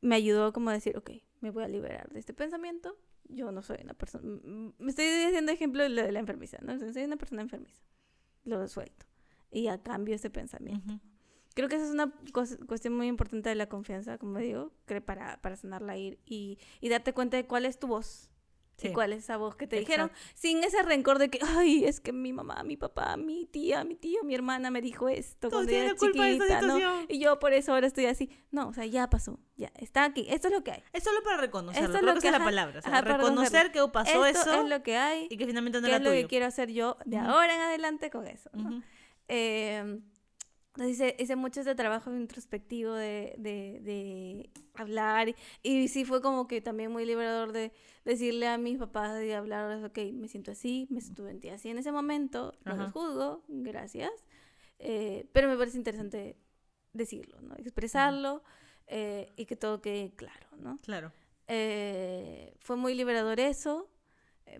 me 0.00 0.14
ayudó 0.14 0.52
como 0.52 0.70
a 0.70 0.74
decir, 0.74 0.96
ok, 0.96 1.10
me 1.40 1.50
voy 1.50 1.64
a 1.64 1.68
liberar 1.68 2.08
de 2.10 2.20
este 2.20 2.34
pensamiento. 2.34 2.96
Yo 3.28 3.50
no 3.52 3.62
soy 3.62 3.78
una 3.82 3.94
persona, 3.94 4.24
me 4.78 4.90
estoy 4.90 5.06
diciendo 5.06 5.52
ejemplo 5.52 5.82
de 5.82 5.88
lo 5.88 6.02
de 6.02 6.12
la 6.12 6.20
enfermiza, 6.20 6.58
¿no? 6.62 6.78
Soy 6.78 7.04
una 7.04 7.16
persona 7.16 7.42
enfermiza. 7.42 7.82
Lo 8.44 8.66
suelto. 8.68 9.06
Y 9.50 9.68
a 9.68 9.82
cambio 9.82 10.14
ese 10.14 10.30
pensamiento. 10.30 11.00
Creo 11.54 11.68
que 11.68 11.76
esa 11.76 11.86
es 11.86 11.90
una 11.90 12.12
cuestión 12.66 12.94
muy 12.94 13.06
importante 13.06 13.48
de 13.48 13.54
la 13.54 13.68
confianza, 13.68 14.18
como 14.18 14.38
digo, 14.38 14.72
para, 15.04 15.40
para 15.40 15.56
sanarla 15.56 15.96
ir 15.96 16.18
y, 16.26 16.58
y 16.80 16.88
darte 16.88 17.14
cuenta 17.14 17.36
de 17.36 17.46
cuál 17.46 17.64
es 17.64 17.78
tu 17.78 17.86
voz. 17.86 18.30
Sí. 18.78 18.88
Y 18.88 18.92
cuál 18.92 19.14
es 19.14 19.20
esa 19.24 19.38
voz 19.38 19.56
que 19.56 19.66
te 19.66 19.78
dijeron, 19.78 20.08
Exacto. 20.10 20.32
sin 20.34 20.62
ese 20.62 20.82
rencor 20.82 21.18
de 21.18 21.30
que, 21.30 21.38
ay, 21.56 21.86
es 21.86 21.98
que 22.00 22.12
mi 22.12 22.34
mamá, 22.34 22.62
mi 22.62 22.76
papá, 22.76 23.16
mi 23.16 23.46
tía, 23.46 23.84
mi 23.84 23.94
tío, 23.94 24.22
mi 24.22 24.34
hermana 24.34 24.70
me 24.70 24.82
dijo 24.82 25.08
esto 25.08 25.48
cuando 25.48 25.72
yo 25.72 25.78
era 25.78 25.94
chiquita, 25.96 26.60
¿no? 26.60 26.78
Y 27.08 27.18
yo 27.18 27.38
por 27.38 27.54
eso 27.54 27.72
ahora 27.72 27.86
estoy 27.86 28.04
así. 28.04 28.28
No, 28.50 28.68
o 28.68 28.74
sea, 28.74 28.84
ya 28.84 29.08
pasó, 29.08 29.38
ya, 29.56 29.72
está 29.76 30.04
aquí, 30.04 30.26
esto 30.28 30.48
es 30.48 30.52
lo 30.54 30.62
que 30.62 30.72
hay. 30.72 30.82
Es 30.92 31.04
solo 31.04 31.22
para 31.22 31.38
reconocerlo. 31.38 31.86
Esto 31.86 31.98
es 31.98 32.04
lo 32.04 32.14
que 32.14 32.20
que- 32.20 32.26
es 32.28 32.32
la 32.32 32.44
palabra. 32.44 32.78
o 32.78 32.82
sea, 32.82 32.92
ajá, 32.92 33.00
reconocer 33.00 33.72
que 33.72 33.80
pasó 33.88 34.26
esto 34.26 34.42
eso 34.50 34.62
es 34.64 34.68
lo 34.68 34.82
que 34.82 34.96
hay, 34.98 35.26
y 35.30 35.38
que 35.38 35.46
finalmente 35.46 35.80
no 35.80 35.84
qué 35.86 35.90
era 35.92 35.96
es 35.96 36.02
lo 36.04 36.10
tuyo. 36.10 36.22
que 36.22 36.28
quiero 36.28 36.44
hacer 36.44 36.70
yo 36.70 36.98
de 37.06 37.16
Ujú. 37.16 37.26
ahora 37.30 37.54
en 37.54 37.60
adelante 37.62 38.10
con 38.10 38.26
eso. 38.26 38.50
¿no? 38.52 38.68
Ujú. 38.68 38.82
Eh, 39.28 40.00
entonces 40.76 40.94
hice, 40.96 41.16
hice 41.18 41.36
mucho 41.36 41.60
este 41.60 41.74
trabajo 41.74 42.12
introspectivo 42.14 42.92
de, 42.94 43.34
de, 43.38 43.80
de 43.82 44.50
hablar 44.74 45.28
y, 45.30 45.34
y 45.62 45.88
sí 45.88 46.04
fue 46.04 46.20
como 46.20 46.46
que 46.46 46.60
también 46.60 46.92
muy 46.92 47.06
liberador 47.06 47.52
de 47.52 47.72
decirle 48.04 48.46
a 48.46 48.58
mis 48.58 48.78
papás 48.78 49.14
de 49.18 49.34
hablar, 49.34 49.82
ok, 49.84 49.98
me 50.12 50.28
siento 50.28 50.50
así, 50.50 50.86
me 50.90 51.00
siento 51.00 51.24
así 51.52 51.70
en 51.70 51.78
ese 51.78 51.92
momento, 51.92 52.52
no 52.64 52.72
Ajá. 52.72 52.82
los 52.84 52.92
juzgo, 52.92 53.42
gracias, 53.48 54.10
eh, 54.78 55.26
pero 55.32 55.48
me 55.48 55.56
parece 55.56 55.78
interesante 55.78 56.36
decirlo, 56.92 57.40
¿no? 57.40 57.54
expresarlo 57.56 58.42
eh, 58.86 59.32
y 59.36 59.46
que 59.46 59.56
todo 59.56 59.80
quede 59.80 60.14
claro, 60.14 60.46
¿no? 60.58 60.78
Claro. 60.82 61.12
eh, 61.48 62.54
fue 62.58 62.76
muy 62.76 62.94
liberador 62.94 63.40
eso 63.40 63.88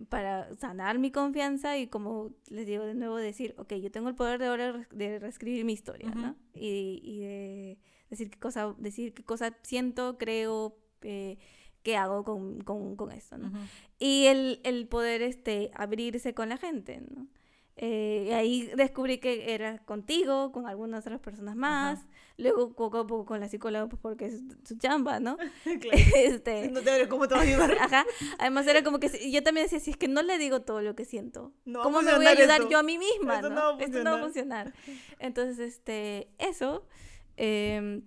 para 0.09 0.55
sanar 0.55 0.99
mi 0.99 1.11
confianza 1.11 1.77
y 1.77 1.87
como 1.87 2.31
les 2.49 2.65
digo 2.65 2.85
de 2.85 2.93
nuevo 2.93 3.15
decir, 3.17 3.55
ok, 3.57 3.73
yo 3.75 3.91
tengo 3.91 4.09
el 4.09 4.15
poder 4.15 4.39
de 4.39 4.47
ahora 4.47 4.87
de 4.91 5.19
reescribir 5.19 5.65
mi 5.65 5.73
historia. 5.73 6.11
Y, 6.53 7.01
y 7.03 7.19
de 7.19 7.77
decir 8.09 8.29
qué 8.29 8.39
cosa, 8.39 8.75
decir 8.77 9.13
qué 9.13 9.23
cosa 9.23 9.57
siento, 9.63 10.17
creo, 10.17 10.77
eh, 11.01 11.37
qué 11.83 11.97
hago 11.97 12.23
con, 12.23 12.61
con, 12.61 12.95
con 12.95 13.11
esto. 13.11 13.37
Y 13.99 14.25
el, 14.25 14.59
el 14.63 14.87
poder 14.87 15.21
este, 15.21 15.71
abrirse 15.73 16.33
con 16.33 16.49
la 16.49 16.57
gente, 16.57 17.01
¿no? 17.01 17.27
Eh, 17.79 18.25
y 18.29 18.31
ahí 18.33 18.71
descubrí 18.75 19.19
que 19.19 19.53
era 19.53 19.77
contigo, 19.85 20.51
con 20.51 20.65
algunas 20.65 21.05
otras 21.05 21.19
personas 21.19 21.55
más. 21.55 22.07
Luego, 22.37 22.73
poco 22.73 22.97
a 22.99 23.07
poco, 23.07 23.25
con 23.25 23.39
la 23.39 23.47
psicóloga, 23.49 23.87
pues 23.87 23.99
porque 24.01 24.25
es 24.25 24.41
su 24.63 24.77
chamba, 24.77 25.19
¿no? 25.19 25.37
Claro. 25.63 25.97
este, 26.15 26.69
No 26.69 26.81
te 26.81 26.91
veré 26.91 27.07
cómo 27.07 27.27
te 27.27 27.35
va 27.35 27.41
a 27.41 27.43
ayudar. 27.43 27.71
Ajá. 27.79 28.05
Además 28.39 28.65
era 28.67 28.83
como 28.83 28.99
que 28.99 29.31
yo 29.31 29.43
también 29.43 29.65
decía, 29.65 29.79
si 29.79 29.91
es 29.91 29.97
que 29.97 30.07
no 30.07 30.23
le 30.23 30.37
digo 30.39 30.61
todo 30.61 30.81
lo 30.81 30.95
que 30.95 31.05
siento, 31.05 31.53
No 31.65 31.83
¿cómo 31.83 32.01
me 32.01 32.15
voy 32.15 32.25
a 32.25 32.29
ayudar 32.31 32.59
esto. 32.61 32.71
yo 32.71 32.79
a 32.79 32.83
mí 32.83 32.97
misma? 32.97 33.35
Esto 33.35 33.49
¿no? 33.49 33.55
no 33.55 33.61
va 33.77 33.79
a 33.79 33.83
Esto 33.85 34.03
no 34.03 34.11
va 34.11 34.17
a 34.17 34.21
funcionar. 34.23 34.73
Entonces, 35.19 35.59
este, 35.59 36.29
eso. 36.39 36.87
em, 37.35 38.01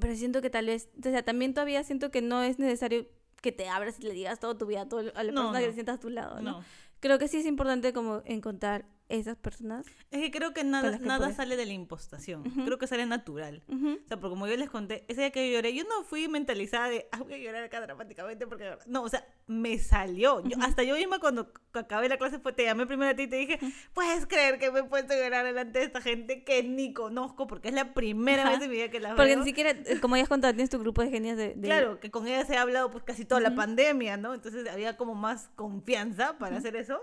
pero 0.00 0.14
siento 0.16 0.40
que 0.42 0.50
tal 0.50 0.66
vez, 0.66 0.88
o 0.98 1.02
sea, 1.02 1.22
también 1.22 1.54
todavía 1.54 1.84
siento 1.84 2.10
que 2.10 2.22
no 2.22 2.42
es 2.42 2.58
necesario 2.58 3.06
que 3.42 3.52
te 3.52 3.68
abras 3.68 3.98
y 4.00 4.04
le 4.04 4.12
digas 4.14 4.40
toda 4.40 4.56
tu 4.56 4.66
vida 4.66 4.82
a, 4.82 4.88
todo, 4.88 5.12
a 5.14 5.22
la 5.24 5.32
No, 5.32 5.42
persona 5.42 5.60
que 5.60 5.66
te 5.68 5.72
sientas 5.74 5.96
a 5.96 6.00
tu 6.00 6.08
lado, 6.10 6.40
¿no? 6.40 6.64
Creo 7.02 7.18
que 7.18 7.26
sí 7.26 7.38
es 7.38 7.46
importante 7.46 7.92
como 7.92 8.22
encontrar 8.26 8.86
esas 9.14 9.36
personas. 9.36 9.86
Es 10.10 10.20
que 10.20 10.30
creo 10.30 10.52
que 10.52 10.64
nada, 10.64 10.98
que 10.98 11.04
nada 11.04 11.18
puedes. 11.20 11.36
sale 11.36 11.56
de 11.56 11.66
la 11.66 11.72
impostación. 11.72 12.46
Ujú. 12.46 12.64
Creo 12.64 12.78
que 12.78 12.86
sale 12.86 13.06
natural. 13.06 13.62
Ujú. 13.68 14.00
O 14.04 14.08
sea, 14.08 14.16
porque 14.18 14.30
como 14.30 14.46
yo 14.46 14.56
les 14.56 14.70
conté, 14.70 15.04
ese 15.08 15.20
día 15.22 15.30
que 15.30 15.48
yo 15.50 15.56
lloré, 15.56 15.74
yo 15.74 15.84
no 15.84 16.04
fui 16.04 16.28
mentalizada 16.28 16.88
de, 16.88 17.06
ah, 17.12 17.18
voy 17.18 17.34
a 17.34 17.38
llorar 17.38 17.64
acá 17.64 17.80
dramáticamente 17.80 18.46
porque... 18.46 18.64
de 18.64 18.70
verdad". 18.70 18.86
No, 18.86 19.02
o 19.02 19.08
sea, 19.08 19.24
me 19.46 19.78
salió. 19.78 20.40
Yo, 20.46 20.56
Hasta 20.60 20.82
yo 20.82 20.96
misma 20.96 21.18
cuando 21.18 21.52
acabé 21.74 22.08
la 22.08 22.16
clase 22.18 22.38
fue, 22.38 22.52
te 22.52 22.64
llamé 22.64 22.86
primero 22.86 23.10
a 23.10 23.14
ti 23.14 23.22
y 23.22 23.26
te 23.28 23.36
dije, 23.36 23.58
¿puedes 23.94 24.26
creer 24.26 24.58
que 24.58 24.70
me 24.70 24.80
he 24.80 24.84
puesto 24.84 25.12
a 25.12 25.16
llorar 25.16 25.44
delante 25.44 25.78
de 25.80 25.84
esta 25.84 26.00
gente 26.00 26.44
que 26.44 26.62
ni 26.62 26.92
conozco? 26.92 27.46
Porque 27.46 27.68
es 27.68 27.74
la 27.74 27.94
primera 27.94 28.48
vez 28.48 28.60
en 28.62 28.70
mi 28.70 28.76
vida 28.76 28.88
que 28.90 29.00
la 29.00 29.14
Porque 29.14 29.30
veo. 29.30 29.38
ni 29.40 29.44
siquiera, 29.44 29.70
eh, 29.70 29.98
como 30.00 30.16
ya 30.16 30.22
has 30.22 30.28
contado, 30.28 30.52
tienes 30.54 30.70
tu 30.70 30.78
grupo 30.78 31.02
de 31.02 31.10
genios 31.10 31.36
de... 31.36 31.54
de- 31.54 31.68
Claro, 31.68 32.00
que 32.00 32.10
con 32.10 32.26
ella 32.26 32.44
se 32.44 32.56
ha 32.56 32.62
hablado 32.62 32.90
pues 32.90 33.04
casi 33.04 33.24
toda 33.24 33.40
la 33.40 33.54
pandemia, 33.54 34.16
¿no? 34.16 34.34
Entonces 34.34 34.68
había 34.68 34.96
como 34.96 35.14
más 35.14 35.48
confianza 35.56 36.38
para 36.38 36.56
hacer 36.56 36.76
eso. 36.76 37.00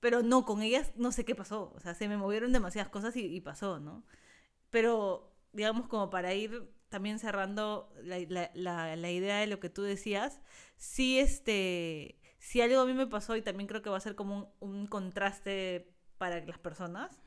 Pero 0.00 0.22
no, 0.22 0.44
con 0.44 0.62
ellas 0.62 0.92
no 0.96 1.12
sé 1.12 1.24
qué 1.24 1.34
pasó. 1.34 1.72
O 1.74 1.80
sea, 1.80 1.94
se 1.94 2.08
me 2.08 2.16
movieron 2.16 2.52
demasiadas 2.52 2.90
cosas 2.90 3.16
y, 3.16 3.40
pasó, 3.40 3.80
¿no? 3.80 4.04
Pero, 4.70 5.32
digamos, 5.52 5.88
como 5.88 6.10
para 6.10 6.34
ir 6.34 6.70
también 6.88 7.18
cerrando 7.18 7.92
la, 8.02 8.18
la- 8.28 8.50
la- 8.54 8.96
la 8.96 9.10
idea 9.10 9.38
de 9.38 9.46
lo 9.46 9.60
que 9.60 9.70
tú 9.70 9.82
decías, 9.82 10.40
sí, 10.76 11.18
este, 11.20 12.20
si 12.38 12.60
algo 12.60 12.80
a 12.80 12.86
mí 12.86 12.94
me 12.94 13.06
pasó 13.06 13.36
y 13.36 13.42
también 13.42 13.68
creo 13.68 13.82
que 13.82 13.90
va 13.90 13.96
a 13.98 14.00
ser 14.00 14.14
como 14.16 14.54
un, 14.60 14.70
un 14.80 14.86
contraste 14.86 15.92
para 16.18 16.44
las 16.44 16.58
personas. 16.58 17.20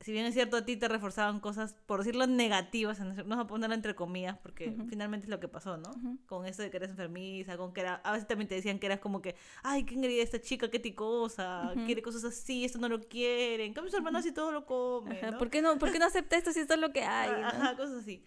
Si 0.00 0.12
bien 0.12 0.26
es 0.26 0.34
cierto, 0.34 0.56
a 0.56 0.64
ti 0.64 0.76
te 0.76 0.86
reforzaban 0.86 1.40
cosas, 1.40 1.74
por 1.86 1.98
decirlo, 1.98 2.26
negativas, 2.28 3.00
vamos 3.00 3.38
a 3.38 3.46
ponerlo 3.48 3.74
entre 3.74 3.96
comillas, 3.96 4.38
porque 4.38 4.68
Ujú. 4.68 4.86
finalmente 4.86 5.26
es 5.26 5.30
lo 5.30 5.40
que 5.40 5.48
pasó, 5.48 5.76
¿no? 5.76 5.90
Ujú. 5.90 6.18
Con 6.26 6.46
eso 6.46 6.62
de 6.62 6.70
que 6.70 6.76
eres 6.76 6.90
enfermiza, 6.90 7.56
con 7.56 7.72
que 7.72 7.80
era, 7.80 7.96
a 7.96 8.12
veces 8.12 8.28
también 8.28 8.46
te 8.46 8.54
decían 8.54 8.78
que 8.78 8.86
eras 8.86 9.00
como 9.00 9.20
que, 9.20 9.34
ay, 9.64 9.84
¿qué 9.84 9.94
engreía 9.94 10.22
esta 10.22 10.40
chica? 10.40 10.70
¿Qué 10.70 10.78
ticosa? 10.78 11.72
Ujú. 11.74 11.84
Quiere 11.84 12.02
cosas 12.02 12.22
así, 12.24 12.64
esto 12.64 12.78
no 12.78 12.88
lo 12.88 13.00
quiere. 13.00 13.64
En 13.64 13.74
cambio, 13.74 13.90
su 13.90 13.96
hermano 13.96 14.22
sí 14.22 14.30
todo 14.30 14.52
lo 14.52 14.66
come, 14.66 15.20
¿no? 15.22 15.38
¿Por, 15.38 15.50
qué 15.50 15.62
no, 15.62 15.76
¿Por 15.78 15.90
qué 15.90 15.98
no 15.98 16.06
acepta 16.06 16.36
esto 16.36 16.52
si 16.52 16.60
esto 16.60 16.74
es 16.74 16.80
lo 16.80 16.92
que 16.92 17.02
hay? 17.02 17.30
Ah, 17.30 17.52
no? 17.52 17.64
Ajá, 17.64 17.76
cosas 17.76 18.02
así. 18.02 18.24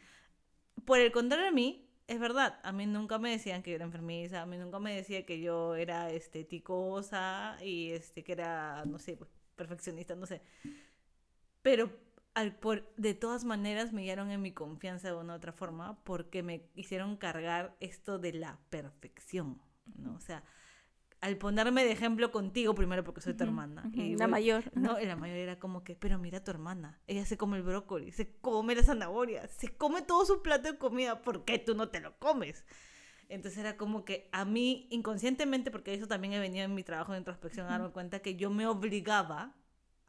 Por 0.83 0.99
el 0.99 1.13
contrario 1.13 1.47
a 1.47 1.51
mí, 1.51 1.87
es 2.07 2.19
verdad, 2.19 2.59
a 2.63 2.73
mí 2.73 2.85
nunca 2.85 3.17
me 3.17 3.31
decían 3.31 3.63
que 3.63 3.71
yo 3.71 3.75
era 3.75 3.85
enfermiza, 3.85 4.41
a 4.41 4.45
mí 4.45 4.57
nunca 4.57 4.79
me 4.79 4.93
decía 4.93 5.25
que 5.25 5.39
yo 5.39 5.75
era 5.75 6.11
este, 6.11 6.43
ticosa 6.43 7.57
y 7.63 7.91
este, 7.91 8.25
que 8.25 8.33
era, 8.33 8.83
no 8.85 8.99
sé, 8.99 9.15
pues, 9.15 9.29
perfeccionista, 9.55 10.15
no 10.15 10.25
sé. 10.25 10.41
Pero 11.61 11.91
al, 12.33 12.55
por, 12.55 12.93
de 12.95 13.13
todas 13.13 13.43
maneras 13.43 13.91
me 13.93 14.01
guiaron 14.03 14.31
en 14.31 14.41
mi 14.41 14.51
confianza 14.53 15.09
de 15.09 15.15
una 15.15 15.33
u 15.33 15.35
otra 15.37 15.51
forma 15.51 16.01
porque 16.03 16.43
me 16.43 16.69
hicieron 16.75 17.17
cargar 17.17 17.75
esto 17.79 18.19
de 18.19 18.33
la 18.33 18.59
perfección, 18.69 19.61
¿no? 19.95 20.13
O 20.15 20.19
sea, 20.21 20.43
al 21.19 21.37
ponerme 21.37 21.83
de 21.83 21.91
ejemplo 21.91 22.31
contigo, 22.31 22.73
primero 22.73 23.03
porque 23.03 23.21
soy 23.21 23.33
tu 23.35 23.43
hermana. 23.43 23.83
y 23.93 24.15
la 24.15 24.25
voy- 24.25 24.31
mayor. 24.31 24.71
no, 24.75 24.97
la 24.97 25.15
mayor 25.15 25.37
era 25.37 25.59
como 25.59 25.83
que, 25.83 25.95
pero 25.95 26.17
mira 26.17 26.39
a 26.39 26.43
tu 26.43 26.49
hermana, 26.51 26.99
ella 27.05 27.25
se 27.25 27.37
come 27.37 27.57
el 27.57 27.63
brócoli, 27.63 28.11
se 28.11 28.33
come 28.39 28.73
la 28.73 28.81
zanahoria, 28.83 29.47
se 29.47 29.75
come 29.75 30.01
todo 30.01 30.25
su 30.25 30.41
plato 30.41 30.71
de 30.71 30.77
comida, 30.79 31.21
¿por 31.21 31.45
qué 31.45 31.59
tú 31.59 31.75
no 31.75 31.89
te 31.89 31.99
lo 31.99 32.17
comes? 32.17 32.65
Entonces 33.29 33.59
era 33.59 33.77
como 33.77 34.03
que 34.03 34.29
a 34.31 34.45
mí 34.45 34.87
inconscientemente, 34.89 35.69
porque 35.69 35.93
eso 35.93 36.07
también 36.07 36.33
he 36.33 36.39
venido 36.39 36.65
en 36.65 36.73
mi 36.73 36.83
trabajo 36.83 37.11
de 37.11 37.19
introspección 37.19 37.67
a 37.67 37.71
darme 37.71 37.91
cuenta 37.91 38.19
que 38.21 38.35
yo 38.35 38.49
me 38.49 38.65
obligaba 38.65 39.53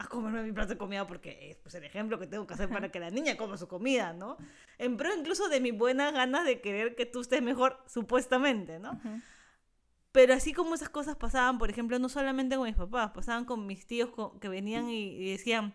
a 0.05 0.09
comerme 0.09 0.43
mi 0.43 0.53
plato 0.53 0.71
de 0.71 0.79
comida 0.79 1.07
porque 1.07 1.51
es 1.51 1.57
pues, 1.59 1.75
el 1.75 1.85
ejemplo 1.85 2.19
que 2.19 2.27
tengo 2.27 2.47
que 2.47 2.55
hacer 2.55 2.69
para 2.69 2.91
que 2.91 3.01
la 3.01 3.11
niña 3.11 3.37
coma 3.37 3.57
su 3.57 3.69
comida, 3.69 4.13
¿no? 4.13 4.37
En 4.79 4.97
pro 4.97 5.15
incluso 5.15 5.49
de 5.49 5.61
mi 5.61 5.71
buena 5.71 6.11
ganas 6.11 6.45
de 6.45 6.61
querer 6.61 6.95
que 6.95 7.07
tú 7.07 7.21
estés 7.21 7.43
mejor, 7.43 7.79
supuestamente, 7.87 8.79
¿no? 8.79 8.93
Ujú. 8.93 9.21
Pero 10.13 10.35
así 10.35 10.53
como 10.53 10.75
esas 10.75 10.91
cosas 10.91 11.17
pasaban, 11.17 11.59
por 11.59 11.71
ejemplo, 11.71 11.99
no 11.99 12.09
solamente 12.09 12.57
con 12.57 12.67
mis 12.67 12.77
papás, 12.77 13.13
pasaban 13.13 13.45
con 13.47 13.67
mis 13.67 13.87
tíos 13.87 14.11
co- 14.11 14.39
que 14.41 14.49
venían 14.49 14.91
y, 14.91 15.05
y 15.17 15.31
decían 15.31 15.75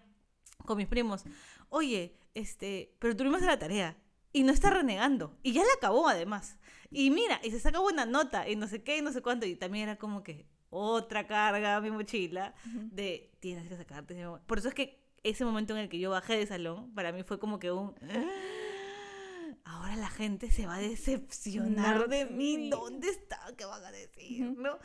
con 0.65 0.77
mis 0.77 0.87
primos, 0.87 1.23
oye, 1.69 2.15
este, 2.35 2.95
pero 2.99 3.15
tuvimos 3.15 3.41
la 3.41 3.57
tarea 3.57 3.97
y 4.33 4.43
no 4.43 4.51
está 4.51 4.69
renegando 4.69 5.35
y 5.41 5.53
ya 5.53 5.61
la 5.61 5.73
acabó 5.77 6.07
además. 6.07 6.57
Y 6.91 7.09
mira, 7.09 7.39
y 7.43 7.49
se 7.51 7.59
saca 7.59 7.79
buena 7.79 8.05
nota 8.05 8.47
y 8.47 8.55
no 8.55 8.67
sé 8.67 8.83
qué 8.83 8.97
y 8.97 9.01
no 9.01 9.11
sé 9.11 9.21
cuánto 9.21 9.45
y 9.47 9.55
también 9.55 9.89
era 9.89 9.97
como 9.97 10.21
que 10.23 10.45
otra 10.69 11.27
carga 11.27 11.75
a 11.75 11.81
mi 11.81 11.91
mochila 11.91 12.53
de 12.65 13.31
tienes 13.39 13.67
que 13.67 13.77
sacarte. 13.77 14.13
ese 14.13 14.25
mo-". 14.25 14.41
Por 14.45 14.59
eso 14.59 14.67
es 14.69 14.73
que 14.73 15.03
ese 15.23 15.45
momento 15.45 15.73
en 15.73 15.79
el 15.79 15.89
que 15.89 15.99
yo 15.99 16.11
bajé 16.11 16.37
de 16.37 16.45
salón, 16.45 16.93
para 16.93 17.11
mí 17.11 17.23
fue 17.23 17.39
como 17.39 17.59
que 17.59 17.71
un... 17.71 17.95
Ahora 19.63 19.97
la 19.97 20.09
gente 20.09 20.49
se 20.49 20.65
va 20.65 20.75
a 20.75 20.79
decepcionar 20.79 22.07
de 22.07 22.25
mí. 22.25 22.69
¿Dónde 22.69 23.09
está? 23.09 23.39
¿Qué 23.57 23.65
van 23.65 23.83
a 23.83 23.91
decir? 23.91 24.55
¿No? 24.57 24.79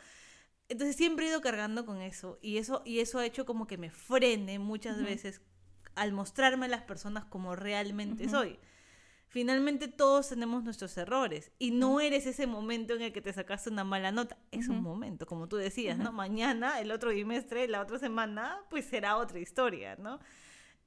Entonces 0.67 0.95
siempre 0.95 1.25
he 1.25 1.29
ido 1.29 1.41
cargando 1.41 1.85
con 1.85 2.01
eso 2.01 2.39
y 2.41 2.57
eso 2.57 2.81
y 2.85 2.99
eso 2.99 3.19
ha 3.19 3.25
hecho 3.25 3.45
como 3.45 3.67
que 3.67 3.77
me 3.77 3.91
frene 3.91 4.59
muchas 4.59 5.01
veces 5.01 5.41
al 5.95 6.13
mostrarme 6.13 6.65
a 6.65 6.69
las 6.69 6.81
personas 6.83 7.25
como 7.25 7.55
realmente 7.55 8.27
soy. 8.27 8.59
Finalmente 9.33 9.87
todos 9.87 10.29
tenemos 10.29 10.63
nuestros 10.63 10.95
errores 10.95 11.51
y 11.57 11.71
no 11.71 11.99
eres 11.99 12.27
ese 12.27 12.45
momento 12.45 12.93
en 12.93 13.01
el 13.01 13.11
que 13.11 13.19
te 13.19 13.33
sacaste 13.33 13.71
una 13.71 13.83
mala 13.83 14.11
nota, 14.11 14.37
es 14.51 14.67
un 14.67 14.83
momento, 14.83 15.25
como 15.25 15.47
tú 15.47 15.57
decías. 15.57 15.97
¿no? 15.97 16.11
Mañana, 16.11 16.79
el 16.79 16.91
otro 16.91 17.09
trimestre, 17.09 17.67
la 17.67 17.81
otra 17.81 17.97
semana, 17.97 18.59
pues 18.69 18.85
será 18.85 19.17
otra 19.17 19.39
historia, 19.39 19.95
¿no? 19.95 20.19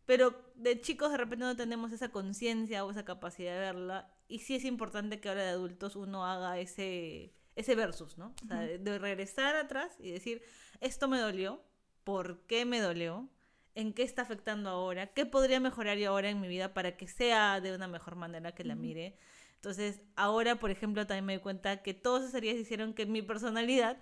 Pero 0.04 0.32
de 0.54 0.80
chicos 0.80 1.10
de 1.10 1.16
repente 1.16 1.44
no 1.44 1.56
tenemos 1.56 1.90
esa 1.90 2.10
conciencia 2.10 2.84
o 2.84 2.90
esa 2.92 3.04
capacidad 3.04 3.52
de 3.52 3.58
verla. 3.58 4.14
Y 4.28 4.38
sí 4.38 4.54
es 4.54 4.64
importante 4.64 5.18
que 5.18 5.28
ahora 5.28 5.42
de 5.42 5.48
adultos 5.48 5.96
uno 5.96 6.24
haga 6.24 6.60
ese, 6.60 7.34
ese 7.56 7.74
versus, 7.74 8.16
¿no? 8.16 8.32
O 8.44 8.46
sea, 8.46 8.60
de 8.60 8.98
regresar 9.00 9.56
atrás 9.56 9.96
y 9.98 10.12
decir, 10.12 10.40
esto 10.80 11.08
me 11.08 11.18
dolió, 11.18 11.64
¿por 12.04 12.46
qué 12.46 12.64
me 12.64 12.78
dolió? 12.78 13.28
¿En 13.76 13.92
qué 13.92 14.02
está 14.02 14.22
afectando 14.22 14.70
ahora? 14.70 15.08
¿Qué 15.08 15.26
podría 15.26 15.60
mejorar 15.60 15.98
yo 15.98 16.08
ahora 16.08 16.30
en 16.30 16.40
mi 16.40 16.48
vida 16.48 16.72
para 16.72 16.96
que 16.96 17.06
sea 17.06 17.60
de 17.60 17.74
una 17.74 17.86
mejor 17.86 18.16
manera 18.16 18.52
que 18.52 18.64
la 18.64 18.74
mire? 18.74 19.18
Entonces, 19.56 20.00
ahora, 20.16 20.56
por 20.56 20.70
ejemplo, 20.70 21.06
también 21.06 21.26
me 21.26 21.34
doy 21.34 21.42
cuenta 21.42 21.82
que 21.82 21.92
todas 21.92 22.22
esas 22.22 22.36
heridas 22.36 22.56
hicieron 22.56 22.94
que 22.94 23.04
mi 23.04 23.20
personalidad 23.20 23.98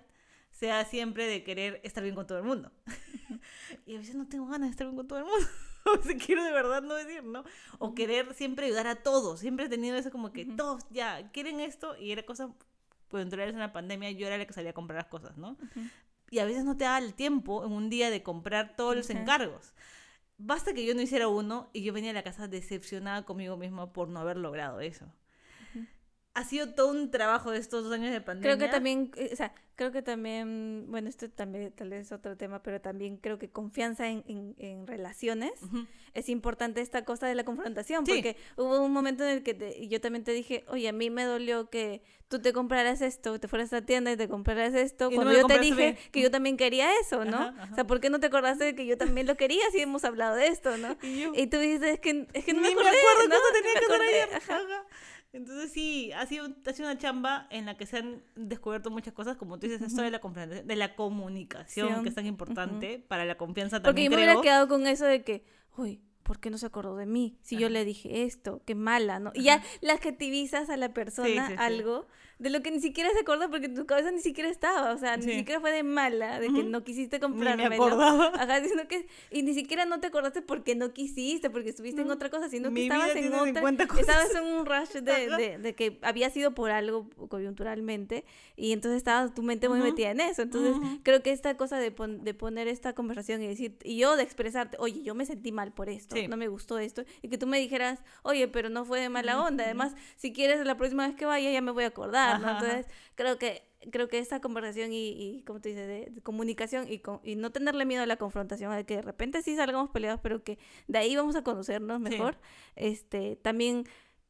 sea 0.49 0.85
siempre 0.85 1.27
de 1.27 1.43
querer 1.43 1.81
estar 1.83 2.01
bien 2.03 2.15
con 2.15 2.25
todo 2.25 2.37
el 2.37 2.45
mundo. 2.45 2.71
y 3.85 3.95
a 3.95 3.99
veces 3.99 4.15
no 4.15 4.29
tengo 4.29 4.47
ganas 4.47 4.69
de 4.69 4.71
estar 4.71 4.87
bien 4.87 4.95
con 4.95 5.09
todo 5.09 5.19
el 5.19 5.25
mundo. 5.25 5.45
o 5.99 6.01
sea, 6.01 6.17
quiero 6.17 6.45
de 6.45 6.53
verdad 6.53 6.81
no 6.81 6.93
decir, 6.93 7.23
¿no? 7.25 7.43
O 7.77 7.93
querer 7.93 8.33
siempre 8.33 8.67
ayudar 8.67 8.87
a 8.87 8.95
todos. 8.95 9.41
Siempre 9.41 9.65
he 9.65 9.69
tenido 9.69 9.97
eso 9.97 10.09
como 10.09 10.31
que 10.31 10.45
todos 10.45 10.83
ya 10.89 11.31
quieren 11.33 11.59
esto 11.59 11.97
y 11.97 12.13
era 12.13 12.23
cosa, 12.23 12.49
pues 13.09 13.25
en 13.25 13.39
en 13.39 13.59
la 13.59 13.73
pandemia 13.73 14.11
yo 14.11 14.27
era 14.27 14.37
la 14.37 14.45
que 14.45 14.53
salía 14.53 14.71
a 14.71 14.73
comprar 14.73 14.97
las 14.97 15.07
cosas, 15.07 15.35
¿no? 15.35 15.57
Y 16.35 16.39
a 16.39 16.45
veces 16.45 16.65
no 16.65 16.75
te 16.75 16.83
da 16.83 16.97
el 16.97 17.13
tiempo 17.13 17.63
en 17.63 17.71
un 17.71 17.89
día 17.89 18.09
de 18.09 18.21
comprar 18.21 18.75
todos 18.75 18.93
los 18.93 19.09
encargos. 19.09 19.73
Basta 20.37 20.73
que 20.73 20.85
yo 20.85 20.93
no 20.93 21.01
hiciera 21.01 21.29
uno 21.29 21.69
y 21.71 21.81
yo 21.81 21.93
venía 21.93 22.11
a 22.11 22.13
la 22.13 22.23
casa 22.23 22.49
decepcionada 22.49 23.23
conmigo 23.23 23.55
misma 23.55 23.93
por 23.93 24.09
no 24.09 24.19
haber 24.19 24.35
logrado 24.35 24.81
eso. 24.81 25.05
Ha 26.35 26.43
sido 26.43 26.73
todo 26.73 26.89
un 26.91 27.11
trabajo 27.11 27.49
de 27.51 27.59
estos 27.59 27.83
dos 27.85 27.93
años 27.93 28.11
de 28.11 28.19
pandemia. 28.21 28.55
Creo 28.57 28.67
que 28.67 28.71
también, 28.71 29.09
eh, 29.15 29.29
o 29.31 29.35
sea, 29.37 29.53
creo 29.75 29.91
que 29.93 30.01
también, 30.01 30.85
bueno, 30.89 31.07
esto 31.09 31.29
también 31.29 31.71
tal 31.71 31.89
vez 31.89 32.07
es 32.07 32.11
otro 32.11 32.35
tema, 32.35 32.61
pero 32.61 32.81
también 32.81 33.15
creo 33.17 33.39
que 33.39 33.49
confianza 33.49 34.09
en, 34.09 34.23
en, 34.27 34.53
en 34.59 34.85
relaciones 34.85 35.53
Ujú. 35.63 35.85
es 36.13 36.27
importante 36.29 36.81
esta 36.81 37.05
cosa 37.05 37.27
de 37.27 37.35
la 37.35 37.45
confrontación, 37.45 38.05
Sí. 38.05 38.11
porque 38.11 38.35
hubo 38.57 38.79
un 38.83 38.91
momento 38.91 39.23
en 39.23 39.29
el 39.29 39.43
que 39.43 39.53
te- 39.53 39.87
yo 39.87 40.01
también 40.01 40.23
te 40.25 40.31
dije, 40.33 40.65
oye, 40.67 40.89
a 40.89 40.91
mí 40.93 41.09
me 41.09 41.23
dolió 41.23 41.69
que 41.69 42.01
tú 42.27 42.41
te 42.41 42.51
compraras 42.51 43.01
esto, 43.01 43.39
te 43.39 43.47
fueras 43.47 43.71
a 43.71 43.77
la 43.77 43.85
tienda 43.85 44.11
y 44.11 44.17
te 44.17 44.27
compraras 44.27 44.73
esto, 44.73 45.05
Y 45.09 45.11
no 45.11 45.15
cuando 45.23 45.31
me 45.33 45.41
lo 45.41 45.47
yo 45.47 45.55
te 45.55 45.59
dije 45.61 45.75
bien. 45.93 45.97
que 46.11 46.21
yo 46.21 46.31
también 46.31 46.57
quería 46.57 46.89
eso, 46.99 47.23
¿no? 47.23 47.37
Ajá, 47.37 47.55
ajá. 47.63 47.71
O 47.71 47.75
sea, 47.75 47.87
¿por 47.87 48.01
qué 48.01 48.09
no 48.09 48.19
te 48.19 48.27
acordaste 48.27 48.63
de 48.65 48.75
que 48.75 48.85
yo 48.85 48.97
también 48.97 49.25
lo 49.25 49.35
quería 49.37 49.63
si 49.71 49.79
hemos 49.79 50.03
hablado 50.03 50.35
de 50.35 50.47
esto, 50.47 50.75
no? 50.77 50.97
Y 51.01 51.21
yo, 51.21 51.31
Y 51.33 51.47
tú 51.47 51.59
dices, 51.59 51.93
es 51.93 51.99
que, 52.01 52.27
es 52.33 52.43
que 52.43 52.53
no 52.53 52.59
Ni 52.61 52.67
me 52.67 52.73
acordé, 52.73 52.89
acuerdo 52.89 53.29
¿no? 53.29 53.35
Ni 53.35 53.61
tenía 53.61 53.73
me 53.73 53.79
que 53.79 53.85
hacer 53.85 54.01
ayer. 54.01 54.29
ajá. 54.35 54.83
Entonces 55.35 55.69
sí, 55.69 56.13
ha 56.13 56.25
sido, 56.25 56.47
ha 56.65 56.71
sido 56.71 56.89
una 56.89 56.97
chamba 56.97 57.47
en 57.49 57.65
la 57.65 57.75
que 57.75 57.85
se 57.85 57.97
han 57.97 58.23
descubierto 58.35 58.89
muchas 58.89 59.13
cosas, 59.13 59.35
como 59.35 59.59
tú 59.59 59.67
dices, 59.67 59.81
esto 59.81 60.01
de 60.01 60.09
la, 60.09 60.19
de 60.19 60.75
la 60.77 60.95
comunicación, 60.95 62.03
que 62.03 62.09
es 62.09 62.15
tan 62.15 62.25
importante 62.25 63.03
para 63.05 63.25
la 63.25 63.35
confianza 63.35 63.81
Porque 63.81 63.87
también 63.87 64.11
yo 64.11 64.17
me 64.17 64.23
creo. 64.23 64.39
hubiera 64.39 64.41
quedado 64.41 64.69
con 64.69 64.87
eso 64.87 65.03
de 65.03 65.25
que, 65.25 65.43
uy, 65.75 66.01
¿por 66.23 66.39
qué 66.39 66.49
no 66.49 66.57
se 66.57 66.65
acordó 66.65 66.95
de 66.95 67.05
mí? 67.05 67.37
Si 67.41 67.57
yo 67.57 67.67
le 67.67 67.83
dije 67.83 68.23
esto, 68.23 68.61
qué 68.65 68.75
mala, 68.75 69.19
¿no? 69.19 69.31
Y 69.33 69.43
ya 69.43 69.61
le 69.81 69.91
adjetivizas 69.91 70.69
a 70.69 70.77
la 70.77 70.93
persona 70.93 71.47
sí, 71.47 71.53
sí. 71.53 71.59
algo 71.59 72.07
de 72.37 72.49
lo 72.49 72.61
que 72.61 72.69
ni 72.71 72.79
siquiera 72.81 73.09
se 73.13 73.19
acordó 73.19 73.49
porque 73.49 73.69
tu 73.69 73.85
cabeza 73.85 74.11
ni 74.11 74.19
siquiera 74.19 74.49
estaba. 74.49 74.91
O 74.93 74.97
sea, 74.97 75.19
Sí. 75.21 75.27
ni 75.27 75.33
siquiera 75.39 75.61
fue 75.61 75.71
de 75.71 75.83
mala, 75.83 76.39
de 76.39 76.47
que 76.47 76.59
Ujú. 76.61 76.69
no 76.69 76.83
quisiste 76.83 77.19
Ni 77.19 77.27
me 77.29 77.63
acordaba. 77.75 78.27
Ajá, 78.35 78.61
sino 78.77 78.87
que, 78.87 79.07
y 79.31 79.43
ni 79.43 79.53
siquiera 79.53 79.85
no 79.85 79.99
te 80.01 80.07
acordaste 80.07 80.41
porque 80.41 80.75
no 80.75 80.91
quisiste, 80.93 81.49
porque 81.49 81.69
estuviste 81.69 82.01
en 82.01 82.11
otra 82.11 82.29
cosa, 82.29 82.49
sino 82.49 82.69
que 82.69 82.73
Mi 82.73 82.81
estabas 82.83 83.13
vida 83.13 83.25
en 83.27 83.33
otra. 83.33 83.45
50 83.53 83.87
cosas. 83.87 84.01
Estabas 84.01 84.35
en 84.35 84.43
un 84.43 84.65
rush 84.65 84.89
de, 85.01 85.29
de, 85.37 85.57
de 85.59 85.75
que 85.75 85.97
había 86.01 86.29
sido 86.29 86.53
por 86.53 86.71
algo 86.71 87.09
coyunturalmente 87.29 88.25
y 88.55 88.71
entonces 88.73 88.97
estaba 88.97 89.33
tu 89.33 89.41
mente 89.41 89.69
muy 89.69 89.79
Ujú. 89.79 89.89
metida 89.89 90.11
en 90.11 90.19
eso. 90.19 90.41
Entonces, 90.41 90.75
Ujú. 90.75 90.99
creo 91.03 91.21
que 91.23 91.31
esta 91.31 91.55
cosa 91.57 91.77
de, 91.79 91.91
pon- 91.91 92.23
de 92.23 92.33
poner 92.33 92.67
esta 92.67 92.93
conversación 92.93 93.41
y 93.43 93.47
decir, 93.47 93.77
y 93.83 93.97
yo 93.97 94.15
de 94.15 94.23
expresarte, 94.23 94.77
oye, 94.79 95.01
yo 95.03 95.15
me 95.15 95.25
sentí 95.25 95.51
mal 95.51 95.71
por 95.73 95.89
esto, 95.89 96.15
Sí. 96.15 96.27
no 96.27 96.37
me 96.37 96.47
gustó 96.47 96.79
esto, 96.79 97.03
y 97.21 97.29
que 97.29 97.37
tú 97.37 97.47
me 97.47 97.59
dijeras, 97.59 97.99
oye, 98.23 98.47
pero 98.47 98.69
no 98.69 98.85
fue 98.85 98.99
de 98.99 99.09
mala 99.09 99.41
onda, 99.41 99.63
además, 99.63 99.93
si 100.15 100.33
quieres 100.33 100.65
la 100.65 100.75
próxima 100.77 101.07
vez 101.07 101.15
que 101.15 101.25
vaya 101.25 101.51
ya 101.51 101.61
me 101.61 101.71
voy 101.71 101.83
a 101.83 101.87
acordar, 101.87 102.24
¿no? 102.27 102.47
Ajá, 102.47 102.57
ajá. 102.57 102.65
Entonces, 102.77 102.93
creo 103.15 103.37
que 103.37 103.63
creo 103.91 104.07
que 104.07 104.17
esta 104.17 104.41
conversación 104.41 104.91
y, 104.93 105.09
y 105.11 105.43
como 105.43 105.61
tú 105.61 105.69
dices, 105.69 105.87
de, 105.87 106.09
de 106.09 106.21
comunicación 106.21 106.91
y, 106.91 106.99
co- 106.99 107.21
y 107.23 107.35
no 107.35 107.51
tenerle 107.51 107.85
miedo 107.85 108.01
a 108.01 108.07
la 108.07 108.17
confrontación, 108.17 108.71
a 108.71 108.83
que 108.83 108.95
de 108.95 109.01
repente 109.03 109.43
sí 109.43 109.55
salgamos 109.55 109.91
peleados, 109.91 110.19
pero 110.23 110.43
que 110.43 110.57
de 110.87 110.97
ahí 110.97 111.15
vamos 111.15 111.35
a 111.35 111.43
conocernos 111.43 112.01
Sí. 112.01 112.09
mejor, 112.09 112.37
este 112.75 113.35
también 113.35 113.85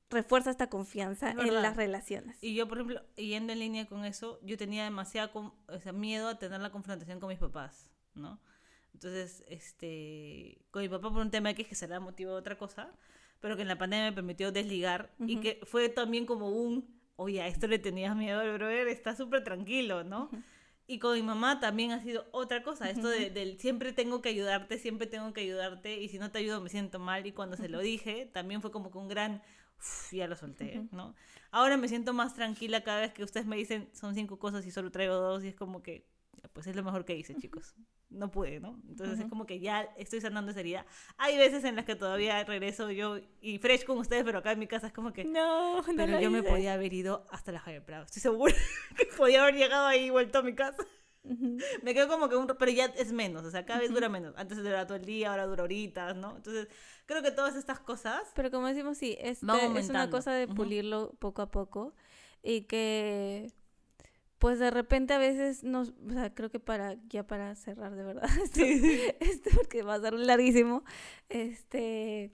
refuerza 0.09 0.51
esta 0.51 0.69
confianza 0.69 1.31
Es 1.31 1.37
en 1.39 1.53
las 1.61 1.77
relaciones. 1.77 2.37
Y 2.43 2.53
yo, 2.53 2.67
por 2.67 2.77
ejemplo, 2.79 3.01
yendo 3.15 3.53
en 3.53 3.59
línea 3.59 3.85
con 3.87 4.03
eso, 4.05 4.39
yo 4.43 4.57
tenía 4.57 4.83
demasiado 4.83 5.31
con- 5.31 5.53
o 5.69 5.79
sea, 5.79 5.93
miedo 5.93 6.27
a 6.27 6.37
tener 6.37 6.59
la 6.59 6.71
confrontación 6.71 7.19
con 7.21 7.29
mis 7.29 7.39
papás, 7.39 7.89
¿no? 8.13 8.39
Entonces, 8.93 9.43
este, 9.47 10.59
con 10.71 10.81
mi 10.81 10.89
papá 10.89 11.09
por 11.11 11.21
un 11.21 11.31
tema 11.31 11.49
X 11.51 11.67
que 11.67 11.75
será 11.75 11.99
motivo 11.99 12.31
de 12.31 12.37
otra 12.37 12.57
cosa, 12.57 12.91
pero 13.39 13.55
que 13.55 13.61
en 13.63 13.67
la 13.67 13.77
pandemia 13.77 14.05
me 14.09 14.13
permitió 14.15 14.51
desligar 14.51 15.11
y 15.19 15.33
Ujú. 15.35 15.41
que 15.43 15.59
fue 15.65 15.89
también 15.89 16.25
como 16.25 16.49
un, 16.49 16.93
oye, 17.15 17.41
a 17.41 17.47
esto 17.47 17.67
le 17.67 17.79
tenías 17.79 18.15
miedo 18.15 18.39
al 18.41 18.53
brother, 18.53 18.87
está 18.87 19.15
súper 19.15 19.43
tranquilo, 19.43 20.03
¿no? 20.03 20.29
Y 20.87 20.99
con 20.99 21.15
mi 21.15 21.23
mamá 21.23 21.59
también 21.59 21.91
ha 21.91 22.01
sido 22.01 22.25
otra 22.31 22.61
cosa, 22.61 22.89
esto 22.89 23.07
de, 23.09 23.29
del 23.31 23.59
siempre 23.59 23.91
tengo 23.91 24.21
que 24.21 24.29
ayudarte, 24.29 24.77
siempre 24.77 25.07
tengo 25.07 25.33
que 25.33 25.41
ayudarte, 25.41 25.99
y 25.99 26.09
si 26.09 26.19
no 26.19 26.29
te 26.29 26.37
ayudo 26.39 26.61
me 26.61 26.69
siento 26.69 26.99
mal, 26.99 27.25
y 27.25 27.31
cuando 27.31 27.57
se 27.57 27.69
lo 27.69 27.79
dije, 27.79 28.29
también 28.31 28.61
fue 28.61 28.71
como 28.71 28.91
que 28.91 28.97
un 28.99 29.07
gran, 29.07 29.41
"Uf, 29.79 30.13
ya 30.13 30.27
lo 30.27 30.35
solté. 30.35 30.87
¿no? 30.91 31.15
Ahora 31.51 31.77
me 31.77 31.87
siento 31.87 32.13
más 32.13 32.35
tranquila 32.35 32.83
cada 32.83 33.01
vez 33.01 33.13
que 33.13 33.23
ustedes 33.23 33.47
me 33.47 33.55
dicen, 33.55 33.89
son 33.93 34.13
cinco 34.13 34.37
cosas 34.37 34.65
y 34.67 34.71
solo 34.71 34.91
traigo 34.91 35.15
dos, 35.15 35.43
y 35.43 35.47
es 35.47 35.55
como 35.55 35.81
que, 35.81 36.05
pues 36.53 36.67
es 36.67 36.75
lo 36.75 36.83
mejor 36.83 37.05
que 37.05 37.15
hice, 37.15 37.35
chicos. 37.35 37.75
No 38.09 38.31
pude, 38.31 38.59
¿no? 38.59 38.79
Entonces 38.87 39.15
es 39.15 39.21
Ujú. 39.21 39.29
como 39.29 39.45
que 39.45 39.59
ya 39.59 39.81
estoy 39.97 40.21
sanando 40.21 40.51
esa 40.51 40.59
herida. 40.61 40.85
Hay 41.17 41.37
veces 41.37 41.63
en 41.65 41.75
las 41.75 41.85
que 41.85 41.95
todavía 41.95 42.43
regreso 42.43 42.91
yo 42.91 43.17
y 43.41 43.57
fresh 43.59 43.83
con 43.85 43.97
ustedes, 43.97 44.23
pero 44.23 44.39
acá 44.39 44.51
en 44.51 44.59
mi 44.59 44.67
casa 44.67 44.87
es 44.87 44.93
como 44.93 45.11
que, 45.11 45.25
No, 45.25 45.77
no 45.81 45.83
pero 45.95 46.13
lo 46.13 46.19
yo 46.21 46.31
me 46.31 46.39
hice. 46.39 46.49
podía 46.49 46.73
haber 46.73 46.93
ido 46.93 47.25
hasta 47.29 47.51
la 47.51 47.59
Javier 47.59 47.83
Prado. 47.83 48.05
Estoy 48.05 48.21
segura 48.21 48.53
que 48.97 49.05
podía 49.17 49.41
haber 49.43 49.55
llegado 49.55 49.87
ahí 49.87 50.05
y 50.05 50.09
vuelto 50.11 50.39
a 50.39 50.43
mi 50.43 50.53
casa. 50.55 50.85
Me 51.81 51.95
quedo 51.95 52.07
como 52.07 52.29
que 52.29 52.35
un... 52.35 52.45
Pero 52.45 52.71
ya 52.71 52.85
es 52.85 53.11
menos, 53.11 53.43
o 53.43 53.49
sea, 53.49 53.65
cada 53.65 53.79
vez 53.79 53.91
dura 53.91 54.09
menos. 54.09 54.35
Antes 54.37 54.59
duraba 54.59 54.85
todo 54.85 54.95
el 54.97 55.05
día, 55.05 55.31
ahora 55.31 55.47
dura 55.47 55.63
horitas, 55.63 56.15
¿no? 56.15 56.35
Entonces, 56.35 56.67
creo 57.07 57.23
que 57.23 57.31
todas 57.31 57.55
estas 57.55 57.79
cosas... 57.79 58.21
Pero 58.35 58.51
como 58.51 58.67
decimos, 58.67 58.99
sí, 58.99 59.17
este, 59.19 59.47
es 59.75 59.89
una 59.89 60.11
cosa 60.11 60.31
de 60.33 60.47
pulirlo 60.47 61.15
poco 61.17 61.41
a 61.41 61.49
poco 61.49 61.95
y 62.43 62.61
que 62.61 63.51
pues 64.45 64.59
de 64.59 64.69
repente 64.69 65.11
a 65.11 65.17
veces 65.17 65.63
nos, 65.63 65.89
o 66.07 66.13
sea, 66.13 66.31
creo 66.31 66.51
que 66.51 66.59
para 66.59 66.97
ya 67.09 67.25
para 67.25 67.55
cerrar 67.55 67.95
de 67.95 68.03
verdad 68.03 68.29
esto, 68.43 68.61
este, 68.61 69.49
porque 69.55 69.81
va 69.81 69.95
a 69.95 69.99
ser 69.99 70.13
larguísimo, 70.13 70.83
este 71.29 72.31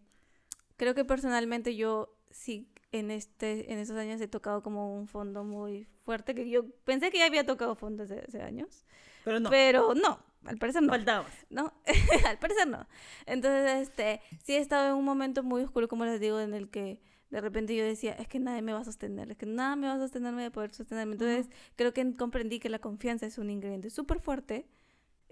creo 0.75 0.93
que 0.93 1.05
personalmente 1.05 1.73
yo 1.77 2.13
sí 2.29 2.67
en 2.91 3.11
este 3.11 3.71
en 3.71 3.79
esos 3.79 3.95
años 3.95 4.19
he 4.19 4.27
tocado 4.27 4.61
como 4.61 4.93
un 4.93 5.07
fondo 5.07 5.45
muy 5.45 5.87
fuerte 6.03 6.35
que 6.35 6.49
yo 6.49 6.69
pensé 6.83 7.11
que 7.11 7.19
ya 7.19 7.27
había 7.27 7.45
tocado 7.45 7.75
fondo 7.75 8.03
hace, 8.03 8.25
hace 8.27 8.41
años, 8.41 8.85
Pero 9.23 9.39
no, 9.39 9.49
pero 9.49 9.95
no, 9.95 10.19
al 10.43 10.57
parecer 10.57 10.83
no. 10.83 10.89
faltaba 10.89 11.23
más. 11.23 11.45
¿no? 11.49 11.73
Al 12.27 12.39
parecer 12.39 12.67
no. 12.67 12.87
Entonces, 13.25 13.87
este, 13.87 14.19
sí 14.43 14.55
he 14.55 14.57
estado 14.57 14.89
en 14.89 14.95
un 14.95 15.05
momento 15.05 15.43
muy 15.43 15.63
oscuro, 15.63 15.87
como 15.87 16.03
les 16.03 16.19
digo, 16.19 16.41
en 16.41 16.53
el 16.55 16.69
que 16.69 16.99
de 17.31 17.41
repente 17.41 17.75
yo 17.75 17.83
decía, 17.85 18.11
es 18.13 18.27
que 18.27 18.39
nadie 18.39 18.61
me 18.61 18.73
va 18.73 18.79
a 18.79 18.83
sostener, 18.85 19.31
es 19.31 19.37
que 19.37 19.45
nada 19.45 19.75
me 19.75 19.87
va 19.87 19.93
a 19.93 19.97
sostener, 19.99 20.31
me 20.33 20.41
voy 20.41 20.45
a 20.47 20.51
poder 20.51 20.73
sostenerme. 20.73 21.13
Entonces, 21.13 21.49
creo 21.77 21.93
que 21.93 22.13
comprendí 22.15 22.59
que 22.59 22.69
la 22.69 22.79
confianza 22.79 23.25
es 23.25 23.37
un 23.37 23.49
ingrediente 23.49 23.89
súper 23.89 24.19
fuerte, 24.19 24.67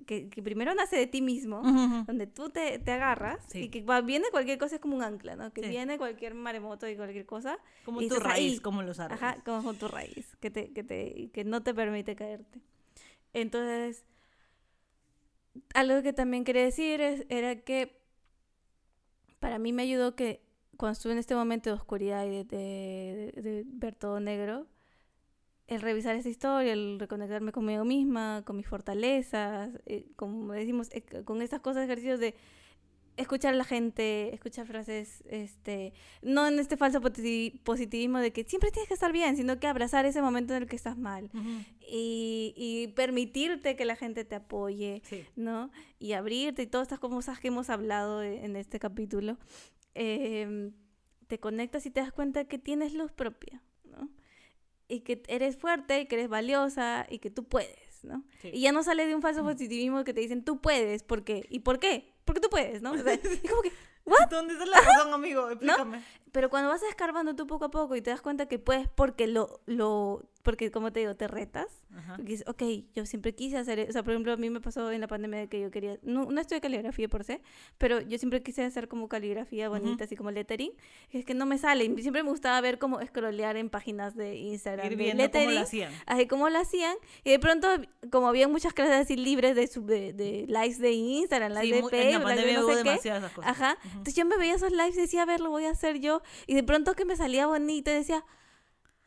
que, 0.07 0.29
que 0.29 0.41
primero 0.41 0.73
nace 0.73 0.95
de 0.95 1.07
ti 1.07 1.21
mismo, 1.21 1.61
donde 2.07 2.25
tú 2.25 2.49
te, 2.49 2.79
te 2.79 2.91
agarras 2.93 3.39
Sí. 3.49 3.63
y 3.63 3.69
que 3.69 3.81
va, 3.83 3.99
viene 3.99 4.27
cualquier 4.31 4.57
cosa, 4.57 4.75
es 4.75 4.81
como 4.81 4.95
un 4.95 5.03
ancla, 5.03 5.35
¿no? 5.35 5.51
Que 5.51 5.61
Sí. 5.61 5.69
viene 5.69 5.97
cualquier 5.97 6.35
maremoto 6.35 6.87
y 6.87 6.95
cualquier 6.95 7.25
cosa, 7.25 7.59
Como 7.83 8.01
Y 8.01 8.07
tu 8.07 8.15
raíz, 8.15 8.53
ahí. 8.53 8.59
como 8.59 8.81
los 8.81 8.97
árboles. 9.01 9.21
Ajá, 9.21 9.41
como 9.43 9.73
tu 9.73 9.89
raíz, 9.89 10.37
que, 10.39 10.49
te, 10.49 10.71
que, 10.71 10.85
te, 10.85 11.29
que 11.33 11.43
no 11.43 11.61
te 11.63 11.73
permite 11.73 12.15
caerte. 12.15 12.61
Entonces, 13.33 14.05
algo 15.73 16.01
que 16.01 16.13
también 16.13 16.45
quería 16.45 16.63
decir 16.63 17.01
es, 17.01 17.25
era 17.27 17.57
que 17.57 17.99
para 19.39 19.59
mí 19.59 19.73
me 19.73 19.83
ayudó 19.83 20.15
que 20.15 20.41
cuando 20.79 20.93
estuve 20.93 21.11
en 21.13 21.19
este 21.19 21.35
momento 21.35 21.69
de 21.69 21.75
oscuridad 21.75 22.25
y 22.25 22.29
de, 22.29 22.43
de- 22.45 23.31
de- 23.35 23.41
de 23.41 23.63
ver 23.67 23.93
todo 23.95 24.19
negro, 24.19 24.65
el 25.67 25.81
revisar 25.81 26.15
esa 26.15 26.29
historia, 26.29 26.73
el 26.73 26.97
reconectarme 26.99 27.51
conmigo 27.51 27.83
misma, 27.85 28.43
con 28.45 28.55
mis 28.57 28.65
fortalezas, 28.67 29.69
eh, 29.85 30.07
como 30.15 30.53
decimos, 30.53 30.87
eh, 30.93 31.03
con 31.25 31.41
estas 31.41 31.59
cosas, 31.59 31.83
ejercicios 31.83 32.19
de 32.19 32.33
escuchar 33.17 33.53
a 33.53 33.57
la 33.57 33.65
gente, 33.65 34.33
escuchar 34.33 34.65
frases, 34.65 35.21
este, 35.29 35.91
no 36.21 36.47
en 36.47 36.57
este 36.57 36.77
falso 36.77 37.01
positi- 37.01 37.59
positivismo 37.63 38.19
de 38.19 38.31
que 38.31 38.45
siempre 38.45 38.71
tienes 38.71 38.87
que 38.87 38.93
estar 38.93 39.11
bien, 39.11 39.35
sino 39.35 39.59
que 39.59 39.67
abrazar 39.67 40.05
ese 40.05 40.21
momento 40.21 40.55
en 40.55 40.63
el 40.63 40.69
que 40.69 40.77
estás 40.77 40.97
mal 40.97 41.29
y, 41.81 42.53
y 42.55 42.87
permitirte 42.95 43.75
que 43.75 43.83
la 43.83 43.97
gente 43.97 44.23
te 44.23 44.35
apoye, 44.35 45.01
Sí. 45.03 45.25
¿no? 45.35 45.69
Y 45.99 46.13
abrirte 46.13 46.61
y 46.63 46.67
todas 46.67 46.85
estas 46.87 46.99
cosas 46.99 47.39
que 47.39 47.49
hemos 47.49 47.69
hablado 47.69 48.23
e- 48.23 48.45
en 48.45 48.55
este 48.55 48.79
capítulo, 48.79 49.37
em, 49.99 50.73
te 51.27 51.39
conectas 51.39 51.85
y 51.85 51.91
te 51.91 51.99
das 51.99 52.11
cuenta 52.11 52.45
que 52.45 52.57
tienes 52.57 52.93
luz 52.93 53.11
propia, 53.11 53.61
¿no? 53.83 54.09
Y 54.87 55.01
que 55.01 55.21
eres 55.27 55.57
fuerte, 55.57 56.01
y 56.01 56.05
que 56.07 56.15
eres 56.15 56.29
valiosa 56.29 57.05
y 57.09 57.19
que 57.19 57.29
tú 57.29 57.43
puedes, 57.43 58.03
¿no? 58.03 58.23
Sí. 58.41 58.49
Y 58.53 58.61
ya 58.61 58.71
no 58.71 58.81
sale 58.81 59.05
de 59.05 59.13
un 59.13 59.21
falso 59.21 59.43
positivismo 59.43 60.03
que 60.03 60.13
te 60.13 60.21
dicen 60.21 60.43
tú 60.43 60.61
puedes, 60.61 61.03
¿por 61.03 61.23
qué? 61.23 61.45
¿Y 61.49 61.59
por 61.59 61.79
qué? 61.79 62.13
Porque 62.25 62.41
tú 62.41 62.49
puedes, 62.49 62.81
¿no? 62.81 62.93
O 62.93 62.97
sea, 62.97 63.13
es 63.13 63.41
como 63.49 63.61
que, 63.61 63.71
¿Dónde 64.29 64.53
está 64.53 64.65
la 64.65 64.81
razón, 64.81 65.13
amigo? 65.13 65.49
Explícame. 65.49 66.03
Pero 66.31 66.49
cuando 66.49 66.69
vas 66.69 66.83
escarbando 66.83 67.35
tú 67.35 67.47
poco 67.47 67.65
a 67.65 67.71
poco 67.71 67.95
y 67.95 68.01
te 68.01 68.09
das 68.11 68.21
cuenta 68.21 68.47
que 68.47 68.59
puedes 68.59 68.87
porque 68.87 69.27
lo, 69.27 69.61
lo, 69.65 70.23
porque 70.43 70.71
como 70.71 70.91
te 70.91 70.99
digo, 71.01 71.15
te 71.15 71.27
retas, 71.27 71.67
dices, 72.19 72.47
ok, 72.47 72.63
yo 72.95 73.05
siempre 73.05 73.33
quise 73.35 73.57
hacer, 73.57 73.79
e-". 73.79 73.89
o 73.89 73.91
sea, 73.91 74.03
por 74.03 74.13
ejemplo, 74.13 74.31
a 74.33 74.37
mí 74.37 74.49
me 74.49 74.61
pasó 74.61 74.91
en 74.91 75.01
la 75.01 75.07
pandemia 75.07 75.39
de 75.39 75.47
que 75.49 75.59
yo 75.59 75.71
quería, 75.71 75.97
no, 76.03 76.25
no 76.25 76.39
estudié 76.41 76.61
caligrafía 76.61 77.07
por 77.09 77.23
sí, 77.23 77.39
pero 77.77 77.99
yo 78.01 78.17
siempre 78.17 78.41
quise 78.43 78.63
hacer 78.63 78.87
como 78.87 79.07
caligrafía 79.09 79.69
bonita, 79.69 79.95
Ujú. 79.95 80.03
así 80.03 80.15
como 80.15 80.31
lettering, 80.31 80.71
y 81.11 81.17
es 81.17 81.25
que 81.25 81.33
no 81.33 81.45
me 81.45 81.57
sale, 81.57 81.83
siempre 82.01 82.23
me 82.23 82.29
gustaba 82.29 82.59
ver 82.61 82.79
como 82.79 83.01
scrollear 83.05 83.57
en 83.57 83.69
páginas 83.69 84.15
de 84.15 84.35
Instagram, 84.37 84.85
Ir 84.85 84.95
viendo 84.97 85.23
cómo 85.23 85.25
lettering, 85.39 85.55
lo 85.55 85.61
hacían. 85.61 85.93
así 86.05 86.27
como 86.27 86.49
lo 86.49 86.59
hacían, 86.59 86.95
y 87.23 87.31
de 87.31 87.39
pronto, 87.39 87.67
como 88.11 88.27
había 88.27 88.47
muchas 88.47 88.73
clases 88.73 88.95
así 88.95 89.15
libres 89.17 89.55
de, 89.55 89.67
sub- 89.67 89.85
de, 89.85 90.13
de 90.13 90.45
lives 90.47 90.79
de 90.79 90.91
Instagram, 90.93 91.51
lives 91.53 91.63
Sí, 91.69 91.71
de 91.73 91.81
muy- 91.81 91.91
en 91.93 91.97
la 91.97 92.03
Facebook, 92.11 92.23
pandemia 92.23 92.59
no 92.59 92.65
hubo 92.65 92.73
sé 92.75 92.83
qué, 92.83 92.93
esas 92.93 93.31
cosas. 93.33 93.51
Ajá. 93.51 93.77
Entonces 93.83 94.15
yo 94.15 94.25
me 94.25 94.37
veía 94.37 94.53
esos 94.55 94.71
lives 94.71 94.95
y 94.95 95.01
decía, 95.01 95.23
a 95.23 95.25
ver, 95.25 95.41
lo 95.41 95.49
voy 95.49 95.65
a 95.65 95.71
hacer 95.71 95.99
yo. 95.99 96.18
Y 96.47 96.55
de 96.55 96.63
pronto 96.63 96.93
que 96.93 97.05
me 97.05 97.15
salía 97.15 97.47
bonito 97.47 97.89
y 97.91 97.93
decía, 97.95 98.23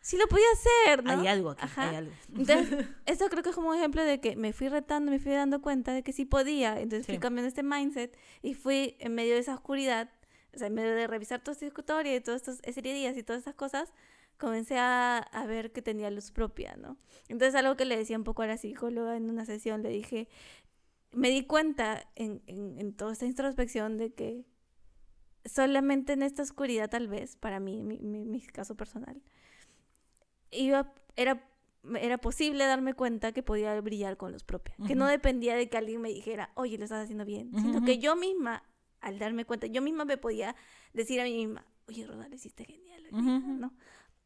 sí 0.01 0.17
lo 0.17 0.27
podía 0.27 0.47
hacer, 0.55 1.05
¿no? 1.05 1.13
Hay 1.21 1.27
algo 1.29 1.51
aquí, 1.51 1.63
Ajá. 1.65 1.89
hay 1.91 1.97
algo. 1.97 2.13
Entonces, 2.37 2.87
eso 3.07 3.29
creo 3.29 3.43
que 3.43 3.51
es 3.51 3.55
como 3.55 3.69
un 3.71 3.77
ejemplo 3.77 4.03
de 4.05 4.21
que 4.21 4.37
me 4.37 4.53
fui 4.53 4.69
retando, 4.69 5.11
me 5.13 5.19
fui 5.19 5.33
dando 5.33 5.63
cuenta 5.63 5.93
de 5.93 6.03
que 6.03 6.13
sí 6.13 6.25
podía. 6.25 6.81
Entonces 6.81 7.07
fui 7.07 7.15
Sí. 7.17 7.21
cambiando 7.21 7.49
este 7.49 7.63
mindset 7.63 8.17
y 8.43 8.55
fui 8.55 8.97
en 8.99 9.15
medio 9.15 9.35
de 9.35 9.41
esa 9.41 9.55
oscuridad, 9.55 10.11
o 10.55 10.59
sea, 10.59 10.67
en 10.67 10.75
medio 10.75 10.95
de 10.95 11.07
revisar 11.07 11.41
todo 11.43 11.53
este 11.53 11.67
historia 11.67 12.15
y 12.17 12.21
todas 12.21 12.41
estas 12.49 12.75
serie 12.75 12.93
de 12.93 12.99
días 12.99 13.17
y 13.17 13.23
todas 13.23 13.41
estas 13.41 13.55
cosas, 13.55 13.93
comencé 14.39 14.77
a, 14.77 15.19
a 15.19 15.47
ver 15.47 15.71
que 15.73 15.83
tenía 15.83 16.11
luz 16.11 16.33
propia, 16.33 16.75
¿no? 16.77 16.97
Entonces 17.29 17.55
algo 17.55 17.77
que 17.77 17.85
le 17.85 17.97
decía 17.97 18.17
un 18.17 18.25
poco 18.25 18.43
a 18.43 18.47
la 18.47 18.57
psicóloga 18.57 19.17
en 19.17 19.31
una 19.31 19.45
sesión, 19.47 19.83
le 19.83 19.91
dije, 19.91 20.29
me 21.13 21.31
di 21.31 21.45
cuenta 21.47 22.09
en, 22.17 22.43
en, 22.47 22.77
en 22.79 22.93
toda 22.93 23.13
esta 23.13 23.27
introspección 23.27 23.99
de 23.99 24.13
que 24.15 24.45
solamente 25.45 26.13
en 26.13 26.23
esta 26.23 26.43
oscuridad 26.43 26.89
tal 26.91 27.09
vez, 27.09 27.37
para 27.37 27.61
mí, 27.61 27.83
mi, 27.83 27.99
mi, 27.99 28.25
mi 28.25 28.41
caso 28.41 28.77
personal, 28.77 29.21
iba, 30.51 30.93
era, 31.17 31.49
era 32.01 32.19
posible 32.19 32.65
darme 32.65 32.95
cuenta 32.95 33.33
que 33.33 33.43
podía 33.43 33.81
brillar 33.81 34.17
con 34.17 34.33
luz 34.33 34.45
propia. 34.45 34.75
Que 34.87 34.95
no 34.95 35.07
dependía 35.07 35.55
de 35.57 35.69
que 35.69 35.79
alguien 35.79 36.01
me 36.01 36.09
dijera, 36.11 36.51
oye, 36.55 36.79
lo 36.79 36.85
estás 36.85 37.05
haciendo 37.05 37.25
bien. 37.25 37.53
Sino 37.61 37.85
que 37.85 37.99
yo 37.99 38.17
misma, 38.17 38.63
al 39.01 39.19
darme 39.19 39.45
cuenta, 39.45 39.67
yo 39.67 39.83
misma 39.83 40.05
me 40.05 40.17
podía 40.17 40.55
decir 40.93 41.21
a 41.21 41.25
mí 41.25 41.35
misma, 41.47 41.67
oye, 41.89 42.07
Roda, 42.07 42.29
lo 42.29 42.35
hiciste 42.35 42.65
genial. 42.65 43.03
hoy 43.05 43.11
día", 43.11 43.21
Ujú, 43.21 43.31
ujú. 43.45 43.53
¿no? 43.59 43.75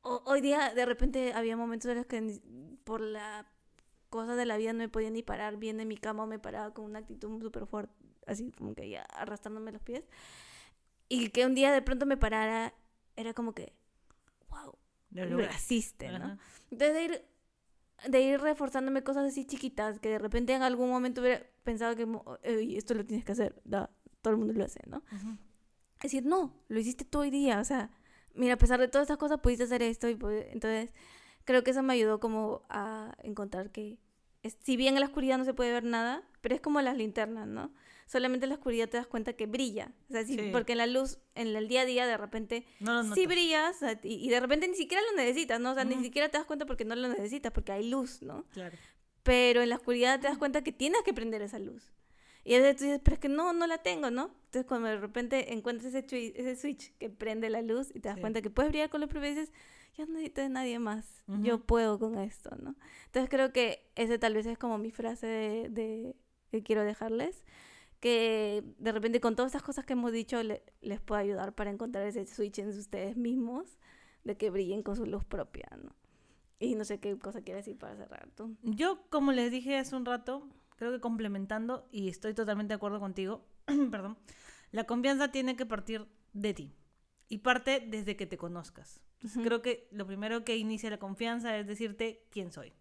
O- 0.02 0.22
hoy 0.26 0.40
día, 0.40 0.72
de 0.74 0.86
repente, 0.86 1.32
había 1.32 1.56
momentos 1.56 1.90
en 1.90 1.96
los 1.96 2.06
que 2.06 2.40
por 2.84 3.00
la 3.00 3.46
cosa 4.08 4.36
de 4.36 4.46
la 4.46 4.56
vida 4.56 4.72
no 4.72 4.78
me 4.78 4.88
podía 4.88 5.10
ni 5.10 5.22
parar 5.22 5.56
bien 5.56 5.80
en 5.80 5.88
mi 5.88 5.96
cama 5.96 6.22
o 6.22 6.26
me 6.26 6.38
paraba 6.38 6.72
con 6.72 6.84
una 6.84 7.00
actitud 7.00 7.40
súper 7.42 7.66
fuerte, 7.66 7.92
así 8.26 8.52
como 8.52 8.74
que 8.74 8.88
ya 8.88 9.02
arrastrándome 9.02 9.72
los 9.72 9.82
pies. 9.82 10.04
Y 11.09 11.28
que 11.30 11.46
un 11.46 11.54
día 11.54 11.72
de 11.72 11.82
pronto 11.82 12.07
me 12.07 12.16
parara, 12.16 12.74
era 13.16 13.32
como 13.34 13.52
que, 13.54 13.72
wow, 14.48 14.74
Lo 15.11 15.24
lo 15.26 15.40
hiciste, 15.44 16.09
¿no? 16.11 16.16
Ajá. 16.16 16.38
Entonces 16.70 16.94
de 16.94 17.04
ir, 17.04 17.24
de 18.09 18.20
ir 18.20 18.40
reforzándome 18.40 19.02
cosas 19.02 19.26
así 19.26 19.44
chiquitas, 19.46 19.98
que 20.00 20.11
de 20.11 20.18
repente 20.18 20.52
en 20.54 20.62
algún 20.62 20.90
momento 20.90 21.20
hubiera 21.20 21.44
pensado 21.64 21.94
que 21.96 22.07
mo- 22.07 22.38
"Ey, 22.42 22.76
esto 22.76 22.94
lo 22.94 23.04
tienes 23.04 23.24
que 23.24 23.32
hacer, 23.32 23.61
da, 23.64 23.90
todo 24.22 24.32
el 24.32 24.38
mundo 24.38 24.52
lo 24.54 24.64
hace, 24.64 24.80
¿no? 24.86 24.98
Ujú. 25.12 25.36
Es 25.98 26.02
decir, 26.02 26.26
no, 26.26 26.54
lo 26.68 26.78
hiciste 26.78 27.04
tú 27.04 27.20
hoy 27.20 27.30
día, 27.30 27.59
o 27.61 27.64
sea, 27.64 27.90
mira, 28.34 28.54
a 28.54 28.59
pesar 28.59 28.78
de 28.80 28.88
todas 28.88 29.04
estas 29.07 29.16
cosas 29.16 29.40
pudiste 29.40 29.64
hacer 29.64 29.82
esto 29.82 30.09
y 30.09 30.18
entonces 30.50 30.92
creo 31.44 31.64
que 31.64 31.70
eso 31.70 31.82
me 31.82 31.94
ayudó 31.94 32.20
como 32.20 32.62
a 32.68 33.16
encontrar 33.22 33.70
que 33.70 33.98
si 34.62 34.76
bien 34.76 34.94
en 34.94 35.00
la 35.00 35.07
oscuridad 35.07 35.38
no 35.38 35.44
se 35.44 35.54
puede 35.54 35.72
ver 35.72 35.84
nada, 35.84 36.22
pero 36.40 36.54
es 36.54 36.61
como 36.61 36.80
las 36.82 36.96
linternas, 36.96 37.46
¿no? 37.48 37.72
Solamente 38.07 38.44
en 38.46 38.50
la 38.50 38.54
oscuridad 38.54 38.88
te 38.88 38.96
das 38.98 39.07
cuenta 39.09 39.32
que 39.32 39.46
brilla, 39.46 39.92
o 40.09 40.12
sea, 40.12 40.24
sí, 40.24 40.36
Sí. 40.38 40.48
porque 40.52 40.72
en 40.72 40.78
la 40.78 40.86
luz, 40.86 41.18
en 41.34 41.48
el 41.57 41.66
día 41.66 41.80
a 41.80 41.84
día 41.84 42.07
de 42.07 42.16
repente 42.16 42.64
No 42.78 43.02
sí 43.14 43.26
brillas 43.26 43.78
y, 44.04 44.14
y 44.24 44.28
de 44.30 44.38
repente 44.38 44.68
ni 44.68 44.76
siquiera 44.76 45.02
lo 45.11 45.16
necesitas, 45.16 45.59
¿no? 45.61 45.72
O 45.72 45.74
sea, 45.74 45.84
ni 45.84 45.94
Ujú. 45.96 46.04
siquiera 46.04 46.28
te 46.28 46.38
das 46.38 46.46
cuenta 46.46 46.66
porque 46.66 46.84
no 46.84 46.94
lo 46.94 47.09
necesitas, 47.09 47.50
porque 47.52 47.72
hay 47.72 47.88
luz, 47.90 48.22
¿no? 48.22 48.44
Claro. 48.50 48.76
Pero 49.24 49.61
en 49.61 49.70
la 49.70 49.76
oscuridad 49.76 50.20
te 50.20 50.28
das 50.28 50.38
cuenta 50.38 50.62
que 50.62 50.70
tienes 50.72 51.02
que 51.02 51.12
prender 51.12 51.42
esa 51.42 51.59
luz. 51.59 51.92
Y 52.44 52.54
entonces 52.54 52.76
tú 52.76 52.84
dices, 52.84 53.00
pero 53.02 53.14
es 53.14 53.20
que 53.20 53.28
no, 53.28 53.52
no 53.52 53.66
la 53.66 53.78
tengo, 53.78 54.09
¿no? 54.12 54.26
Entonces 54.44 54.66
cuando 54.66 54.86
de 54.86 54.98
repente 54.98 55.52
encuentras 55.52 55.92
ese, 55.92 56.07
ese 56.36 56.54
switch 56.54 56.92
que 56.98 57.11
prende 57.11 57.50
la 57.50 57.61
luz 57.61 57.90
y 57.92 57.98
te 57.98 58.09
das 58.09 58.14
Sí. 58.14 58.20
cuenta 58.20 58.40
que 58.40 58.50
puedes 58.50 58.70
brillar 58.70 58.88
con 58.88 59.00
los 59.00 59.11
propios, 59.11 59.34
dices, 59.34 59.52
yo 59.98 60.07
no 60.07 60.12
necesito 60.12 60.42
de 60.42 60.48
nadie 60.50 60.78
más, 60.78 61.24
yo 61.26 61.57
Ujú. 61.57 61.66
puedo 61.66 61.98
con 61.98 62.18
esto, 62.18 62.50
¿no? 62.54 62.76
Entonces 63.07 63.28
creo 63.30 63.52
que 63.52 63.90
ese 63.96 64.20
tal 64.20 64.34
vez 64.34 64.46
es 64.46 64.59
como 64.59 64.78
mi 64.78 64.92
frase 64.92 65.26
de, 65.26 65.68
de- 65.70 66.16
que 66.52 66.62
quiero 66.62 66.84
dejarles, 66.84 67.42
que 68.07 68.62
de 68.78 68.92
repente 68.92 69.20
con 69.20 69.34
todas 69.34 69.50
estas 69.50 69.64
cosas 69.64 69.84
que 69.84 69.94
hemos 69.94 70.12
dicho 70.12 70.40
le- 70.42 70.62
les 70.80 71.00
puede 71.00 71.22
ayudar 71.22 71.54
para 71.57 71.70
encontrar 71.70 72.07
ese 72.07 72.24
switch 72.26 72.61
en 72.61 72.68
ustedes 72.68 73.16
mismos 73.16 73.78
de 74.22 74.36
que 74.36 74.50
brillen 74.50 74.82
con 74.84 74.94
su 74.96 75.07
luz 75.07 75.24
propia, 75.24 75.68
¿no? 75.82 75.90
Y 76.61 76.76
no 76.76 76.84
sé 76.84 77.00
qué 77.00 77.18
cosa 77.18 77.42
quieres 77.42 77.64
decir 77.66 77.78
para 77.78 77.96
cerrar 77.96 78.28
tú. 78.36 78.57
Yo, 78.62 79.02
como 79.11 79.32
les 79.32 79.50
dije 79.50 79.76
hace 79.76 79.96
un 79.96 80.04
rato, 80.04 80.48
creo 80.76 80.92
que 80.92 81.00
complementando, 81.00 81.88
y 81.90 82.09
estoy 82.09 82.32
totalmente 82.32 82.70
de 82.72 82.76
acuerdo 82.76 83.00
contigo, 83.00 83.44
perdón, 83.90 84.16
la 84.70 84.84
confianza 84.84 85.32
tiene 85.32 85.57
que 85.57 85.66
partir 85.66 86.07
de 86.32 86.54
ti. 86.54 86.72
Y 87.28 87.38
parte 87.38 87.84
desde 87.86 88.14
que 88.16 88.26
te 88.26 88.36
conozcas. 88.36 89.00
Creo 89.42 89.61
que 89.62 89.88
lo 89.90 90.07
primero 90.07 90.44
que 90.44 90.57
inicia 90.57 90.90
la 90.90 90.98
confianza 90.98 91.59
es 91.59 91.66
decirte 91.66 92.24
quién 92.30 92.52
soy. 92.52 92.72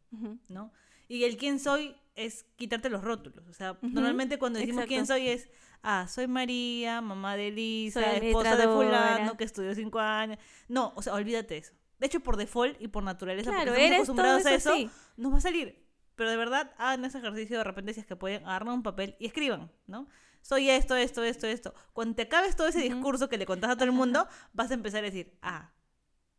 ¿no? 0.50 0.72
Y 1.08 1.24
el 1.24 1.38
quién 1.38 1.60
soy 1.60 1.96
es 2.16 2.46
quitarte 2.56 2.90
los 2.90 3.04
rótulos. 3.04 3.48
O 3.48 3.54
sea, 3.54 3.78
Ujú, 3.82 3.90
normalmente 3.94 4.38
cuando 4.40 4.60
decimos 4.60 4.86
quién 4.86 5.02
exacto. 5.02 5.14
soy 5.14 5.30
es, 5.30 5.50
ah, 5.84 6.08
soy 6.08 6.28
María, 6.28 7.02
mamá 7.02 7.36
de 7.36 7.48
Elisa, 7.50 8.18
Soy 8.18 8.28
esposa 8.28 8.56
de 8.56 8.68
fulano, 8.68 9.38
que 9.38 9.44
estudió 9.44 9.76
cinco 9.76 10.00
años. 10.00 10.38
No, 10.68 10.94
o 10.96 11.02
sea, 11.02 11.14
olvídate 11.14 11.58
eso. 11.58 11.74
De 12.00 12.08
hecho, 12.08 12.20
por 12.20 12.38
default 12.38 12.82
y 12.82 12.88
por 12.88 13.04
naturaleza, 13.04 13.52
Claro, 13.52 13.72
porque 13.74 13.86
estamos 13.86 13.96
acostumbrados 14.10 14.46
eso, 14.46 14.50
a 14.50 14.56
eso, 14.56 14.74
sí. 14.76 14.90
nos 15.18 15.34
va 15.34 15.38
a 15.38 15.42
salir. 15.42 15.86
Pero 16.16 16.30
de 16.30 16.38
verdad, 16.38 16.74
hagan 16.78 17.04
ese 17.06 17.18
ejercicio 17.18 17.58
de 17.58 17.64
repente 17.64 17.94
si 17.94 18.00
es 18.00 18.06
que 18.06 18.16
pueden, 18.16 18.44
agarrar 18.46 18.74
un 18.74 18.84
papel 18.84 19.16
y 19.20 19.26
escriban, 19.26 19.72
¿no? 19.88 20.08
Soy 20.42 20.70
esto, 20.70 20.96
esto, 20.96 21.24
esto, 21.24 21.48
esto. 21.48 21.74
Cuando 21.94 22.16
te 22.16 22.22
acabes 22.24 22.56
todo 22.56 22.68
ese 22.68 22.80
Ujú. 22.80 22.86
discurso 22.96 23.30
que 23.30 23.38
le 23.38 23.46
contás 23.46 23.72
a 23.72 23.76
todo 23.76 23.86
el 23.86 23.92
mundo, 23.92 24.28
vas 24.54 24.72
a 24.72 24.76
empezar 24.76 25.00
a 25.00 25.08
decir, 25.08 25.38
ah, 25.42 25.74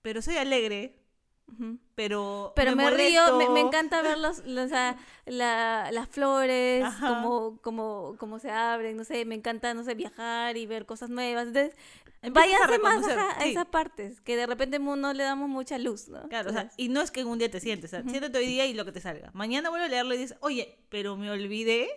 pero 0.02 0.22
soy 0.22 0.36
alegre, 0.36 1.05
Pero 1.94 2.52
Pero 2.54 2.76
me, 2.76 2.90
río, 2.90 3.22
me, 3.38 3.44
me 3.44 3.48
molesto". 3.48 3.68
encanta 3.68 4.02
ver 4.02 4.18
los, 4.18 4.44
los, 4.44 4.70
la- 5.26 5.90
las 5.92 6.08
flores, 6.08 6.84
Ajá. 6.84 7.06
como, 7.22 7.58
se 8.38 8.50
abren, 8.50 8.96
no 8.96 9.04
sé, 9.04 9.24
me 9.24 9.34
encanta, 9.34 9.72
no 9.72 9.82
sé, 9.82 9.94
viajar 9.94 10.56
y 10.56 10.66
ver 10.66 10.84
cosas 10.84 11.08
nuevas. 11.08 11.46
Entonces, 11.48 11.74
váyanse 12.32 12.78
más 12.80 13.06
a 13.08 13.40
sí. 13.42 13.50
esas 13.50 13.66
partes, 13.66 14.20
que 14.20 14.36
de 14.36 14.46
repente 14.46 14.78
no 14.96 15.12
le 15.14 15.22
damos 15.22 15.48
mucha 15.48 15.78
luz, 15.78 16.08
¿no? 16.08 16.28
Claro, 16.28 16.50
o 16.50 16.52
sea, 16.52 16.70
y 16.76 16.88
no 16.88 17.00
es 17.00 17.10
que 17.10 17.24
un 17.24 17.38
día 17.38 17.50
te 17.50 17.60
sientes, 17.60 17.90
o 17.90 17.92
sea, 17.92 18.00
Ujú. 18.00 18.10
siéntate 18.10 18.36
hoy 18.38 18.46
día 18.46 18.66
y 18.66 18.74
lo 18.74 18.84
que 18.84 18.92
te 18.92 19.00
salga. 19.00 19.30
Mañana 19.32 19.70
vuelvo 19.70 19.86
a 19.86 19.88
leerlo 19.88 20.14
y 20.14 20.18
dices, 20.18 20.36
oye, 20.40 20.76
pero 20.90 21.16
me 21.16 21.30
olvidé 21.30 21.88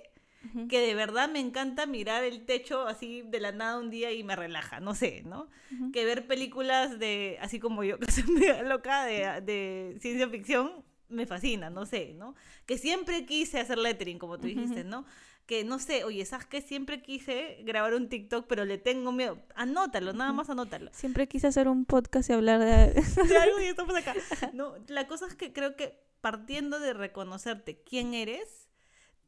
que 0.70 0.80
de 0.80 0.96
verdad 0.96 1.30
me 1.30 1.40
encanta 1.40 1.86
mirar 1.86 2.24
el 2.24 2.46
techo 2.46 2.88
así 2.88 3.24
de 3.24 3.40
la 3.40 3.52
nada 3.52 3.78
un 3.78 3.90
día 3.90 4.12
y 4.12 4.24
me 4.24 4.36
relaja, 4.36 4.80
no 4.80 4.96
sé, 4.96 5.24
¿no? 5.26 5.50
Que 5.92 6.06
ver 6.06 6.28
películas 6.28 6.98
de, 6.98 7.38
así 7.42 7.60
como 7.60 7.84
yo, 7.84 8.00
que 8.00 8.12
soy 8.12 8.24
media 8.24 8.64
loca 8.64 9.06
de, 9.06 9.42
de 9.42 9.98
ciencia 10.00 10.30
ficción, 10.30 10.84
me 11.10 11.26
fascina, 11.26 11.70
no 11.70 11.86
sé, 11.86 12.14
¿no? 12.14 12.36
Que 12.66 12.78
siempre 12.78 13.26
quise 13.26 13.60
hacer 13.60 13.78
lettering, 13.78 14.20
como 14.20 14.38
tú 14.38 14.48
dijiste. 14.48 14.84
¿no? 14.84 15.06
Que 15.46 15.64
no 15.64 15.80
sé, 15.80 16.04
oye, 16.04 16.24
¿sabes 16.26 16.46
qué? 16.46 16.62
Siempre 16.62 17.02
quise 17.02 17.58
grabar 17.64 17.96
un 17.96 18.08
TikTok, 18.08 18.46
pero 18.48 18.66
le 18.66 18.78
tengo 18.78 19.12
miedo. 19.12 19.42
Anótalo, 19.56 20.14
nada 20.14 20.32
más 20.32 20.50
anótalo. 20.50 20.92
Siempre 20.94 21.28
quise 21.28 21.48
hacer 21.48 21.68
un 21.68 21.86
podcast 21.86 22.30
y 22.30 22.34
hablar 22.34 22.60
de... 22.60 22.94
de 23.28 23.38
algo 23.38 23.60
y 23.60 23.66
estamos 23.66 23.96
acá. 23.96 24.14
No, 24.54 24.76
la 24.88 25.08
cosa 25.08 25.26
es 25.28 25.36
que 25.36 25.52
creo 25.52 25.76
que 25.76 26.00
partiendo 26.22 26.80
de 26.80 26.94
reconocerte 26.94 27.82
quién 27.82 28.14
eres, 28.14 28.59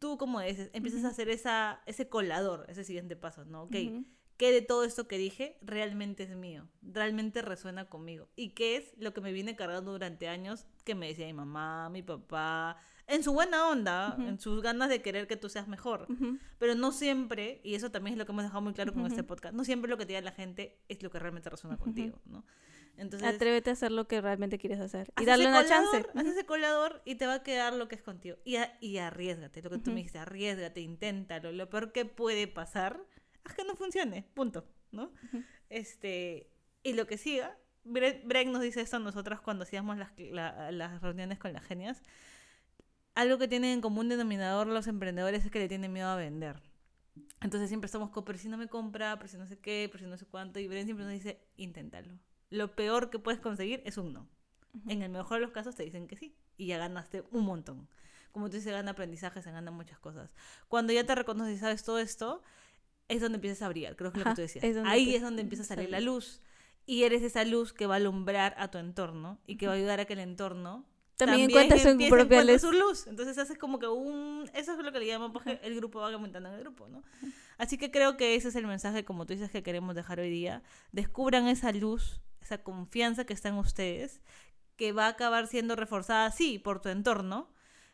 tú 0.01 0.17
como 0.17 0.41
dices, 0.41 0.71
empiezas 0.73 1.05
a 1.05 1.09
hacer 1.09 1.29
esa, 1.29 1.81
ese 1.85 2.09
colador, 2.09 2.65
ese 2.67 2.83
siguiente 2.83 3.15
paso, 3.15 3.45
¿no? 3.45 3.63
Ok. 3.63 3.75
¿qué 4.37 4.51
de 4.51 4.63
todo 4.63 4.83
esto 4.83 5.07
que 5.07 5.19
dije 5.19 5.59
realmente 5.61 6.23
es 6.23 6.35
mío? 6.35 6.67
Realmente 6.81 7.43
resuena 7.43 7.87
conmigo. 7.87 8.27
¿Y 8.35 8.49
qué 8.49 8.75
es 8.75 8.95
lo 8.97 9.13
que 9.13 9.21
me 9.21 9.31
viene 9.31 9.55
cargando 9.55 9.91
durante 9.91 10.27
años 10.27 10.65
que 10.83 10.95
me 10.95 11.07
decía 11.07 11.27
mi 11.27 11.33
mamá, 11.33 11.89
mi 11.91 12.01
papá, 12.01 12.77
en 13.11 13.23
su 13.23 13.33
buena 13.33 13.67
onda, 13.69 14.15
en 14.19 14.39
sus 14.39 14.61
ganas 14.61 14.89
de 14.89 15.01
querer 15.01 15.27
que 15.27 15.37
tú 15.37 15.49
seas 15.49 15.67
mejor. 15.67 16.07
Pero 16.57 16.75
no 16.75 16.91
siempre, 16.91 17.61
y 17.63 17.75
eso 17.75 17.91
también 17.91 18.13
es 18.13 18.17
lo 18.17 18.25
que 18.25 18.31
hemos 18.31 18.43
dejado 18.43 18.61
muy 18.61 18.73
claro 18.73 18.93
con 18.93 19.05
este 19.05 19.23
podcast, 19.23 19.53
no 19.55 19.63
siempre 19.63 19.89
lo 19.89 19.97
que 19.97 20.05
te 20.05 20.13
diga 20.13 20.21
la 20.21 20.31
gente 20.31 20.79
es 20.89 21.01
lo 21.03 21.09
que 21.11 21.19
realmente 21.19 21.49
resuena 21.49 21.77
contigo, 21.77 22.19
¿no? 22.25 22.43
Entonces, 22.97 23.27
Atrévete 23.29 23.69
a 23.69 23.73
hacer 23.73 23.91
lo 23.91 24.05
que 24.07 24.19
realmente 24.19 24.57
quieres 24.59 24.79
hacer. 24.79 25.11
Y 25.19 25.25
darle 25.25 25.45
ese 25.45 25.51
una 25.53 25.63
colador, 25.63 25.91
chance. 26.03 26.19
Haz 26.19 26.25
ese 26.27 26.45
colador 26.45 27.01
y 27.05 27.15
te 27.15 27.25
va 27.25 27.35
a 27.35 27.43
quedar 27.43 27.73
lo 27.73 27.87
que 27.87 27.95
es 27.95 28.03
contigo. 28.03 28.35
Y, 28.43 28.57
a- 28.57 28.77
y 28.81 28.97
arriesgate, 28.97 29.61
lo 29.61 29.69
que 29.69 29.77
tú 29.77 29.91
me 29.91 29.95
dijiste, 29.97 30.19
arriesgate, 30.19 30.81
inténtalo. 30.81 31.51
Lo 31.53 31.69
peor 31.69 31.93
que 31.93 32.03
puede 32.05 32.47
pasar 32.47 33.01
es 33.45 33.53
que 33.55 33.63
no 33.63 33.75
funcione, 33.75 34.27
punto, 34.33 34.65
¿no? 34.91 35.11
Este, 35.69 36.49
y 36.83 36.93
lo 36.93 37.07
que 37.07 37.17
siga, 37.17 37.57
Bre- 37.85 38.21
Breck 38.25 38.47
nos 38.49 38.61
dice 38.61 38.81
esto 38.81 38.97
a 38.97 38.99
nosotras 38.99 39.39
cuando 39.41 39.63
hacíamos 39.63 39.97
las, 39.97 40.11
la- 40.17 40.71
las 40.71 41.01
reuniones 41.01 41.39
con 41.39 41.53
las 41.53 41.63
genias. 41.63 42.03
Algo 43.15 43.37
que 43.37 43.47
tienen 43.47 43.71
en 43.71 43.81
común 43.81 44.07
denominador 44.09 44.67
los 44.67 44.87
emprendedores 44.87 45.43
es 45.45 45.51
que 45.51 45.59
le 45.59 45.67
tienen 45.67 45.91
miedo 45.91 46.07
a 46.07 46.15
vender. 46.15 46.61
Entonces 47.41 47.67
siempre 47.69 47.87
estamos 47.87 48.09
con, 48.09 48.23
pero 48.23 48.37
si 48.37 48.47
no 48.47 48.57
me 48.57 48.67
compra, 48.67 49.17
pero 49.17 49.27
si 49.27 49.37
no 49.37 49.45
sé 49.47 49.57
qué, 49.59 49.89
pero 49.91 50.03
si 50.03 50.09
no 50.09 50.17
sé 50.17 50.25
cuánto. 50.25 50.59
Y 50.59 50.67
Bren 50.67 50.85
siempre 50.85 51.05
nos 51.05 51.13
dice, 51.13 51.41
inténtalo. 51.57 52.13
Lo 52.49 52.75
peor 52.75 53.09
que 53.09 53.19
puedes 53.19 53.39
conseguir 53.41 53.81
es 53.85 53.97
un 53.97 54.13
no. 54.13 54.27
En 54.87 55.01
el 55.01 55.09
mejor 55.09 55.39
de 55.39 55.41
los 55.41 55.51
casos 55.51 55.75
te 55.75 55.83
dicen 55.83 56.07
que 56.07 56.15
sí. 56.15 56.35
Y 56.57 56.67
ya 56.67 56.77
ganaste 56.77 57.23
un 57.31 57.43
montón. 57.43 57.89
Como 58.31 58.45
tú 58.49 58.53
dices, 58.53 58.65
se 58.65 58.71
gana 58.71 58.91
aprendizaje, 58.91 59.41
se 59.41 59.51
ganan 59.51 59.73
muchas 59.73 59.99
cosas. 59.99 60.33
Cuando 60.69 60.93
ya 60.93 61.05
te 61.05 61.13
reconoces 61.15 61.57
y 61.57 61.59
sabes 61.59 61.83
todo 61.83 61.99
esto, 61.99 62.41
es 63.09 63.19
donde 63.21 63.35
empiezas 63.37 63.61
a 63.63 63.67
brillar. 63.69 63.97
Creo 63.97 64.13
que 64.13 64.19
es 64.19 64.25
lo 64.25 64.31
que 64.31 64.35
tú 64.35 64.41
decías. 64.41 64.63
es 64.63 64.77
Ahí 64.85 65.07
te- 65.07 65.15
es 65.17 65.21
donde 65.21 65.41
empieza 65.41 65.63
a 65.63 65.67
salir 65.67 65.89
la 65.89 65.99
luz. 65.99 66.41
Y 66.85 67.03
eres 67.03 67.21
esa 67.23 67.43
luz 67.43 67.73
que 67.73 67.87
va 67.87 67.95
a 67.95 67.97
alumbrar 67.97 68.55
a 68.57 68.69
tu 68.71 68.77
entorno 68.77 69.39
y 69.47 69.57
que 69.57 69.67
va 69.67 69.73
a 69.73 69.75
ayudar 69.75 69.99
a 69.99 70.05
que 70.05 70.13
el 70.13 70.19
entorno 70.19 70.85
También 71.25 71.49
encuentra 71.49 71.77
su 71.77 71.97
propia 72.09 72.43
luz. 72.43 72.61
su 72.61 72.71
luz. 72.71 73.07
Entonces 73.07 73.37
haces 73.37 73.57
como 73.57 73.79
que 73.79 73.87
un... 73.87 74.49
Eso 74.53 74.73
es 74.73 74.77
lo 74.79 74.91
que 74.91 74.99
le 74.99 75.07
llaman 75.07 75.31
porque 75.33 75.59
el 75.63 75.75
grupo 75.75 75.99
va 75.99 76.11
aumentando 76.11 76.49
en 76.49 76.55
el 76.55 76.61
grupo, 76.61 76.87
¿no? 76.87 77.03
Así 77.57 77.77
que 77.77 77.91
creo 77.91 78.17
que 78.17 78.35
ese 78.35 78.49
es 78.49 78.55
el 78.55 78.67
mensaje, 78.67 79.05
como 79.05 79.25
tú 79.25 79.33
dices, 79.33 79.51
que 79.51 79.63
queremos 79.63 79.95
dejar 79.95 80.19
hoy 80.19 80.29
día. 80.29 80.63
Descubran 80.91 81.47
esa 81.47 81.71
luz, 81.71 82.21
esa 82.41 82.63
confianza 82.63 83.25
que 83.25 83.33
está 83.33 83.49
en 83.49 83.55
ustedes, 83.55 84.21
que 84.75 84.93
va 84.93 85.05
a 85.05 85.09
acabar 85.09 85.47
siendo 85.47 85.75
reforzada, 85.75 86.31
sí, 86.31 86.57
por 86.57 86.81
tu 86.81 86.89
entorno. 86.89 87.49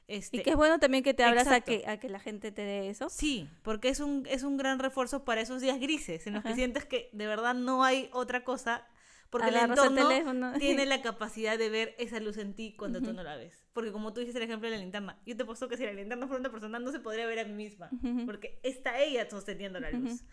Este, 0.07 0.37
Y 0.37 0.43
que 0.43 0.51
es 0.51 0.55
bueno 0.55 0.79
también 0.79 1.03
que 1.03 1.13
te 1.13 1.25
abras 1.25 1.47
a 1.47 1.59
que, 1.59 1.83
a 1.85 1.99
que 1.99 2.07
la 2.07 2.21
gente 2.21 2.53
te 2.53 2.61
dé 2.61 2.89
eso. 2.89 3.09
Sí, 3.09 3.49
porque 3.61 3.89
es 3.89 3.99
un, 3.99 4.25
es 4.29 4.43
un 4.43 4.55
gran 4.55 4.79
refuerzo 4.79 5.25
para 5.25 5.41
esos 5.41 5.61
días 5.61 5.81
grises, 5.81 6.25
en 6.27 6.35
los 6.35 6.43
que 6.43 6.49
Ajá. 6.49 6.55
sientes 6.55 6.85
que 6.85 7.09
de 7.11 7.27
verdad 7.27 7.53
no 7.53 7.83
hay 7.83 8.09
otra 8.13 8.45
cosa, 8.45 8.87
porque 9.29 9.49
el 9.49 9.57
Agarras 9.57 9.79
el 9.79 9.97
entorno 9.97 10.53
tiene 10.59 10.85
la 10.85 11.01
capacidad 11.01 11.57
de 11.57 11.69
ver 11.69 11.95
esa 11.97 12.19
luz 12.19 12.37
en 12.37 12.53
ti 12.53 12.75
cuando 12.77 12.99
tú 12.99 13.07
Ujú. 13.07 13.15
no 13.17 13.23
la 13.23 13.35
ves. 13.35 13.65
Porque 13.73 13.91
como 13.91 14.13
tú 14.13 14.21
dices 14.21 14.35
el 14.35 14.43
ejemplo 14.43 14.69
de 14.69 14.77
la 14.77 14.81
linterna, 14.81 15.19
yo 15.25 15.35
te 15.35 15.45
puesto 15.45 15.67
que 15.67 15.77
si 15.77 15.83
la 15.83 15.93
linterna 15.93 16.27
fuera 16.27 16.39
una 16.39 16.51
persona 16.51 16.79
no 16.79 16.91
se 16.91 16.99
podría 16.99 17.25
ver 17.25 17.39
a 17.39 17.45
mí 17.45 17.53
misma, 17.53 17.89
porque 18.25 18.59
está 18.63 18.99
ella 18.99 19.29
sosteniendo 19.29 19.79
la 19.79 19.91
luz. 19.91 20.23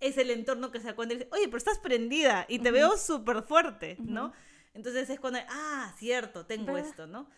Es 0.00 0.16
el 0.16 0.30
entorno 0.30 0.70
que 0.70 0.80
se 0.80 0.86
da 0.86 0.96
cuenta 0.96 1.14
y 1.14 1.18
dice, 1.18 1.28
oye, 1.32 1.44
pero 1.46 1.58
estás 1.58 1.78
prendida 1.78 2.46
y 2.48 2.58
te 2.58 2.70
veo 2.70 2.96
súper 2.96 3.42
fuerte, 3.42 3.96
¿no? 4.00 4.32
Entonces 4.72 5.10
es 5.10 5.20
cuando, 5.20 5.40
ah, 5.48 5.92
cierto, 5.98 6.46
tengo 6.46 6.76
esto, 6.76 7.06
¿no? 7.06 7.28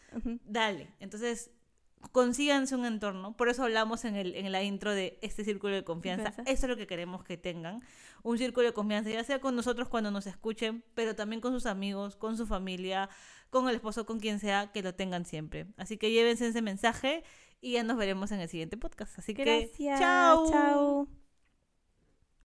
Dale. 0.45 0.89
Entonces, 1.01 1.51
consíganse 2.11 2.75
un 2.75 2.85
entorno. 2.85 3.37
Por 3.37 3.49
eso 3.49 3.63
hablamos 3.63 4.05
en, 4.05 4.17
el, 4.17 4.35
en 4.35 4.51
la 4.51 4.63
intro 4.63 4.93
de 4.93 5.19
este 5.23 5.45
círculo 5.45 5.75
de 5.75 5.85
confianza. 5.85 6.25
Confianza. 6.25 6.53
Eso 6.53 6.67
es 6.67 6.71
lo 6.71 6.77
que 6.77 6.87
queremos 6.87 7.25
que 7.25 7.37
tengan. 7.37 7.83
Un 8.23 8.39
círculo 8.39 8.67
de 8.67 8.73
confianza, 8.73 9.11
ya 9.11 9.25
sea 9.25 9.41
con 9.41 9.55
nosotros 9.57 9.89
cuando 9.89 10.11
nos 10.11 10.27
escuchen, 10.27 10.85
pero 10.95 11.15
también 11.15 11.41
con 11.41 11.53
sus 11.53 11.67
amigos, 11.67 12.17
con 12.17 12.37
su 12.37 12.47
familia, 12.47 13.09
con 13.51 13.69
el 13.69 13.77
esposo, 13.77 14.07
con 14.07 14.19
quien 14.19 14.41
sea, 14.41 14.73
que 14.73 14.83
lo 14.83 14.95
tengan 14.95 15.25
siempre. 15.25 15.67
Así 15.77 15.97
que 15.99 16.11
llévense 16.11 16.47
ese 16.47 16.63
mensaje 16.63 17.23
y 17.61 17.73
ya 17.73 17.85
nos 17.85 17.97
veremos 17.97 18.33
en 18.33 18.41
el 18.41 18.49
siguiente 18.49 18.77
podcast. 18.77 19.19
Así 19.19 19.35
que, 19.35 19.45
Gracias. 19.45 20.01
chao. 20.01 20.51
Chao. 20.51 21.22